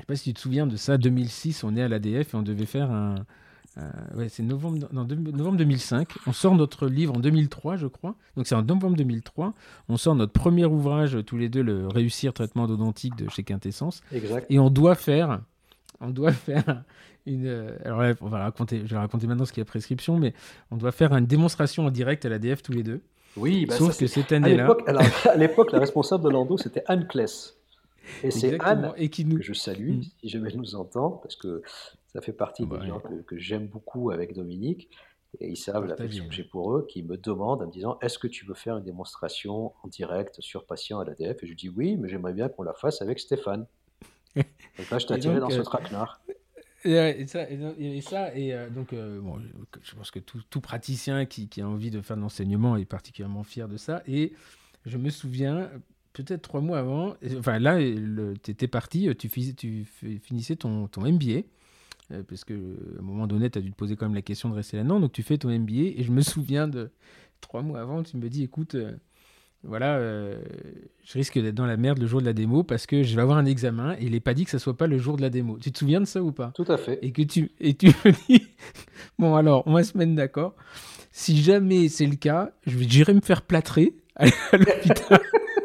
sais 0.00 0.06
pas 0.06 0.16
si 0.16 0.24
tu 0.24 0.34
te 0.34 0.40
souviens 0.40 0.66
de 0.66 0.76
ça, 0.76 0.98
2006, 0.98 1.64
on 1.64 1.76
est 1.76 1.82
à 1.82 1.88
l'ADF 1.88 2.34
et 2.34 2.36
on 2.36 2.42
devait 2.42 2.66
faire 2.66 2.90
un, 2.90 3.24
euh, 3.78 3.90
ouais, 4.14 4.28
c'est 4.28 4.42
novembre, 4.42 4.88
novembre 4.92 5.56
2005. 5.56 6.08
On 6.26 6.32
sort 6.32 6.54
notre 6.54 6.86
livre 6.86 7.14
en 7.16 7.20
2003, 7.20 7.76
je 7.76 7.86
crois. 7.86 8.16
Donc 8.36 8.46
c'est 8.46 8.54
en 8.54 8.62
novembre 8.62 8.96
2003. 8.96 9.54
On 9.88 9.96
sort 9.96 10.14
notre 10.14 10.32
premier 10.32 10.64
ouvrage, 10.66 11.18
tous 11.26 11.38
les 11.38 11.48
deux, 11.48 11.62
le 11.62 11.88
Réussir 11.88 12.32
traitement 12.32 12.64
odontique 12.64 13.16
de 13.16 13.28
chez 13.30 13.44
Quintessence. 13.44 14.02
Exact. 14.12 14.46
Et 14.50 14.58
on 14.58 14.70
doit 14.70 14.94
faire, 14.94 15.40
on 16.02 16.10
doit 16.10 16.32
faire 16.32 16.84
une. 17.26 17.46
Euh, 17.46 17.76
alors 17.84 18.02
on 18.20 18.28
va 18.28 18.38
raconter, 18.38 18.82
je 18.84 18.90
vais 18.94 18.98
raconter 18.98 19.26
maintenant 19.26 19.44
ce 19.44 19.52
qu'il 19.52 19.60
y 19.60 19.62
a 19.62 19.64
prescription, 19.64 20.18
mais 20.18 20.34
on 20.70 20.76
doit 20.76 20.92
faire 20.92 21.14
une 21.14 21.26
démonstration 21.26 21.86
en 21.86 21.90
direct 21.90 22.24
à 22.24 22.28
l'ADF 22.28 22.62
tous 22.62 22.72
les 22.72 22.82
deux. 22.82 23.00
Oui, 23.36 23.66
bah 23.66 23.76
sauf 23.76 23.98
que 23.98 24.06
cette 24.06 24.32
année-là. 24.32 24.76
À 25.24 25.36
l'époque, 25.36 25.72
la 25.72 25.78
responsable 25.78 26.24
de 26.24 26.30
Lando, 26.30 26.58
c'était 26.58 26.84
Anne 26.86 27.06
Kless. 27.06 27.56
Et 28.22 28.30
c'est 28.30 28.60
Anne 28.60 28.92
et 28.96 29.08
qui 29.08 29.24
nous... 29.24 29.38
que 29.38 29.42
je 29.42 29.52
salue, 29.52 29.98
mm. 29.98 30.02
si 30.02 30.28
jamais 30.28 30.50
elle 30.52 30.58
nous 30.58 30.74
entend, 30.74 31.10
parce 31.10 31.36
que 31.36 31.62
ça 32.12 32.20
fait 32.20 32.32
partie 32.32 32.66
des 32.66 32.86
gens 32.86 33.00
que, 33.26 33.38
j'aime 33.38 33.68
beaucoup 33.68 34.10
avec 34.10 34.34
Dominique. 34.34 34.90
Et 35.40 35.48
ils 35.48 35.56
savent 35.56 35.86
l'affection 35.86 36.28
que 36.28 36.34
j'ai 36.34 36.44
pour 36.44 36.76
eux, 36.76 36.86
qui 36.86 37.02
me 37.02 37.16
demandent 37.16 37.62
en 37.62 37.66
me 37.66 37.72
disant 37.72 37.98
Est-ce 38.02 38.18
que 38.18 38.26
tu 38.26 38.44
veux 38.44 38.52
faire 38.52 38.76
une 38.76 38.84
démonstration 38.84 39.72
en 39.82 39.88
direct 39.88 40.42
sur 40.42 40.66
patient 40.66 40.98
à 40.98 41.06
l'ADF 41.06 41.42
Et 41.42 41.46
je 41.46 41.54
dis 41.54 41.70
Oui, 41.70 41.96
mais 41.96 42.10
j'aimerais 42.10 42.34
bien 42.34 42.50
qu'on 42.50 42.64
la 42.64 42.74
fasse 42.74 43.00
avec 43.00 43.18
Stéphane. 43.18 43.66
Donc 44.36 44.90
là, 44.90 44.98
je 44.98 45.06
t'ai 45.06 45.14
attiré 45.14 45.40
dans 45.40 45.50
ce 45.50 45.58
euh, 45.58 45.62
traquenard. 45.62 46.20
Et, 46.84 47.26
ça, 47.26 47.48
et, 47.50 48.52
euh, 48.52 48.68
donc, 48.70 48.92
euh, 48.92 49.20
bon, 49.20 49.40
je 49.82 49.94
pense 49.94 50.10
que 50.10 50.18
tout, 50.18 50.60
praticien 50.60 51.26
qui, 51.26 51.48
a 51.60 51.68
envie 51.68 51.90
de 51.90 52.00
faire 52.00 52.16
de 52.16 52.22
l'enseignement 52.22 52.76
est 52.76 52.84
particulièrement 52.84 53.44
fier 53.44 53.68
de 53.68 53.76
ça. 53.76 54.02
Et 54.06 54.32
je 54.84 54.98
me 54.98 55.10
souviens, 55.10 55.70
peut-être 56.12 56.42
trois 56.42 56.60
mois 56.60 56.78
avant, 56.78 57.14
enfin 57.38 57.58
là, 57.58 57.78
tu 58.42 58.50
étais 58.50 58.68
parti, 58.68 59.08
tu, 59.16 59.28
tu 59.28 59.84
finissais 60.20 60.56
ton, 60.56 60.88
ton 60.88 61.02
MBA. 61.02 61.42
Euh, 62.12 62.22
parce 62.28 62.44
que 62.44 62.54
à 62.96 63.00
un 63.00 63.02
moment 63.02 63.26
donné, 63.26 63.50
tu 63.50 63.58
as 63.58 63.62
dû 63.62 63.70
te 63.70 63.76
poser 63.76 63.96
quand 63.96 64.06
même 64.06 64.14
la 64.14 64.22
question 64.22 64.48
de 64.48 64.54
rester 64.54 64.76
là-dedans. 64.76 65.00
Donc 65.00 65.12
tu 65.12 65.22
fais 65.22 65.38
ton 65.38 65.48
MBA 65.48 65.98
et 65.98 66.02
je 66.02 66.12
me 66.12 66.20
souviens 66.22 66.68
de 66.68 66.90
trois 67.40 67.62
mois 67.62 67.80
avant, 67.80 68.02
tu 68.02 68.16
me 68.16 68.28
dis 68.28 68.42
écoute, 68.42 68.74
euh, 68.74 68.96
voilà, 69.64 69.96
euh, 69.96 70.38
je 71.04 71.12
risque 71.14 71.38
d'être 71.38 71.54
dans 71.54 71.66
la 71.66 71.76
merde 71.76 71.98
le 71.98 72.06
jour 72.06 72.20
de 72.20 72.26
la 72.26 72.32
démo 72.32 72.64
parce 72.64 72.86
que 72.86 73.02
je 73.04 73.14
vais 73.14 73.22
avoir 73.22 73.38
un 73.38 73.44
examen 73.44 73.94
et 73.94 74.04
il 74.04 74.12
n'est 74.12 74.20
pas 74.20 74.34
dit 74.34 74.44
que 74.44 74.50
ça 74.50 74.58
soit 74.58 74.76
pas 74.76 74.88
le 74.88 74.98
jour 74.98 75.16
de 75.16 75.22
la 75.22 75.30
démo. 75.30 75.58
Tu 75.60 75.70
te 75.70 75.78
souviens 75.78 76.00
de 76.00 76.04
ça 76.04 76.22
ou 76.22 76.32
pas? 76.32 76.50
Tout 76.54 76.64
à 76.68 76.76
fait. 76.76 76.98
Et 77.02 77.12
que 77.12 77.22
tu 77.22 77.52
et 77.60 77.74
tu 77.74 77.86
me 77.86 78.12
dis 78.28 78.48
bon 79.18 79.36
alors 79.36 79.62
on 79.66 79.74
va 79.74 79.84
se 79.84 79.96
mettre 79.96 80.14
d'accord. 80.14 80.54
Si 81.12 81.40
jamais 81.42 81.88
c'est 81.88 82.06
le 82.06 82.16
cas, 82.16 82.52
j'irai 82.66 83.14
me 83.14 83.20
faire 83.20 83.42
plâtrer 83.42 83.94
à 84.16 84.26
l'hôpital 84.56 85.20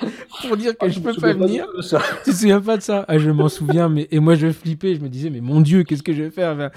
pour 0.46 0.56
dire 0.56 0.72
que 0.72 0.86
ah, 0.86 0.88
je 0.88 1.00
peux 1.00 1.14
pas 1.14 1.32
venir. 1.32 1.66
Tu 2.24 2.30
te 2.30 2.36
souviens 2.36 2.60
pas 2.60 2.76
de 2.76 2.82
ça? 2.82 3.04
Ah, 3.08 3.18
je 3.18 3.30
m'en 3.30 3.48
souviens, 3.48 3.88
mais 3.88 4.08
et 4.10 4.20
moi 4.20 4.34
je 4.34 4.50
flippais, 4.50 4.94
je 4.94 5.00
me 5.00 5.08
disais 5.08 5.30
mais 5.30 5.40
mon 5.40 5.60
Dieu, 5.60 5.84
qu'est-ce 5.84 6.02
que 6.02 6.12
je 6.12 6.22
vais 6.24 6.30
faire? 6.30 6.70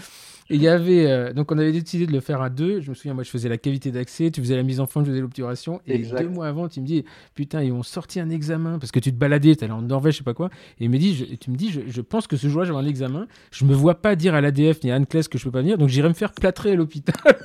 Et 0.49 0.55
il 0.55 0.61
y 0.61 0.67
avait 0.67 1.09
euh, 1.09 1.33
donc 1.33 1.51
on 1.51 1.57
avait 1.57 1.71
décidé 1.71 2.05
de 2.05 2.11
le 2.11 2.19
faire 2.19 2.41
à 2.41 2.49
deux. 2.49 2.81
Je 2.81 2.89
me 2.89 2.95
souviens, 2.95 3.13
moi 3.13 3.23
je 3.23 3.29
faisais 3.29 3.49
la 3.49 3.57
cavité 3.57 3.91
d'accès, 3.91 4.29
tu 4.29 4.41
faisais 4.41 4.55
la 4.55 4.63
mise 4.63 4.79
en 4.79 4.87
forme, 4.87 5.05
je 5.05 5.11
faisais 5.11 5.21
l'obturation. 5.21 5.81
Et 5.87 5.99
deux 5.99 6.27
mois 6.27 6.47
avant, 6.47 6.67
tu 6.67 6.81
me 6.81 6.85
dis 6.85 7.05
putain 7.35 7.63
ils 7.63 7.71
ont 7.71 7.83
sorti 7.83 8.19
un 8.19 8.29
examen 8.29 8.77
parce 8.79 8.91
que 8.91 8.99
tu 8.99 9.11
te 9.11 9.17
baladais, 9.17 9.55
tu 9.55 9.63
allais 9.63 9.73
en 9.73 9.81
Norvège, 9.81 10.15
je 10.15 10.17
sais 10.19 10.23
pas 10.23 10.33
quoi. 10.33 10.49
Et 10.79 10.85
il 10.85 10.89
me 10.89 10.97
dit, 10.97 11.37
tu 11.39 11.49
me 11.49 11.55
dis, 11.55 11.71
je, 11.71 12.01
pense 12.01 12.27
que 12.27 12.35
ce 12.35 12.47
jour-là 12.47 12.67
j'aurai 12.67 12.83
un 12.83 12.87
examen. 12.87 13.27
Je 13.51 13.65
me 13.65 13.73
vois 13.73 13.95
pas 13.95 14.15
dire 14.15 14.35
à 14.35 14.41
l'ADF 14.41 14.83
ni 14.83 14.91
à 14.91 14.95
Anne 14.95 15.05
Claes 15.05 15.23
que 15.29 15.37
je 15.37 15.43
peux 15.45 15.51
pas 15.51 15.61
venir, 15.61 15.77
donc 15.77 15.89
j'irai 15.89 16.09
me 16.09 16.13
faire 16.13 16.33
plâtrer 16.33 16.71
à 16.71 16.75
l'hôpital. 16.75 17.15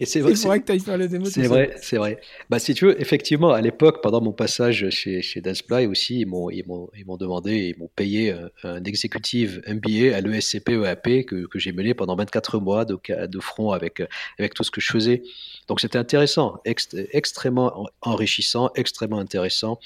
Et 0.00 0.06
c'est 0.06 0.20
vrai, 0.20 0.32
que 0.60 0.64
tu 0.64 0.72
ailles 0.72 0.80
faire 0.80 0.98
les 0.98 1.08
démos. 1.08 1.30
C'est 1.30 1.46
vrai, 1.46 1.74
c'est 1.80 1.96
vrai. 1.96 2.20
Bah, 2.50 2.58
si 2.58 2.74
tu 2.74 2.86
veux, 2.86 3.00
effectivement, 3.00 3.52
à 3.52 3.60
l'époque, 3.60 4.02
pendant 4.02 4.20
mon 4.20 4.32
passage 4.32 4.88
chez, 4.90 5.22
chez 5.22 5.40
Danceply 5.40 5.86
aussi, 5.86 6.20
ils 6.20 6.26
m'ont, 6.26 6.50
ils 6.50 6.66
m'ont, 6.66 6.88
ils 6.96 7.04
m'ont 7.06 7.16
demandé, 7.16 7.74
ils 7.74 7.78
m'ont 7.78 7.90
payé 7.94 8.32
un, 8.32 8.50
un 8.64 8.84
exécutif 8.84 9.58
MBA 9.66 10.16
à 10.16 10.20
l'ESCP 10.20 10.70
EAP 10.70 11.26
que, 11.26 11.46
que 11.46 11.58
j'ai 11.58 11.72
mené 11.72 11.94
pendant 11.94 12.16
24 12.16 12.60
mois 12.60 12.84
de, 12.84 12.98
de 13.26 13.40
front 13.40 13.70
avec, 13.70 14.02
avec 14.38 14.54
tout 14.54 14.64
ce 14.64 14.70
que 14.70 14.80
je 14.80 14.90
faisais. 14.90 15.22
Donc 15.68 15.80
c'était 15.80 15.98
intéressant, 15.98 16.60
extrêmement 16.64 17.88
enrichissant, 18.02 18.70
extrêmement 18.74 19.18
intéressant. 19.18 19.78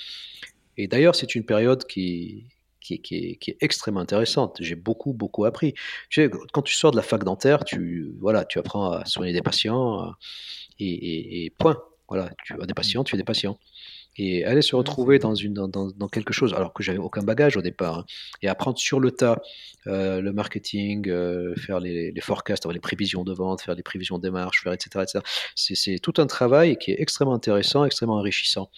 Et 0.76 0.86
d'ailleurs, 0.86 1.16
c'est 1.16 1.34
une 1.34 1.44
période 1.44 1.84
qui, 1.86 2.44
qui, 2.96 3.38
est, 3.46 3.56
extrêmement 3.60 4.00
intéressante. 4.00 4.56
J'ai 4.60 4.74
beaucoup, 4.74 5.12
beaucoup 5.12 5.44
appris. 5.44 5.74
Tu 6.08 6.22
sais, 6.22 6.30
quand 6.52 6.62
tu 6.62 6.74
sors 6.74 6.90
de 6.90 6.96
la 6.96 7.02
fac 7.02 7.24
dentaire, 7.24 7.64
tu, 7.64 8.14
voilà, 8.20 8.44
tu 8.44 8.58
apprends 8.58 8.92
à 8.92 9.04
soigner 9.04 9.32
des 9.32 9.42
patients 9.42 10.02
euh, 10.02 10.10
et, 10.78 11.52
point. 11.58 11.76
Voilà, 12.08 12.30
tu 12.44 12.54
as 12.54 12.64
des 12.64 12.74
patients, 12.74 13.04
tu 13.04 13.14
es 13.14 13.18
des 13.18 13.24
patients. 13.24 13.58
Et 14.20 14.44
aller 14.44 14.62
se 14.62 14.74
retrouver 14.74 15.20
dans, 15.20 15.34
une, 15.34 15.54
dans, 15.54 16.08
quelque 16.08 16.32
chose, 16.32 16.52
alors 16.52 16.72
que 16.72 16.82
j'avais 16.82 16.98
aucun 16.98 17.22
bagage 17.22 17.56
au 17.56 17.62
départ, 17.62 17.98
hein, 17.98 18.04
et 18.42 18.48
apprendre 18.48 18.76
sur 18.76 18.98
le 18.98 19.12
tas 19.12 19.40
euh, 19.86 20.20
le 20.20 20.32
marketing, 20.32 21.08
euh, 21.08 21.54
faire 21.54 21.78
les, 21.78 22.10
les 22.10 22.20
forecasts, 22.20 22.64
avoir 22.64 22.74
les 22.74 22.80
prévisions 22.80 23.22
de 23.22 23.32
vente, 23.32 23.60
faire 23.60 23.76
les 23.76 23.84
prévisions 23.84 24.18
de 24.18 24.22
démarche, 24.22 24.64
faire 24.64 24.72
etc. 24.72 25.04
etc. 25.04 25.20
C'est 25.54 25.98
tout 26.00 26.14
un 26.16 26.26
travail 26.26 26.78
qui 26.78 26.90
est 26.90 27.00
extrêmement 27.00 27.34
intéressant, 27.34 27.84
extrêmement 27.84 28.16
enrichissant. 28.16 28.70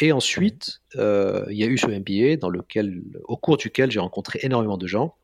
Et 0.00 0.12
ensuite, 0.12 0.80
euh, 0.96 1.44
il 1.50 1.58
y 1.58 1.62
a 1.62 1.66
eu 1.66 1.76
ce 1.76 1.86
MBA 1.86 2.36
dans 2.36 2.48
lequel, 2.48 3.02
au 3.24 3.36
cours 3.36 3.58
duquel 3.58 3.90
j'ai 3.90 4.00
rencontré 4.00 4.40
énormément 4.42 4.78
de 4.78 4.86
gens. 4.86 5.14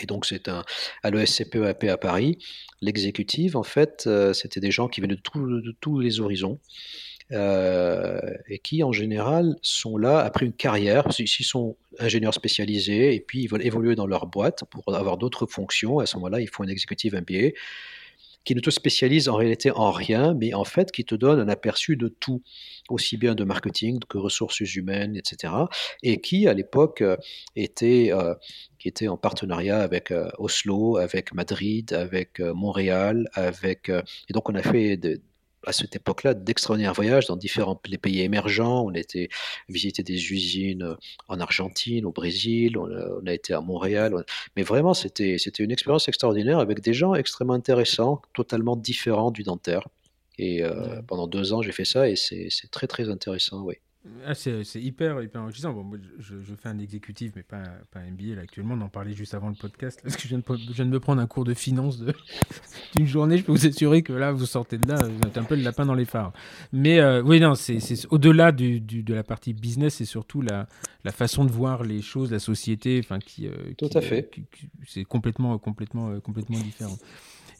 Et 0.00 0.06
donc, 0.06 0.24
c'est 0.24 0.48
un, 0.48 0.64
à 1.02 1.10
l'ESCPEAP 1.10 1.84
à 1.84 1.96
Paris. 1.96 2.38
L'exécutive, 2.80 3.56
en 3.56 3.64
fait, 3.64 4.04
euh, 4.06 4.32
c'était 4.32 4.60
des 4.60 4.70
gens 4.70 4.86
qui 4.86 5.00
venaient 5.00 5.16
de, 5.16 5.74
tous 5.80 5.98
les 5.98 6.20
horizons. 6.20 6.60
Euh, 7.32 8.18
et 8.48 8.58
qui 8.58 8.82
en 8.82 8.90
général 8.90 9.54
sont 9.62 9.96
là 9.96 10.18
après 10.18 10.46
une 10.46 10.52
carrière, 10.52 11.12
s'ils 11.12 11.28
sont 11.28 11.76
ingénieurs 12.00 12.34
spécialisés 12.34 13.14
et 13.14 13.20
puis 13.20 13.42
ils 13.42 13.46
veulent 13.46 13.64
évoluer 13.64 13.94
dans 13.94 14.08
leur 14.08 14.26
boîte 14.26 14.64
pour 14.68 14.92
avoir 14.92 15.16
d'autres 15.16 15.46
fonctions. 15.46 16.00
À 16.00 16.06
ce 16.06 16.16
moment-là, 16.16 16.40
ils 16.40 16.48
font 16.48 16.64
un 16.64 16.68
exécutif 16.68 17.12
MBA 17.12 17.50
qui 18.44 18.54
ne 18.54 18.60
te 18.60 18.70
spécialise 18.70 19.28
en 19.28 19.36
réalité 19.36 19.70
en 19.70 19.90
rien, 19.90 20.34
mais 20.34 20.54
en 20.54 20.64
fait 20.64 20.90
qui 20.92 21.04
te 21.04 21.14
donne 21.14 21.40
un 21.40 21.48
aperçu 21.48 21.96
de 21.96 22.08
tout, 22.08 22.42
aussi 22.88 23.16
bien 23.16 23.34
de 23.34 23.44
marketing 23.44 23.98
que 24.08 24.18
ressources 24.18 24.60
humaines, 24.60 25.16
etc. 25.16 25.52
Et 26.02 26.20
qui, 26.20 26.48
à 26.48 26.54
l'époque, 26.54 27.02
euh, 27.02 27.16
était, 27.56 28.08
euh, 28.12 28.34
qui 28.78 28.88
était 28.88 29.08
en 29.08 29.16
partenariat 29.16 29.80
avec 29.80 30.10
euh, 30.10 30.30
Oslo, 30.38 30.96
avec 30.96 31.34
Madrid, 31.34 31.92
avec 31.92 32.40
Montréal, 32.40 33.28
avec... 33.34 33.88
et 33.88 34.32
donc 34.32 34.48
on 34.48 34.54
a 34.54 34.62
fait 34.62 34.96
de, 34.96 35.20
à 35.66 35.72
cette 35.72 35.96
époque-là 35.96 36.34
d'extraordinaires 36.34 36.94
voyages 36.94 37.26
dans 37.26 37.36
différents 37.36 37.80
les 37.86 37.98
pays 37.98 38.20
émergents. 38.20 38.84
On 38.84 38.94
a 38.94 38.98
été 38.98 39.28
visiter 39.68 40.02
des 40.02 40.32
usines 40.32 40.82
euh, 40.82 40.94
en 41.28 41.40
Argentine, 41.40 42.06
au 42.06 42.12
Brésil, 42.12 42.78
on 42.78 43.26
a, 43.26 43.32
été 43.32 43.52
à 43.54 43.60
Montréal. 43.60 44.24
Mais 44.56 44.62
vraiment, 44.62 44.94
c'était 44.94 45.38
c'était 45.38 45.62
une 45.62 45.70
expérience 45.72 46.08
extraordinaire 46.08 46.58
avec 46.58 46.80
des 46.80 46.94
gens 46.94 47.14
extrêmement 47.14 47.54
intéressants, 47.54 48.22
totalement 48.34 48.76
différents 48.76 49.30
du 49.30 49.42
dentaire. 49.42 49.88
Et 50.38 50.64
euh, 50.64 51.02
pendant 51.02 51.26
deux 51.26 51.52
ans, 51.52 51.62
j'ai 51.62 51.72
fait 51.72 51.84
ça 51.84 52.08
et 52.08 52.16
c'est 52.16 52.70
très 52.70 52.86
très 52.86 53.10
intéressant, 53.10 53.62
oui. 53.62 53.76
Ah, 54.26 54.34
c'est 54.34 54.62
hyper, 54.76 55.22
hyper 55.22 55.42
enrichissant. 55.42 55.74
Bon, 55.74 55.84
moi, 55.84 55.98
je, 56.18 56.54
fais 56.54 56.70
un 56.70 56.78
exécutif, 56.78 57.32
mais 57.36 57.42
pas, 57.42 57.64
pas 57.90 58.00
un 58.00 58.10
MBA. 58.10 58.34
Là, 58.34 58.42
actuellement, 58.42 58.74
on 58.74 58.80
en 58.80 58.88
parlait 58.88 59.12
juste 59.12 59.34
avant 59.34 59.50
le 59.50 59.54
podcast. 59.54 60.00
Parce 60.02 60.16
que 60.16 60.22
je 60.22 60.28
viens, 60.28 60.38
de, 60.38 60.44
je 60.48 60.72
viens 60.72 60.86
de 60.86 60.90
me 60.90 61.00
prendre 61.00 61.20
un 61.20 61.26
cours 61.26 61.44
de 61.44 61.52
finance 61.52 62.02
d'une 62.96 63.06
journée. 63.06 63.36
Je 63.36 63.44
peux 63.44 63.52
vous 63.52 63.66
assurer 63.66 64.02
que 64.02 64.14
là, 64.14 64.32
vous 64.32 64.46
sortez 64.46 64.78
de 64.78 64.88
là, 64.88 64.96
vous 65.06 65.28
êtes 65.28 65.36
un 65.36 65.44
peu 65.44 65.54
le 65.54 65.62
lapin 65.62 65.84
dans 65.84 65.94
les 65.94 66.06
phares. 66.06 66.32
Mais 66.72 66.98
euh, 66.98 67.22
oui, 67.22 67.40
non, 67.40 67.54
c'est 67.54 67.78
au-delà 68.10 68.52
du, 68.52 68.80
du, 68.80 69.02
de 69.02 69.12
la 69.12 69.22
partie 69.22 69.52
business, 69.52 69.96
c'est 69.96 70.06
surtout 70.06 70.40
la, 70.40 70.66
la 71.04 71.12
façon 71.12 71.44
de 71.44 71.50
voir 71.50 71.82
les 71.82 72.00
choses, 72.00 72.32
la 72.32 72.38
société. 72.38 73.00
Enfin, 73.04 73.18
qui, 73.18 73.48
euh, 73.48 73.52
Tout 73.76 73.90
à 73.92 74.00
fait. 74.00 74.30
c'est 74.86 75.04
complètement, 75.04 75.58
complètement, 75.58 76.18
complètement 76.20 76.58
différent. 76.58 76.96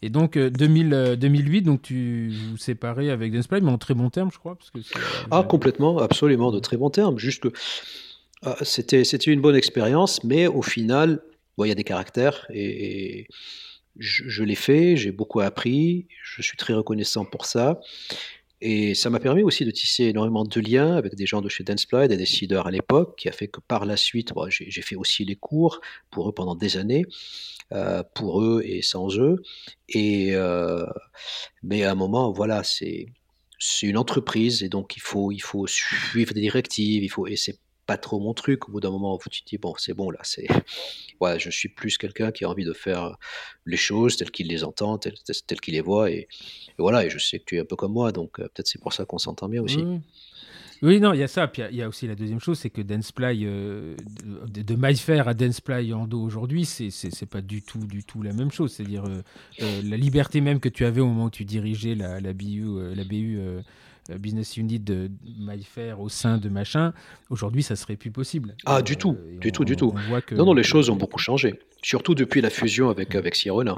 Et 0.03 0.09
donc, 0.11 0.39
2000, 0.39 0.95
euh, 0.95 1.17
2008, 1.17 1.59
euh, 1.59 1.65
donc 1.65 1.83
tu 1.83 2.33
vous 2.51 2.57
séparez 2.57 3.11
avec 3.11 3.33
Danceplay, 3.33 3.61
mais 3.61 3.71
en 3.71 3.79
très 3.79 3.95
bon 3.95 4.11
terme, 4.11 4.31
je 4.33 4.39
crois. 4.39 4.57
Que 4.57 4.81
ah, 5.31 5.43
complètement, 5.43 5.99
absolument, 5.99 6.51
de 6.51 6.59
très 6.59 6.77
bon 6.77 6.91
terme. 6.91 7.19
Juste 7.19 7.43
que 7.43 7.53
c'était, 8.63 9.05
c'était 9.05 9.31
une 9.31 9.43
bonne 9.43 9.57
expérience, 9.57 10.25
mais 10.25 10.47
au 10.47 10.63
final, 10.63 11.21
il 11.65 11.69
y 11.69 11.73
a 11.73 11.75
des 11.75 11.85
caractères 11.85 12.47
et, 12.53 13.29
je, 13.99 14.43
l'ai 14.45 14.55
fait, 14.55 14.97
j'ai 14.97 15.13
beaucoup 15.13 15.41
appris, 15.41 16.07
je 16.23 16.41
suis 16.41 16.57
très 16.57 16.73
reconnaissant 16.73 17.25
pour 17.25 17.45
ça. 17.45 17.81
Et 18.63 18.95
ça 18.95 19.09
m'a 19.09 19.21
permis 19.21 19.43
aussi 19.43 19.65
de 19.65 19.71
tisser 19.71 20.05
énormément 20.05 20.45
de 20.45 20.61
liens 20.61 20.95
avec 20.95 21.15
des 21.15 21.27
gens 21.27 21.41
de 21.41 21.49
chez 21.49 21.65
Danceplay, 21.65 22.09
des 22.09 22.17
décideurs 22.17 22.67
à 22.67 22.71
l'époque, 22.71 23.17
qui 23.17 23.29
a 23.29 23.33
fait 23.33 23.49
que 23.49 23.61
par 23.61 23.87
la 23.87 23.97
suite, 23.97 24.33
j'ai 24.49 24.83
fait 24.83 24.97
aussi 24.97 25.25
les 25.25 25.37
cours 25.37 25.81
pour 26.11 26.29
eux 26.29 26.33
pendant 26.33 26.55
des 26.55 26.77
années. 26.77 27.07
Euh, 27.73 28.03
pour 28.15 28.43
eux 28.43 28.63
et 28.65 28.83
sans 28.83 29.17
eux. 29.21 29.43
Et, 29.89 30.35
euh, 30.35 30.85
mais 31.63 31.85
à 31.85 31.93
un 31.93 31.95
moment, 31.95 32.33
voilà, 32.33 32.65
c'est 32.65 33.07
c'est 33.61 33.87
une 33.87 33.99
entreprise 33.99 34.65
et 34.65 34.69
donc 34.69 34.97
il 34.97 35.01
faut, 35.03 35.31
il 35.31 35.41
faut 35.41 35.67
suivre 35.69 36.35
des 36.35 36.41
directives, 36.41 37.05
il 37.05 37.09
faut, 37.11 37.27
et 37.29 37.37
c'est 37.37 37.59
pas 37.91 37.99
trop 37.99 38.21
mon 38.21 38.35
truc. 38.35 38.69
Au 38.69 38.73
bout 38.73 38.79
d'un 38.79 38.91
moment, 38.91 39.19
tu 39.19 39.43
te 39.43 39.49
dis 39.49 39.59
bon, 39.59 39.75
c'est 39.77 39.95
bon 39.95 40.11
là, 40.11 40.21
c'est 40.23 40.47
ouais, 41.21 41.41
je 41.41 41.51
suis 41.51 41.69
plus 41.69 41.99
quelqu'un 41.99 42.31
qui 42.31 42.45
a 42.45 42.49
envie 42.49 42.65
de 42.65 42.73
faire 42.73 43.17
les 43.67 43.77
choses 43.77 44.17
telles 44.17 44.31
qu'il 44.31 44.47
les 44.47 44.63
entend, 44.63 44.97
telles, 44.97 45.15
qu'il 45.61 45.75
les 45.75 45.81
voit, 45.81 46.09
et, 46.09 46.29
voilà. 46.79 47.05
Et 47.05 47.11
je 47.11 47.19
sais 47.19 47.41
que 47.41 47.45
tu 47.47 47.57
es 47.57 47.61
un 47.61 47.65
peu 47.65 47.75
comme 47.75 47.93
moi, 47.93 48.13
donc 48.13 48.37
peut-être 48.37 48.69
c'est 48.69 48.81
pour 48.81 48.93
ça 48.93 49.05
qu'on 49.07 49.19
s'entend 49.19 49.49
bien 49.49 49.61
aussi. 49.61 49.85
Oui, 50.83 51.01
non, 51.01 51.13
il 51.13 51.19
y 51.19 51.23
a 51.23 51.29
ça. 51.29 51.49
Puis 51.49 51.63
il 51.71 51.77
y, 51.77 51.83
a 51.83 51.89
aussi 51.89 52.07
la 52.07 52.15
deuxième 52.15 52.39
chose, 52.39 52.59
c'est 52.61 52.71
que 52.71 52.81
Danceplay, 52.81 53.41
euh, 53.43 53.97
de, 54.47 54.63
de 54.63 54.77
MyFair 54.79 55.29
à 55.29 55.35
Danceplay 55.35 55.93
en 55.93 56.07
dos 56.07 56.23
aujourd'hui, 56.23 56.65
c'est 56.65 57.29
pas 57.29 57.43
du 57.43 57.61
tout, 57.61 57.87
du 57.87 58.05
tout 58.05 58.23
la 58.23 58.33
même 58.33 58.51
chose. 58.51 58.73
C'est-à-dire 58.73 59.05
euh, 59.05 59.23
euh, 59.61 59.83
la 59.85 59.97
liberté 59.97 60.41
même 60.41 60.61
que 60.61 60.71
tu 60.71 60.85
avais 60.87 61.01
au 61.01 61.07
moment 61.07 61.25
où 61.25 61.31
tu 61.31 61.45
dirigeais 61.45 61.97
la, 61.97 62.21
la 62.21 62.33
BU, 62.33 62.95
la 62.95 63.05
BU 63.05 63.41
business 64.19 64.57
unit 64.57 64.79
de 64.79 65.11
MyFair 65.39 66.01
au 66.01 66.09
sein 66.09 66.39
de 66.39 66.49
machin. 66.49 66.93
Aujourd'hui, 67.29 67.63
ça 67.63 67.77
serait 67.77 67.97
plus 67.97 68.11
possible. 68.11 68.57
Ah, 68.67 68.83
du 68.83 68.97
tout, 68.97 69.17
du 69.41 69.53
tout, 69.53 69.65
du 69.65 69.77
tout. 69.77 69.95
non, 70.33 70.47
non, 70.47 70.55
les 70.55 70.63
choses 70.63 70.91
ont 70.91 70.97
beaucoup 70.97 71.19
changé. 71.19 71.61
Surtout 71.83 72.15
depuis 72.15 72.41
la 72.41 72.51
fusion 72.51 72.91
avec, 72.91 73.15
avec 73.15 73.35
Sirona 73.35 73.77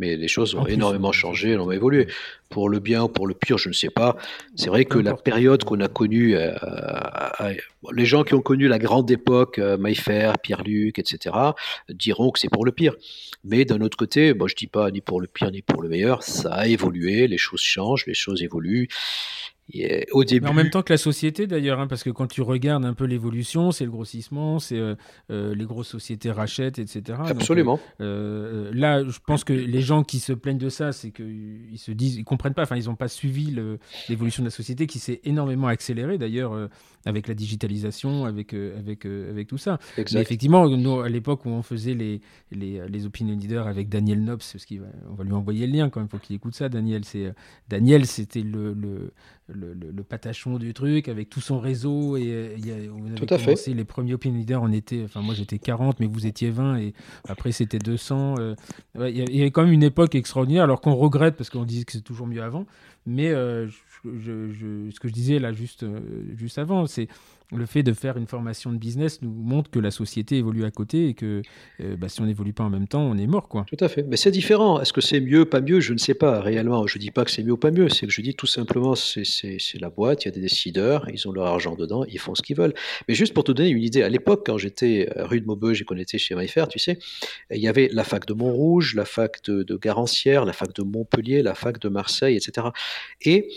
mais 0.00 0.16
les 0.16 0.28
choses 0.28 0.54
ont 0.54 0.66
énormément 0.66 1.12
changé, 1.12 1.50
elles 1.50 1.60
ont 1.60 1.70
évolué. 1.70 2.08
Pour 2.48 2.68
le 2.68 2.80
bien 2.80 3.04
ou 3.04 3.08
pour 3.08 3.28
le 3.28 3.34
pire, 3.34 3.58
je 3.58 3.68
ne 3.68 3.74
sais 3.74 3.90
pas. 3.90 4.16
C'est 4.56 4.70
vrai 4.70 4.84
que 4.84 4.98
la 4.98 5.14
période 5.14 5.62
qu'on 5.62 5.78
a 5.80 5.86
connue, 5.88 6.34
euh, 6.34 6.52
euh, 7.40 7.54
les 7.92 8.06
gens 8.06 8.24
qui 8.24 8.34
ont 8.34 8.40
connu 8.40 8.66
la 8.66 8.80
grande 8.80 9.08
époque, 9.10 9.58
euh, 9.58 9.76
Maillefer, 9.76 10.32
Pierre-Luc, 10.42 10.98
etc., 10.98 11.36
diront 11.90 12.30
que 12.32 12.40
c'est 12.40 12.48
pour 12.48 12.64
le 12.64 12.72
pire. 12.72 12.94
Mais 13.44 13.64
d'un 13.64 13.80
autre 13.82 13.96
côté, 13.96 14.34
bon, 14.34 14.48
je 14.48 14.54
ne 14.54 14.58
dis 14.58 14.66
pas 14.66 14.90
ni 14.90 15.00
pour 15.00 15.20
le 15.20 15.28
pire 15.28 15.50
ni 15.52 15.62
pour 15.62 15.80
le 15.82 15.88
meilleur, 15.88 16.22
ça 16.22 16.54
a 16.54 16.66
évolué, 16.66 17.28
les 17.28 17.38
choses 17.38 17.60
changent, 17.60 18.06
les 18.06 18.14
choses 18.14 18.42
évoluent 18.42 18.88
au 20.12 20.24
début... 20.24 20.46
en 20.46 20.52
même 20.52 20.70
temps 20.70 20.82
que 20.82 20.92
la 20.92 20.98
société 20.98 21.46
d'ailleurs, 21.46 21.80
hein, 21.80 21.86
parce 21.86 22.02
que 22.02 22.10
quand 22.10 22.26
tu 22.26 22.42
regardes 22.42 22.84
un 22.84 22.94
peu 22.94 23.04
l'évolution, 23.04 23.70
c'est 23.72 23.84
le 23.84 23.90
grossissement, 23.90 24.58
c'est 24.58 24.78
euh, 24.78 24.94
euh, 25.30 25.54
les 25.54 25.64
grosses 25.64 25.88
sociétés 25.88 26.30
rachètent, 26.30 26.78
etc. 26.78 27.18
Absolument. 27.26 27.78
Euh, 28.00 28.70
là, 28.74 29.04
je 29.04 29.18
pense 29.24 29.44
que 29.44 29.52
les 29.52 29.82
gens 29.82 30.02
qui 30.02 30.18
se 30.18 30.32
plaignent 30.32 30.58
de 30.58 30.68
ça, 30.68 30.92
c'est 30.92 31.10
qu'ils 31.10 31.78
se 31.78 31.92
disent, 31.92 32.16
ils 32.16 32.24
comprennent 32.24 32.54
pas, 32.54 32.62
enfin, 32.62 32.76
ils 32.76 32.86
n'ont 32.86 32.96
pas 32.96 33.08
suivi 33.08 33.56
l'évolution 34.08 34.42
de 34.42 34.48
la 34.48 34.52
société 34.52 34.86
qui 34.86 34.98
s'est 34.98 35.20
énormément 35.24 35.68
accélérée 35.68 36.18
d'ailleurs 36.18 36.68
avec 37.06 37.28
la 37.28 37.34
digitalisation, 37.34 38.24
avec, 38.24 38.54
avec, 38.54 39.06
avec 39.06 39.48
tout 39.48 39.58
ça. 39.58 39.78
Mais 39.96 40.20
effectivement, 40.20 40.68
nous, 40.68 41.00
à 41.00 41.08
l'époque 41.08 41.46
où 41.46 41.50
on 41.50 41.62
faisait 41.62 41.94
les, 41.94 42.20
les, 42.50 42.86
les 42.88 43.06
opinion 43.06 43.36
leaders 43.36 43.66
avec 43.66 43.88
Daniel 43.88 44.22
Nobs, 44.22 44.38
parce 44.38 44.66
qu'on 44.66 44.80
va, 44.80 44.86
on 45.10 45.14
va 45.14 45.24
lui 45.24 45.32
envoyer 45.32 45.66
le 45.66 45.72
lien 45.72 45.90
quand 45.90 46.00
même, 46.00 46.08
il 46.08 46.10
faut 46.10 46.18
qu'il 46.18 46.36
écoute 46.36 46.54
ça, 46.54 46.68
Daniel. 46.68 47.04
C'est, 47.04 47.32
Daniel, 47.68 48.06
c'était 48.06 48.42
le, 48.42 48.74
le 48.74 49.12
le, 49.54 50.02
patachon 50.02 50.58
du 50.58 50.74
truc 50.74 51.08
avec 51.08 51.28
tout 51.28 51.40
son 51.40 51.60
réseau. 51.60 52.16
Et, 52.16 52.26
euh, 52.26 52.56
y 52.58 52.70
a, 52.70 52.92
on 52.92 53.06
avait 53.06 53.26
commencé 53.26 53.74
les 53.74 53.84
premiers 53.84 54.14
opinion 54.14 54.38
leaders, 54.38 54.62
on 54.62 54.72
était, 54.72 55.02
enfin 55.04 55.20
moi 55.20 55.34
j'étais 55.34 55.58
40, 55.58 56.00
mais 56.00 56.06
vous 56.06 56.26
étiez 56.26 56.50
20 56.50 56.78
et 56.78 56.94
après 57.28 57.52
c'était 57.52 57.78
200. 57.78 58.36
Euh, 58.38 58.54
il 58.96 59.36
y 59.36 59.40
avait 59.40 59.50
quand 59.50 59.64
même 59.64 59.72
une 59.72 59.82
époque 59.82 60.14
extraordinaire, 60.14 60.64
alors 60.64 60.80
qu'on 60.80 60.94
regrette 60.94 61.36
parce 61.36 61.50
qu'on 61.50 61.64
disait 61.64 61.84
que 61.84 61.92
c'est 61.92 62.00
toujours 62.00 62.26
mieux 62.26 62.42
avant. 62.42 62.66
Mais 63.06 63.30
euh, 63.30 63.66
je, 64.04 64.90
ce 64.90 65.00
que 65.00 65.08
je 65.08 65.12
disais 65.12 65.38
là 65.38 65.52
juste, 65.52 65.84
juste 66.36 66.58
avant, 66.58 66.86
c'est 66.86 67.08
le 67.52 67.66
fait 67.66 67.82
de 67.82 67.92
faire 67.92 68.16
une 68.16 68.26
formation 68.26 68.72
de 68.72 68.78
business 68.78 69.22
nous 69.22 69.30
montre 69.30 69.70
que 69.70 69.78
la 69.78 69.90
société 69.90 70.36
évolue 70.36 70.64
à 70.64 70.70
côté 70.70 71.08
et 71.08 71.14
que 71.14 71.42
euh, 71.80 71.96
bah, 71.96 72.08
si 72.08 72.20
on 72.20 72.26
n'évolue 72.26 72.52
pas 72.52 72.64
en 72.64 72.70
même 72.70 72.88
temps, 72.88 73.02
on 73.02 73.16
est 73.16 73.26
mort. 73.26 73.48
Quoi. 73.48 73.64
Tout 73.66 73.82
à 73.84 73.88
fait. 73.88 74.02
Mais 74.04 74.16
c'est 74.16 74.30
différent. 74.30 74.80
Est-ce 74.80 74.92
que 74.92 75.00
c'est 75.00 75.20
mieux, 75.20 75.44
pas 75.44 75.60
mieux? 75.60 75.80
Je 75.80 75.92
ne 75.92 75.98
sais 75.98 76.14
pas 76.14 76.40
réellement. 76.40 76.86
Je 76.86 76.98
ne 76.98 77.00
dis 77.00 77.10
pas 77.10 77.24
que 77.24 77.30
c'est 77.30 77.42
mieux 77.42 77.52
ou 77.52 77.56
pas 77.56 77.70
mieux. 77.70 77.88
C'est 77.88 78.06
que 78.06 78.12
je 78.12 78.20
dis 78.20 78.34
tout 78.34 78.46
simplement, 78.46 78.94
c'est 78.94 79.80
la 79.80 79.90
boîte, 79.90 80.24
il 80.24 80.28
y 80.28 80.30
a 80.30 80.32
des 80.32 80.40
décideurs, 80.40 81.08
ils 81.10 81.26
ont 81.28 81.32
leur 81.32 81.46
argent 81.46 81.74
dedans, 81.74 82.04
ils 82.04 82.18
font 82.18 82.34
ce 82.34 82.42
qu'ils 82.42 82.56
veulent. 82.56 82.74
Mais 83.08 83.14
juste 83.14 83.34
pour 83.34 83.44
te 83.44 83.52
donner 83.52 83.70
une 83.70 83.82
idée, 83.82 84.02
à 84.02 84.08
l'époque, 84.08 84.42
quand 84.46 84.58
j'étais 84.58 85.08
rue 85.16 85.40
de 85.40 85.46
Maubeuge 85.46 85.82
et 85.82 85.84
qu'on 85.84 85.96
était 85.96 86.18
chez 86.18 86.34
MyFair, 86.34 86.68
tu 86.68 86.78
sais, 86.78 86.98
il 87.50 87.60
y 87.60 87.68
avait 87.68 87.88
la 87.92 88.04
fac 88.04 88.26
de 88.26 88.34
Montrouge, 88.34 88.94
la 88.94 89.04
fac 89.04 89.42
de, 89.44 89.62
de 89.62 89.76
Garancière, 89.76 90.44
la 90.44 90.52
fac 90.52 90.72
de 90.72 90.82
Montpellier, 90.82 91.42
la 91.42 91.54
fac 91.54 91.78
de 91.78 91.88
Marseille, 91.88 92.36
etc. 92.36 92.68
Et 93.22 93.48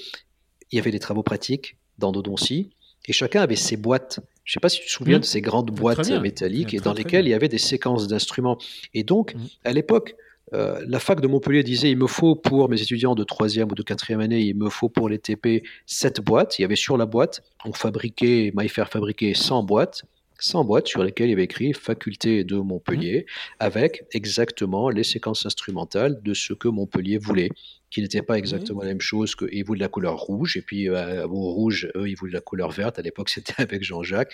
il 0.72 0.78
y 0.78 0.80
avait 0.80 0.92
des 0.92 1.00
travaux 1.00 1.24
pratiques 1.24 1.78
dans 2.00 2.12
Dodoncy 2.12 2.72
et 3.08 3.14
chacun 3.14 3.42
avait 3.42 3.56
ses 3.56 3.78
boîtes. 3.78 4.20
Je 4.44 4.52
ne 4.52 4.54
sais 4.54 4.60
pas 4.60 4.70
si 4.70 4.80
tu 4.80 4.88
te 4.88 4.92
souviens 4.92 5.18
mmh. 5.18 5.22
de 5.22 5.26
ces 5.26 5.42
grandes 5.42 5.72
boîtes 5.72 6.10
métalliques 6.10 6.74
et 6.74 6.80
dans 6.80 6.94
lesquelles 6.94 7.26
il 7.26 7.32
y 7.32 7.34
avait 7.34 7.50
des 7.50 7.58
séquences 7.58 8.08
d'instruments. 8.08 8.58
Et 8.94 9.04
donc, 9.04 9.36
mmh. 9.36 9.40
à 9.66 9.74
l'époque, 9.74 10.16
euh, 10.54 10.84
la 10.88 11.00
fac 11.00 11.20
de 11.22 11.28
Montpellier 11.28 11.64
disait 11.64 11.90
il 11.90 11.98
me 11.98 12.08
faut 12.08 12.36
pour 12.36 12.70
mes 12.70 12.82
étudiants 12.82 13.16
de 13.16 13.24
troisième 13.24 13.72
ou 13.72 13.76
de 13.76 13.84
quatrième 13.84 14.20
année, 14.20 14.42
il 14.42 14.56
me 14.56 14.70
faut 14.70 14.90
pour 14.90 15.10
les 15.10 15.20
TP 15.20 15.64
sept 15.86 16.22
boîtes. 16.22 16.60
Il 16.60 16.64
y 16.64 16.66
avait 16.66 16.76
sur 16.76 16.98
la 16.98 17.06
boîte, 17.06 17.42
on 17.66 17.74
fabriquait, 17.74 18.52
MyFair 18.56 18.90
fabriquait 18.90 19.34
100 19.34 19.64
boîtes. 19.64 20.04
100 20.40 20.66
boîtes 20.66 20.88
sur 20.88 21.04
lesquelles 21.04 21.28
il 21.28 21.32
y 21.32 21.34
avait 21.34 21.46
écrit 21.46 21.72
faculté 21.72 22.44
de 22.44 22.58
Montpellier 22.58 23.26
mmh. 23.26 23.54
avec 23.60 24.04
exactement 24.12 24.90
les 24.90 25.04
séquences 25.04 25.46
instrumentales 25.46 26.22
de 26.22 26.34
ce 26.34 26.54
que 26.54 26.68
Montpellier 26.68 27.18
voulait 27.18 27.50
qui 27.94 28.02
n'était 28.02 28.24
pas 28.24 28.38
exactement 28.40 28.82
la 28.82 28.88
même 28.88 29.02
chose 29.02 29.36
qu'ils 29.36 29.64
voulaient 29.64 29.82
la 29.82 29.88
couleur 29.88 30.18
rouge, 30.18 30.58
et 30.58 30.62
puis 30.62 30.90
euh, 30.90 31.28
au 31.28 31.54
rouge, 31.54 31.90
eux, 31.96 32.10
ils 32.10 32.16
voulaient 32.16 32.34
la 32.34 32.42
couleur 32.42 32.72
verte. 32.72 32.98
À 32.98 33.04
l'époque, 33.04 33.30
c'était 33.36 33.62
avec 33.62 33.84
Jean-Jacques 33.84 34.34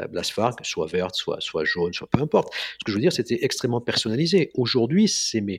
euh, 0.00 0.22
soit 0.62 0.86
verte, 0.86 1.14
soit, 1.14 1.40
soit 1.40 1.64
jaune, 1.64 1.92
soit 1.94 2.08
peu 2.08 2.20
importe. 2.20 2.52
Ce 2.54 2.84
que 2.84 2.92
je 2.92 2.96
veux 2.96 3.00
dire, 3.00 3.12
c'était 3.12 3.38
extrêmement 3.42 3.80
personnalisé. 3.80 4.50
Aujourd'hui, 4.54 5.08
c'est 5.08 5.40
mais 5.40 5.58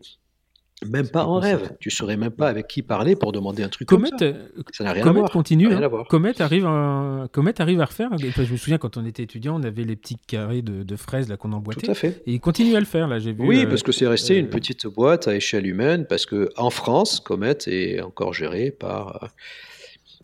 même 0.88 1.10
pas 1.10 1.26
en 1.26 1.40
rêve. 1.40 1.76
Tu 1.80 1.90
saurais 1.90 2.16
même 2.16 2.32
pas 2.32 2.48
avec 2.48 2.68
qui 2.68 2.82
parler 2.82 3.16
pour 3.16 3.32
demander 3.32 3.64
un 3.64 3.70
truc 3.70 3.88
Comet, 3.88 4.10
comme 4.10 4.20
ça. 4.20 4.26
Euh, 4.26 4.48
ça 4.72 4.84
n'a 4.84 4.94
rien 4.94 5.06
à 5.06 5.12
voir. 5.12 5.30
continue. 5.30 5.74
Hein. 5.74 5.90
Comet 6.10 6.42
arrive, 6.42 6.66
à, 6.66 7.28
Comet 7.32 7.60
arrive 7.60 7.82
à 7.82 7.86
refaire. 7.86 8.10
je 8.18 8.52
me 8.52 8.58
souviens 8.58 8.78
quand 8.78 8.98
on 8.98 9.06
était 9.06 9.24
étudiant, 9.24 9.60
on 9.60 9.64
avait 9.64 9.84
les 9.84 9.96
petits 9.96 10.18
carrés 10.28 10.62
de, 10.62 10.96
fraises 10.96 11.30
là 11.30 11.38
qu'on 11.38 11.52
emboîtait. 11.52 11.88
Tout 11.88 11.92
à 11.92 11.96
fait. 11.96 12.22
Et 12.26 12.34
il 12.34 12.40
continue 12.40 12.76
à 12.76 12.80
le 12.80 12.86
faire 12.86 13.08
là. 13.08 13.20
J'ai 13.20 13.34
vu. 13.34 13.46
Oui, 13.46 13.64
euh, 13.64 13.70
parce 13.70 13.84
que 13.84 13.92
c'est 13.92 14.08
resté 14.08 14.38
une 14.38 14.48
euh, 14.48 14.50
petite 14.50 14.88
boîte 14.88 15.28
à 15.28 15.36
échelle 15.36 15.68
humaine, 15.68 16.06
parce 16.08 16.26
que 16.26 16.50
en 16.58 16.70
France, 16.70 17.20
Comet 17.20 17.58
est 17.68 18.02
encore 18.02 18.34
géré 18.34 18.72
par 18.72 19.30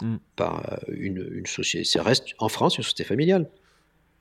mm. 0.02 0.15
par 0.36 0.80
une, 0.88 1.27
une 1.34 1.45
société. 1.45 1.84
Ça 1.86 2.03
reste 2.03 2.27
en 2.40 2.49
France 2.49 2.77
une 2.77 2.84
société 2.84 3.03
familiale. 3.03 3.49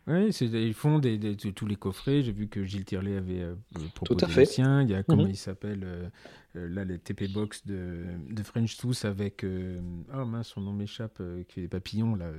Oui, 0.06 0.28
ils 0.28 0.74
font 0.74 0.98
des, 0.98 1.36
tous 1.36 1.66
les 1.66 1.76
coffrets. 1.76 2.22
J'ai 2.22 2.32
vu 2.32 2.48
que 2.48 2.64
Gilles 2.64 2.84
Tirlet 2.84 3.16
avait 3.16 3.40
euh, 3.40 3.54
proposé 3.94 4.26
le 4.26 4.44
sien. 4.44 4.82
Il 4.82 4.90
y 4.90 4.94
a, 4.94 5.02
comment 5.02 5.24
mhm. 5.24 5.30
il 5.30 5.36
s'appelle 5.36 5.82
euh, 5.84 6.08
euh, 6.56 6.68
Là, 6.68 6.84
les 6.84 6.98
TP 6.98 7.32
Box 7.32 7.64
de, 7.66 8.04
de 8.28 8.42
French 8.42 8.76
Tooth 8.76 9.04
avec. 9.04 9.44
oh 9.44 10.24
mince, 10.24 10.48
son 10.48 10.60
nom 10.60 10.72
m'échappe, 10.72 11.22
qui 11.48 11.54
fait 11.54 11.60
des 11.62 11.68
papillons, 11.68 12.16
là. 12.16 12.30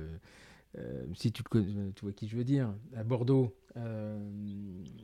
si 1.14 1.32
tu, 1.32 1.42
tu 1.42 2.02
vois 2.02 2.12
qui 2.12 2.28
je 2.28 2.36
veux 2.36 2.44
dire, 2.44 2.72
à 2.94 3.02
Bordeaux. 3.02 3.56
Euh, 3.76 4.18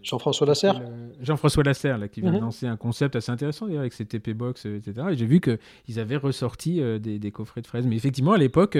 Jean-François 0.02 0.46
Lasserre 0.46 0.82
Jean-François 1.20 1.62
Lasserre, 1.62 1.98
là, 1.98 2.08
qui 2.08 2.20
vient 2.20 2.32
de 2.32 2.36
mhm. 2.36 2.42
lancer 2.42 2.66
un 2.66 2.76
concept 2.76 3.14
assez 3.14 3.30
intéressant 3.30 3.66
avec 3.66 3.92
ses 3.92 4.04
TP 4.04 4.30
Box, 4.30 4.66
euh, 4.66 4.76
etc. 4.76 5.06
Et 5.10 5.16
j'ai 5.16 5.26
vu 5.26 5.40
qu'ils 5.40 6.00
avaient 6.00 6.16
ressorti 6.16 6.80
euh, 6.80 6.98
des, 6.98 7.30
coffrets 7.30 7.62
de 7.62 7.66
fraises. 7.66 7.86
Mais 7.86 7.96
effectivement, 7.96 8.32
à 8.32 8.38
l'époque, 8.38 8.76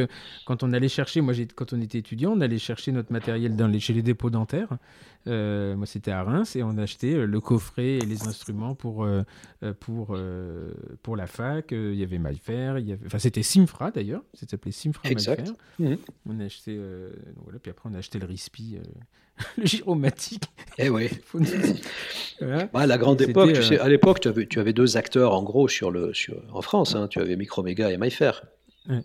quand 0.47 0.63
on 0.63 0.73
allait 0.73 0.89
chercher, 0.89 1.21
moi, 1.21 1.35
quand 1.55 1.73
on 1.73 1.81
était 1.81 1.99
étudiant, 1.99 2.33
on 2.33 2.41
allait 2.41 2.59
chercher 2.59 2.91
notre 2.91 3.13
matériel 3.13 3.55
dans 3.55 3.69
les, 3.69 3.79
chez 3.81 3.93
les 3.93 4.03
dépôts 4.03 4.31
dentaires. 4.31 4.69
Moi, 5.27 5.87
c'était 5.87 6.11
à 6.11 6.23
Reims 6.23 6.57
et 6.57 6.63
on 6.63 6.77
achetait 6.79 7.27
le 7.27 7.41
coffret 7.41 7.99
et 7.99 8.01
les 8.01 8.23
instruments 8.27 8.75
pour, 8.75 9.07
pour, 9.81 10.17
pour 11.03 11.17
la 11.17 11.27
fac. 11.27 11.73
Il 11.73 11.95
y 11.95 12.03
avait 12.03 12.19
MyFair, 12.19 12.79
il 12.79 12.89
y 12.89 12.93
avait... 12.93 13.07
enfin, 13.07 13.19
c'était 13.19 13.43
Simfra 13.43 13.91
d'ailleurs, 13.91 14.23
ça 14.35 14.47
s'appelait 14.47 14.73
Simfra 14.73 15.09
exact. 15.09 15.53
Mhm. 15.79 15.99
On 16.27 16.41
a 16.41 16.45
acheté, 16.45 16.81
voilà, 17.43 17.59
puis 17.59 17.71
après, 17.71 17.89
on 17.91 17.95
a 17.95 17.99
acheté 17.99 18.19
le 18.19 18.27
RISPI. 18.27 18.79
le 19.57 19.67
gyromatique. 19.67 20.45
Eh 20.79 20.89
oui. 20.89 21.09
Bah, 22.73 22.89
la 22.89 22.99
grande 22.99 23.23
époque, 23.23 23.53
tu 23.53 23.63
sais, 23.63 23.79
euh, 23.79 23.85
à 23.85 23.89
l'époque, 23.89 24.19
tu 24.19 24.27
avais, 24.27 24.47
tu 24.47 24.59
avais 24.59 24.73
deux 24.73 24.97
acteurs 24.97 25.33
en 25.33 25.45
gros 25.45 25.69
sur 25.69 25.93
le, 25.93 26.13
sur, 26.13 26.43
en 26.53 26.61
France. 26.61 26.97
Hein, 26.97 27.07
tu 27.07 27.21
avais 27.21 27.37
Microméga 27.37 27.93
et 27.93 27.97
MyFair. 27.97 28.43
Ouais, 28.89 29.05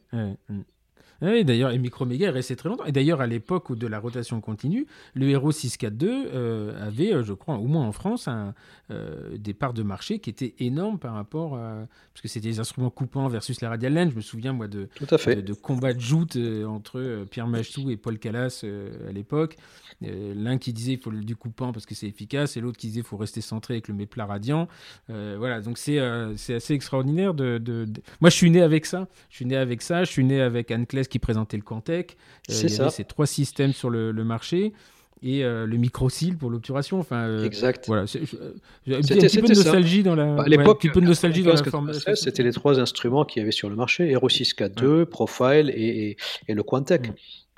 oui, 1.21 1.43
d'ailleurs, 1.43 1.71
et 1.71 1.77
Microméga 1.79 2.27
est 2.27 2.31
resté 2.31 2.55
très 2.55 2.69
longtemps. 2.69 2.85
Et 2.85 2.91
d'ailleurs, 2.91 3.21
à 3.21 3.27
l'époque 3.27 3.75
de 3.75 3.87
la 3.87 3.99
rotation 3.99 4.39
continue, 4.39 4.85
le 5.15 5.29
Hero 5.29 5.51
642 5.51 6.27
euh, 6.33 6.87
avait, 6.87 7.13
euh, 7.13 7.23
je 7.23 7.33
crois, 7.33 7.55
au 7.55 7.65
moins 7.65 7.85
en 7.85 7.91
France, 7.91 8.27
un, 8.27 8.53
euh, 8.91 9.35
des 9.37 9.53
parts 9.53 9.73
de 9.73 9.83
marché 9.83 10.19
qui 10.19 10.29
étaient 10.29 10.53
énormes 10.59 10.99
par 10.99 11.13
rapport 11.13 11.55
à. 11.55 11.87
Parce 12.13 12.21
que 12.21 12.27
c'était 12.27 12.49
des 12.49 12.59
instruments 12.59 12.89
coupants 12.89 13.27
versus 13.27 13.61
la 13.61 13.69
Radial 13.69 13.93
Lens. 13.93 14.11
Je 14.11 14.15
me 14.15 14.21
souviens, 14.21 14.53
moi, 14.53 14.67
de, 14.67 14.89
de, 15.01 15.53
combats 15.53 15.93
de 15.93 15.99
joutes 15.99 16.37
entre 16.67 17.25
Pierre 17.29 17.47
Machou 17.47 17.89
et 17.89 17.97
Paul 17.97 18.17
Callas 18.17 18.65
à 19.07 19.11
l'époque. 19.11 19.57
L'un 20.01 20.57
qui 20.57 20.73
disait 20.73 20.93
il 20.93 20.99
faut 20.99 21.11
du 21.11 21.35
coupant 21.35 21.71
parce 21.71 21.85
que 21.85 21.93
c'est 21.93 22.07
efficace, 22.07 22.57
et 22.57 22.61
l'autre 22.61 22.77
qui 22.77 22.87
disait 22.87 23.01
il 23.01 23.05
faut 23.05 23.17
rester 23.17 23.41
centré 23.41 23.75
avec 23.75 23.87
le 23.87 23.93
méplat 23.93 24.25
radiant. 24.25 24.67
voilà, 25.07 25.61
donc 25.61 25.77
c'est 25.77 25.99
assez 25.99 26.73
extraordinaire. 26.73 27.35
De, 27.35 27.59
de, 27.59 27.87
Moi, 28.19 28.31
je 28.31 28.35
suis 28.35 28.49
né 28.49 28.61
avec 28.61 28.87
ça. 28.87 29.07
Je 29.29 29.35
suis 29.35 29.45
né 29.45 29.55
avec 29.55 29.83
ça. 29.83 30.03
Je 30.03 30.11
suis 30.11 30.23
né 30.23 30.41
avec 30.41 30.71
Anne 30.71 30.87
Claes 30.87 31.06
qui 31.09 31.19
présentait 31.19 31.57
le 31.57 31.63
Contec. 31.63 32.17
Euh, 32.49 32.53
il 32.63 32.71
y 32.71 32.79
avait 32.79 32.89
ces 32.89 33.03
trois 33.03 33.25
systèmes 33.25 33.73
sur 33.73 33.89
le, 33.89 34.11
marché 34.23 34.73
et 35.23 35.43
euh, 35.43 35.65
le 35.65 35.77
micro-cil 35.77 36.37
pour 36.37 36.49
l'obturation. 36.49 36.99
Enfin, 36.99 37.27
euh, 37.27 37.45
exact. 37.45 37.85
Voilà, 37.87 38.03
un 38.03 38.05
petit 38.05 39.41
peu 39.41 39.47
de 39.47 39.55
nostalgie 39.55 40.03
dans 40.03 40.15
la. 40.15 40.35
Bah, 40.35 40.43
à 40.45 40.49
l'époque, 40.49 40.85
un 40.85 40.91
peu 40.91 41.01
de 41.01 41.07
nostalgie 41.07 41.43
dans 41.43 41.53
la 41.53 41.63
formation. 41.63 42.15
C'était 42.15 42.43
les 42.43 42.53
trois 42.53 42.79
instruments 42.79 43.25
qu'il 43.25 43.41
y 43.41 43.43
avait 43.43 43.51
sur 43.51 43.69
le 43.69 43.75
marché 43.75 44.09
Hero 44.09 44.29
642, 44.29 45.05
Profile 45.05 45.71
et, 45.75 46.17
et, 46.47 46.53
le 46.53 46.63
Cointec. 46.63 47.09
Mm. 47.09 47.13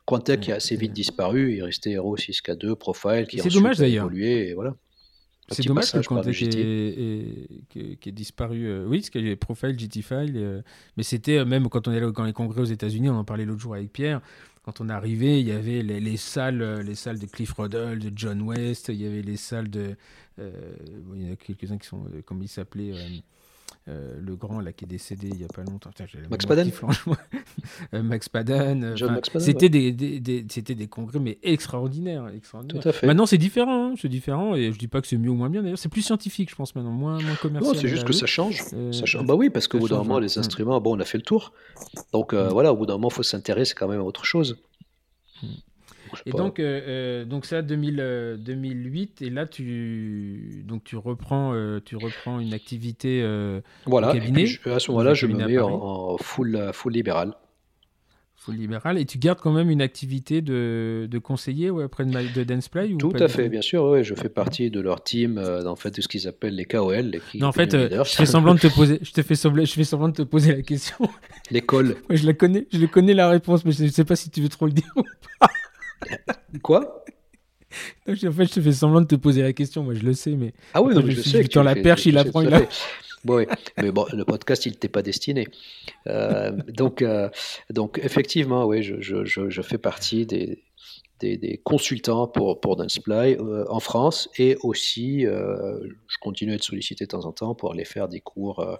Quantec 0.05 0.39
qui 0.39 0.51
a 0.51 0.55
assez 0.55 0.75
vite 0.75 0.91
disparu, 0.91 1.53
il 1.53 1.61
restait 1.61 1.91
Hero 1.91 2.17
6K2, 2.17 2.73
Profile, 2.73 3.27
qui 3.27 3.37
C'est 3.37 3.49
dommage 3.49 3.77
d'ailleurs. 3.77 4.05
évolué, 4.05 4.49
et 4.49 4.53
voilà. 4.55 4.73
C'est 5.51 5.65
dommage 5.65 5.91
que 5.91 5.99
Quantec 5.99 6.41
ait, 6.41 8.11
disparu. 8.11 8.67
Euh, 8.67 8.85
oui, 8.87 8.99
parce 8.99 9.09
qu'il 9.09 9.21
y 9.23 9.27
avait 9.27 9.35
Profile, 9.35 9.77
GT 9.77 10.01
File, 10.01 10.33
euh, 10.35 10.61
mais 10.97 11.03
c'était 11.03 11.43
même 11.45 11.69
quand 11.69 11.87
on 11.87 11.91
est 11.91 11.97
allé 11.97 12.11
dans 12.11 12.23
les 12.23 12.33
congrès 12.33 12.61
aux 12.61 12.65
États-Unis, 12.65 13.09
on 13.09 13.15
en 13.15 13.23
parlait 13.23 13.45
l'autre 13.45 13.61
jour 13.61 13.75
avec 13.75 13.91
Pierre. 13.91 14.21
Quand 14.63 14.81
on 14.81 14.89
est 14.89 14.93
arrivé, 14.93 15.39
il 15.39 15.47
y 15.47 15.51
avait 15.51 15.81
les, 15.81 16.17
salles, 16.17 16.81
les 16.81 16.95
salles 16.95 17.17
de 17.17 17.25
Cliff 17.25 17.53
Ruddle, 17.53 17.99
de 17.99 18.11
John 18.13 18.41
West, 18.41 18.89
il 18.89 19.01
y 19.01 19.05
avait 19.05 19.21
les 19.21 19.37
salles 19.37 19.69
de, 19.69 19.95
il 20.37 21.23
y 21.23 21.29
en 21.29 21.33
a 21.33 21.35
quelques-uns 21.35 21.77
qui 21.77 21.87
sont, 21.87 22.03
comment 22.25 22.43
ils 22.43 22.49
s'appelaient 22.49 22.93
euh, 23.89 24.19
le 24.21 24.35
grand 24.35 24.59
là 24.61 24.71
qui 24.71 24.85
est 24.85 24.87
décédé 24.87 25.29
il 25.31 25.37
n'y 25.37 25.43
a 25.43 25.47
pas 25.47 25.63
longtemps. 25.63 25.89
Max 26.29 26.45
Padan 26.45 26.69
euh, 27.93 28.03
Max 28.03 28.29
Padan. 28.29 28.95
c'était 29.39 29.69
des, 29.69 29.91
des, 29.91 30.45
c'était 30.49 30.75
des 30.75 30.87
congrès 30.87 31.19
mais 31.19 31.39
extraordinaires, 31.41 32.27
extraordinaires. 32.29 32.83
Tout 32.83 32.89
à 32.89 32.91
fait. 32.91 33.07
Maintenant 33.07 33.25
c'est 33.25 33.37
différent, 33.37 33.91
hein, 33.91 33.93
c'est 33.99 34.09
différent 34.09 34.55
et 34.55 34.71
je 34.71 34.77
dis 34.77 34.87
pas 34.87 35.01
que 35.01 35.07
c'est 35.07 35.17
mieux 35.17 35.31
ou 35.31 35.35
moins 35.35 35.49
bien 35.49 35.63
d'ailleurs, 35.63 35.79
c'est 35.79 35.89
plus 35.89 36.03
scientifique 36.03 36.51
je 36.51 36.55
pense 36.55 36.75
maintenant, 36.75 36.91
moins, 36.91 37.19
moins 37.21 37.35
commercial. 37.35 37.73
Non, 37.73 37.79
c'est 37.79 37.87
juste 37.87 38.05
que 38.05 38.13
ça 38.13 38.27
change. 38.27 38.61
Euh, 38.73 38.91
ça 38.91 39.05
change. 39.05 39.25
Bah 39.25 39.35
oui, 39.35 39.49
parce 39.49 39.67
qu'au 39.67 39.79
bout 39.79 39.89
d'un 39.89 39.97
moment 39.97 40.19
les 40.19 40.37
instruments, 40.37 40.79
bon 40.79 40.95
on 40.95 40.99
a 40.99 41.05
fait 41.05 41.17
le 41.17 41.23
tour. 41.23 41.53
Donc 42.13 42.33
voilà, 42.33 42.71
au 42.71 42.77
bout 42.77 42.85
d'un 42.85 42.93
moment 42.93 43.09
il 43.09 43.15
faut 43.15 43.23
s'intéresser 43.23 43.73
quand 43.75 43.87
même 43.87 44.01
à 44.01 44.03
autre 44.03 44.25
chose. 44.25 44.57
Et 46.25 46.31
donc, 46.31 46.59
euh, 46.59 46.81
euh, 46.87 47.25
donc 47.25 47.45
ça, 47.45 47.61
2000, 47.61 48.37
2008, 48.39 49.21
et 49.21 49.29
là, 49.29 49.45
tu, 49.45 50.63
donc 50.65 50.83
tu, 50.83 50.95
reprends, 50.95 51.53
euh, 51.53 51.79
tu 51.83 51.95
reprends 51.95 52.39
une 52.39 52.53
activité 52.53 53.25
voilà, 53.85 54.13
cabinet. 54.13 54.45
à 54.65 54.79
ce 54.79 54.91
moment-là, 54.91 55.13
je 55.13 55.27
me 55.27 55.45
mets 55.45 55.59
en, 55.59 56.17
full, 56.17 56.71
full 56.73 56.93
libéral 56.93 57.35
full 58.41 58.55
libéral 58.55 58.97
et 58.97 59.03
tu 59.03 59.17
gardes 59.17 59.39
quand 59.41 59.51
même 59.51 59.69
une 59.69 59.81
activité 59.81 60.41
de, 60.41 61.09
de 61.11 61.19
conseiller 61.19 61.69
ouais, 61.69 61.83
auprès 61.83 62.05
de, 62.05 62.33
de 62.33 62.43
Danceplay 62.45 62.93
ou 62.93 62.97
Tout 62.97 63.11
à 63.19 63.27
fait, 63.27 63.49
bien 63.49 63.61
sûr, 63.61 63.83
ouais, 63.83 64.05
je 64.05 64.15
fais 64.15 64.29
partie 64.29 64.71
de 64.71 64.79
leur 64.79 65.03
team 65.03 65.37
en 65.37 65.75
fait 65.75 65.93
de 65.93 66.01
ce 66.01 66.07
qu'ils 66.07 66.25
appellent 66.25 66.55
les 66.55 66.63
KOL. 66.63 67.07
Les 67.07 67.21
non, 67.37 67.47
en 67.47 67.51
fait, 67.51 67.71
je 67.73 68.03
fais 68.03 68.25
semblant 68.25 68.55
de 68.55 68.61
te 68.61 68.73
poser, 68.73 68.99
je 69.01 69.11
te 69.11 69.21
fais 69.23 69.35
semblant, 69.35 69.65
je 69.65 69.73
fais 69.73 69.83
semblant 69.83 70.07
de 70.07 70.13
te 70.13 70.21
poser 70.21 70.55
la 70.55 70.61
question. 70.61 70.95
L'école. 71.51 71.97
je 72.09 72.25
la 72.25 72.33
connais, 72.33 72.65
je 72.71 72.85
connais 72.85 73.13
la 73.13 73.27
réponse, 73.27 73.65
mais 73.65 73.73
je 73.73 73.83
ne 73.83 73.89
sais 73.89 74.05
pas 74.05 74.15
si 74.15 74.29
tu 74.29 74.41
veux 74.41 74.49
trop 74.49 74.67
le 74.67 74.71
dire 74.71 74.91
ou 74.95 75.03
pas. 75.39 75.49
Quoi? 76.63 77.05
En 78.07 78.15
fait, 78.15 78.45
je 78.45 78.53
te 78.53 78.61
fais 78.61 78.71
semblant 78.71 79.01
de 79.01 79.05
te 79.05 79.15
poser 79.15 79.43
la 79.43 79.53
question, 79.53 79.83
moi 79.83 79.93
je 79.93 80.01
le 80.01 80.13
sais, 80.13 80.31
mais. 80.31 80.53
Ah 80.73 80.81
oui, 80.81 80.93
je, 81.11 81.21
sais. 81.21 81.43
Tu 81.47 81.61
la 81.61 81.75
perche, 81.75 82.05
il 82.07 82.17
apprend, 82.17 82.41
il 82.41 82.53
a... 82.53 82.61
Oui, 83.25 83.45
mais 83.77 83.91
bon, 83.91 84.05
le 84.13 84.23
podcast, 84.23 84.65
il 84.65 84.77
t'est 84.77 84.87
pas 84.87 85.01
destiné. 85.01 85.47
Euh, 86.07 86.51
donc, 86.69 87.01
euh, 87.01 87.29
donc, 87.69 87.99
effectivement, 88.01 88.65
oui, 88.65 88.81
je, 88.81 89.01
je, 89.01 89.25
je, 89.25 89.61
fais 89.61 89.77
partie 89.77 90.25
des, 90.25 90.63
des, 91.19 91.61
consultants 91.63 92.27
pour, 92.27 92.59
pour 92.61 92.75
Danceply 92.75 93.35
euh, 93.35 93.65
en 93.69 93.79
France 93.79 94.29
et 94.37 94.57
aussi 94.61 95.25
euh, 95.25 95.79
je 96.07 96.17
continue 96.19 96.51
à 96.51 96.55
être 96.55 96.63
sollicité 96.63 97.05
de 97.05 97.09
temps 97.09 97.25
en 97.25 97.31
temps 97.31 97.55
pour 97.55 97.73
aller 97.73 97.85
faire 97.85 98.07
des 98.07 98.19
cours, 98.19 98.59
euh, 98.59 98.75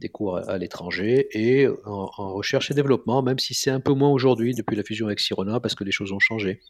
des 0.00 0.08
cours 0.08 0.36
à, 0.36 0.58
l'étranger 0.58 1.28
et 1.32 1.66
en, 1.84 2.06
recherche 2.34 2.70
et 2.70 2.74
développement, 2.74 3.22
même 3.22 3.38
si 3.38 3.54
c'est 3.54 3.70
un 3.70 3.80
peu 3.80 3.92
moins 3.92 4.10
aujourd'hui 4.10 4.54
depuis 4.54 4.76
la 4.76 4.82
fusion 4.82 5.06
avec 5.06 5.20
Sirona 5.20 5.60
parce 5.60 5.74
que 5.74 5.84
les 5.84 5.92
choses 5.92 6.12
ont 6.12 6.18
changé. 6.18 6.60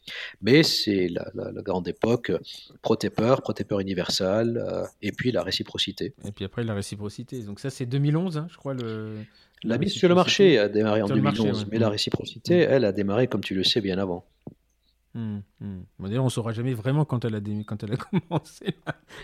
Mais 0.40 0.62
c'est 0.62 1.08
la, 1.08 1.30
grande 1.62 1.88
époque, 1.88 2.32
Protépeur, 2.82 3.42
Protépeur 3.42 3.80
universal 3.80 4.88
et 5.02 5.12
puis 5.12 5.32
la 5.32 5.42
réciprocité. 5.42 6.14
Et 6.24 6.32
puis 6.32 6.44
après 6.44 6.62
la 6.64 6.74
réciprocité. 6.74 7.42
Donc 7.42 7.60
ça 7.60 7.70
c'est 7.70 7.86
2011, 7.86 8.38
hein, 8.38 8.46
je 8.50 8.56
crois. 8.56 8.74
Le... 8.74 9.16
La 9.64 9.78
mise 9.78 9.92
sur 9.92 10.08
le 10.08 10.14
marché 10.14 10.58
a 10.58 10.68
démarré 10.68 11.02
en 11.02 11.08
2011, 11.08 11.66
mais 11.70 11.78
la 11.78 11.88
réciprocité, 11.88 12.58
elle, 12.58 12.84
a 12.84 12.92
démarré, 12.92 13.26
comme 13.26 13.42
tu 13.42 13.54
le 13.54 13.64
sais, 13.64 13.80
bien 13.80 13.98
avant. 13.98 14.24
Hum, 15.14 15.42
hum. 15.60 15.84
D'ailleurs, 15.98 16.22
on 16.22 16.26
ne 16.26 16.30
saura 16.30 16.52
jamais 16.52 16.74
vraiment 16.74 17.04
quand 17.04 17.24
elle 17.24 17.34
a, 17.34 17.40
quand 17.66 17.82
elle 17.82 17.92
a 17.92 17.96
commencé 18.28 18.76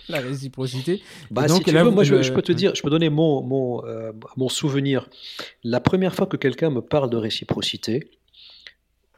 la, 0.09 0.21
réciprocité. 0.21 1.03
Bah, 1.31 1.47
donc, 1.47 1.65
si 1.67 1.73
moi, 1.73 2.05
je, 2.05 2.33
peux 2.33 2.43
te 2.43 2.53
dire, 2.53 2.75
je 2.75 2.83
peux 2.83 2.91
donner 2.91 3.11
mon, 3.11 3.43
mon, 3.43 3.85
euh, 3.85 4.13
mon 4.37 4.49
souvenir. 4.49 5.09
La 5.63 5.81
première 5.81 6.15
fois 6.15 6.27
que 6.27 6.37
quelqu'un 6.37 6.71
me 6.71 6.81
parle 6.81 7.11
de 7.11 7.17
réciprocité, 7.17 8.11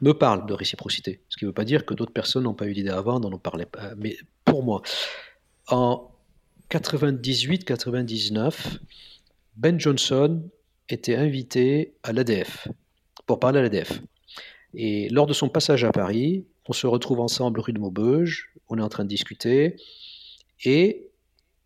me 0.01 0.13
parle 0.13 0.45
de 0.45 0.53
réciprocité, 0.53 1.21
ce 1.29 1.37
qui 1.37 1.45
ne 1.45 1.49
veut 1.49 1.53
pas 1.53 1.65
dire 1.65 1.85
que 1.85 1.93
d'autres 1.93 2.13
personnes 2.13 2.43
n'ont 2.43 2.53
pas 2.53 2.67
eu 2.67 2.73
l'idée 2.73 2.89
avant, 2.89 3.19
n'en 3.19 3.31
ont 3.31 3.39
parlé 3.39 3.65
pas. 3.65 3.95
Mais 3.95 4.17
pour 4.45 4.63
moi, 4.63 4.81
en 5.69 6.11
98-99, 6.69 8.77
Ben 9.55 9.79
Johnson 9.79 10.43
était 10.89 11.15
invité 11.15 11.95
à 12.03 12.13
l'ADF 12.13 12.67
pour 13.25 13.39
parler 13.39 13.59
à 13.59 13.61
l'ADF. 13.63 14.01
Et 14.73 15.09
lors 15.09 15.25
de 15.25 15.33
son 15.33 15.49
passage 15.49 15.83
à 15.83 15.91
Paris, 15.91 16.45
on 16.67 16.73
se 16.73 16.87
retrouve 16.87 17.19
ensemble 17.19 17.59
rue 17.59 17.73
de 17.73 17.79
Maubeuge, 17.79 18.51
on 18.69 18.77
est 18.77 18.81
en 18.81 18.89
train 18.89 19.03
de 19.03 19.09
discuter, 19.09 19.77
et 20.63 21.07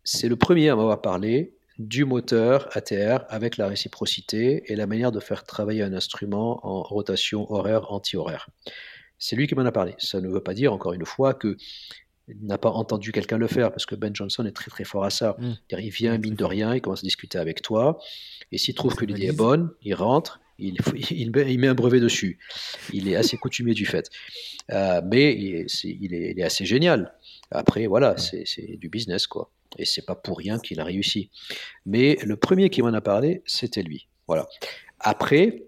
c'est 0.04 0.28
le 0.28 0.36
premier 0.36 0.68
à 0.68 0.76
m'avoir 0.76 1.00
parlé 1.00 1.54
du 1.78 2.04
moteur 2.04 2.68
ATR 2.76 3.24
avec 3.28 3.56
la 3.56 3.66
réciprocité 3.66 4.70
et 4.70 4.76
la 4.76 4.86
manière 4.86 5.12
de 5.12 5.20
faire 5.20 5.44
travailler 5.44 5.82
un 5.82 5.92
instrument 5.92 6.64
en 6.66 6.82
rotation 6.82 7.50
horaire 7.50 7.90
anti-horaire. 7.92 8.48
C'est 9.18 9.36
lui 9.36 9.46
qui 9.46 9.54
m'en 9.54 9.64
a 9.64 9.72
parlé. 9.72 9.94
Ça 9.98 10.20
ne 10.20 10.28
veut 10.28 10.42
pas 10.42 10.54
dire, 10.54 10.72
encore 10.72 10.92
une 10.92 11.06
fois, 11.06 11.32
que 11.34 11.56
n'a 12.40 12.58
pas 12.58 12.70
entendu 12.70 13.12
quelqu'un 13.12 13.38
le 13.38 13.46
faire, 13.46 13.70
parce 13.70 13.86
que 13.86 13.94
Ben 13.94 14.14
Johnson 14.14 14.44
est 14.44 14.52
très 14.52 14.70
très 14.70 14.84
fort 14.84 15.04
à 15.04 15.10
ça. 15.10 15.36
Mmh. 15.38 15.52
Il 15.78 15.90
vient, 15.90 16.18
mine 16.18 16.34
de 16.34 16.44
rien, 16.44 16.74
il 16.74 16.80
commence 16.80 17.00
à 17.00 17.06
discuter 17.06 17.38
avec 17.38 17.62
toi, 17.62 17.98
et 18.52 18.58
s'il 18.58 18.74
trouve 18.74 18.94
que 18.94 19.04
l'idée 19.04 19.26
est 19.26 19.36
bonne, 19.36 19.70
il 19.82 19.94
rentre, 19.94 20.40
il, 20.62 20.76
il, 21.10 21.58
met 21.60 21.68
un 21.68 21.74
brevet 21.74 22.00
dessus. 22.00 22.38
Il 22.92 23.08
est 23.08 23.16
assez 23.16 23.36
coutumier 23.36 23.74
du 23.74 23.86
fait. 23.86 24.10
Euh, 24.70 25.00
mais 25.04 25.34
il 25.34 26.14
est, 26.14 26.42
assez 26.42 26.64
génial. 26.64 27.14
Après, 27.50 27.86
voilà, 27.86 28.16
c'est 28.16 28.76
du 28.76 28.88
business, 28.88 29.26
quoi. 29.26 29.50
Et 29.78 29.84
c'est 29.84 30.04
pas 30.04 30.14
pour 30.14 30.38
rien 30.38 30.58
qu'il 30.58 30.80
a 30.80 30.84
réussi. 30.84 31.30
Mais 31.86 32.18
le 32.22 32.36
premier 32.36 32.70
qui 32.70 32.82
m'en 32.82 32.92
a 32.92 33.00
parlé, 33.00 33.42
c'était 33.46 33.82
lui. 33.82 34.08
Voilà. 34.26 34.46
Après, 35.00 35.64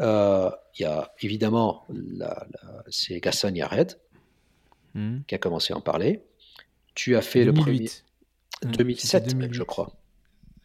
euh, 0.00 0.50
il 0.78 0.82
y 0.82 0.84
a 0.84 1.12
évidemment, 1.20 1.86
c'est 2.88 3.20
Gassan 3.20 3.54
Yared 3.54 3.98
hmm. 4.94 5.20
qui 5.26 5.34
a 5.34 5.38
commencé 5.38 5.72
à 5.72 5.76
en 5.76 5.80
parler. 5.80 6.22
Tu 6.94 7.16
as 7.16 7.22
fait 7.22 7.44
le 7.44 7.52
premier. 7.52 7.86
2007, 8.62 9.34
je 9.52 9.62
crois. 9.62 9.92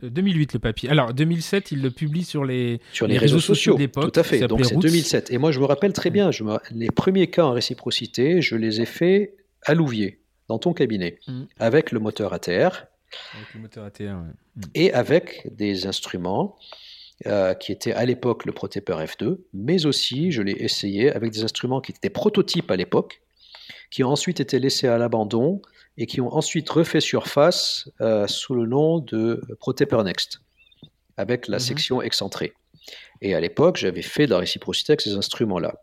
2008 0.02 0.54
le 0.54 0.60
papier. 0.60 0.90
Alors 0.90 1.14
2007, 1.14 1.72
il 1.72 1.82
le 1.82 1.92
publie 1.92 2.24
sur 2.24 2.46
les, 2.46 2.80
sur 2.94 3.08
les, 3.08 3.18
réseaux, 3.18 3.40
sociaux, 3.40 3.76
d'époque. 3.76 4.12
Tout 4.12 4.20
à 4.20 4.24
fait. 4.24 4.48
Donc 4.48 4.66
c'est 4.66 4.78
2007. 4.78 5.32
Et 5.32 5.38
moi 5.38 5.52
je 5.52 5.60
me 5.60 5.66
rappelle 5.66 5.94
très 5.94 6.10
bien, 6.10 6.32
je 6.32 6.44
les 6.72 6.88
premiers 6.88 7.28
cas 7.28 7.44
en 7.44 7.52
réciprocité, 7.52 8.42
je 8.42 8.56
les 8.56 8.82
ai 8.82 8.86
faits 8.86 9.36
à 9.64 9.74
Louvier, 9.74 10.20
dans 10.48 10.60
ton 10.60 10.74
cabinet, 10.74 11.20
mm. 11.28 11.44
avec 11.60 11.92
le 11.92 12.00
moteur 12.00 12.34
ATR. 12.34 12.86
Avec 13.34 13.54
le 13.54 13.62
moteur 13.62 13.86
ATR, 13.86 14.16
mm. 14.16 14.62
Et 14.76 14.94
avec 14.94 15.48
des 15.56 15.88
instruments 15.88 16.56
euh, 17.26 17.54
qui 17.54 17.72
étaient 17.72 17.94
à 17.94 18.06
l'époque 18.06 18.46
le 18.46 18.54
Protépeur 18.54 19.02
F2, 19.02 19.40
mais 19.54 19.86
aussi 19.86 20.32
je 20.32 20.42
l'ai 20.42 20.56
essayé 20.60 21.12
avec 21.12 21.32
des 21.32 21.44
instruments 21.44 21.82
qui 21.82 21.92
étaient 21.92 22.10
prototypes 22.10 22.72
à 22.72 22.78
l'époque, 22.78 23.22
qui 23.92 24.04
ont 24.04 24.10
ensuite 24.10 24.40
été 24.40 24.60
laissés 24.60 24.88
à 24.88 24.98
l'abandon 24.98 25.62
et 26.00 26.08
qui 26.08 26.22
ont 26.22 26.34
ensuite 26.34 26.68
refait 26.70 27.02
surface 27.02 27.90
euh, 28.00 28.26
sous 28.26 28.56
le 28.56 28.66
nom 28.66 29.00
de 29.00 29.42
Protépeur 29.60 30.06
Next, 30.06 30.40
avec 31.18 31.50
la 31.50 31.58
mhm. 31.58 31.64
section 31.64 32.02
excentrée. 32.02 32.54
Et 33.22 33.36
à 33.36 33.42
l'époque, 33.42 33.76
j'avais 33.76 34.02
fait 34.02 34.26
de 34.26 34.32
la 34.32 34.40
réciprocité 34.40 34.94
avec 34.94 35.02
ces 35.02 35.14
instruments-là. 35.14 35.76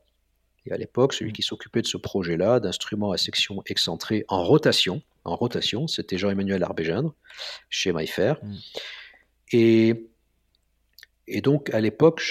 Et 0.65 0.73
à 0.73 0.79
l'époque, 0.79 1.13
celui 1.13 1.35
qui 1.35 1.43
s'occupait 1.43 1.83
de 1.83 1.87
ce 1.87 1.99
projet-là, 1.99 2.61
d'instruments 2.61 3.13
à 3.13 3.19
section 3.19 3.63
excentrée 3.67 4.25
en 4.29 4.43
rotation, 4.43 5.03
en 5.25 5.37
rotation, 5.37 5.87
c'était 5.87 6.17
Jean-Emmanuel 6.17 6.63
Arbégendre, 6.63 7.15
chez 7.69 7.93
MyFair. 7.93 8.43
Mhm. 8.43 8.59
Et, 9.53 10.07
et 11.29 11.43
donc, 11.43 11.69
à 11.75 11.81
l'époque, 11.81 12.23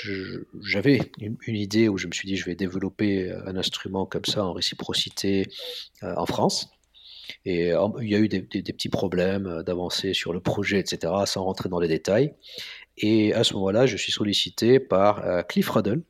j'avais 0.63 1.01
une, 1.19 1.37
idée 1.55 1.87
où 1.87 1.99
je 1.99 2.07
me 2.07 2.13
suis 2.13 2.27
dit, 2.27 2.35
je 2.35 2.45
vais 2.45 2.55
développer 2.55 3.31
un 3.45 3.55
instrument 3.55 4.07
comme 4.07 4.25
ça 4.25 4.43
en 4.43 4.53
réciprocité 4.53 5.47
euh, 6.01 6.15
en 6.17 6.25
France. 6.25 6.74
Et 7.45 7.71
il 8.01 8.09
y 8.09 8.15
a 8.15 8.19
eu 8.19 8.27
des, 8.27 8.41
petits 8.41 8.89
problèmes 8.89 9.47
euh, 9.47 9.63
d'avancer 9.63 10.13
sur 10.13 10.33
le 10.33 10.39
projet, 10.39 10.79
etc., 10.79 11.13
sans 11.25 11.43
rentrer 11.43 11.69
dans 11.69 11.79
les 11.79 11.87
détails. 11.87 12.33
Et 12.97 13.33
à 13.33 13.43
ce 13.43 13.53
moment-là, 13.55 13.85
je 13.85 13.97
suis 13.97 14.11
sollicité 14.11 14.79
par 14.79 15.25
euh, 15.25 15.41
Cliff 15.43 15.69
Ruddle. 15.69 16.01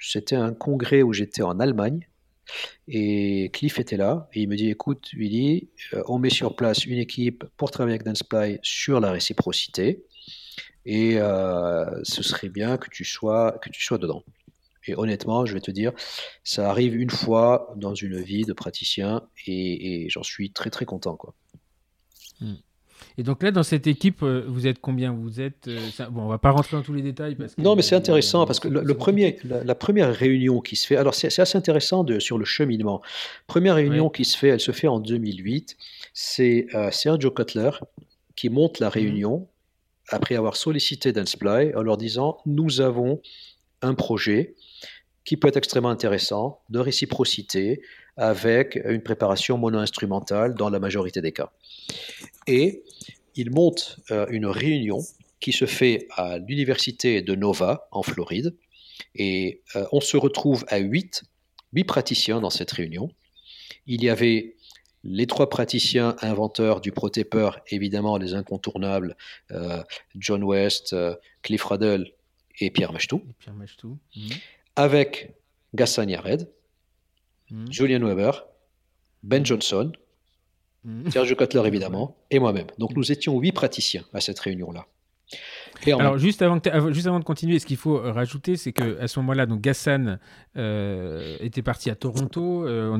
C'était 0.00 0.36
un 0.36 0.52
congrès 0.52 1.02
où 1.02 1.12
j'étais 1.12 1.42
en 1.42 1.60
Allemagne. 1.60 2.08
Et 2.88 3.50
Cliff 3.52 3.78
était 3.78 3.98
là 3.98 4.26
et 4.32 4.40
il 4.40 4.48
me 4.48 4.56
dit 4.56 4.70
écoute 4.70 5.10
Willy, 5.12 5.68
euh, 5.92 6.02
on 6.08 6.18
met 6.18 6.30
sur 6.30 6.56
place 6.56 6.86
une 6.86 6.98
équipe 6.98 7.44
pour 7.58 7.70
travailler 7.70 7.96
avec 7.96 8.06
Danceply 8.06 8.58
sur 8.62 9.00
la 9.00 9.10
réciprocité 9.10 10.02
et 10.86 11.16
ce 11.16 12.22
serait 12.22 12.48
bien 12.48 12.78
que 12.78 12.88
tu 12.88 13.04
sois 13.04 13.58
que 13.60 13.68
tu 13.68 13.82
sois 13.82 13.98
dedans. 13.98 14.24
Et 14.86 14.94
honnêtement, 14.96 15.44
je 15.44 15.54
vais 15.54 15.60
te 15.60 15.70
dire, 15.70 15.92
ça 16.44 16.70
arrive 16.70 16.96
une 16.96 17.10
fois 17.10 17.72
dans 17.76 17.94
une 17.94 18.20
vie 18.20 18.44
de 18.44 18.52
praticien 18.52 19.22
et, 19.46 20.06
j'en 20.08 20.22
suis 20.22 20.50
très 20.50 20.70
très 20.70 20.84
content. 20.84 21.16
Quoi. 21.16 21.34
Hmm. 22.40 22.54
Et 23.16 23.22
donc 23.22 23.42
là, 23.42 23.50
dans 23.50 23.62
cette 23.62 23.86
équipe, 23.86 24.22
vous 24.22 24.66
êtes 24.66 24.80
combien? 24.80 25.12
Vous 25.12 25.40
êtes 25.40 25.68
bon, 26.10 26.22
on 26.22 26.28
va 26.28 26.38
pas 26.38 26.50
rentrer 26.50 26.76
dans 26.76 26.82
tous 26.82 26.92
les 26.92 27.02
détails 27.02 27.34
parce 27.34 27.56
non, 27.58 27.76
mais 27.76 27.82
c'est 27.82 27.96
intéressant 27.96 28.46
parce 28.46 28.60
que 28.60 28.68
le, 28.68 28.94
premier, 28.94 29.38
la, 29.44 29.74
première 29.74 30.12
réunion 30.14 30.60
qui 30.60 30.76
se 30.76 30.86
fait, 30.86 30.96
alors 30.96 31.14
c'est 31.14 31.40
assez 31.40 31.58
intéressant 31.58 32.04
de, 32.04 32.18
sur 32.18 32.38
le 32.38 32.44
cheminement. 32.44 33.02
Première 33.46 33.74
réunion 33.74 34.08
qui 34.08 34.24
se 34.24 34.36
fait, 34.36 34.48
elle 34.48 34.60
se 34.60 34.72
fait 34.72 34.88
en 34.88 35.00
2008. 35.00 35.76
C'est 36.12 36.66
Sergio 36.90 37.30
Cutler 37.30 37.70
qui 38.38 38.50
monte 38.50 38.78
la 38.78 38.86
mhm. 38.86 38.92
réunion 38.92 39.48
après 40.10 40.36
avoir 40.36 40.56
sollicité 40.56 41.12
Danceply 41.12 41.74
en 41.74 41.82
leur 41.82 41.96
disant 41.96 42.38
nous 42.46 42.80
avons 42.80 43.20
un 43.82 43.94
projet 43.94 44.54
qui 45.24 45.36
peut 45.36 45.48
être 45.48 45.58
extrêmement 45.58 45.90
intéressant, 45.90 46.62
de 46.70 46.78
réciprocité, 46.78 47.82
avec 48.16 48.80
une 48.84 49.02
préparation 49.02 49.58
mono-instrumentale 49.58 50.54
dans 50.54 50.70
la 50.70 50.80
majorité 50.80 51.20
des 51.20 51.32
cas. 51.32 51.52
Et 52.46 52.82
il 53.36 53.50
monte 53.50 54.00
euh, 54.10 54.26
une 54.30 54.46
réunion 54.46 55.00
qui 55.40 55.52
se 55.52 55.66
fait 55.66 56.08
à 56.16 56.38
l'université 56.38 57.22
de 57.22 57.34
Nova, 57.34 57.88
en 57.92 58.02
Floride, 58.02 58.56
et 59.14 59.62
euh, 59.76 59.86
on 59.92 60.00
se 60.00 60.16
retrouve 60.16 60.64
à 60.68 60.78
huit, 60.78 61.22
huit 61.72 61.84
praticiens 61.84 62.40
dans 62.40 62.50
cette 62.50 62.72
réunion. 62.72 63.10
Il 63.86 64.02
y 64.02 64.08
avait 64.08 64.56
les 65.04 65.26
trois 65.26 65.48
praticiens 65.48 66.16
inventeurs 66.22 66.80
du 66.80 66.90
protaper, 66.90 67.50
évidemment 67.68 68.16
les 68.16 68.34
incontournables, 68.34 69.16
euh, 69.52 69.82
John 70.16 70.42
West, 70.42 70.96
Cliff 71.42 71.62
Ruddle 71.64 72.12
et 72.60 72.70
Pierre 72.70 72.92
Machtou. 72.92 73.22
Pierre 73.38 73.54
Machtou. 73.54 73.98
Mhm 74.16 74.32
avec 74.78 75.34
Gassan 75.74 76.08
Yared, 76.08 76.48
hmm. 77.50 77.66
Julian 77.68 78.06
Weber, 78.06 78.46
Ben 79.24 79.44
Johnson, 79.44 79.90
hmm. 80.84 81.10
Sergio 81.10 81.34
Cutler 81.34 81.66
évidemment, 81.66 82.16
et 82.30 82.38
moi-même. 82.38 82.68
Donc 82.78 82.94
nous 82.94 83.10
étions 83.10 83.36
huit 83.40 83.50
praticiens 83.50 84.04
à 84.14 84.20
cette 84.20 84.38
réunion-là. 84.38 84.86
Alors, 85.86 86.18
juste 86.18 86.42
avant, 86.42 86.58
juste 86.92 87.06
avant 87.06 87.20
de 87.20 87.24
continuer, 87.24 87.58
ce 87.58 87.66
qu'il 87.66 87.76
faut 87.76 87.96
euh, 87.96 88.12
rajouter, 88.12 88.56
c'est 88.56 88.72
qu'à 88.72 89.06
ce 89.06 89.18
moment-là, 89.20 89.46
donc 89.46 89.60
Gassan 89.60 90.18
euh, 90.56 91.36
était 91.40 91.62
parti 91.62 91.90
à 91.90 91.94
Toronto. 91.94 92.66
Euh, 92.66 92.96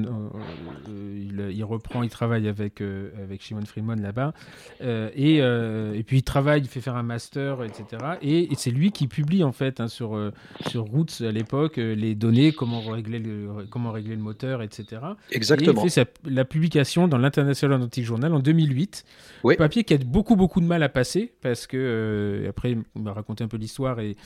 il, 1.50 1.64
reprend, 1.64 2.02
il 2.02 2.10
travaille 2.10 2.48
avec, 2.48 2.80
avec 2.80 3.42
Shimon 3.42 3.64
Friedman 3.66 4.00
là-bas. 4.00 4.32
Et, 4.80 5.36
et, 5.38 6.02
puis, 6.06 6.18
il 6.18 6.22
travaille, 6.22 6.62
il 6.62 6.68
fait 6.68 6.80
faire 6.80 6.96
un 6.96 7.02
master, 7.02 7.64
etc. 7.64 8.02
Et, 8.22 8.48
c'est 8.56 8.70
lui 8.70 8.90
qui 8.90 9.06
publie, 9.06 9.44
en 9.44 9.52
fait, 9.52 9.80
hein, 9.80 9.88
sur, 9.88 10.18
sur 10.66 10.84
Roots 10.84 11.20
à 11.20 11.30
l'époque, 11.30 11.76
les 11.76 12.14
données, 12.14 12.52
comment 12.52 12.80
régler, 12.80 13.18
le, 13.18 13.66
comment 13.70 13.92
régler 13.92 14.16
le 14.16 14.22
moteur, 14.22 14.62
etc. 14.62 15.02
Exactement. 15.30 15.82
Et 15.82 15.86
il 15.86 15.90
fait 15.90 16.18
la 16.24 16.44
publication 16.44 17.08
dans 17.08 17.18
l'International 17.18 17.82
Antique 17.82 18.04
Journal 18.04 18.32
en 18.34 18.40
2008. 18.40 19.04
Oui. 19.44 19.56
Papier 19.56 19.84
qui 19.84 19.94
a 19.94 19.98
beaucoup, 19.98 20.36
beaucoup 20.36 20.60
de 20.60 20.66
mal 20.66 20.82
à 20.82 20.88
passer 20.88 21.32
parce 21.40 21.66
que, 21.66 22.46
après, 22.48 22.67
il 22.68 23.02
m'a 23.02 23.12
raconté 23.12 23.44
un 23.44 23.48
peu 23.48 23.56
l'histoire 23.56 24.00
et, 24.00 24.16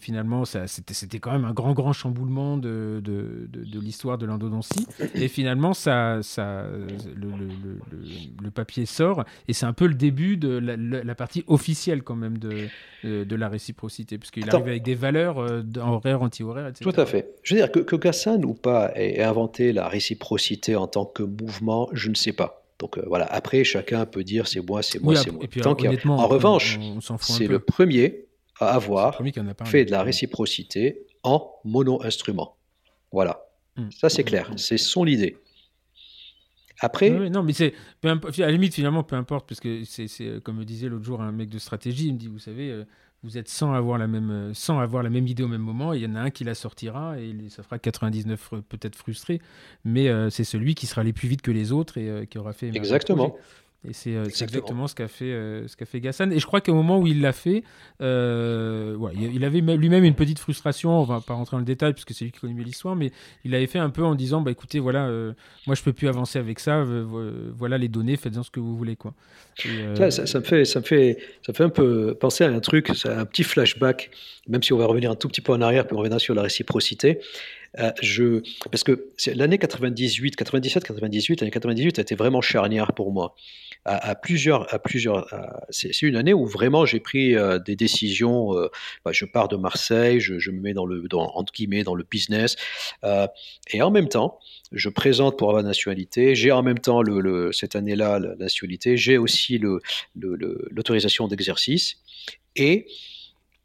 finalement, 0.00 0.44
c'était 0.44 1.20
quand 1.20 1.30
même 1.30 1.44
un 1.44 1.52
grand, 1.52 1.72
grand 1.72 1.92
chamboulement 1.92 2.56
de, 2.56 3.00
de, 3.04 3.48
de, 3.48 3.78
l'histoire 3.78 4.18
de 4.18 4.26
l'endodontie. 4.26 4.88
Et 5.14 5.28
finalement, 5.28 5.72
ça, 5.72 6.18
ça, 6.22 6.64
le, 7.14 8.50
papier 8.50 8.86
sort 8.86 9.24
et 9.46 9.52
c'est 9.52 9.66
un 9.66 9.72
peu 9.72 9.86
le 9.86 9.94
début 9.94 10.36
de 10.36 10.58
la, 10.58 11.14
partie 11.14 11.44
officielle 11.46 12.02
quand 12.02 12.16
même 12.16 12.38
de, 12.38 12.66
de, 13.04 13.36
la 13.36 13.48
réciprocité, 13.48 14.18
puisqu'il 14.18 14.50
arrive 14.50 14.66
avec 14.66 14.82
des 14.82 14.96
valeurs 14.96 15.38
euh, 15.38 15.62
horaires, 15.78 16.22
anti-horaires, 16.22 16.66
etc. 16.66 16.90
Tout 16.90 17.00
à 17.00 17.06
fait. 17.06 17.36
Je 17.44 17.54
veux 17.54 17.60
dire 17.60 17.70
que, 17.70 17.78
que 17.78 17.94
Gassan 17.94 18.44
ou 18.44 18.54
pas 18.54 18.90
ait 18.96 19.22
inventé 19.22 19.72
la 19.72 19.86
réciprocité 19.86 20.74
en 20.74 20.88
tant 20.88 21.04
que 21.04 21.22
mouvement, 21.22 21.88
je 21.92 22.10
ne 22.10 22.16
sais 22.16 22.32
pas. 22.32 22.63
Donc 22.78 22.98
euh, 22.98 23.04
voilà, 23.06 23.26
après, 23.26 23.64
chacun 23.64 24.04
peut 24.06 24.24
dire 24.24 24.48
c'est 24.48 24.60
moi, 24.60 24.82
c'est 24.82 25.00
moi, 25.00 25.14
c'est 25.16 25.30
moi. 25.30 25.44
en 26.18 26.26
revanche, 26.26 26.78
c'est 27.20 27.46
le 27.46 27.58
premier 27.60 28.26
à 28.60 28.74
avoir 28.74 29.20
fait 29.64 29.84
de 29.84 29.90
la 29.90 30.02
réciprocité 30.02 31.06
en 31.22 31.50
mono-instrument. 31.64 32.56
Voilà. 33.12 33.46
Hmm. 33.76 33.90
Ça, 33.90 34.08
c'est 34.08 34.24
clair. 34.24 34.52
C'est 34.56 34.78
son 34.78 35.06
idée. 35.06 35.36
Après. 36.80 37.10
non, 37.10 37.42
mais 37.42 37.52
c'est. 37.52 37.72
À 38.04 38.14
la 38.38 38.50
limite, 38.50 38.74
finalement, 38.74 39.04
peu 39.04 39.16
importe, 39.16 39.48
parce 39.48 39.60
que 39.60 39.84
c'est, 39.84 40.08
comme 40.42 40.58
me 40.58 40.64
disait 40.64 40.88
l'autre 40.88 41.04
jour 41.04 41.20
un 41.20 41.32
mec 41.32 41.48
de 41.48 41.58
stratégie, 41.58 42.08
il 42.08 42.14
me 42.14 42.18
dit 42.18 42.28
vous 42.28 42.38
savez, 42.38 42.70
euh, 42.70 42.84
vous 43.24 43.38
êtes 43.38 43.48
sans 43.48 43.72
avoir 43.72 43.98
la 43.98 44.06
même, 44.06 44.30
euh, 44.30 44.54
sans 44.54 44.78
avoir 44.78 45.02
la 45.02 45.10
même 45.10 45.26
idée 45.26 45.42
au 45.42 45.48
même 45.48 45.62
moment. 45.62 45.94
il 45.94 46.02
y 46.02 46.06
en 46.06 46.14
a 46.14 46.20
un 46.20 46.30
qui 46.30 46.44
la 46.44 46.54
sortira 46.54 47.18
et 47.18 47.34
ça 47.48 47.62
fera 47.62 47.78
99 47.78 48.50
peut-être 48.68 48.94
frustré, 48.94 49.40
mais 49.84 50.08
euh, 50.08 50.30
c'est 50.30 50.44
celui 50.44 50.74
qui 50.74 50.86
sera 50.86 51.00
allé 51.00 51.12
plus 51.12 51.26
vite 51.26 51.42
que 51.42 51.50
les 51.50 51.72
autres 51.72 51.96
et 51.98 52.08
euh, 52.08 52.24
qui 52.26 52.38
aura 52.38 52.52
fait. 52.52 52.68
Exactement. 52.68 53.34
Et 53.88 53.92
c'est 53.92 54.14
exactement 54.14 54.86
ce 54.86 54.94
qu'a 54.94 55.08
fait, 55.08 55.32
ce 55.66 55.76
qu'a 55.76 55.84
fait 55.86 56.00
Gassan. 56.00 56.32
Et 56.32 56.38
je 56.38 56.46
crois 56.46 56.60
qu'au 56.60 56.74
moment 56.74 56.98
où 56.98 57.06
il 57.06 57.20
l'a 57.20 57.32
fait, 57.32 57.64
il 58.00 59.44
avait 59.44 59.60
lui-même 59.60 60.04
une 60.04 60.14
petite 60.14 60.38
frustration. 60.38 61.00
On 61.00 61.04
va 61.04 61.20
pas 61.20 61.34
rentrer 61.34 61.56
dans 61.56 61.60
le 61.60 61.64
détail 61.64 61.92
puisque 61.92 62.12
c'est 62.12 62.24
lui 62.24 62.32
qui 62.32 62.40
connaît 62.40 62.62
l'histoire, 62.62 62.96
mais 62.96 63.12
il 63.44 63.54
avait 63.54 63.66
fait 63.66 63.78
un 63.78 63.90
peu 63.90 64.02
en 64.02 64.14
disant 64.14 64.40
bah 64.40 64.50
écoutez 64.50 64.78
voilà, 64.78 65.08
moi 65.66 65.74
je 65.74 65.82
peux 65.82 65.92
plus 65.92 66.08
avancer 66.08 66.38
avec 66.38 66.60
ça. 66.60 66.84
voilà 67.56 67.78
les 67.78 67.88
données, 67.88 68.16
faites-en 68.16 68.42
ce 68.42 68.50
que 68.50 68.60
vous 68.60 68.76
voulez 68.76 68.96
quoi. 68.96 69.14
Euh, 69.66 70.10
ça, 70.10 70.38
me 70.38 70.44
fait, 70.44 70.64
ça, 70.64 70.80
me 70.80 70.84
fait, 70.84 71.18
ça 71.44 71.52
fait 71.52 71.64
un 71.64 71.68
peu 71.68 72.14
penser 72.14 72.44
à 72.44 72.48
un 72.48 72.60
truc, 72.60 72.90
un 73.04 73.24
petit 73.24 73.44
flashback, 73.44 74.10
même 74.48 74.62
si 74.62 74.72
on 74.72 74.78
va 74.78 74.86
revenir 74.86 75.10
un 75.10 75.14
tout 75.14 75.28
petit 75.28 75.40
peu 75.40 75.52
en 75.52 75.60
arrière, 75.60 75.86
puis 75.86 75.94
on 75.94 75.98
reviendra 75.98 76.18
sur 76.18 76.34
la 76.34 76.42
réciprocité. 76.42 77.20
Euh, 77.78 77.90
je, 78.02 78.40
parce 78.70 78.84
que 78.84 79.10
l'année 79.34 79.58
98, 79.58 80.36
97, 80.36 80.84
98, 80.84 81.40
l'année 81.40 81.50
98 81.50 81.98
a 81.98 82.02
été 82.02 82.14
vraiment 82.14 82.40
charnière 82.40 82.92
pour 82.92 83.12
moi. 83.12 83.34
À, 83.86 84.14
plusieurs, 84.14 84.72
à 84.72 84.78
plusieurs, 84.78 85.28
c'est 85.68 86.00
une 86.00 86.16
année 86.16 86.32
où 86.32 86.46
vraiment 86.46 86.86
j'ai 86.86 87.00
pris 87.00 87.36
euh, 87.36 87.58
des 87.58 87.76
décisions. 87.76 88.52
Bah, 89.04 89.12
je 89.12 89.26
pars 89.26 89.48
de 89.48 89.56
Marseille, 89.56 90.20
je, 90.20 90.50
me 90.50 90.60
mets 90.60 90.72
dans 90.72 90.86
le, 90.86 91.04
entre 91.12 91.52
guillemets, 91.52 91.84
dans 91.84 91.94
le 91.94 92.02
business, 92.10 92.56
et 93.02 93.82
en 93.82 93.90
même 93.90 94.08
temps, 94.08 94.38
je 94.72 94.88
présente 94.88 95.38
pour 95.38 95.50
avoir 95.50 95.62
la 95.62 95.68
nationalité. 95.68 96.34
J'ai 96.34 96.50
en 96.50 96.62
même 96.62 96.78
temps, 96.78 97.02
cette 97.52 97.76
année-là, 97.76 98.18
la 98.18 98.36
nationalité. 98.36 98.96
J'ai 98.96 99.18
aussi 99.18 99.60
l'autorisation 100.14 101.28
d'exercice. 101.28 101.98
Et 102.56 102.86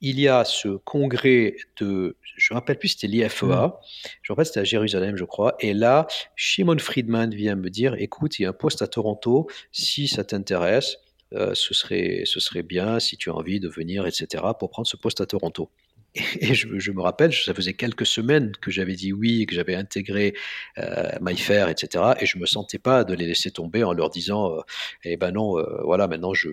il 0.02 0.20
y 0.20 0.28
a 0.28 0.46
ce 0.46 0.70
congrès 0.70 1.56
de, 1.80 2.16
je 2.22 2.54
ne 2.54 2.56
me 2.56 2.60
rappelle 2.60 2.80
plus, 2.80 2.90
c'était 2.90 3.08
l'IFEA, 3.08 3.46
mm. 3.46 3.74
je 4.22 4.32
me 4.32 4.36
rappelle, 4.36 4.46
c'était 4.46 4.60
à 4.62 4.66
Jérusalem, 4.66 5.18
je 5.18 5.26
crois, 5.26 5.56
et 5.60 5.74
là, 5.74 6.08
Shimon 6.36 6.80
Friedman 6.80 7.34
vient 7.34 7.56
me 7.56 7.70
dire, 7.70 7.96
écoute, 7.96 8.40
il 8.40 8.44
y 8.44 8.46
a 8.46 8.50
un 8.50 8.54
poste 8.54 8.82
à 8.82 8.88
Toronto, 8.88 9.48
si 9.72 10.08
ça 10.08 10.24
t'intéresse, 10.24 10.98
euh, 11.34 11.54
ce, 11.54 11.74
serait, 11.74 12.24
ce 12.26 12.40
serait 12.40 12.64
bien, 12.64 13.00
si 13.00 13.18
tu 13.18 13.30
as 13.30 13.36
envie 13.36 13.60
de 13.60 13.70
venir, 13.70 14.08
etc., 14.08 14.44
pour 14.58 14.70
prendre 14.70 14.88
ce 14.88 14.98
poste 14.98 15.22
à 15.22 15.26
Toronto. 15.26 15.70
Et 16.40 16.54
je, 16.54 16.92
me 16.92 17.02
rappelle, 17.02 17.34
ça 17.34 17.54
faisait 17.54 17.74
quelques 17.74 18.06
semaines 18.06 18.52
que 18.62 18.72
j'avais 18.72 18.96
dit 18.96 19.14
oui, 19.14 19.46
que 19.46 19.54
j'avais 19.54 19.76
intégré 19.76 20.34
euh, 20.78 21.10
MyFair, 21.22 21.70
etc. 21.70 22.14
Et 22.20 22.26
je 22.26 22.38
me 22.40 22.46
sentais 22.46 22.80
pas 22.80 23.04
de 23.04 23.14
les 23.14 23.26
laisser 23.26 23.52
tomber 23.52 23.84
en 23.84 23.94
leur 23.94 24.10
disant, 24.10 24.56
euh, 24.56 24.62
eh 25.04 25.18
ben 25.18 25.32
non, 25.32 25.58
euh, 25.60 25.82
voilà, 25.84 26.08
maintenant 26.08 26.34
je, 26.34 26.50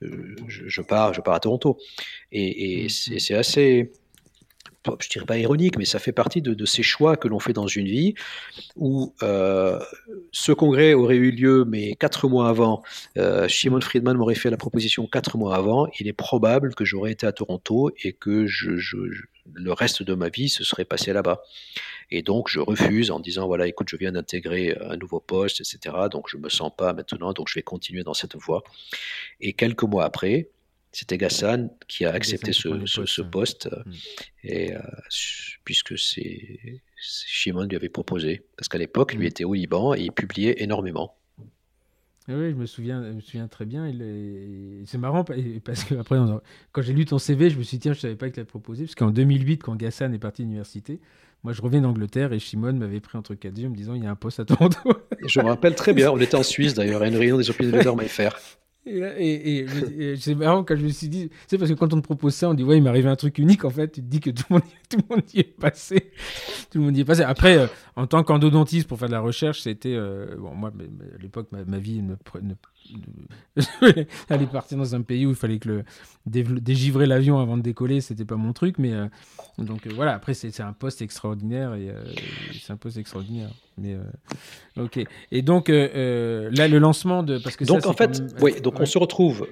je, 0.00 0.82
pars, 0.82 1.12
je 1.12 1.20
pars 1.20 1.34
à 1.34 1.40
Toronto. 1.40 1.78
Et, 2.32 2.82
et 2.82 2.84
mmh, 2.84 2.86
mmh. 2.86 3.18
c'est 3.18 3.34
assez, 3.34 3.92
je 5.00 5.08
dirais 5.08 5.26
pas 5.26 5.38
ironique, 5.38 5.78
mais 5.78 5.84
ça 5.84 5.98
fait 5.98 6.12
partie 6.12 6.42
de, 6.42 6.64
ces 6.64 6.82
choix 6.82 7.16
que 7.16 7.28
l'on 7.28 7.38
fait 7.38 7.52
dans 7.52 7.66
une 7.66 7.86
vie, 7.86 8.14
où 8.76 9.14
euh, 9.22 9.78
ce 10.32 10.52
congrès 10.52 10.94
aurait 10.94 11.16
eu 11.16 11.30
lieu, 11.30 11.64
mais 11.64 11.94
quatre 11.94 12.28
mois 12.28 12.48
avant, 12.48 12.82
euh, 13.18 13.48
Shimon 13.48 13.80
Friedman 13.80 14.16
m'aurait 14.16 14.34
fait 14.34 14.50
la 14.50 14.56
proposition 14.56 15.06
quatre 15.06 15.38
mois 15.38 15.56
avant, 15.56 15.86
il 15.98 16.08
est 16.08 16.12
probable 16.12 16.74
que 16.74 16.84
j'aurais 16.84 17.12
été 17.12 17.26
à 17.26 17.32
Toronto 17.32 17.90
et 18.02 18.12
que 18.12 18.46
le 19.54 19.72
reste 19.72 20.02
de 20.02 20.14
ma 20.14 20.28
vie 20.28 20.48
se 20.48 20.64
serait 20.64 20.84
passé 20.84 21.12
là-bas. 21.12 21.42
Et 22.10 22.22
donc 22.22 22.48
je 22.48 22.60
refuse 22.60 23.10
en 23.10 23.20
disant, 23.20 23.46
voilà, 23.46 23.66
écoute, 23.66 23.88
je 23.88 23.96
viens 23.96 24.12
d'intégrer 24.12 24.76
un 24.80 24.96
nouveau 24.96 25.20
poste, 25.20 25.60
etc. 25.60 25.96
Donc 26.10 26.28
je 26.28 26.36
me 26.36 26.48
sens 26.48 26.70
pas 26.76 26.92
maintenant, 26.92 27.32
donc 27.32 27.48
je 27.48 27.54
vais 27.54 27.62
continuer 27.62 28.04
dans 28.04 28.14
cette 28.14 28.36
voie. 28.36 28.62
Et 29.40 29.52
quelques 29.52 29.82
mois 29.82 30.04
après, 30.04 30.48
c'était 30.96 31.18
Gassan 31.18 31.68
qui 31.88 32.06
a 32.06 32.12
accepté 32.12 32.54
ce, 32.54 33.20
poste, 33.20 33.68
euh, 33.70 33.82
mm. 33.84 33.92
et, 34.44 34.74
euh, 34.74 34.80
puisque 35.62 35.98
c'est 35.98 36.58
Shimon 36.96 37.64
lui 37.64 37.76
avait 37.76 37.90
proposé. 37.90 38.46
Parce 38.56 38.68
qu'à 38.68 38.78
l'époque, 38.78 39.12
lui 39.12 39.26
mm. 39.26 39.28
était 39.28 39.44
au 39.44 39.52
Liban 39.52 39.94
et 39.94 40.04
il 40.04 40.12
publiait 40.12 40.62
énormément. 40.62 41.18
Oui, 42.28 42.50
je 42.50 42.54
me 42.56 42.64
souviens, 42.64 43.04
je 43.04 43.12
me 43.12 43.20
souviens 43.20 43.46
très 43.46 43.66
bien. 43.66 43.92
C'est 44.86 44.96
marrant 44.96 45.22
parce 45.22 45.84
que 45.84 45.96
après, 45.96 46.16
quand 46.72 46.82
j'ai 46.82 46.94
lu 46.94 47.04
ton 47.04 47.18
CV, 47.18 47.50
je 47.50 47.58
me 47.58 47.62
suis 47.62 47.76
dit 47.76 47.82
tiens, 47.82 47.92
je 47.92 48.00
savais 48.00 48.16
pas 48.16 48.30
qu'il 48.30 48.38
l'avait 48.38 48.46
proposé 48.46 48.84
parce 48.84 48.94
qu'en 48.94 49.10
2008, 49.10 49.62
quand 49.62 49.76
Gassan 49.76 50.14
est 50.14 50.18
parti 50.18 50.42
à 50.42 50.44
l'université, 50.44 50.98
moi 51.44 51.52
je 51.52 51.60
reviens 51.60 51.82
d'Angleterre 51.82 52.32
et 52.32 52.38
Shimon 52.38 52.72
m'avait 52.72 53.00
pris 53.00 53.18
entre 53.18 53.34
quatre 53.34 53.58
yeux 53.58 53.66
en 53.66 53.70
me 53.70 53.76
disant 53.76 53.94
il 53.94 54.02
y 54.02 54.06
a 54.06 54.10
un 54.10 54.16
poste 54.16 54.40
à 54.40 54.46
Toronto. 54.46 54.78
je 55.26 55.40
me 55.40 55.46
rappelle 55.46 55.74
très 55.74 55.92
bien. 55.92 56.10
On 56.10 56.18
était 56.18 56.36
en 56.36 56.42
Suisse 56.42 56.72
d'ailleurs 56.72 57.02
à 57.02 57.06
une 57.06 57.16
réunion 57.16 57.36
des 57.36 57.50
opinions 57.50 57.94
de 57.94 58.02
faire. 58.04 58.36
Et, 58.88 59.66
et, 59.98 60.16
c'est 60.16 60.36
marrant 60.36 60.62
quand 60.62 60.76
je 60.76 60.84
me 60.84 60.90
suis 60.90 61.08
dit, 61.08 61.28
c'est 61.48 61.58
parce 61.58 61.70
que 61.70 61.74
quand 61.74 61.92
on 61.92 61.96
te 61.96 62.04
propose 62.04 62.34
ça, 62.34 62.48
on 62.48 62.54
dit 62.54 62.62
ouais, 62.62 62.76
il 62.76 62.82
m'est 62.82 62.88
arrivé 62.88 63.08
un 63.08 63.16
truc 63.16 63.38
unique. 63.38 63.64
En 63.64 63.70
fait, 63.70 63.90
tu 63.90 64.00
te 64.00 64.06
dis 64.06 64.20
que 64.20 64.30
tout 64.30 64.44
le 64.48 64.54
monde, 64.54 64.62
tout 64.88 64.98
le 64.98 65.16
monde 65.16 65.24
y 65.34 65.40
est 65.40 65.58
passé. 65.58 66.12
Tout 66.70 66.78
le 66.78 66.84
monde 66.84 66.96
y 66.96 67.00
est 67.00 67.04
passé. 67.04 67.22
Après, 67.22 67.58
euh, 67.58 67.66
en 67.96 68.06
tant 68.06 68.22
qu'endodontiste 68.22 68.86
pour 68.86 68.98
faire 68.98 69.08
de 69.08 69.14
la 69.14 69.20
recherche, 69.20 69.62
c'était 69.62 69.94
euh, 69.94 70.36
bon. 70.38 70.54
Moi, 70.54 70.70
à 70.70 71.22
l'époque, 71.22 71.48
ma, 71.50 71.78
vie 71.78 72.00
ne, 72.00 72.14
aller 74.28 74.46
partir 74.46 74.78
dans 74.78 74.94
un 74.94 75.02
pays 75.02 75.26
où 75.26 75.30
il 75.30 75.36
fallait 75.36 75.58
que 75.58 75.68
le 75.68 75.84
dégivrer 76.26 77.06
l'avion 77.06 77.38
avant 77.38 77.56
de 77.56 77.62
décoller, 77.62 78.00
c'était 78.00 78.24
pas 78.24 78.36
mon 78.36 78.52
truc. 78.52 78.78
Mais 78.78 78.92
euh, 78.92 79.06
donc 79.58 79.86
euh, 79.86 79.90
voilà, 79.94 80.14
après 80.14 80.34
c'est 80.34 80.60
un 80.60 80.72
poste 80.72 81.02
extraordinaire 81.02 81.74
et 81.74 81.88
euh, 81.88 82.02
c'est 82.60 82.72
un 82.72 82.76
poste 82.76 82.96
extraordinaire. 82.96 83.50
Mais 83.78 83.96
ok. 84.78 85.00
Et 85.30 85.42
donc 85.42 85.68
là, 85.68 85.74
le 86.68 86.78
lancement 86.78 87.22
de 87.22 87.38
parce 87.38 87.56
que 87.56 87.64
donc 87.64 87.86
en 87.86 87.92
fait, 87.92 88.22
oui, 88.40 88.60
donc 88.60 88.80
on 88.80 88.86
se 88.86 88.98
retrouve, 88.98 89.46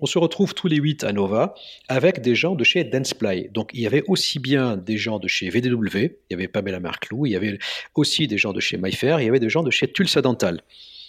on 0.00 0.06
se 0.06 0.18
retrouve 0.18 0.54
tous 0.54 0.68
les 0.68 0.76
huit 0.76 1.04
à 1.04 1.12
Nova 1.12 1.54
avec 1.88 2.20
des 2.20 2.34
gens 2.34 2.54
de 2.54 2.64
chez 2.64 2.84
Danceply. 2.84 3.50
Donc 3.52 3.70
il 3.74 3.80
y 3.80 3.86
avait 3.86 4.04
aussi 4.08 4.38
bien 4.38 4.76
des 4.76 4.96
gens 4.96 5.18
de 5.18 5.28
chez 5.28 5.50
VDW, 5.50 5.96
il 5.96 6.12
y 6.30 6.34
avait 6.34 6.48
Pamela 6.48 6.80
Marclou, 6.80 7.26
il 7.26 7.32
y 7.32 7.36
avait 7.36 7.58
aussi 7.94 8.26
des 8.26 8.38
gens 8.38 8.52
de 8.52 8.60
chez 8.60 8.78
MyFair, 8.78 9.20
il 9.20 9.26
y 9.26 9.28
avait 9.28 9.40
des 9.40 9.50
gens 9.50 9.62
de 9.62 9.70
chez 9.70 9.90
Tulsa 9.92 10.22
Dental. 10.22 10.62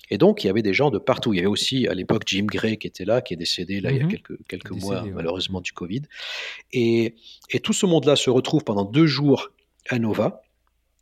Et 0.09 0.17
donc, 0.17 0.43
il 0.43 0.47
y 0.47 0.49
avait 0.49 0.61
des 0.61 0.73
gens 0.73 0.89
de 0.89 0.97
partout. 0.97 1.33
Il 1.33 1.37
y 1.37 1.39
avait 1.39 1.47
aussi, 1.47 1.87
à 1.87 1.93
l'époque, 1.93 2.23
Jim 2.25 2.45
Gray 2.45 2.77
qui 2.77 2.87
était 2.87 3.05
là, 3.05 3.21
qui 3.21 3.33
est 3.33 3.37
décédé 3.37 3.79
là, 3.79 3.91
il 3.91 3.97
y 3.97 4.01
a 4.01 4.05
mhm. 4.05 4.17
quelques, 4.47 4.71
mois, 4.71 5.03
malheureusement, 5.13 5.61
du 5.61 5.71
Covid. 5.71 6.01
Et, 6.71 7.15
et 7.51 7.59
tout 7.59 7.73
ce 7.73 7.85
monde-là 7.85 8.15
se 8.15 8.29
retrouve 8.29 8.63
pendant 8.63 8.85
deux 8.85 9.05
jours 9.05 9.49
à 9.89 9.99
Nova 9.99 10.41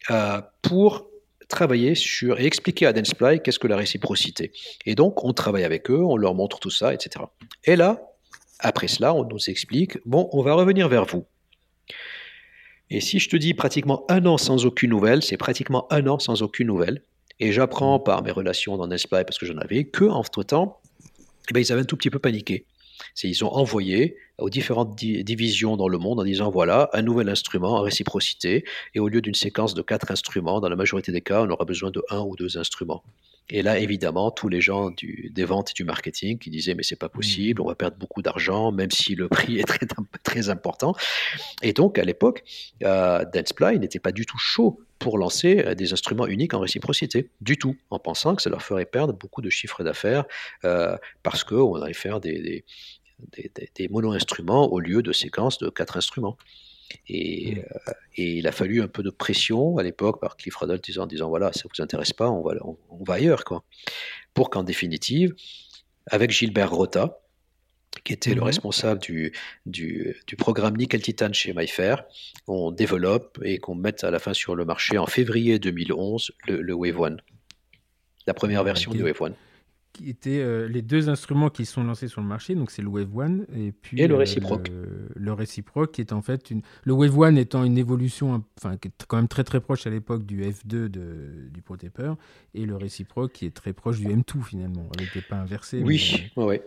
euh, 0.10 0.42
pour 0.62 1.08
travailler 1.48 1.96
sur 1.96 2.40
et 2.40 2.46
expliquer 2.46 2.86
à 2.86 2.94
Danceply 2.94 3.42
qu'est-ce 3.42 3.60
que 3.60 3.68
la 3.68 3.78
réciprocité. 3.78 4.52
Et 4.86 4.96
donc, 4.96 5.24
on 5.24 5.34
travaille 5.34 5.64
avec 5.64 5.90
eux, 5.90 6.04
on 6.04 6.18
leur 6.18 6.36
montre 6.36 6.60
tout 6.60 6.70
ça, 6.70 6.94
etc. 6.94 7.26
Et 7.64 7.76
là, 7.76 8.02
après 8.60 8.88
cela, 8.88 9.14
on 9.14 9.24
nous 9.24 9.50
explique, 9.50 9.98
bon, 10.06 10.30
on 10.34 10.42
va 10.42 10.54
revenir 10.54 10.90
vers 10.90 11.06
vous. 11.06 11.26
Et 12.90 13.02
si 13.02 13.20
je 13.20 13.30
te 13.30 13.36
dis 13.36 13.54
pratiquement 13.54 14.06
un 14.10 14.26
an 14.26 14.38
sans 14.38 14.66
aucune 14.66 14.90
nouvelle, 14.90 15.24
c'est 15.24 15.38
pratiquement 15.38 15.92
un 15.92 16.08
an 16.08 16.20
sans 16.20 16.42
aucune 16.42 16.68
nouvelle. 16.68 17.02
Et 17.40 17.52
j'apprends 17.52 18.00
par 18.00 18.24
mes 18.24 18.32
relations 18.32 18.78
dans 18.78 18.88
Nesplay, 18.88 19.24
parce 19.24 19.38
que 19.38 19.46
j'en 19.46 19.58
avais, 19.58 19.86
que 19.86 20.06
entre-temps, 20.06 20.80
eh 21.50 21.54
ben, 21.54 21.60
ils 21.60 21.72
avaient 21.72 21.82
un 21.82 21.86
tout 21.86 21.98
petit 21.98 22.10
peu 22.10 22.20
paniqué. 22.20 22.66
Ils 23.24 23.46
ont 23.46 23.54
envoyé 23.54 24.18
aux 24.40 24.50
différentes 24.50 24.96
divisions 24.96 25.78
dans 25.78 25.88
le 25.88 25.98
monde 25.98 26.20
en 26.20 26.24
disant 26.24 26.50
voilà, 26.50 26.90
un 26.94 27.02
nouvel 27.02 27.30
instrument 27.30 27.76
en 27.76 27.82
réciprocité, 27.82 28.64
et 28.96 29.00
au 29.00 29.08
lieu 29.08 29.22
d'une 29.22 29.36
séquence 29.36 29.74
de 29.74 29.82
quatre 29.82 30.12
instruments, 30.12 30.60
dans 30.60 30.70
la 30.70 30.76
majorité 30.76 31.12
des 31.12 31.22
cas, 31.22 31.44
on 31.44 31.50
aura 31.50 31.66
besoin 31.66 31.92
de 31.92 32.04
un 32.10 32.22
ou 32.22 32.36
deux 32.36 32.58
instruments. 32.58 33.04
Et 33.50 33.62
là, 33.62 33.80
évidemment, 33.80 34.30
tous 34.30 34.50
les 34.50 34.60
gens 34.60 34.90
du, 34.90 35.30
des 35.34 35.46
ventes 35.46 35.72
et 35.72 35.74
du 35.74 35.86
marketing 35.86 36.38
qui 36.38 36.50
disaient 36.50 36.76
mais 36.76 36.84
c'est 36.84 36.98
pas 36.98 37.08
possible, 37.08 37.62
on 37.62 37.68
va 37.68 37.76
perdre 37.76 37.98
beaucoup 37.98 38.22
d'argent, 38.22 38.72
même 38.72 38.92
si 38.92 39.16
le 39.16 39.30
prix 39.30 39.60
est 39.60 39.64
très, 39.64 39.86
très 40.24 40.50
important. 40.50 40.96
Et 41.62 41.72
donc, 41.72 41.98
à 41.98 42.04
l'époque, 42.04 42.44
euh, 42.84 43.24
Danceply 43.34 43.80
n'était 43.80 44.00
pas 44.00 44.12
du 44.12 44.26
tout 44.26 44.38
chaud 44.38 44.82
pour 45.00 45.18
lancer 45.18 45.60
euh, 45.60 45.76
des 45.76 45.94
instruments 45.94 46.28
uniques 46.28 46.54
en 46.54 46.60
réciprocité, 46.60 47.30
du 47.40 47.58
tout, 47.58 47.78
en 47.90 48.00
pensant 48.00 48.36
que 48.36 48.42
ça 48.42 48.50
leur 48.50 48.62
ferait 48.62 48.86
perdre 48.86 49.14
beaucoup 49.14 49.42
de 49.42 49.50
chiffres 49.50 49.84
d'affaires 49.84 50.26
euh, 50.66 50.98
parce 51.24 51.46
qu'on 51.46 51.82
allait 51.82 51.94
faire 51.94 52.20
des, 52.20 52.66
des, 53.32 53.52
des, 53.76 53.88
mono-instruments 53.88 54.72
au 54.72 54.80
lieu 54.80 55.02
de 55.02 55.14
séquences 55.14 55.58
de 55.60 55.70
quatre 55.70 55.96
instruments. 55.96 56.38
Et, 57.08 57.58
euh, 57.58 57.92
et, 58.16 58.38
il 58.38 58.48
a 58.48 58.52
fallu 58.52 58.82
un 58.82 58.88
peu 58.88 59.04
de 59.04 59.10
pression 59.10 59.78
à 59.78 59.84
l'époque 59.84 60.22
par 60.22 60.38
Cliff 60.38 60.56
Ruddle 60.56 60.80
disant, 60.80 61.06
disant 61.06 61.30
voilà, 61.30 61.52
ça 61.54 61.64
vous 61.64 61.82
intéresse 61.82 62.14
pas, 62.14 62.30
on 62.30 62.42
va, 62.42 62.56
on, 62.64 63.04
va 63.04 63.16
ailleurs. 63.16 63.44
Quoi. 63.44 63.64
Pour 64.34 64.50
qu'en 64.50 64.64
définitive, 64.64 65.36
avec 66.08 66.32
Gilbert 66.32 66.72
Rota, 66.72 67.20
qui 68.04 68.14
était 68.14 68.34
le 68.34 68.42
mhm. 68.42 68.48
responsable 68.48 69.02
du, 69.02 69.34
du, 69.66 70.16
du, 70.28 70.36
programme 70.36 70.78
Nickel 70.78 71.02
Titan 71.02 71.34
chez 71.34 71.54
MyFair, 71.54 72.06
on 72.48 72.72
développe 72.72 73.40
et 73.44 73.58
qu'on 73.58 73.76
mette 73.76 74.04
à 74.04 74.12
la 74.12 74.20
fin 74.20 74.34
sur 74.34 74.56
le 74.56 74.66
marché 74.66 74.98
en 74.98 75.08
février 75.08 75.60
2011 75.60 76.32
le, 76.48 76.62
le 76.62 76.74
Wave 76.74 77.00
One, 77.00 77.22
la 78.28 78.34
première 78.34 78.64
version 78.64 78.92
du 78.92 79.04
Wave 79.04 79.22
One 79.22 79.36
qui 79.98 80.10
étaient 80.10 80.40
euh, 80.40 80.68
les 80.68 80.82
deux 80.82 81.10
instruments 81.10 81.50
qui 81.50 81.66
sont 81.66 81.84
lancés 81.84 82.08
sur 82.08 82.22
le 82.22 82.28
marché, 82.28 82.56
donc 82.56 82.72
c'est 82.72 82.82
le 82.82 82.88
Wave 82.88 83.16
One 83.16 83.46
et 83.56 83.72
puis 83.72 84.02
et 84.02 84.08
le 84.08 84.16
euh, 84.16 84.18
réciproque. 84.18 84.70
le 85.16 85.34
réciproque 85.34 85.92
qui 85.94 86.02
est 86.02 86.14
en 86.14 86.22
fait 86.22 86.52
une, 86.52 86.62
le 86.84 86.94
Wave 86.94 87.18
One 87.18 87.38
étant 87.38 87.64
une 87.64 87.78
évolution, 87.78 88.44
enfin 88.58 88.78
qui 88.78 88.90
est 88.90 89.06
quand 89.08 89.18
même 89.18 89.28
très 89.28 89.44
très 89.44 89.60
proche 89.60 89.88
à 89.88 89.90
l'époque 89.90 90.26
du 90.26 90.42
F2 90.44 90.88
de, 90.88 91.50
du 91.52 91.62
ProTaper 91.62 92.16
et 92.54 92.66
le 92.66 92.76
réciproque 92.76 93.34
qui 93.34 93.46
est 93.46 93.56
très 93.56 93.74
proche 93.74 94.00
du 94.00 94.08
M2 94.08 94.44
finalement. 94.44 94.90
Elle 94.98 95.06
n'était 95.06 95.28
pas 95.28 95.38
inversée. 95.38 95.82
Oui, 95.84 96.30
mais... 96.38 96.44
ouais. 96.44 96.62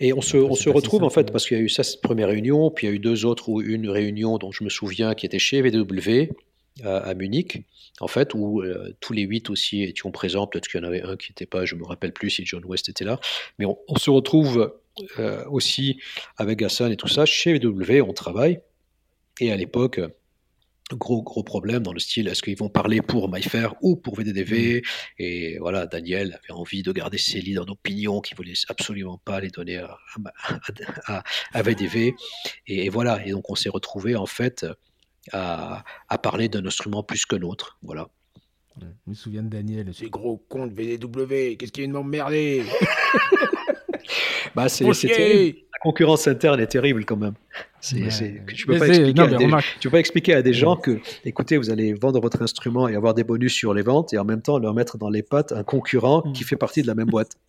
Et 0.00 0.12
on 0.12 0.20
se, 0.20 0.36
on 0.36 0.54
se 0.54 0.68
retrouve 0.68 1.04
en 1.04 1.10
fait, 1.10 1.30
parce 1.30 1.46
qu'il 1.46 1.56
y 1.56 1.60
a 1.60 1.62
eu 1.62 1.68
ça, 1.68 1.84
cette 1.84 2.00
première 2.00 2.28
réunion, 2.28 2.70
puis 2.72 2.86
il 2.86 2.90
y 2.90 2.92
a 2.92 2.96
eu 2.96 2.98
deux 2.98 3.24
autres, 3.24 3.48
ou 3.48 3.60
une 3.60 3.88
réunion 3.88 4.36
dont 4.36 4.50
je 4.50 4.64
me 4.64 4.68
souviens 4.68 5.14
qui 5.14 5.26
était 5.26 5.38
chez 5.38 5.62
VW, 5.62 6.32
à, 6.84 7.14
Munich, 7.14 7.64
en 8.00 8.08
fait, 8.08 8.34
où 8.34 8.62
euh, 8.62 8.96
tous 9.00 9.12
les 9.12 9.22
huit 9.22 9.50
aussi 9.50 9.82
étions 9.82 10.10
présents. 10.10 10.46
Peut-être 10.46 10.68
qu'il 10.68 10.80
y 10.80 10.84
en 10.84 10.86
avait 10.86 11.02
un 11.02 11.16
qui 11.16 11.30
n'était 11.30 11.46
pas, 11.46 11.64
je 11.64 11.74
me 11.74 11.84
rappelle 11.84 12.12
plus 12.12 12.30
si 12.30 12.46
John 12.46 12.64
West 12.64 12.88
était 12.88 13.04
là. 13.04 13.20
Mais 13.58 13.66
on, 13.66 13.96
se 13.96 14.10
retrouve 14.10 14.74
euh, 15.18 15.44
aussi 15.50 16.00
avec 16.36 16.62
Hassan 16.62 16.90
et 16.90 16.96
tout 16.96 17.08
ça. 17.08 17.26
Chez 17.26 17.58
W, 17.58 18.00
on 18.02 18.12
travaille. 18.12 18.60
Et 19.40 19.52
à 19.52 19.56
l'époque, 19.56 20.00
gros 20.90 21.22
gros 21.22 21.42
problème 21.42 21.82
dans 21.82 21.92
le 21.92 22.00
style 22.00 22.28
est-ce 22.28 22.42
qu'ils 22.42 22.56
vont 22.56 22.68
parler 22.68 23.00
pour 23.00 23.32
MyFair 23.32 23.74
ou 23.80 23.96
pour 23.96 24.16
VDDV 24.16 24.80
mm. 24.80 24.82
et 25.18 25.58
voilà 25.58 25.86
Daniel 25.86 26.38
avait 26.42 26.52
envie 26.52 26.82
de 26.82 26.92
garder 26.92 27.16
ses 27.16 27.40
leaders 27.40 27.64
d'opinion 27.64 28.20
qui 28.20 28.34
voulait 28.34 28.52
absolument 28.68 29.18
pas 29.24 29.40
les 29.40 29.48
donner 29.48 29.78
à, 29.78 29.96
à, 31.06 31.22
à 31.52 31.62
VDV 31.62 32.14
et, 32.66 32.84
et, 32.84 32.88
voilà 32.90 33.24
et 33.26 33.30
donc 33.30 33.48
on 33.48 33.54
s'est 33.54 33.70
retrouvé 33.70 34.16
en 34.16 34.26
fait 34.26 34.66
à, 35.32 35.84
parler 36.22 36.48
d'un 36.48 36.64
instrument 36.66 37.02
plus 37.02 37.26
que 37.26 37.36
l'autre. 37.36 37.78
Voilà. 37.82 38.08
Je 38.80 38.86
me 39.06 39.14
souviens 39.14 39.42
de 39.42 39.48
Daniel, 39.48 39.90
c'est 39.92 40.08
gros 40.08 40.42
con 40.48 40.66
de 40.66 40.72
VDW, 40.72 41.56
qu'est-ce 41.58 41.72
qu'il 41.72 41.84
vient 41.84 41.88
de 41.88 41.98
m'emmerder? 41.98 42.64
Bah, 44.54 44.68
c'est, 44.68 44.84
La 44.84 45.78
concurrence 45.82 46.26
interne 46.28 46.60
est 46.60 46.66
terrible 46.66 47.04
quand 47.04 47.16
même. 47.16 47.34
tu 47.80 47.96
ne 47.96 48.66
peux, 48.66 49.90
pas 49.90 49.98
expliquer 49.98 50.34
à 50.34 50.42
des 50.42 50.52
gens 50.52 50.76
que, 50.76 51.00
écoutez, 51.24 51.56
vous 51.56 51.70
allez 51.70 51.94
vendre 51.94 52.20
votre 52.20 52.42
instrument 52.42 52.86
et 52.88 52.94
avoir 52.94 53.14
des 53.14 53.24
bonus 53.24 53.54
sur 53.54 53.72
les 53.72 53.82
ventes 53.82 54.12
et 54.12 54.18
en 54.18 54.24
même 54.24 54.42
temps 54.42 54.58
leur 54.58 54.74
mettre 54.74 54.98
dans 54.98 55.08
les 55.08 55.22
pattes 55.22 55.52
un 55.52 55.64
concurrent 55.64 56.22
mm. 56.26 56.32
qui 56.32 56.44
fait 56.44 56.56
partie 56.56 56.82
de 56.82 56.86
la 56.86 56.94
même 56.94 57.08
boîte. 57.08 57.36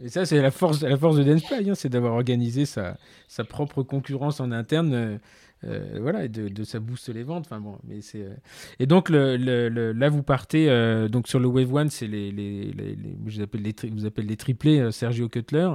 Et 0.00 0.08
ça, 0.10 0.24
c'est 0.24 0.40
la 0.40 0.52
force, 0.52 0.82
la 0.82 0.96
force 0.96 1.16
de 1.16 1.24
Danceplay, 1.24 1.68
hein, 1.68 1.74
c'est 1.74 1.88
d'avoir 1.88 2.12
organisé 2.12 2.66
sa, 2.66 2.96
sa 3.26 3.42
propre 3.42 3.82
concurrence 3.82 4.38
en 4.38 4.52
interne. 4.52 4.94
Euh, 4.94 5.18
euh, 5.64 5.98
voilà, 6.00 6.24
et 6.24 6.28
de, 6.28 6.64
ça 6.64 6.80
booste 6.80 7.08
les 7.08 7.22
ventes. 7.22 7.46
Enfin 7.46 7.60
bon, 7.60 7.78
mais 7.84 8.00
c'est. 8.00 8.22
Euh, 8.22 8.34
et 8.78 8.86
donc 8.86 9.08
le, 9.08 9.92
là, 9.92 10.08
vous 10.08 10.22
partez 10.22 10.68
euh, 10.68 11.08
donc 11.08 11.28
sur 11.28 11.40
le 11.40 11.46
Wave 11.48 11.72
One, 11.72 11.90
c'est 11.90 12.06
les, 12.06 12.30
les, 12.30 12.72
les, 12.72 12.96
je 13.26 13.36
vous 13.36 13.42
appelle 13.42 13.62
les, 13.62 13.74
vous 13.90 14.06
appelle 14.06 14.26
les 14.26 14.36
triplés 14.36 14.92
Sergio 14.92 15.28
Cutler, 15.28 15.70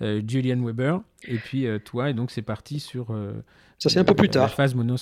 Julian 0.00 0.60
Weber, 0.62 1.00
et 1.26 1.36
puis 1.36 1.66
toi. 1.84 2.10
Et 2.10 2.14
donc 2.14 2.30
c'est 2.30 2.42
parti 2.42 2.80
sur. 2.80 3.08
ça 3.78 3.90
c'est 3.90 3.98
un 3.98 4.04
peu 4.04 4.14
plus 4.14 4.28
tard. 4.28 4.44
La 4.44 4.48
phase 4.48 4.74
mono 4.74 4.96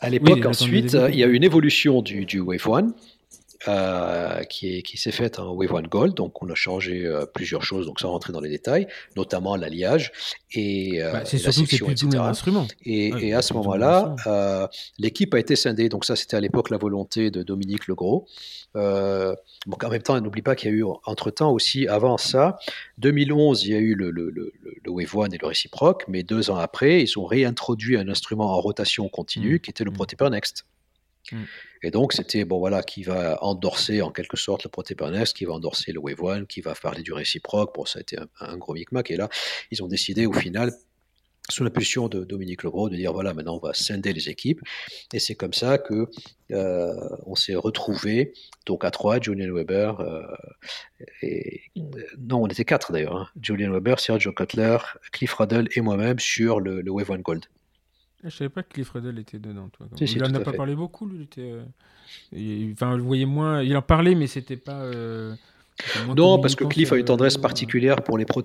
À 0.00 0.10
l'époque, 0.10 0.44
ensuite, 0.44 0.96
il 1.10 1.18
y 1.18 1.24
a 1.24 1.26
eu 1.26 1.34
une 1.34 1.44
évolution 1.44 2.02
du, 2.02 2.26
du 2.26 2.40
Wave 2.40 2.68
One. 2.68 2.92
Euh, 3.68 4.42
qui, 4.42 4.82
qui 4.82 4.96
s'est 4.96 5.12
faite 5.12 5.38
en 5.38 5.52
Wave 5.54 5.72
One 5.72 5.86
Gold. 5.86 6.14
Donc, 6.14 6.42
on 6.42 6.50
a 6.50 6.54
changé 6.54 7.06
euh, 7.06 7.26
plusieurs 7.26 7.62
choses, 7.62 7.86
donc 7.86 8.00
sans 8.00 8.10
rentrer 8.10 8.32
dans 8.32 8.40
les 8.40 8.48
détails, 8.48 8.88
notamment 9.16 9.54
l'alliage 9.54 10.10
et, 10.50 11.00
euh, 11.00 11.12
bah, 11.12 11.24
c'est 11.24 11.40
que 11.40 11.52
c'est 11.52 11.62
plus 11.62 12.18
instrument. 12.18 12.66
Et, 12.84 13.12
et 13.20 13.34
à 13.34 13.42
ce 13.42 13.54
moment-là, 13.54 14.16
l'équipe 14.98 15.32
a 15.34 15.38
été 15.38 15.54
scindée. 15.54 15.88
Donc, 15.88 16.04
ça, 16.04 16.16
c'était 16.16 16.36
à 16.36 16.40
l'époque 16.40 16.70
la 16.70 16.76
volonté 16.76 17.30
de 17.30 17.44
Dominique 17.44 17.86
Legros. 17.86 18.26
bon, 18.74 19.36
en 19.80 19.88
même 19.88 20.02
temps, 20.02 20.20
n'oublie 20.20 20.42
pas 20.42 20.56
qu'il 20.56 20.70
y 20.70 20.72
a 20.72 20.76
eu 20.76 20.84
entre-temps 21.04 21.52
aussi, 21.52 21.86
avant 21.86 22.18
ça, 22.18 22.58
2011, 22.98 23.64
il 23.64 23.72
y 23.72 23.74
a 23.76 23.78
eu 23.78 23.94
le, 23.94 24.10
le, 24.10 24.30
le, 24.30 24.52
le, 24.82 24.90
Wave 24.90 25.16
One 25.16 25.34
et 25.34 25.38
le 25.38 25.46
réciproque, 25.46 26.04
mais 26.08 26.24
deux 26.24 26.50
ans 26.50 26.56
après, 26.56 27.02
ils 27.02 27.18
ont 27.18 27.26
réintroduit 27.26 27.96
un 27.96 28.08
instrument 28.08 28.46
en 28.46 28.60
rotation 28.60 29.08
continue 29.08 29.56
mmh. 29.56 29.60
qui 29.60 29.70
était 29.70 29.84
le 29.84 29.92
mmh. 29.92 29.94
Protaper 29.94 30.30
Next. 30.30 30.64
Mmh. 31.30 31.36
Et 31.82 31.90
donc, 31.90 32.12
c'était, 32.12 32.44
bon 32.44 32.58
voilà, 32.58 32.82
qui 32.82 33.02
va 33.02 33.42
endorser 33.42 34.02
en 34.02 34.10
quelque 34.10 34.36
sorte 34.36 34.64
le 34.64 34.70
Protépanest, 34.70 35.36
qui 35.36 35.44
va 35.44 35.54
endorser 35.54 35.92
le 35.92 36.00
Wave 36.00 36.22
One, 36.22 36.46
qui 36.46 36.60
va 36.60 36.74
parler 36.74 37.02
du 37.02 37.12
réciproque. 37.12 37.74
Bon, 37.74 37.84
ça 37.84 37.98
a 37.98 38.02
été 38.02 38.16
un, 38.40 38.56
gros 38.56 38.74
micmac. 38.74 39.10
Et 39.10 39.16
là, 39.16 39.28
ils 39.70 39.82
ont 39.82 39.88
décidé 39.88 40.26
au 40.26 40.32
final, 40.32 40.72
sous 41.50 41.64
l'impulsion 41.64 42.08
de 42.08 42.24
Dominique 42.24 42.62
Legros, 42.62 42.88
de 42.88 42.94
dire 42.94 43.12
voilà, 43.12 43.34
maintenant 43.34 43.56
on 43.56 43.66
va 43.66 43.74
scinder 43.74 44.12
les 44.12 44.28
équipes. 44.28 44.60
Et 45.12 45.18
c'est 45.18 45.34
comme 45.34 45.52
ça 45.52 45.76
que 45.76 46.08
euh, 46.52 46.94
on 47.26 47.34
s'est 47.34 47.56
retrouvé 47.56 48.32
donc 48.64 48.84
à 48.84 48.92
trois, 48.92 49.20
Julian 49.20 49.52
Weber, 49.52 50.00
euh, 50.00 50.22
non, 52.16 52.42
on 52.42 52.46
était 52.46 52.64
quatre 52.64 52.92
d'ailleurs, 52.92 53.16
hein, 53.16 53.28
Julian 53.40 53.72
Weber, 53.72 53.98
Sergio 53.98 54.32
Cutler, 54.32 54.78
Cliff 55.10 55.34
Ruddle 55.34 55.68
et 55.74 55.80
moi-même 55.80 56.20
sur 56.20 56.60
le, 56.60 56.80
le 56.80 56.90
Wave 56.92 57.10
One 57.10 57.22
Gold. 57.22 57.46
Ah, 58.24 58.28
je 58.28 58.36
savais 58.36 58.50
pas 58.50 58.62
que 58.62 58.74
Cliff 58.74 58.90
Riddle 58.90 59.18
était 59.18 59.40
dedans. 59.40 59.68
Toi. 59.70 59.88
il 59.98 60.24
en 60.24 60.32
a 60.32 60.40
pas 60.40 60.52
parlé 60.52 60.76
beaucoup. 60.76 61.06
Lui, 61.06 61.28
il 61.36 61.42
euh, 61.42 62.72
enfin, 62.72 62.96
vous 62.96 63.04
voyez 63.04 63.26
moins. 63.26 63.62
Il 63.62 63.76
en 63.76 63.82
parlait, 63.82 64.14
mais 64.14 64.28
c'était 64.28 64.56
pas. 64.56 64.82
Euh, 64.82 65.34
non, 66.16 66.40
parce 66.40 66.54
que 66.54 66.64
Cliff 66.64 66.92
a 66.92 66.96
une 66.96 67.04
tendresse 67.04 67.36
particulière 67.36 68.04
pour 68.04 68.18
les 68.18 68.24
pro 68.24 68.42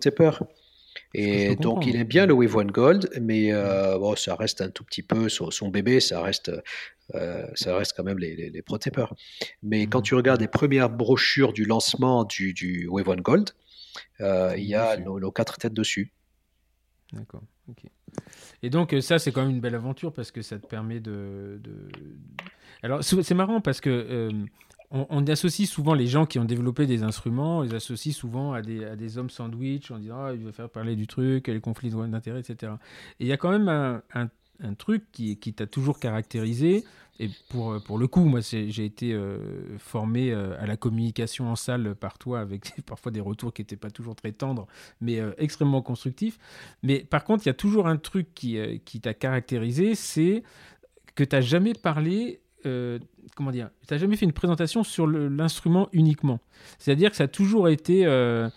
Et 1.13 1.55
donc, 1.57 1.85
il 1.85 1.95
aime 1.95 2.07
bien 2.07 2.25
le 2.25 2.33
Wave 2.33 2.55
One 2.55 2.71
Gold, 2.71 3.09
mais 3.21 3.53
euh, 3.53 3.99
bon, 3.99 4.15
ça 4.15 4.35
reste 4.35 4.61
un 4.61 4.69
tout 4.71 4.83
petit 4.83 5.03
peu 5.03 5.29
son, 5.29 5.69
bébé, 5.69 5.99
ça 5.99 6.21
reste, 6.23 6.51
ça 7.53 7.77
reste 7.77 7.93
quand 7.95 8.03
même 8.03 8.17
les, 8.17 8.35
les, 8.35 8.49
les 8.49 8.61
pro 8.63 8.79
Mais 9.61 9.85
quand 9.85 9.99
mhm. 9.99 10.03
tu 10.03 10.15
regardes 10.15 10.41
les 10.41 10.47
premières 10.47 10.89
brochures 10.89 11.53
du 11.53 11.65
lancement 11.65 12.23
du, 12.23 12.53
du 12.53 12.87
Wave 12.87 13.09
One 13.09 13.21
Gold, 13.21 13.51
il 14.19 14.65
y 14.65 14.73
a 14.73 14.97
nos, 14.97 15.31
quatre 15.31 15.57
têtes 15.57 15.73
dessus. 15.73 16.11
D'accord. 17.13 17.43
Et 18.63 18.69
donc 18.69 18.95
ça, 19.01 19.19
c'est 19.19 19.31
quand 19.31 19.41
même 19.41 19.51
une 19.51 19.61
belle 19.61 19.75
aventure 19.75 20.11
parce 20.11 20.31
que 20.31 20.41
ça 20.41 20.57
te 20.59 20.67
permet 20.67 20.99
de. 20.99 21.59
Alors 22.83 23.03
c'est 23.03 23.35
marrant 23.35 23.61
parce 23.61 23.81
que 23.81 24.29
on, 24.91 25.25
associe 25.27 25.67
souvent 25.67 25.93
les 25.93 26.07
gens 26.07 26.25
qui 26.25 26.39
ont 26.39 26.45
développé 26.45 26.85
des 26.85 27.03
instruments, 27.03 27.59
on 27.59 27.61
les 27.61 27.73
associe 27.73 28.15
souvent 28.15 28.53
à 28.53 28.61
des, 28.61 29.17
hommes 29.17 29.29
sandwich 29.29 29.91
en 29.91 29.99
disant 29.99 30.25
ah, 30.25 30.33
il 30.33 30.43
va 30.43 30.51
faire 30.51 30.69
parler 30.69 30.95
du 30.95 31.07
truc, 31.07 31.47
les 31.47 31.59
conflits 31.59 31.89
d'intérêt, 31.89 32.39
etc. 32.39 32.73
Et 33.19 33.25
il 33.25 33.27
y 33.27 33.33
a 33.33 33.37
quand 33.37 33.51
même 33.51 33.67
un, 33.67 34.29
truc 34.73 35.03
qui, 35.11 35.37
qui 35.37 35.53
t'a 35.53 35.67
toujours 35.67 35.99
caractérisé. 35.99 36.83
Et 37.19 37.29
pour, 37.49 37.81
pour 37.83 37.97
le 37.97 38.07
coup, 38.07 38.25
moi, 38.25 38.41
j'ai 38.41 38.85
été 38.85 39.13
euh, 39.13 39.77
formé 39.79 40.31
euh, 40.31 40.55
à 40.59 40.67
la 40.67 40.77
communication 40.77 41.49
en 41.49 41.55
salle 41.55 41.95
par 41.95 42.19
toi, 42.19 42.39
avec 42.39 42.73
parfois 42.85 43.11
des 43.11 43.21
retours 43.21 43.53
qui 43.53 43.61
n'étaient 43.61 43.75
pas 43.75 43.89
toujours 43.89 44.15
très 44.15 44.31
tendres, 44.31 44.67
mais 45.01 45.19
euh, 45.19 45.31
extrêmement 45.37 45.81
constructifs. 45.81 46.37
Mais 46.83 46.99
par 46.99 47.23
contre, 47.23 47.45
il 47.45 47.49
y 47.49 47.51
a 47.51 47.55
toujours 47.55 47.87
un 47.87 47.97
truc 47.97 48.33
qui, 48.35 48.59
qui 48.85 49.01
t'a 49.01 49.13
caractérisé, 49.15 49.95
c'est 49.95 50.43
que 51.15 51.23
tu 51.23 51.35
n'as 51.35 51.41
jamais 51.41 51.73
parlé 51.73 52.41
euh, 52.67 52.99
comment 53.35 53.51
dire, 53.51 53.69
tu 53.87 53.93
n'as 53.93 53.99
jamais 53.99 54.15
fait 54.15 54.25
une 54.25 54.33
présentation 54.33 54.83
sur 54.83 55.07
l'instrument 55.07 55.89
uniquement. 55.91 56.39
C'est-à-dire 56.79 57.11
que 57.11 57.15
ça 57.15 57.25
a 57.25 57.27
toujours 57.27 57.69
été, 57.69 58.05
euh, 58.05 58.49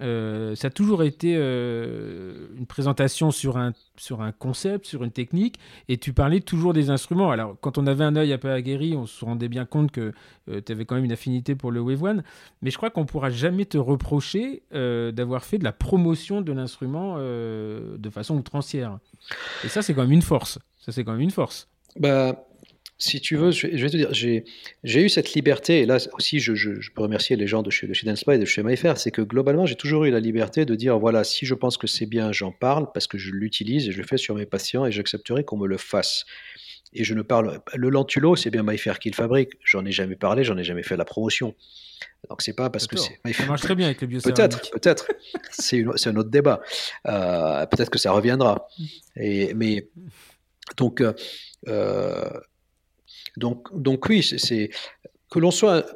euh, 0.00 0.54
ça 0.54 0.68
a 0.68 0.70
toujours 0.70 1.02
été 1.02 1.34
une 1.34 2.66
présentation 2.66 3.30
sur 3.30 3.56
un, 3.56 3.72
sur 3.96 4.22
un 4.22 4.32
concept, 4.32 4.86
sur 4.86 5.04
une 5.04 5.10
technique, 5.10 5.58
et 5.88 5.98
tu 5.98 6.12
parlais 6.12 6.40
toujours 6.40 6.72
des 6.72 6.90
instruments. 6.90 7.30
Alors, 7.30 7.56
quand 7.60 7.78
on 7.78 7.86
avait 7.86 8.04
un 8.04 8.16
œil 8.16 8.32
un 8.32 8.38
peu 8.38 8.50
aguerri, 8.50 8.96
on 8.96 9.06
se 9.06 9.24
rendait 9.24 9.48
bien 9.48 9.64
compte 9.64 9.90
que 9.90 10.12
tu 10.46 10.72
avais 10.72 10.84
quand 10.84 10.94
même 10.94 11.04
une 11.04 11.12
affinité 11.12 11.54
pour 11.54 11.70
le 11.70 11.80
Wave 11.80 12.02
One, 12.02 12.22
mais 12.62 12.70
je 12.70 12.76
crois 12.76 12.90
qu'on 12.90 13.02
ne 13.02 13.06
pourra 13.06 13.30
jamais 13.30 13.64
te 13.64 13.78
reprocher 13.78 14.62
d'avoir 14.72 15.44
fait 15.44 15.58
de 15.58 15.64
la 15.64 15.72
promotion 15.72 16.40
de 16.42 16.52
l'instrument 16.52 17.18
de 17.18 18.10
façon 18.10 18.36
outrancière. 18.36 18.98
Et 19.64 19.68
ça, 19.68 19.82
c'est 19.82 19.94
quand 19.94 20.02
même 20.02 20.12
une 20.12 20.22
force. 20.22 20.58
Ça, 20.78 20.92
c'est 20.92 21.04
quand 21.04 21.12
même 21.12 21.20
une 21.20 21.30
force. 21.30 21.68
Bah, 21.98 22.47
si 22.98 23.20
tu 23.20 23.36
veux, 23.36 23.52
je 23.52 23.68
vais, 23.68 23.90
te 23.90 23.96
dire, 23.96 24.12
j'ai 24.12 24.44
eu 25.02 25.08
cette 25.08 25.32
liberté, 25.34 25.80
et 25.80 25.86
là 25.86 25.98
aussi 26.14 26.40
je, 26.40 26.54
je, 26.56 26.90
peux 26.90 27.02
remercier 27.02 27.36
les 27.36 27.46
gens 27.46 27.62
de 27.62 27.70
chez, 27.70 27.86
de 27.86 27.94
chez 27.94 28.06
Dance 28.06 28.24
et 28.26 28.38
de 28.38 28.44
chez 28.44 28.64
MyFair, 28.64 28.98
c'est 28.98 29.12
que 29.12 29.22
globalement 29.22 29.66
j'ai 29.66 29.76
toujours 29.76 30.04
eu 30.04 30.10
la 30.10 30.18
liberté 30.18 30.64
de 30.64 30.74
dire 30.74 30.98
voilà, 30.98 31.22
si 31.22 31.46
je 31.46 31.54
pense 31.54 31.76
que 31.76 31.86
c'est 31.86 32.06
bien, 32.06 32.32
j'en 32.32 32.50
parle 32.50 32.90
parce 32.92 33.06
que 33.06 33.16
je 33.16 33.30
l'utilise 33.30 33.88
et 33.88 33.92
je 33.92 33.98
le 33.98 34.02
fais 34.02 34.16
sur 34.16 34.34
mes 34.34 34.46
patients 34.46 34.84
et 34.84 34.90
j'accepterai 34.90 35.44
qu'on 35.44 35.56
me 35.56 35.68
le 35.68 35.78
fasse. 35.78 36.24
Et 36.94 37.04
je 37.04 37.12
ne 37.12 37.20
parle. 37.20 37.60
Le 37.74 37.90
lentulo, 37.90 38.34
c'est 38.34 38.50
bien 38.50 38.62
MyFair 38.62 38.98
qui 38.98 39.10
le 39.10 39.14
fabrique. 39.14 39.50
J'en 39.62 39.84
ai 39.84 39.92
jamais 39.92 40.16
parlé, 40.16 40.42
j'en 40.42 40.56
ai 40.56 40.64
jamais 40.64 40.82
fait 40.82 40.96
la 40.96 41.04
promotion. 41.04 41.54
Donc 42.30 42.40
c'est 42.40 42.54
pas 42.54 42.70
parce 42.70 42.86
que 42.86 42.96
c'est. 42.96 43.20
Ça 43.34 43.44
marche 43.44 43.60
très 43.60 43.74
bien 43.74 43.86
avec 43.86 44.00
le 44.00 44.08
Peut-être, 44.08 44.70
peut-être. 44.70 45.08
c'est 45.50 45.84
un 45.84 46.16
autre 46.16 46.30
débat. 46.30 46.62
Euh, 47.06 47.66
peut-être 47.66 47.90
que 47.90 47.98
ça 47.98 48.10
reviendra. 48.10 48.66
Et, 49.16 49.54
mais 49.54 49.88
donc. 50.76 51.00
Euh, 51.00 51.12
euh 51.68 52.24
donc, 53.38 53.68
donc 53.74 54.06
oui, 54.08 54.22
c'est 54.22 54.70
que 55.30 55.38
l'on 55.38 55.50
soit 55.50 55.86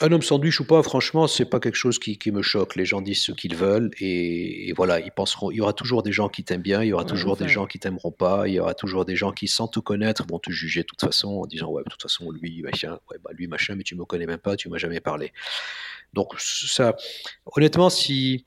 un, 0.00 0.12
homme 0.12 0.22
sandwich 0.22 0.60
ou 0.60 0.64
pas, 0.64 0.82
franchement, 0.82 1.26
c'est 1.26 1.44
pas 1.44 1.60
quelque 1.60 1.76
chose 1.76 1.98
qui, 1.98 2.18
me 2.32 2.42
choque. 2.42 2.76
Les 2.76 2.84
gens 2.84 3.00
disent 3.00 3.22
ce 3.22 3.32
qu'ils 3.32 3.54
veulent 3.54 3.90
et, 4.00 4.72
voilà, 4.76 5.00
ils 5.00 5.12
penseront. 5.12 5.50
Il 5.50 5.56
y 5.56 5.60
aura 5.60 5.72
toujours 5.72 6.02
des 6.02 6.12
gens 6.12 6.28
qui 6.28 6.44
t'aiment 6.44 6.62
bien, 6.62 6.82
il 6.82 6.88
y 6.88 6.92
aura 6.92 7.04
toujours 7.04 7.36
des 7.36 7.48
gens 7.48 7.66
qui 7.66 7.78
t'aimeront 7.78 8.12
pas, 8.12 8.48
il 8.48 8.54
y 8.54 8.60
aura 8.60 8.74
toujours 8.74 9.04
des 9.04 9.16
gens 9.16 9.32
qui, 9.32 9.48
sans 9.48 9.68
te 9.68 9.80
connaître, 9.80 10.24
vont 10.28 10.38
te 10.38 10.50
juger 10.50 10.80
de 10.82 10.86
toute 10.86 11.00
façon 11.00 11.28
en 11.28 11.46
disant 11.46 11.70
ouais, 11.70 11.82
de 11.84 11.90
toute 11.90 12.02
façon, 12.02 12.30
lui 12.30 12.62
machin, 12.62 12.98
ouais, 13.10 13.18
bah, 13.22 13.30
lui 13.34 13.46
machin, 13.46 13.74
mais 13.76 13.84
tu 13.84 13.94
me 13.94 14.04
connais 14.04 14.26
même 14.26 14.38
pas, 14.38 14.56
tu 14.56 14.68
m'as 14.68 14.78
jamais 14.78 15.00
parlé. 15.00 15.32
Donc 16.12 16.34
ça, 16.38 16.96
honnêtement, 17.46 17.90
si 17.90 18.44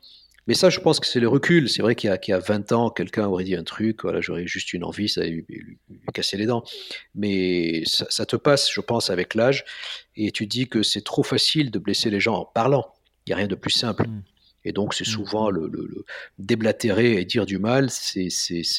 mais 0.48 0.54
ça, 0.54 0.70
je 0.70 0.80
pense 0.80 1.00
que 1.00 1.08
c'est 1.08 1.20
le 1.20 1.28
recul. 1.28 1.70
C'est 1.70 1.82
vrai 1.82 1.96
qu'il 1.96 2.10
y, 2.10 2.32
a 2.32 2.40
20 2.40 2.72
ans, 2.72 2.90
quelqu'un 2.90 3.26
aurait 3.26 3.44
dit 3.44 3.56
un 3.56 3.64
truc, 3.64 4.04
voilà, 4.04 4.22
j'aurais 4.22 4.46
juste 4.46 4.74
une 4.74 4.84
envie, 4.84 5.10
ça 5.10 5.24
lui, 5.24 5.46
lui, 5.50 5.80
casser 6.14 6.38
les 6.38 6.46
dents. 6.46 6.64
Mais 7.16 7.84
ça, 7.86 8.26
te 8.26 8.36
passe, 8.36 8.72
je 8.72 8.82
pense, 8.82 9.10
avec 9.10 9.34
l'âge, 9.34 9.66
et 10.16 10.32
tu 10.32 10.46
dis 10.46 10.68
que 10.68 10.84
c'est 10.84 11.04
trop 11.04 11.24
facile 11.24 11.72
de 11.72 11.80
blesser 11.80 12.10
les 12.10 12.20
gens 12.20 12.36
en 12.36 12.46
parlant. 12.46 12.94
Il 13.26 13.30
n'y 13.30 13.34
a 13.34 13.38
rien 13.38 13.48
de 13.48 13.56
plus 13.56 13.72
simple. 13.72 14.08
Mm. 14.08 14.24
Et 14.66 14.72
donc, 14.72 14.94
c'est 14.94 15.08
mm. 15.08 15.12
souvent 15.12 15.50
le, 15.50 15.68
le, 15.68 16.06
déblatérer 16.38 17.14
et 17.14 17.26
dire 17.26 17.48
du 17.48 17.58
mal, 17.58 17.90
c'est 17.90 18.30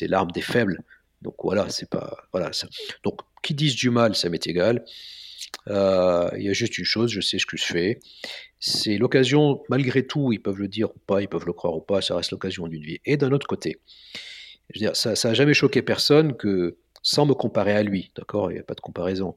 l'arme 0.03 0.31
des 0.31 0.43
faibles. 0.43 0.83
Donc 1.23 1.35
voilà, 1.43 1.69
c'est 1.71 1.91
pas 1.91 2.29
voilà. 2.33 2.53
Ça. 2.53 2.69
Donc, 3.03 3.21
qui 3.43 3.55
disent 3.55 3.75
du 3.75 3.91
mal, 3.91 4.15
ça 4.15 4.29
m'est 4.29 4.47
égal. 4.47 4.85
Euh, 5.69 6.31
il 6.37 6.45
y 6.45 6.49
a 6.49 6.53
juste 6.53 6.79
une 6.79 6.85
chose, 6.85 7.11
je 7.11 7.21
sais 7.21 7.39
ce 7.39 7.47
que 7.47 7.57
je 7.57 7.65
fais. 7.65 8.01
C'est 8.59 8.99
l'occasion, 8.99 9.63
malgré 9.69 10.07
tout, 10.07 10.33
ils 10.33 10.41
peuvent 10.41 10.59
le 10.59 10.69
dire 10.69 10.91
ou 10.91 10.99
pas, 11.07 11.21
ils 11.23 11.29
peuvent 11.29 11.47
le 11.47 11.53
croire 11.53 11.75
ou 11.75 11.81
pas, 11.81 12.01
ça 12.01 12.17
reste 12.17 12.31
l'occasion 12.31 12.67
d'une 12.69 12.83
vie. 12.83 12.99
Et 13.05 13.17
d'un 13.17 13.33
autre 13.33 13.47
côté, 13.47 13.81
je 14.71 14.81
veux 14.81 14.87
dire, 14.87 14.97
ça 14.97 15.13
n'a 15.13 15.35
jamais 15.35 15.55
choqué 15.55 15.83
personne 15.83 16.37
que, 16.37 16.79
sans 17.03 17.27
me 17.27 17.35
comparer 17.35 17.73
à 17.73 17.83
lui, 17.83 18.11
d'accord, 18.17 18.51
il 18.51 18.55
n'y 18.55 18.61
a 18.61 18.65
pas 18.65 18.75
de 18.75 18.81
comparaison, 18.81 19.37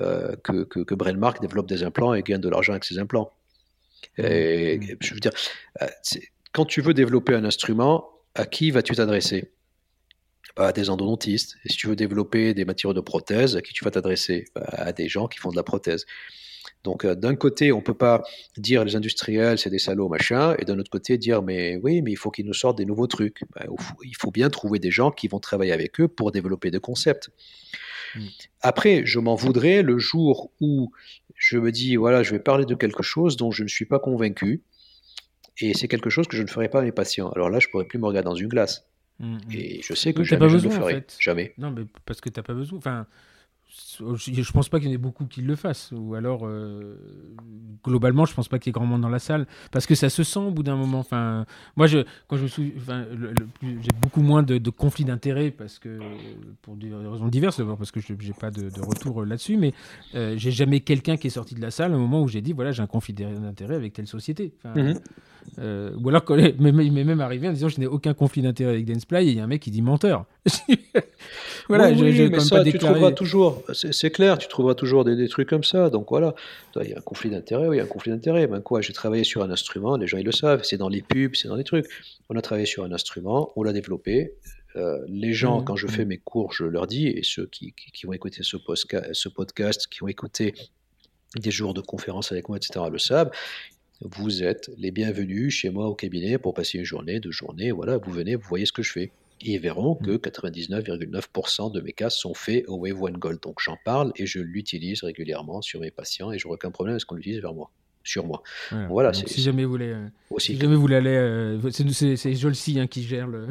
euh, 0.00 0.36
que, 0.42 0.64
que, 0.64 0.80
que 0.80 1.40
développe 1.40 1.66
des 1.66 1.82
implants 1.82 2.14
et 2.14 2.22
gagne 2.22 2.40
de 2.40 2.48
l'argent 2.48 2.72
avec 2.72 2.84
ses 2.84 2.98
implants. 2.98 3.30
Et, 4.18 4.78
mmh. 4.78 4.96
je 5.00 5.14
veux 5.14 5.20
dire, 5.20 5.32
euh, 5.82 5.86
quand 6.52 6.64
tu 6.64 6.80
veux 6.80 6.94
développer 6.94 7.34
un 7.34 7.44
instrument, 7.44 8.08
à 8.34 8.44
qui 8.44 8.70
vas-tu 8.70 8.94
t'adresser? 8.94 9.52
À 10.56 10.72
des 10.72 10.90
endodontistes. 10.90 11.56
Et 11.64 11.70
si 11.70 11.76
tu 11.76 11.86
veux 11.86 11.96
développer 11.96 12.54
des 12.54 12.64
matériaux 12.64 12.94
de 12.94 13.00
prothèse, 13.00 13.56
à 13.56 13.62
qui 13.62 13.72
tu 13.72 13.84
vas 13.84 13.90
t'adresser? 13.90 14.44
Bah, 14.54 14.64
À 14.68 14.92
des 14.92 15.08
gens 15.08 15.28
qui 15.28 15.38
font 15.38 15.50
de 15.50 15.56
la 15.56 15.62
prothèse. 15.62 16.06
Donc 16.84 17.04
euh, 17.04 17.14
d'un 17.14 17.34
côté, 17.34 17.72
on 17.72 17.80
peut 17.80 17.94
pas 17.94 18.22
dire 18.56 18.84
les 18.84 18.96
industriels 18.96 19.58
c'est 19.58 19.70
des 19.70 19.78
salauds 19.78 20.08
machin, 20.08 20.54
et 20.58 20.64
d'un 20.64 20.78
autre 20.78 20.90
côté 20.90 21.18
dire 21.18 21.42
mais 21.42 21.78
oui, 21.82 22.02
mais 22.02 22.12
il 22.12 22.16
faut 22.16 22.30
qu'ils 22.30 22.46
nous 22.46 22.54
sortent 22.54 22.78
des 22.78 22.84
nouveaux 22.84 23.06
trucs. 23.06 23.42
Bah, 23.54 23.66
il 24.04 24.16
faut 24.16 24.30
bien 24.30 24.50
trouver 24.50 24.78
des 24.78 24.90
gens 24.90 25.10
qui 25.10 25.28
vont 25.28 25.40
travailler 25.40 25.72
avec 25.72 26.00
eux 26.00 26.08
pour 26.08 26.32
développer 26.32 26.70
des 26.70 26.80
concepts. 26.80 27.30
Mm. 28.14 28.20
Après, 28.62 29.02
je 29.04 29.18
m'en 29.18 29.34
voudrais 29.34 29.82
le 29.82 29.98
jour 29.98 30.52
où 30.60 30.90
je 31.34 31.58
me 31.58 31.72
dis 31.72 31.96
voilà, 31.96 32.22
je 32.22 32.30
vais 32.30 32.40
parler 32.40 32.64
de 32.64 32.74
quelque 32.74 33.02
chose 33.02 33.36
dont 33.36 33.50
je 33.50 33.62
ne 33.62 33.68
suis 33.68 33.86
pas 33.86 33.98
convaincu, 33.98 34.62
et 35.60 35.74
c'est 35.74 35.88
quelque 35.88 36.10
chose 36.10 36.28
que 36.28 36.36
je 36.36 36.42
ne 36.42 36.48
ferai 36.48 36.68
pas 36.68 36.80
à 36.80 36.82
mes 36.82 36.92
patients. 36.92 37.30
Alors 37.30 37.50
là, 37.50 37.58
je 37.58 37.68
pourrais 37.68 37.86
plus 37.86 37.98
me 37.98 38.06
regarder 38.06 38.26
dans 38.26 38.34
une 38.34 38.48
glace. 38.48 38.86
Mm, 39.18 39.36
mm. 39.36 39.52
Et 39.52 39.82
je 39.82 39.94
sais 39.94 40.12
que 40.12 40.22
jamais 40.24 40.40
pas 40.40 40.48
besoin, 40.52 40.70
je 40.70 40.76
le 40.76 40.82
ferai. 40.82 41.06
Jamais. 41.18 41.54
Non, 41.58 41.70
mais 41.70 41.84
parce 42.04 42.20
que 42.20 42.28
tu 42.28 42.38
n'as 42.38 42.44
pas 42.44 42.54
besoin. 42.54 42.78
Enfin, 42.78 43.06
je 43.98 44.52
pense 44.52 44.68
pas 44.68 44.78
qu'il 44.78 44.88
y 44.88 44.90
en 44.90 44.94
ait 44.94 44.98
beaucoup 44.98 45.26
qui 45.26 45.42
le 45.42 45.56
fassent. 45.56 45.92
Ou 45.92 46.14
alors, 46.14 46.46
euh, 46.46 46.98
globalement, 47.84 48.24
je 48.24 48.34
pense 48.34 48.48
pas 48.48 48.58
qu'il 48.58 48.70
y 48.70 48.72
ait 48.72 48.72
grand 48.72 48.86
monde 48.86 49.02
dans 49.02 49.08
la 49.08 49.18
salle. 49.18 49.46
Parce 49.70 49.86
que 49.86 49.94
ça 49.94 50.08
se 50.08 50.22
sent 50.22 50.38
au 50.38 50.50
bout 50.50 50.62
d'un 50.62 50.76
moment. 50.76 50.98
Enfin, 50.98 51.46
moi, 51.76 51.86
je, 51.86 51.98
quand 52.28 52.36
je 52.36 52.42
me 52.44 52.48
suis, 52.48 52.74
j'ai 53.62 53.90
beaucoup 54.00 54.22
moins 54.22 54.42
de, 54.42 54.58
conflits 54.70 55.04
d'intérêts 55.04 55.50
parce 55.50 55.78
que, 55.78 55.98
pour 56.62 56.76
des 56.76 56.92
raisons 56.92 57.28
diverses, 57.28 57.58
d'abord 57.58 57.78
parce 57.78 57.90
que 57.90 58.00
je 58.00 58.12
n'ai 58.12 58.32
pas 58.38 58.50
de, 58.50 58.70
retour 58.80 59.24
là-dessus, 59.24 59.56
mais 59.56 59.72
euh, 60.14 60.34
j'ai 60.36 60.50
jamais 60.50 60.80
quelqu'un 60.80 61.16
qui 61.16 61.26
est 61.26 61.30
sorti 61.30 61.54
de 61.54 61.60
la 61.60 61.70
salle 61.70 61.94
au 61.94 61.98
moment 61.98 62.22
où 62.22 62.28
j'ai 62.28 62.40
dit 62.40 62.52
voilà, 62.52 62.72
j'ai 62.72 62.82
un 62.82 62.86
conflit 62.86 63.14
d'intérêt 63.14 63.74
avec 63.74 63.92
telle 63.92 64.06
société. 64.06 64.52
Mhm. 64.74 64.98
Euh, 65.58 65.92
ou 66.02 66.08
alors, 66.08 66.24
il 66.30 66.62
m'est 66.92 67.04
même 67.04 67.20
arrivé 67.20 67.48
en 67.48 67.52
disant 67.52 67.68
je 67.68 67.80
n'ai 67.80 67.86
aucun 67.86 68.14
conflit 68.14 68.42
d'intérêt 68.42 68.72
avec 68.72 68.84
Danceplay 68.84 69.26
et 69.26 69.30
il 69.30 69.36
y 69.36 69.40
a 69.40 69.44
un 69.44 69.46
mec 69.46 69.62
qui 69.62 69.70
dit 69.70 69.82
menteur. 69.82 70.24
voilà, 71.68 71.90
oui, 71.90 72.28
mais 72.30 72.40
ça, 72.40 72.62
tu 72.64 72.78
trouveras 72.78 73.12
toujours, 73.12 73.62
c'est 73.72 74.10
clair, 74.10 74.38
tu 74.38 74.48
trouveras 74.48 74.74
toujours 74.74 75.04
des, 75.04 75.28
trucs 75.28 75.48
comme 75.48 75.64
ça. 75.64 75.90
Donc 75.90 76.08
voilà, 76.10 76.34
il 76.80 76.88
y 76.88 76.94
a 76.94 76.98
un 76.98 77.02
conflit 77.02 77.30
d'intérêt, 77.30 77.68
oui, 77.68 77.76
il 77.76 77.78
y 77.78 77.80
a 77.80 77.84
un 77.84 77.88
conflit 77.88 78.10
d'intérêt. 78.10 78.46
Ben 78.46 78.60
quoi, 78.60 78.80
j'ai 78.80 78.92
travaillé 78.92 79.24
sur 79.24 79.42
un 79.42 79.50
instrument, 79.50 79.96
les 79.96 80.06
gens 80.06 80.18
ils 80.18 80.26
le 80.26 80.32
savent, 80.32 80.62
c'est 80.64 80.76
dans 80.76 80.88
les 80.88 81.02
pubs, 81.02 81.34
c'est 81.34 81.48
dans 81.48 81.56
les 81.56 81.64
trucs. 81.64 81.86
On 82.28 82.36
a 82.36 82.42
travaillé 82.42 82.66
sur 82.66 82.84
un 82.84 82.92
instrument, 82.92 83.52
on 83.56 83.62
l'a 83.62 83.72
développé. 83.72 84.32
Euh, 84.76 84.98
les 85.08 85.32
gens, 85.32 85.60
mmh, 85.60 85.64
quand 85.64 85.76
je 85.76 85.86
mmh. 85.86 85.90
fais 85.90 86.04
mes 86.04 86.18
cours, 86.18 86.52
je 86.52 86.64
leur 86.64 86.86
dis, 86.86 87.06
et 87.06 87.22
ceux 87.22 87.46
qui, 87.46 87.72
qui, 87.72 88.06
vont 88.06 88.12
écouter 88.12 88.42
ce, 88.42 88.56
ce 89.12 89.28
podcast, 89.28 89.86
qui 89.86 90.02
ont 90.02 90.08
écouté 90.08 90.54
des 91.34 91.50
jours 91.50 91.72
de 91.72 91.80
conférences 91.80 92.30
avec 92.30 92.48
moi, 92.48 92.58
etc., 92.58 92.84
le 92.90 92.98
savent, 92.98 93.30
vous 94.02 94.42
êtes 94.42 94.70
les 94.76 94.90
bienvenus 94.90 95.54
chez 95.54 95.70
moi 95.70 95.86
au 95.86 95.94
cabinet 95.94 96.36
pour 96.36 96.52
passer 96.52 96.78
une 96.78 96.84
journée, 96.84 97.20
deux 97.20 97.30
journées, 97.30 97.70
voilà, 97.70 97.96
vous 97.96 98.12
venez, 98.12 98.36
vous 98.36 98.46
voyez 98.46 98.66
ce 98.66 98.72
que 98.72 98.82
je 98.82 98.92
fais 98.92 99.12
et 99.40 99.52
ils 99.52 99.60
verront 99.60 99.94
que 99.94 100.16
99,9% 100.16 101.70
mmh. 101.70 101.72
de 101.72 101.80
mes 101.80 101.92
cas 101.92 102.10
sont 102.10 102.34
faits 102.34 102.64
au 102.68 102.78
Wave 102.78 103.02
One 103.02 103.16
Gold. 103.16 103.40
Donc 103.42 103.58
j'en 103.60 103.76
parle 103.84 104.12
et 104.16 104.26
je 104.26 104.40
l'utilise 104.40 105.02
régulièrement 105.02 105.62
sur 105.62 105.80
mes 105.80 105.90
patients 105.90 106.32
et 106.32 106.38
je 106.38 106.46
n'ai 106.46 106.54
aucun 106.54 106.70
problème 106.70 106.96
à 106.96 106.98
ce 106.98 107.06
qu'on 107.06 107.16
l'utilise 107.16 107.40
vers 107.40 107.54
moi 107.54 107.70
sur 108.06 108.24
moi. 108.24 108.42
Voilà. 108.88 109.12
si 109.12 109.42
jamais 109.42 109.64
vous 109.64 109.70
voulez, 109.70 109.92
euh, 109.92 110.08
si 110.38 110.56
jamais 110.56 110.76
vous 110.76 110.80
voulez 110.80 110.96
aller, 110.96 111.16
euh, 111.16 111.70
c'est 111.70 112.34
Jolsi 112.34 112.78
hein, 112.78 112.86
qui 112.86 113.02
gère 113.02 113.26
le. 113.26 113.48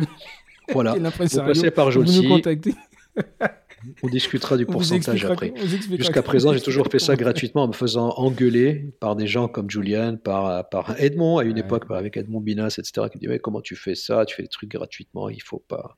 Voilà. 0.70 0.94
vous 0.98 1.12
passez 1.12 1.72
par 1.72 1.92
Jolsi. 1.92 2.18
Vous 2.18 2.24
nous 2.24 2.30
contactez. 2.30 2.74
On 4.04 4.08
discutera 4.08 4.58
du 4.58 4.66
pourcentage 4.66 5.26
après. 5.26 5.54
Jusqu'à 5.98 6.24
présent, 6.24 6.54
j'ai 6.54 6.62
toujours 6.62 6.88
fait 6.88 7.00
ça 7.00 7.16
gratuitement 7.16 7.64
en 7.64 7.68
me 7.68 7.74
faisant 7.74 8.10
engueuler 8.18 8.94
par 9.00 9.16
des 9.16 9.28
gens 9.28 9.48
comme 9.48 9.70
Julian, 9.70 10.18
par, 10.18 10.70
par 10.70 11.00
Edmond, 11.00 11.38
à 11.38 11.44
une 11.44 11.58
époque, 11.58 11.86
avec 11.90 12.18
Edmond 12.18 12.42
Binas, 12.42 12.76
etc., 12.80 13.08
qui 13.12 13.18
me 13.18 13.34
dit 13.34 13.40
Comment 13.42 13.62
tu 13.62 13.76
fais 13.76 13.96
ça? 13.96 14.26
Tu 14.26 14.36
fais 14.36 14.44
des 14.44 14.50
trucs 14.50 14.70
gratuitement, 14.70 15.30
il 15.30 15.42
faut 15.42 15.64
pas. 15.68 15.96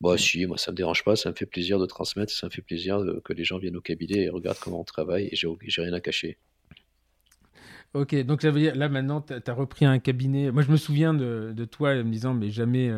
Moi, 0.00 0.18
si, 0.18 0.44
moi, 0.46 0.58
ça 0.58 0.70
me 0.70 0.76
dérange 0.76 1.04
pas, 1.04 1.16
ça 1.16 1.30
me 1.30 1.34
fait 1.34 1.46
plaisir 1.46 1.78
de 1.78 1.86
transmettre, 1.86 2.32
ça 2.32 2.46
me 2.46 2.50
fait 2.50 2.62
plaisir 2.62 3.02
que 3.24 3.32
les 3.32 3.44
gens 3.44 3.58
viennent 3.58 3.76
au 3.76 3.80
cabinet 3.80 4.24
et 4.24 4.28
regardent 4.28 4.58
comment 4.58 4.80
on 4.80 4.84
travaille, 4.84 5.28
et 5.30 5.36
j'ai 5.36 5.82
rien 5.82 5.92
à 5.92 6.00
cacher. 6.00 6.38
Ok, 7.94 8.14
donc 8.24 8.42
ça 8.42 8.50
veut 8.50 8.58
dire, 8.58 8.74
là 8.74 8.88
maintenant, 8.88 9.20
tu 9.20 9.32
as, 9.32 9.54
repris 9.54 9.84
un 9.84 10.00
cabinet. 10.00 10.50
Moi, 10.50 10.62
je 10.62 10.70
me 10.70 10.76
souviens 10.76 11.14
de, 11.14 11.52
de 11.54 11.64
toi 11.64 11.94
me 11.94 12.10
disant, 12.10 12.34
mais 12.34 12.50
jamais, 12.50 12.90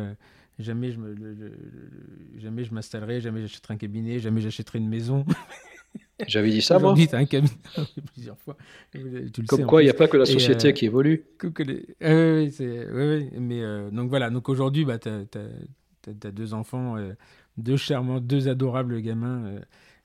jamais 0.59 0.91
je 0.91 0.99
me, 0.99 1.15
jamais 2.37 2.63
je 2.63 2.73
m'installerai, 2.73 3.21
jamais 3.21 3.41
j'achèterai 3.41 3.73
un 3.75 3.77
cabinet, 3.77 4.19
jamais 4.19 4.41
j'achèterai 4.41 4.79
une 4.79 4.89
maison. 4.89 5.25
J'avais 6.27 6.49
dit 6.49 6.63
ça, 6.63 6.79
moi 6.79 6.95
tu 6.95 7.15
un 7.15 7.25
cabinet 7.25 7.53
plusieurs 8.13 8.37
fois. 8.39 8.57
Comme 9.47 9.65
quoi, 9.65 9.83
il 9.83 9.85
n'y 9.85 9.91
a 9.91 9.93
pas 9.93 10.07
que 10.07 10.17
la 10.17 10.25
société 10.25 10.73
qui 10.73 10.85
évolue. 10.85 11.25
oui, 11.43 12.51
oui, 12.91 13.29
mais 13.39 13.91
donc 13.91 14.09
voilà, 14.09 14.31
donc 14.31 14.49
aujourd'hui, 14.49 14.83
bah, 14.83 14.97
tu 14.97 15.09
as, 15.09 16.31
deux 16.31 16.55
enfants, 16.55 16.95
deux 17.57 17.77
charmants, 17.77 18.19
deux 18.19 18.47
adorables 18.47 18.99
gamins 19.01 19.59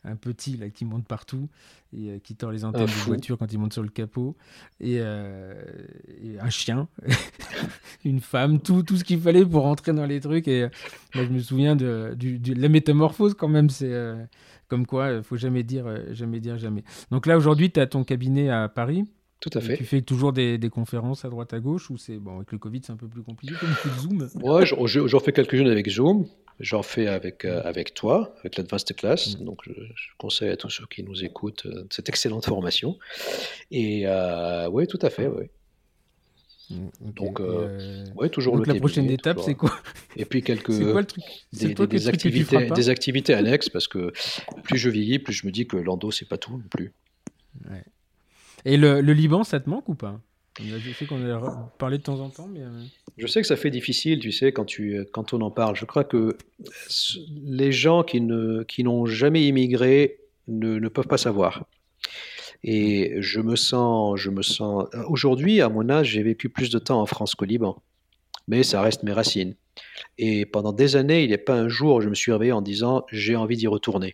un 0.05 0.17
petit 0.17 0.57
là 0.57 0.69
qui 0.71 0.85
monte 0.85 1.07
partout 1.07 1.49
et 1.93 2.11
euh, 2.11 2.19
qui 2.19 2.35
tord 2.35 2.51
les 2.51 2.65
antennes 2.65 2.87
de 2.87 3.07
voiture 3.07 3.39
quand 3.39 3.53
il 3.53 3.59
monte 3.59 3.73
sur 3.73 3.83
le 3.83 3.89
capot. 3.89 4.37
Et, 4.81 4.97
euh, 4.99 5.55
un 6.41 6.51
chien. 6.51 6.89
Une 8.05 8.21
femme 8.21 8.61
tout, 8.61 8.83
tout 8.83 8.97
ce 8.97 9.05
qu'il 9.05 9.21
fallait 9.21 9.45
pour 9.45 9.63
rentrer 9.63 9.93
dans 9.93 10.07
les 10.07 10.21
trucs. 10.21 10.49
Et 10.49 10.65
euh, 10.65 10.69
moi 11.15 11.25
je 11.25 11.31
me 11.31 11.39
souviens 11.39 11.77
de, 11.77 12.17
la 12.57 12.69
métamorphose 12.69 13.35
quand 13.35 13.49
même. 13.49 13.71
C'est 13.71 13.93
comme 14.69 14.87
quoi 14.87 15.13
il 15.13 15.23
faut 15.23 15.37
jamais 15.37 15.63
dire 15.63 15.87
jamais 16.13 16.41
dire 16.41 16.59
jamais. 16.59 16.83
Donc 17.11 17.27
là 17.27 17.37
aujourd'hui 17.37 17.71
tu 17.71 17.79
as 17.79 17.87
ton 17.87 18.05
cabinet 18.05 18.49
à 18.51 18.69
Paris. 18.69 19.05
Tout 19.41 19.51
à 19.55 19.61
fait. 19.61 19.77
Tu 19.77 19.85
fais 19.85 20.03
toujours 20.03 20.33
des, 20.33 20.59
conférences 20.71 21.25
à 21.25 21.29
droite 21.29 21.53
à 21.53 21.59
gauche 21.59 21.91
ou 21.91 21.97
c'est 21.97 22.17
bon 22.19 22.37
avec 22.37 22.53
le 22.53 22.59
Covid 22.59 22.81
c'est 22.85 22.93
un 22.93 22.97
peu 22.97 23.09
plus 23.09 23.23
compliqué 23.23 23.55
comme 23.61 23.71
Zoom 23.99 24.29
Ouais, 24.43 24.65
j'en 24.65 25.21
fais 25.21 25.33
quelques-unes 25.33 25.69
avec 25.69 25.89
Zoom. 25.89 26.27
J'en 26.63 26.85
fais 26.85 27.09
avec, 27.09 27.45
euh, 27.45 27.61
avec 27.65 27.93
toi, 27.93 28.37
avec 28.39 28.57
l'Advanced 28.57 28.95
Class. 28.95 29.37
Mm. 29.37 29.45
Donc, 29.45 29.63
je, 29.67 29.73
conseille 30.17 30.49
à 30.49 30.57
tous 30.57 30.71
ceux 30.71 30.87
qui 30.87 31.03
nous 31.03 31.25
écoutent 31.25 31.67
euh, 31.67 31.85
cette 31.91 32.09
excellente 32.09 32.47
formation. 32.47 32.99
Et 33.73 34.05
euh, 34.07 34.69
oui, 34.71 34.87
tout 34.87 34.99
à 35.03 35.11
fait, 35.11 35.27
oui. 35.27 35.47
Mm, 36.71 36.89
donc, 37.17 37.43
oui, 38.15 38.31
toujours 38.31 38.57
donc 38.57 38.69
la 38.69 38.77
prochaine 38.77 39.11
étape, 39.11 39.41
c'est 39.41 39.57
quoi? 39.57 39.77
Et 40.17 40.25
puis 40.25 40.43
quelques 40.43 40.93
quoi, 40.93 41.03
des, 41.53 41.75
des, 41.75 42.09
activités, 42.09 42.71
des 42.71 42.89
activités 42.89 43.35
annexes, 43.35 43.69
parce 43.69 43.89
que 43.89 44.13
plus 44.63 44.79
je 44.79 44.89
vieillis, 44.89 45.19
plus 45.19 45.33
je 45.33 45.47
me 45.47 45.51
dis 45.51 45.67
que 45.67 45.77
l'endo, 45.77 46.13
c'est 46.13 46.29
pas 46.29 46.39
tout 46.39 46.53
non 46.53 46.69
plus. 46.71 46.93
Ouais. 47.69 47.83
Et 48.65 48.77
le, 48.77 49.01
le 49.01 49.13
Liban, 49.13 49.43
ça 49.43 49.59
te 49.59 49.69
manque 49.69 49.89
ou 49.89 49.97
pas? 49.97 50.21
Je 50.61 50.93
sais 50.93 51.07
qu'on 51.07 51.25
a 51.29 51.73
parlé 51.79 51.99
de 51.99 52.05
temps 52.05 52.21
en 52.21 52.31
temps, 52.31 52.47
mais. 52.47 52.61
Je 53.19 53.27
sais 53.27 53.43
que 53.43 53.47
ça 53.47 53.57
fait 53.57 53.71
difficile, 53.71 54.21
tu 54.21 54.33
sais, 54.33 54.53
quand, 54.53 54.65
tu, 54.65 55.05
quand 55.13 55.33
on 55.33 55.41
en 55.43 55.51
parle. 55.51 55.77
Je 55.77 55.85
crois 55.85 56.05
que 56.05 56.37
les 57.45 57.73
gens 57.73 58.03
qui, 58.03 58.21
ne, 58.21 58.63
qui 58.63 58.85
n'ont 58.85 59.07
jamais 59.07 59.47
immigré 59.47 60.19
ne, 60.49 60.79
ne 60.79 60.89
peuvent 60.89 61.07
pas 61.07 61.19
savoir. 61.19 61.67
Et 62.65 63.17
je 63.19 63.41
me 63.41 63.57
sens, 63.57 64.19
je 64.19 64.31
me 64.31 64.43
sens. 64.43 64.87
Aujourd'hui, 65.09 65.61
à 65.61 65.69
mon 65.69 65.89
âge, 65.91 66.11
j'ai 66.11 66.23
vécu 66.23 66.49
plus 66.49 66.71
de 66.71 66.79
temps 66.79 67.01
en 67.01 67.07
France 67.07 67.35
qu'au 67.35 67.45
Liban, 67.45 67.83
mais 68.49 68.63
ça 68.63 68.81
reste 68.81 69.03
mes 69.03 69.13
racines. 69.13 69.57
Et 70.19 70.47
pendant 70.47 70.73
des 70.73 70.97
années, 70.97 71.23
il 71.23 71.29
n'y 71.29 71.35
a 71.35 71.39
pas 71.39 71.55
un 71.55 71.69
jour 71.69 71.97
où 71.97 72.01
je 72.01 72.09
me 72.09 72.15
suis 72.15 72.33
réveillé 72.33 72.53
en 72.53 72.63
disant 72.63 73.05
j'ai 73.11 73.37
envie 73.37 73.57
d'y 73.57 73.67
retourner 73.67 74.13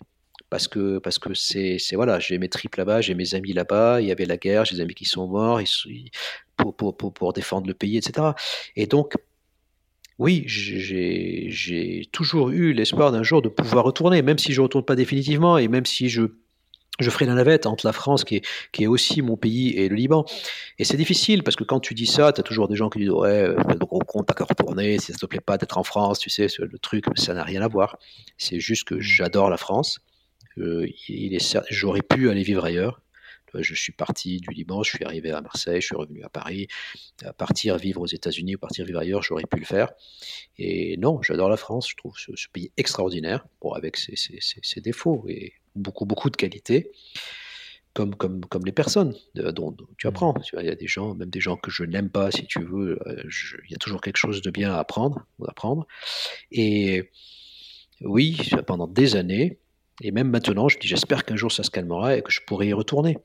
parce 0.51 0.69
que 0.69 0.99
parce 0.99 1.19
que 1.19 1.35
c'est 1.35 1.79
voilà 1.93 2.19
j'ai 2.21 2.39
mes 2.39 2.49
tripes 2.49 2.77
là-bas 2.77 3.01
j'ai 3.01 3.15
mes 3.15 3.35
amis 3.35 3.53
là-bas 3.53 4.01
il 4.01 4.07
y 4.07 4.13
avait 4.13 4.25
la 4.25 4.37
guerre 4.37 4.65
j'ai 4.65 4.77
des 4.77 4.81
amis 4.81 4.95
qui 4.95 5.05
sont 5.05 5.27
morts 5.27 5.61
pour, 6.59 6.97
pour, 6.97 7.15
pour, 7.15 7.33
défendre 7.33 7.67
le 7.67 7.75
pays 7.75 7.97
etc 7.97 8.29
et 8.77 8.87
donc 8.87 9.15
oui 10.19 10.45
j'ai 10.47 12.09
toujours 12.13 12.51
eu 12.51 12.73
l'espoir 12.73 13.13
d'un 13.13 13.23
jour 13.23 13.41
de 13.41 13.49
pouvoir 13.49 13.85
retourner 13.85 14.23
même 14.23 14.39
si 14.39 14.53
je 14.53 14.61
retourne 14.61 14.85
pas 14.85 14.97
définitivement 14.97 15.57
et 15.57 15.69
même 15.69 15.87
si 15.87 16.09
je 16.09 16.29
je 16.99 17.11
ferai 17.11 17.27
la 17.27 17.35
navette 17.35 17.67
entre 17.67 17.87
la 17.87 17.93
France, 17.93 18.25
qui 18.25 18.37
est, 18.37 18.47
qui 18.73 18.85
est 18.85 18.87
aussi 18.87 19.23
mon 19.23 19.37
pays, 19.37 19.71
et 19.71 19.89
le 19.89 19.95
Liban. 19.95 20.25
Et 20.79 20.85
c'est 20.85 20.97
difficile, 20.97 21.43
parce 21.43 21.57
que 21.57 21.65
quand 21.65 21.81
tu 21.81 21.95
dis 21.95 22.07
ça, 22.07 22.33
tu 22.33 22.41
as 22.41 22.43
toujours 22.43 22.69
des 22.69 22.77
gens 22.77 22.91
qui 22.91 22.99
disent 23.01 23.11
Ouais, 23.11 23.47
le 23.47 23.57
euh, 23.57 24.05
con, 24.07 24.25
t'as 24.25 24.35
qu'à 24.35 24.45
retourner, 24.45 24.99
si 24.99 25.13
ça 25.13 25.19
te 25.19 25.27
plaît 25.27 25.41
pas 25.41 25.59
d'être 25.59 25.79
en 25.79 25.85
France, 25.85 26.19
tu 26.19 26.31
sais, 26.31 26.49
le 26.59 26.79
truc, 26.79 27.05
ça 27.17 27.35
n'a 27.35 27.45
rien 27.45 27.63
à 27.63 27.69
voir. 27.69 27.99
C'est 28.37 28.61
juste 28.61 28.85
que 28.85 29.01
j'adore 29.01 29.51
la 29.51 29.57
France. 29.57 30.01
Euh, 30.59 30.87
il 31.09 31.35
est, 31.35 31.59
j'aurais 31.71 32.03
pu 32.03 32.31
aller 32.31 32.43
vivre 32.43 32.65
ailleurs. 32.65 33.01
Je 33.55 33.75
suis 33.75 33.93
parti 33.93 34.39
du 34.39 34.51
Liban, 34.51 34.83
je 34.83 34.91
suis 34.91 35.05
arrivé 35.05 35.31
à 35.31 35.41
Marseille, 35.41 35.81
je 35.81 35.87
suis 35.87 35.97
revenu 35.97 36.23
à 36.23 36.29
Paris. 36.29 36.69
partir 37.37 37.77
vivre 37.77 38.01
aux 38.01 38.07
États-Unis 38.07 38.57
ou 38.57 38.59
partir 38.59 38.85
vivre 38.85 39.01
ailleurs, 39.01 39.23
j'aurais 39.23 39.45
pu 39.45 39.59
le 39.59 39.65
faire. 39.65 39.91
Et 40.59 40.97
non, 40.99 41.23
j'adore 41.23 41.49
la 41.49 41.57
France, 41.57 41.89
je 41.89 41.97
trouve 41.97 42.15
ce, 42.17 42.33
pays 42.53 42.71
extraordinaire, 42.77 43.47
bon, 43.61 43.73
avec 43.73 43.97
ses, 43.97 44.17
ses, 44.17 44.81
défauts 44.81 45.25
et 45.29 45.55
beaucoup, 45.75 46.05
beaucoup 46.05 46.31
de 46.31 46.37
qualités. 46.37 46.91
Comme, 47.95 48.15
comme, 48.15 48.45
comme, 48.45 48.65
les 48.65 48.73
personnes 48.73 49.17
dont, 49.35 49.75
tu 49.97 50.07
apprends. 50.07 50.35
Il 50.61 50.67
y 50.67 50.69
a 50.69 50.77
des 50.77 50.87
gens, 50.87 51.15
même 51.15 51.31
des 51.31 51.41
gens 51.41 51.57
que 51.57 51.71
je 51.71 51.83
n'aime 51.83 52.11
pas, 52.11 52.31
si 52.31 52.47
tu 52.47 52.63
veux, 52.63 52.99
euh, 53.09 53.25
il 53.65 53.73
y 53.73 53.75
a 53.75 53.79
toujours 53.79 54.01
quelque 54.01 54.19
chose 54.19 54.41
de 54.41 54.51
bien 54.51 54.73
à 54.73 54.79
apprendre, 54.79 55.27
à 55.45 55.51
apprendre. 55.51 55.85
Et 56.53 57.11
oui, 58.01 58.39
pendant 58.67 58.87
des 58.87 59.17
années, 59.17 59.59
et 60.01 60.11
même 60.11 60.31
maintenant, 60.31 60.69
je 60.69 60.79
dis 60.79 60.89
j'espère 60.89 61.25
qu'un 61.25 61.37
jour 61.37 61.51
ça 61.53 61.63
se 61.63 61.71
calmera 61.71 62.17
et 62.17 62.23
que 62.23 62.31
je 62.31 62.41
pourrai 62.47 62.69
y 62.69 62.73
retourner. 62.73 63.19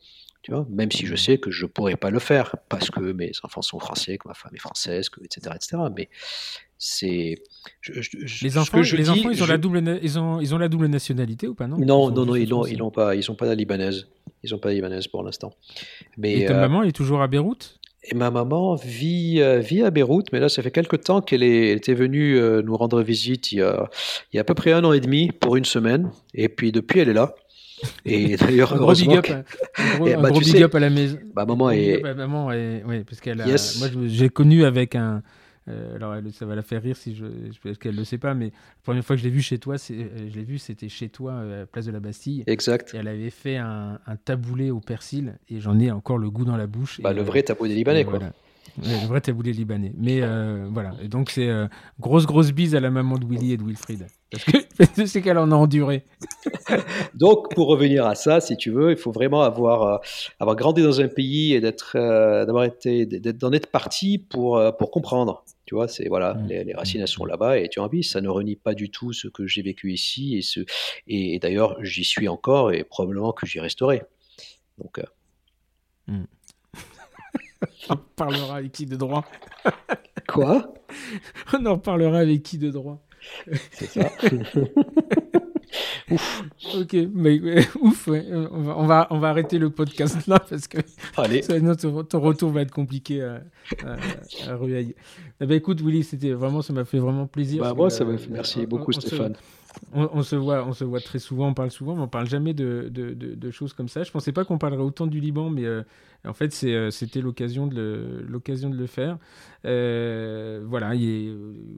Tu 0.43 0.51
vois, 0.51 0.67
même 0.69 0.91
si 0.91 1.05
je 1.05 1.15
sais 1.15 1.37
que 1.37 1.51
je 1.51 1.65
ne 1.65 1.69
pourrai 1.69 1.95
pas 1.95 2.09
le 2.09 2.19
faire 2.19 2.57
parce 2.67 2.91
que 2.91 2.99
mes 2.99 3.31
enfants 3.43 3.61
sont 3.61 3.79
français, 3.79 4.17
que 4.17 4.27
ma 4.27 4.33
femme 4.33 4.51
est 4.53 4.59
française, 4.59 5.07
que, 5.07 5.23
etc., 5.23 5.55
etc. 5.55 5.77
Mais 5.95 6.09
c'est 6.77 7.41
les 8.41 8.57
enfants, 8.57 8.81
les 8.81 9.09
enfants 9.09 9.29
ils 9.29 9.41
ont 9.41 9.45
la 9.45 9.57
double, 9.57 9.99
ils 10.03 10.19
ont, 10.19 10.41
ils 10.41 10.53
ont 10.53 10.57
la 10.57 10.67
double 10.67 10.87
nationalité 10.87 11.47
ou 11.47 11.55
pas 11.55 11.67
non? 11.67 11.77
Non, 11.77 12.11
non, 12.11 12.25
non, 12.25 12.35
ils 12.35 12.49
n'ont, 12.49 12.65
ils 12.65 12.77
n'ont 12.77 12.91
pas, 12.91 13.15
ils 13.15 13.25
pas 13.25 13.45
la 13.45 13.55
libanaise. 13.55 14.09
Ils 14.43 14.53
ont 14.53 14.59
pas 14.59 14.67
la 14.67 14.75
libanaise 14.75 15.07
pour 15.07 15.23
l'instant. 15.23 15.53
Mais 16.17 16.41
et 16.41 16.45
ta 16.45 16.57
euh, 16.57 16.59
maman 16.59 16.83
est 16.83 16.91
toujours 16.91 17.21
à 17.21 17.29
Beyrouth? 17.29 17.79
Et 18.05 18.15
ma 18.15 18.31
maman 18.31 18.75
vit, 18.75 19.39
euh, 19.39 19.59
vit 19.59 19.81
à 19.83 19.91
Beyrouth, 19.91 20.27
mais 20.33 20.39
là, 20.39 20.49
ça 20.49 20.61
fait 20.61 20.71
quelque 20.71 20.95
temps 20.97 21.21
qu'elle 21.21 21.43
était 21.43 21.93
venue 21.93 22.37
euh, 22.37 22.61
nous 22.61 22.75
rendre 22.75 23.01
visite 23.01 23.51
il 23.51 23.59
y, 23.59 23.61
a, 23.61 23.89
il 24.31 24.35
y 24.35 24.39
a 24.39 24.41
à 24.41 24.43
peu 24.43 24.53
près 24.53 24.73
un 24.73 24.83
an 24.83 24.91
et 24.91 24.99
demi 24.99 25.31
pour 25.31 25.55
une 25.55 25.65
semaine. 25.65 26.11
Et 26.33 26.49
puis 26.49 26.71
depuis, 26.71 26.99
elle 26.99 27.09
est 27.09 27.13
là. 27.13 27.33
Et 28.05 28.35
d'ailleurs, 28.37 28.73
un 28.73 28.77
gros 28.77 28.93
big 28.93 29.13
up, 29.13 29.25
un 29.77 29.95
gros, 29.97 30.21
bah, 30.21 30.31
big 30.31 30.63
up 30.63 30.75
à 30.75 30.79
la 30.79 30.89
maison. 30.89 31.17
Ma 31.35 31.45
maman 31.45 31.71
est. 31.71 32.01
maman 32.01 32.51
est, 32.51 32.83
oui, 32.85 33.03
parce 33.03 33.21
qu'elle 33.21 33.37
moi, 33.37 33.87
j'ai 34.05 34.29
connu 34.29 34.65
avec 34.65 34.95
un, 34.95 35.23
euh, 35.69 35.95
alors, 35.95 36.15
ça 36.33 36.45
va 36.45 36.55
la 36.55 36.61
faire 36.61 36.81
rire 36.81 36.97
si 36.97 37.15
je, 37.15 37.25
parce 37.63 37.77
qu'elle 37.77 37.95
le 37.95 38.03
sait 38.03 38.17
pas, 38.17 38.33
mais 38.33 38.47
la 38.47 38.81
première 38.83 39.05
fois 39.05 39.15
que 39.15 39.21
je 39.21 39.27
l'ai 39.27 39.33
vu 39.33 39.41
chez 39.41 39.59
toi, 39.59 39.75
euh, 39.75 40.29
je 40.29 40.35
l'ai 40.35 40.43
vu, 40.43 40.57
c'était 40.57 40.89
chez 40.89 41.09
toi, 41.09 41.33
euh, 41.33 41.63
à 41.63 41.65
Place 41.65 41.85
de 41.85 41.91
la 41.91 41.99
Bastille. 41.99 42.43
Exact. 42.47 42.93
Et 42.93 42.97
elle 42.97 43.07
avait 43.07 43.29
fait 43.29 43.57
un, 43.57 43.99
taboulé 44.25 44.71
au 44.71 44.79
persil, 44.79 45.35
et 45.49 45.59
j'en 45.59 45.79
ai 45.79 45.91
encore 45.91 46.17
le 46.17 46.29
goût 46.29 46.45
dans 46.45 46.57
la 46.57 46.67
bouche. 46.67 46.99
Bah, 47.01 47.13
le 47.13 47.21
vrai 47.21 47.43
taboulé 47.43 47.75
libanais, 47.75 48.03
quoi. 48.03 48.19
le 48.77 49.07
vrai 49.07 49.21
taboulé 49.21 49.53
libanais. 49.53 49.93
Mais 49.97 50.21
voilà. 50.69 50.95
Et 51.01 51.07
donc, 51.07 51.29
c'est 51.29 51.49
grosse, 51.99 52.25
grosse 52.25 52.51
bise 52.51 52.75
à 52.75 52.81
la 52.81 52.89
maman 52.89 53.17
de 53.17 53.25
Willy 53.25 53.53
et 53.53 53.57
de 53.57 53.63
Wilfried. 53.63 54.07
Parce 54.31 54.43
que 54.45 54.57
c'est 55.05 55.21
qu'elle 55.21 55.37
en 55.37 55.51
a 55.51 55.55
enduré. 55.55 56.03
donc, 57.13 57.53
pour 57.53 57.67
revenir 57.67 58.05
à 58.05 58.15
ça, 58.15 58.41
si 58.41 58.57
tu 58.57 58.71
veux, 58.71 58.91
il 58.91 58.97
faut 58.97 59.11
vraiment 59.11 59.43
avoir, 59.43 60.01
avoir 60.39 60.57
grandi 60.57 60.83
dans 60.83 60.99
un 60.99 61.07
pays 61.07 61.53
et 61.53 61.61
d'être, 61.61 61.95
d'avoir 62.45 62.65
été, 62.65 63.05
d'en 63.05 63.53
être 63.53 63.67
parti 63.67 64.17
pour, 64.17 64.61
pour 64.77 64.91
comprendre. 64.91 65.43
Tu 65.65 65.75
vois, 65.75 65.87
c'est 65.87 66.07
voilà, 66.07 66.33
mmh. 66.33 66.47
les, 66.47 66.73
racines 66.73 67.01
elles 67.01 67.07
sont 67.07 67.25
là-bas 67.25 67.57
et 67.57 67.69
tu 67.69 67.79
as 67.79 67.83
envie. 67.83 68.03
Ça 68.03 68.21
ne 68.21 68.29
renie 68.29 68.55
pas 68.55 68.73
du 68.73 68.89
tout 68.89 69.13
ce 69.13 69.27
que 69.27 69.47
j'ai 69.47 69.61
vécu 69.61 69.93
ici 69.93 70.37
et 70.37 70.41
ce 70.41 70.61
et, 71.07 71.39
d'ailleurs 71.39 71.83
j'y 71.83 72.03
suis 72.03 72.27
encore 72.27 72.71
et 72.71 72.83
probablement 72.83 73.31
que 73.31 73.45
j'y 73.45 73.59
resterai. 73.59 74.03
Donc. 74.77 74.99
Euh... 74.99 75.03
Mmh. 76.07 76.25
On 77.89 77.95
parlera 77.95 78.57
avec 78.57 78.71
qui 78.73 78.85
de 78.85 78.95
droit? 78.95 79.25
Quoi? 80.27 80.73
On 81.53 81.65
en 81.65 81.77
parlera 81.77 82.19
avec 82.19 82.43
qui 82.43 82.57
de 82.57 82.69
droit? 82.69 83.01
C'est 83.71 83.87
ça. 83.87 84.11
ouf. 86.11 86.43
Ok, 86.75 86.95
mais, 87.13 87.39
ouf, 87.81 88.07
on, 88.07 88.85
va, 88.85 89.07
on, 89.09 89.19
va, 89.19 89.29
arrêter 89.29 89.57
le 89.57 89.69
podcast 89.69 90.27
là 90.27 90.39
parce 90.39 90.67
que 90.67 90.77
Allez. 91.17 91.41
ton, 92.09 92.19
retour 92.19 92.51
va 92.51 92.61
être 92.61 92.71
compliqué 92.71 93.23
à, 93.23 93.41
à, 93.85 93.97
eh 94.63 95.45
ben, 95.45 95.51
écoute, 95.51 95.81
Willy, 95.81 96.03
c'était 96.03 96.31
vraiment, 96.31 96.61
ça 96.61 96.73
m'a 96.73 96.85
fait 96.85 96.99
vraiment 96.99 97.27
plaisir. 97.27 97.63
Bah, 97.63 97.73
moi, 97.73 97.89
ça 97.89 98.05
m'a 98.05 98.17
fait. 98.17 98.29
Merci 98.29 98.65
beaucoup, 98.65 98.91
Stéphane 98.91 99.35
on, 99.93 100.23
se 100.23 100.35
voit, 100.35 100.65
on 100.65 100.73
se 100.73 100.83
voit 100.83 100.99
très 100.99 101.19
souvent, 101.19 101.47
on 101.47 101.53
parle 101.53 101.71
souvent, 101.71 101.95
mais 101.95 102.01
on 102.01 102.07
parle 102.07 102.27
jamais 102.27 102.53
de, 102.53 102.89
de, 102.89 103.51
choses 103.51 103.73
comme 103.73 103.87
ça. 103.87 104.03
Je 104.03 104.11
pensais 104.11 104.31
pas 104.31 104.45
qu'on 104.45 104.57
parlerait 104.57 104.83
autant 104.83 105.07
du 105.07 105.19
Liban, 105.19 105.49
mais 105.49 105.65
euh, 105.65 105.83
en 106.25 106.33
fait, 106.33 106.57
euh, 106.63 106.89
c'était 106.89 107.19
l'occasion 107.19 107.67
de, 107.67 107.75
le, 107.75 108.25
l'occasion 108.27 108.69
de 108.69 108.77
le 108.77 108.87
faire. 108.87 109.17
Euh, 109.65 110.63
voilà, 110.65 110.95
il 110.95 111.35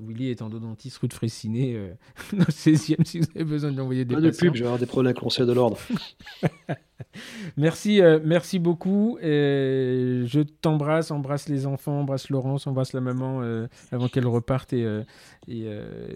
Willy 0.07 0.29
est 0.29 0.41
endodontiste 0.41 0.97
rue 0.97 1.07
de 1.07 1.13
dans 2.33 2.39
le 2.39 2.43
16e, 2.43 3.03
si 3.05 3.19
vous 3.19 3.27
avez 3.35 3.43
besoin 3.43 3.71
de 3.71 3.77
l'envoyer 3.77 4.05
des 4.05 4.13
Pas 4.13 4.21
de 4.21 4.29
pub, 4.29 4.53
je 4.53 4.59
vais 4.59 4.65
avoir 4.65 4.79
des 4.79 4.85
problèmes 4.85 5.07
avec 5.07 5.17
le 5.17 5.23
Conseil 5.23 5.47
de 5.47 5.53
l'Ordre. 5.53 5.77
merci, 7.57 8.01
merci 8.23 8.59
beaucoup. 8.59 9.17
je 9.21 10.41
t'embrasse, 10.61 11.09
embrasse 11.09 11.49
les 11.49 11.65
enfants, 11.65 12.01
embrasse 12.01 12.29
Laurence, 12.29 12.67
embrasse 12.67 12.93
la 12.93 13.01
maman 13.01 13.41
avant 13.91 14.07
qu'elle 14.07 14.27
reparte. 14.27 14.73
Et, 14.73 14.85
et 15.47 15.67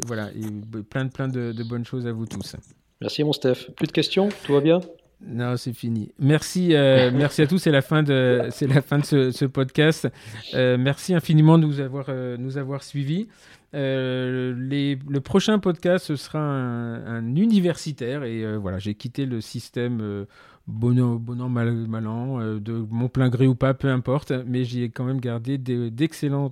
voilà, 0.05 0.29
et 0.33 0.81
plein, 0.83 1.07
plein 1.07 1.27
de, 1.27 1.51
de 1.51 1.63
bonnes 1.63 1.85
choses 1.85 2.05
à 2.05 2.11
vous 2.11 2.27
tous. 2.27 2.55
Merci 3.01 3.23
mon 3.23 3.33
Steph. 3.33 3.71
Plus 3.75 3.87
de 3.87 3.91
questions? 3.91 4.29
Tout 4.43 4.53
va 4.53 4.61
bien? 4.61 4.81
Non, 5.21 5.57
c'est 5.57 5.73
fini. 5.73 6.11
Merci, 6.17 6.73
euh, 6.73 7.11
merci 7.13 7.41
à 7.41 7.47
tous. 7.47 7.57
C'est 7.57 7.71
la 7.71 7.81
fin 7.81 8.03
de, 8.03 8.47
c'est 8.51 8.67
la 8.67 8.81
fin 8.81 8.99
de 8.99 9.31
ce, 9.31 9.45
podcast. 9.45 10.07
Euh, 10.53 10.77
merci 10.79 11.13
infiniment 11.13 11.57
de 11.57 11.65
nous 11.65 11.79
avoir, 11.79 12.05
euh, 12.09 12.37
nous 12.37 12.57
avoir 12.57 12.83
suivis. 12.83 13.27
Les, 13.73 14.97
le 15.07 15.19
prochain 15.19 15.59
podcast, 15.59 16.05
ce 16.05 16.15
sera 16.15 16.39
un, 16.39 17.05
un 17.05 17.35
universitaire. 17.35 18.23
Et 18.23 18.57
voilà, 18.57 18.79
j'ai 18.79 18.95
quitté 18.95 19.25
le 19.25 19.41
système 19.41 20.25
bon 20.69 20.99
an, 20.99 21.15
bon 21.15 21.49
mal, 21.49 21.73
mal 21.87 22.07
an, 22.07 22.39
euh, 22.39 22.59
de 22.59 22.85
mon 22.89 23.09
plein 23.09 23.29
gré 23.29 23.47
ou 23.47 23.55
pas, 23.55 23.73
peu 23.73 23.89
importe, 23.89 24.31
mais 24.45 24.63
j'ai 24.63 24.89
quand 24.89 25.03
même 25.03 25.19
gardé 25.19 25.57
d'excellents 25.57 26.49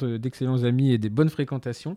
amis 0.63 0.91
et 0.91 0.97
des 0.97 1.09
bonnes 1.09 1.29
fréquentations. 1.29 1.95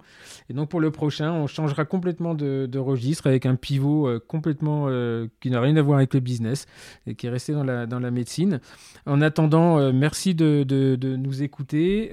Et 0.48 0.54
donc 0.54 0.68
pour 0.68 0.80
le 0.80 0.90
prochain, 0.90 1.32
on 1.32 1.46
changera 1.46 1.84
complètement 1.84 2.34
de, 2.34 2.68
registre 2.78 3.26
avec 3.26 3.46
un 3.46 3.56
pivot 3.56 4.08
euh, 4.08 4.20
complètement 4.26 4.86
euh, 4.88 5.26
qui 5.40 5.50
n'a 5.50 5.60
rien 5.60 5.76
à 5.76 5.82
voir 5.82 5.98
avec 5.98 6.14
le 6.14 6.20
business 6.20 6.66
et 7.06 7.14
qui 7.14 7.26
est 7.26 7.30
resté 7.30 7.52
dans 7.52 7.64
la, 7.64 7.86
dans 7.86 7.98
la 7.98 8.10
médecine. 8.10 8.60
En 9.06 9.20
attendant, 9.20 9.92
merci 9.92 10.34
de, 10.34 10.64
de, 10.64 11.16
nous 11.16 11.42
écouter. 11.42 12.10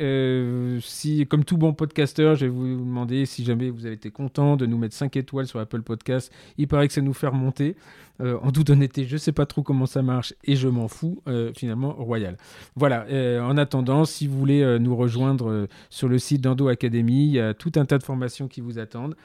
si, 0.81 1.25
comme 1.27 1.43
tout 1.43 1.57
bon 1.57 1.73
podcasteur, 1.73 2.35
je 2.35 2.45
vais 2.45 2.51
vous 2.51 2.77
demander 2.77 3.25
si 3.25 3.43
jamais 3.43 3.69
vous 3.69 3.85
avez 3.85 3.95
été 3.95 4.11
content 4.11 4.57
de 4.57 4.65
nous 4.65 4.77
mettre 4.77 4.95
5 4.95 5.15
étoiles 5.17 5.47
sur 5.47 5.59
Apple 5.59 5.81
Podcast. 5.81 6.31
Il 6.57 6.67
paraît 6.67 6.87
que 6.87 6.93
ça 6.93 7.01
nous 7.01 7.13
fait 7.13 7.27
remonter. 7.27 7.75
Euh, 8.21 8.37
en 8.41 8.51
toute 8.51 8.69
honnêteté, 8.69 9.05
je 9.05 9.13
ne 9.13 9.17
sais 9.17 9.31
pas 9.31 9.45
trop 9.45 9.63
comment 9.63 9.85
ça 9.85 10.01
marche 10.01 10.33
et 10.43 10.55
je 10.55 10.67
m'en 10.67 10.87
fous, 10.87 11.21
euh, 11.27 11.51
finalement, 11.55 11.93
royal. 11.93 12.37
Voilà, 12.75 13.05
euh, 13.09 13.41
en 13.41 13.57
attendant, 13.57 14.05
si 14.05 14.27
vous 14.27 14.37
voulez 14.37 14.77
nous 14.79 14.95
rejoindre 14.95 15.67
sur 15.89 16.07
le 16.07 16.19
site 16.19 16.41
d'Endo 16.41 16.67
Academy, 16.67 17.25
il 17.25 17.31
y 17.31 17.39
a 17.39 17.53
tout 17.53 17.71
un 17.75 17.85
tas 17.85 17.97
de 17.97 18.03
formations 18.03 18.47
qui 18.47 18.61
vous 18.61 18.79
attendent. 18.79 19.15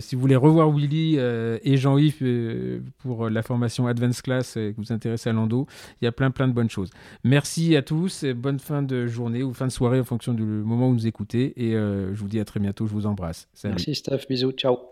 si 0.00 0.14
vous 0.14 0.20
voulez 0.20 0.36
revoir 0.36 0.70
Willy 0.70 1.16
et 1.16 1.76
Jean-Yves 1.76 2.82
pour 2.98 3.30
la 3.30 3.42
formation 3.42 3.86
Advanced 3.86 4.22
Class 4.22 4.54
que 4.54 4.74
vous 4.76 4.92
intéressez 4.92 5.30
à 5.30 5.32
l'Endo, 5.32 5.66
il 6.00 6.04
y 6.04 6.08
a 6.08 6.12
plein 6.12 6.30
plein 6.30 6.48
de 6.48 6.52
bonnes 6.52 6.70
choses. 6.70 6.90
Merci 7.24 7.76
à 7.76 7.82
tous, 7.82 8.24
bonne 8.24 8.58
fin 8.58 8.82
de 8.82 9.06
journée 9.06 9.42
ou 9.42 9.52
fin 9.52 9.66
de 9.66 9.72
soirée 9.72 10.00
en 10.00 10.04
fonction 10.04 10.34
du 10.34 10.42
moment 10.42 10.86
où 10.86 10.90
vous 10.90 10.96
nous 10.96 11.06
écoutez 11.06 11.52
et 11.56 11.72
je 11.72 12.18
vous 12.18 12.28
dis 12.28 12.40
à 12.40 12.44
très 12.44 12.60
bientôt, 12.60 12.86
je 12.86 12.92
vous 12.92 13.06
embrasse. 13.06 13.48
Merci 13.64 13.94
Steph, 13.94 14.26
bisous, 14.28 14.52
ciao. 14.52 14.91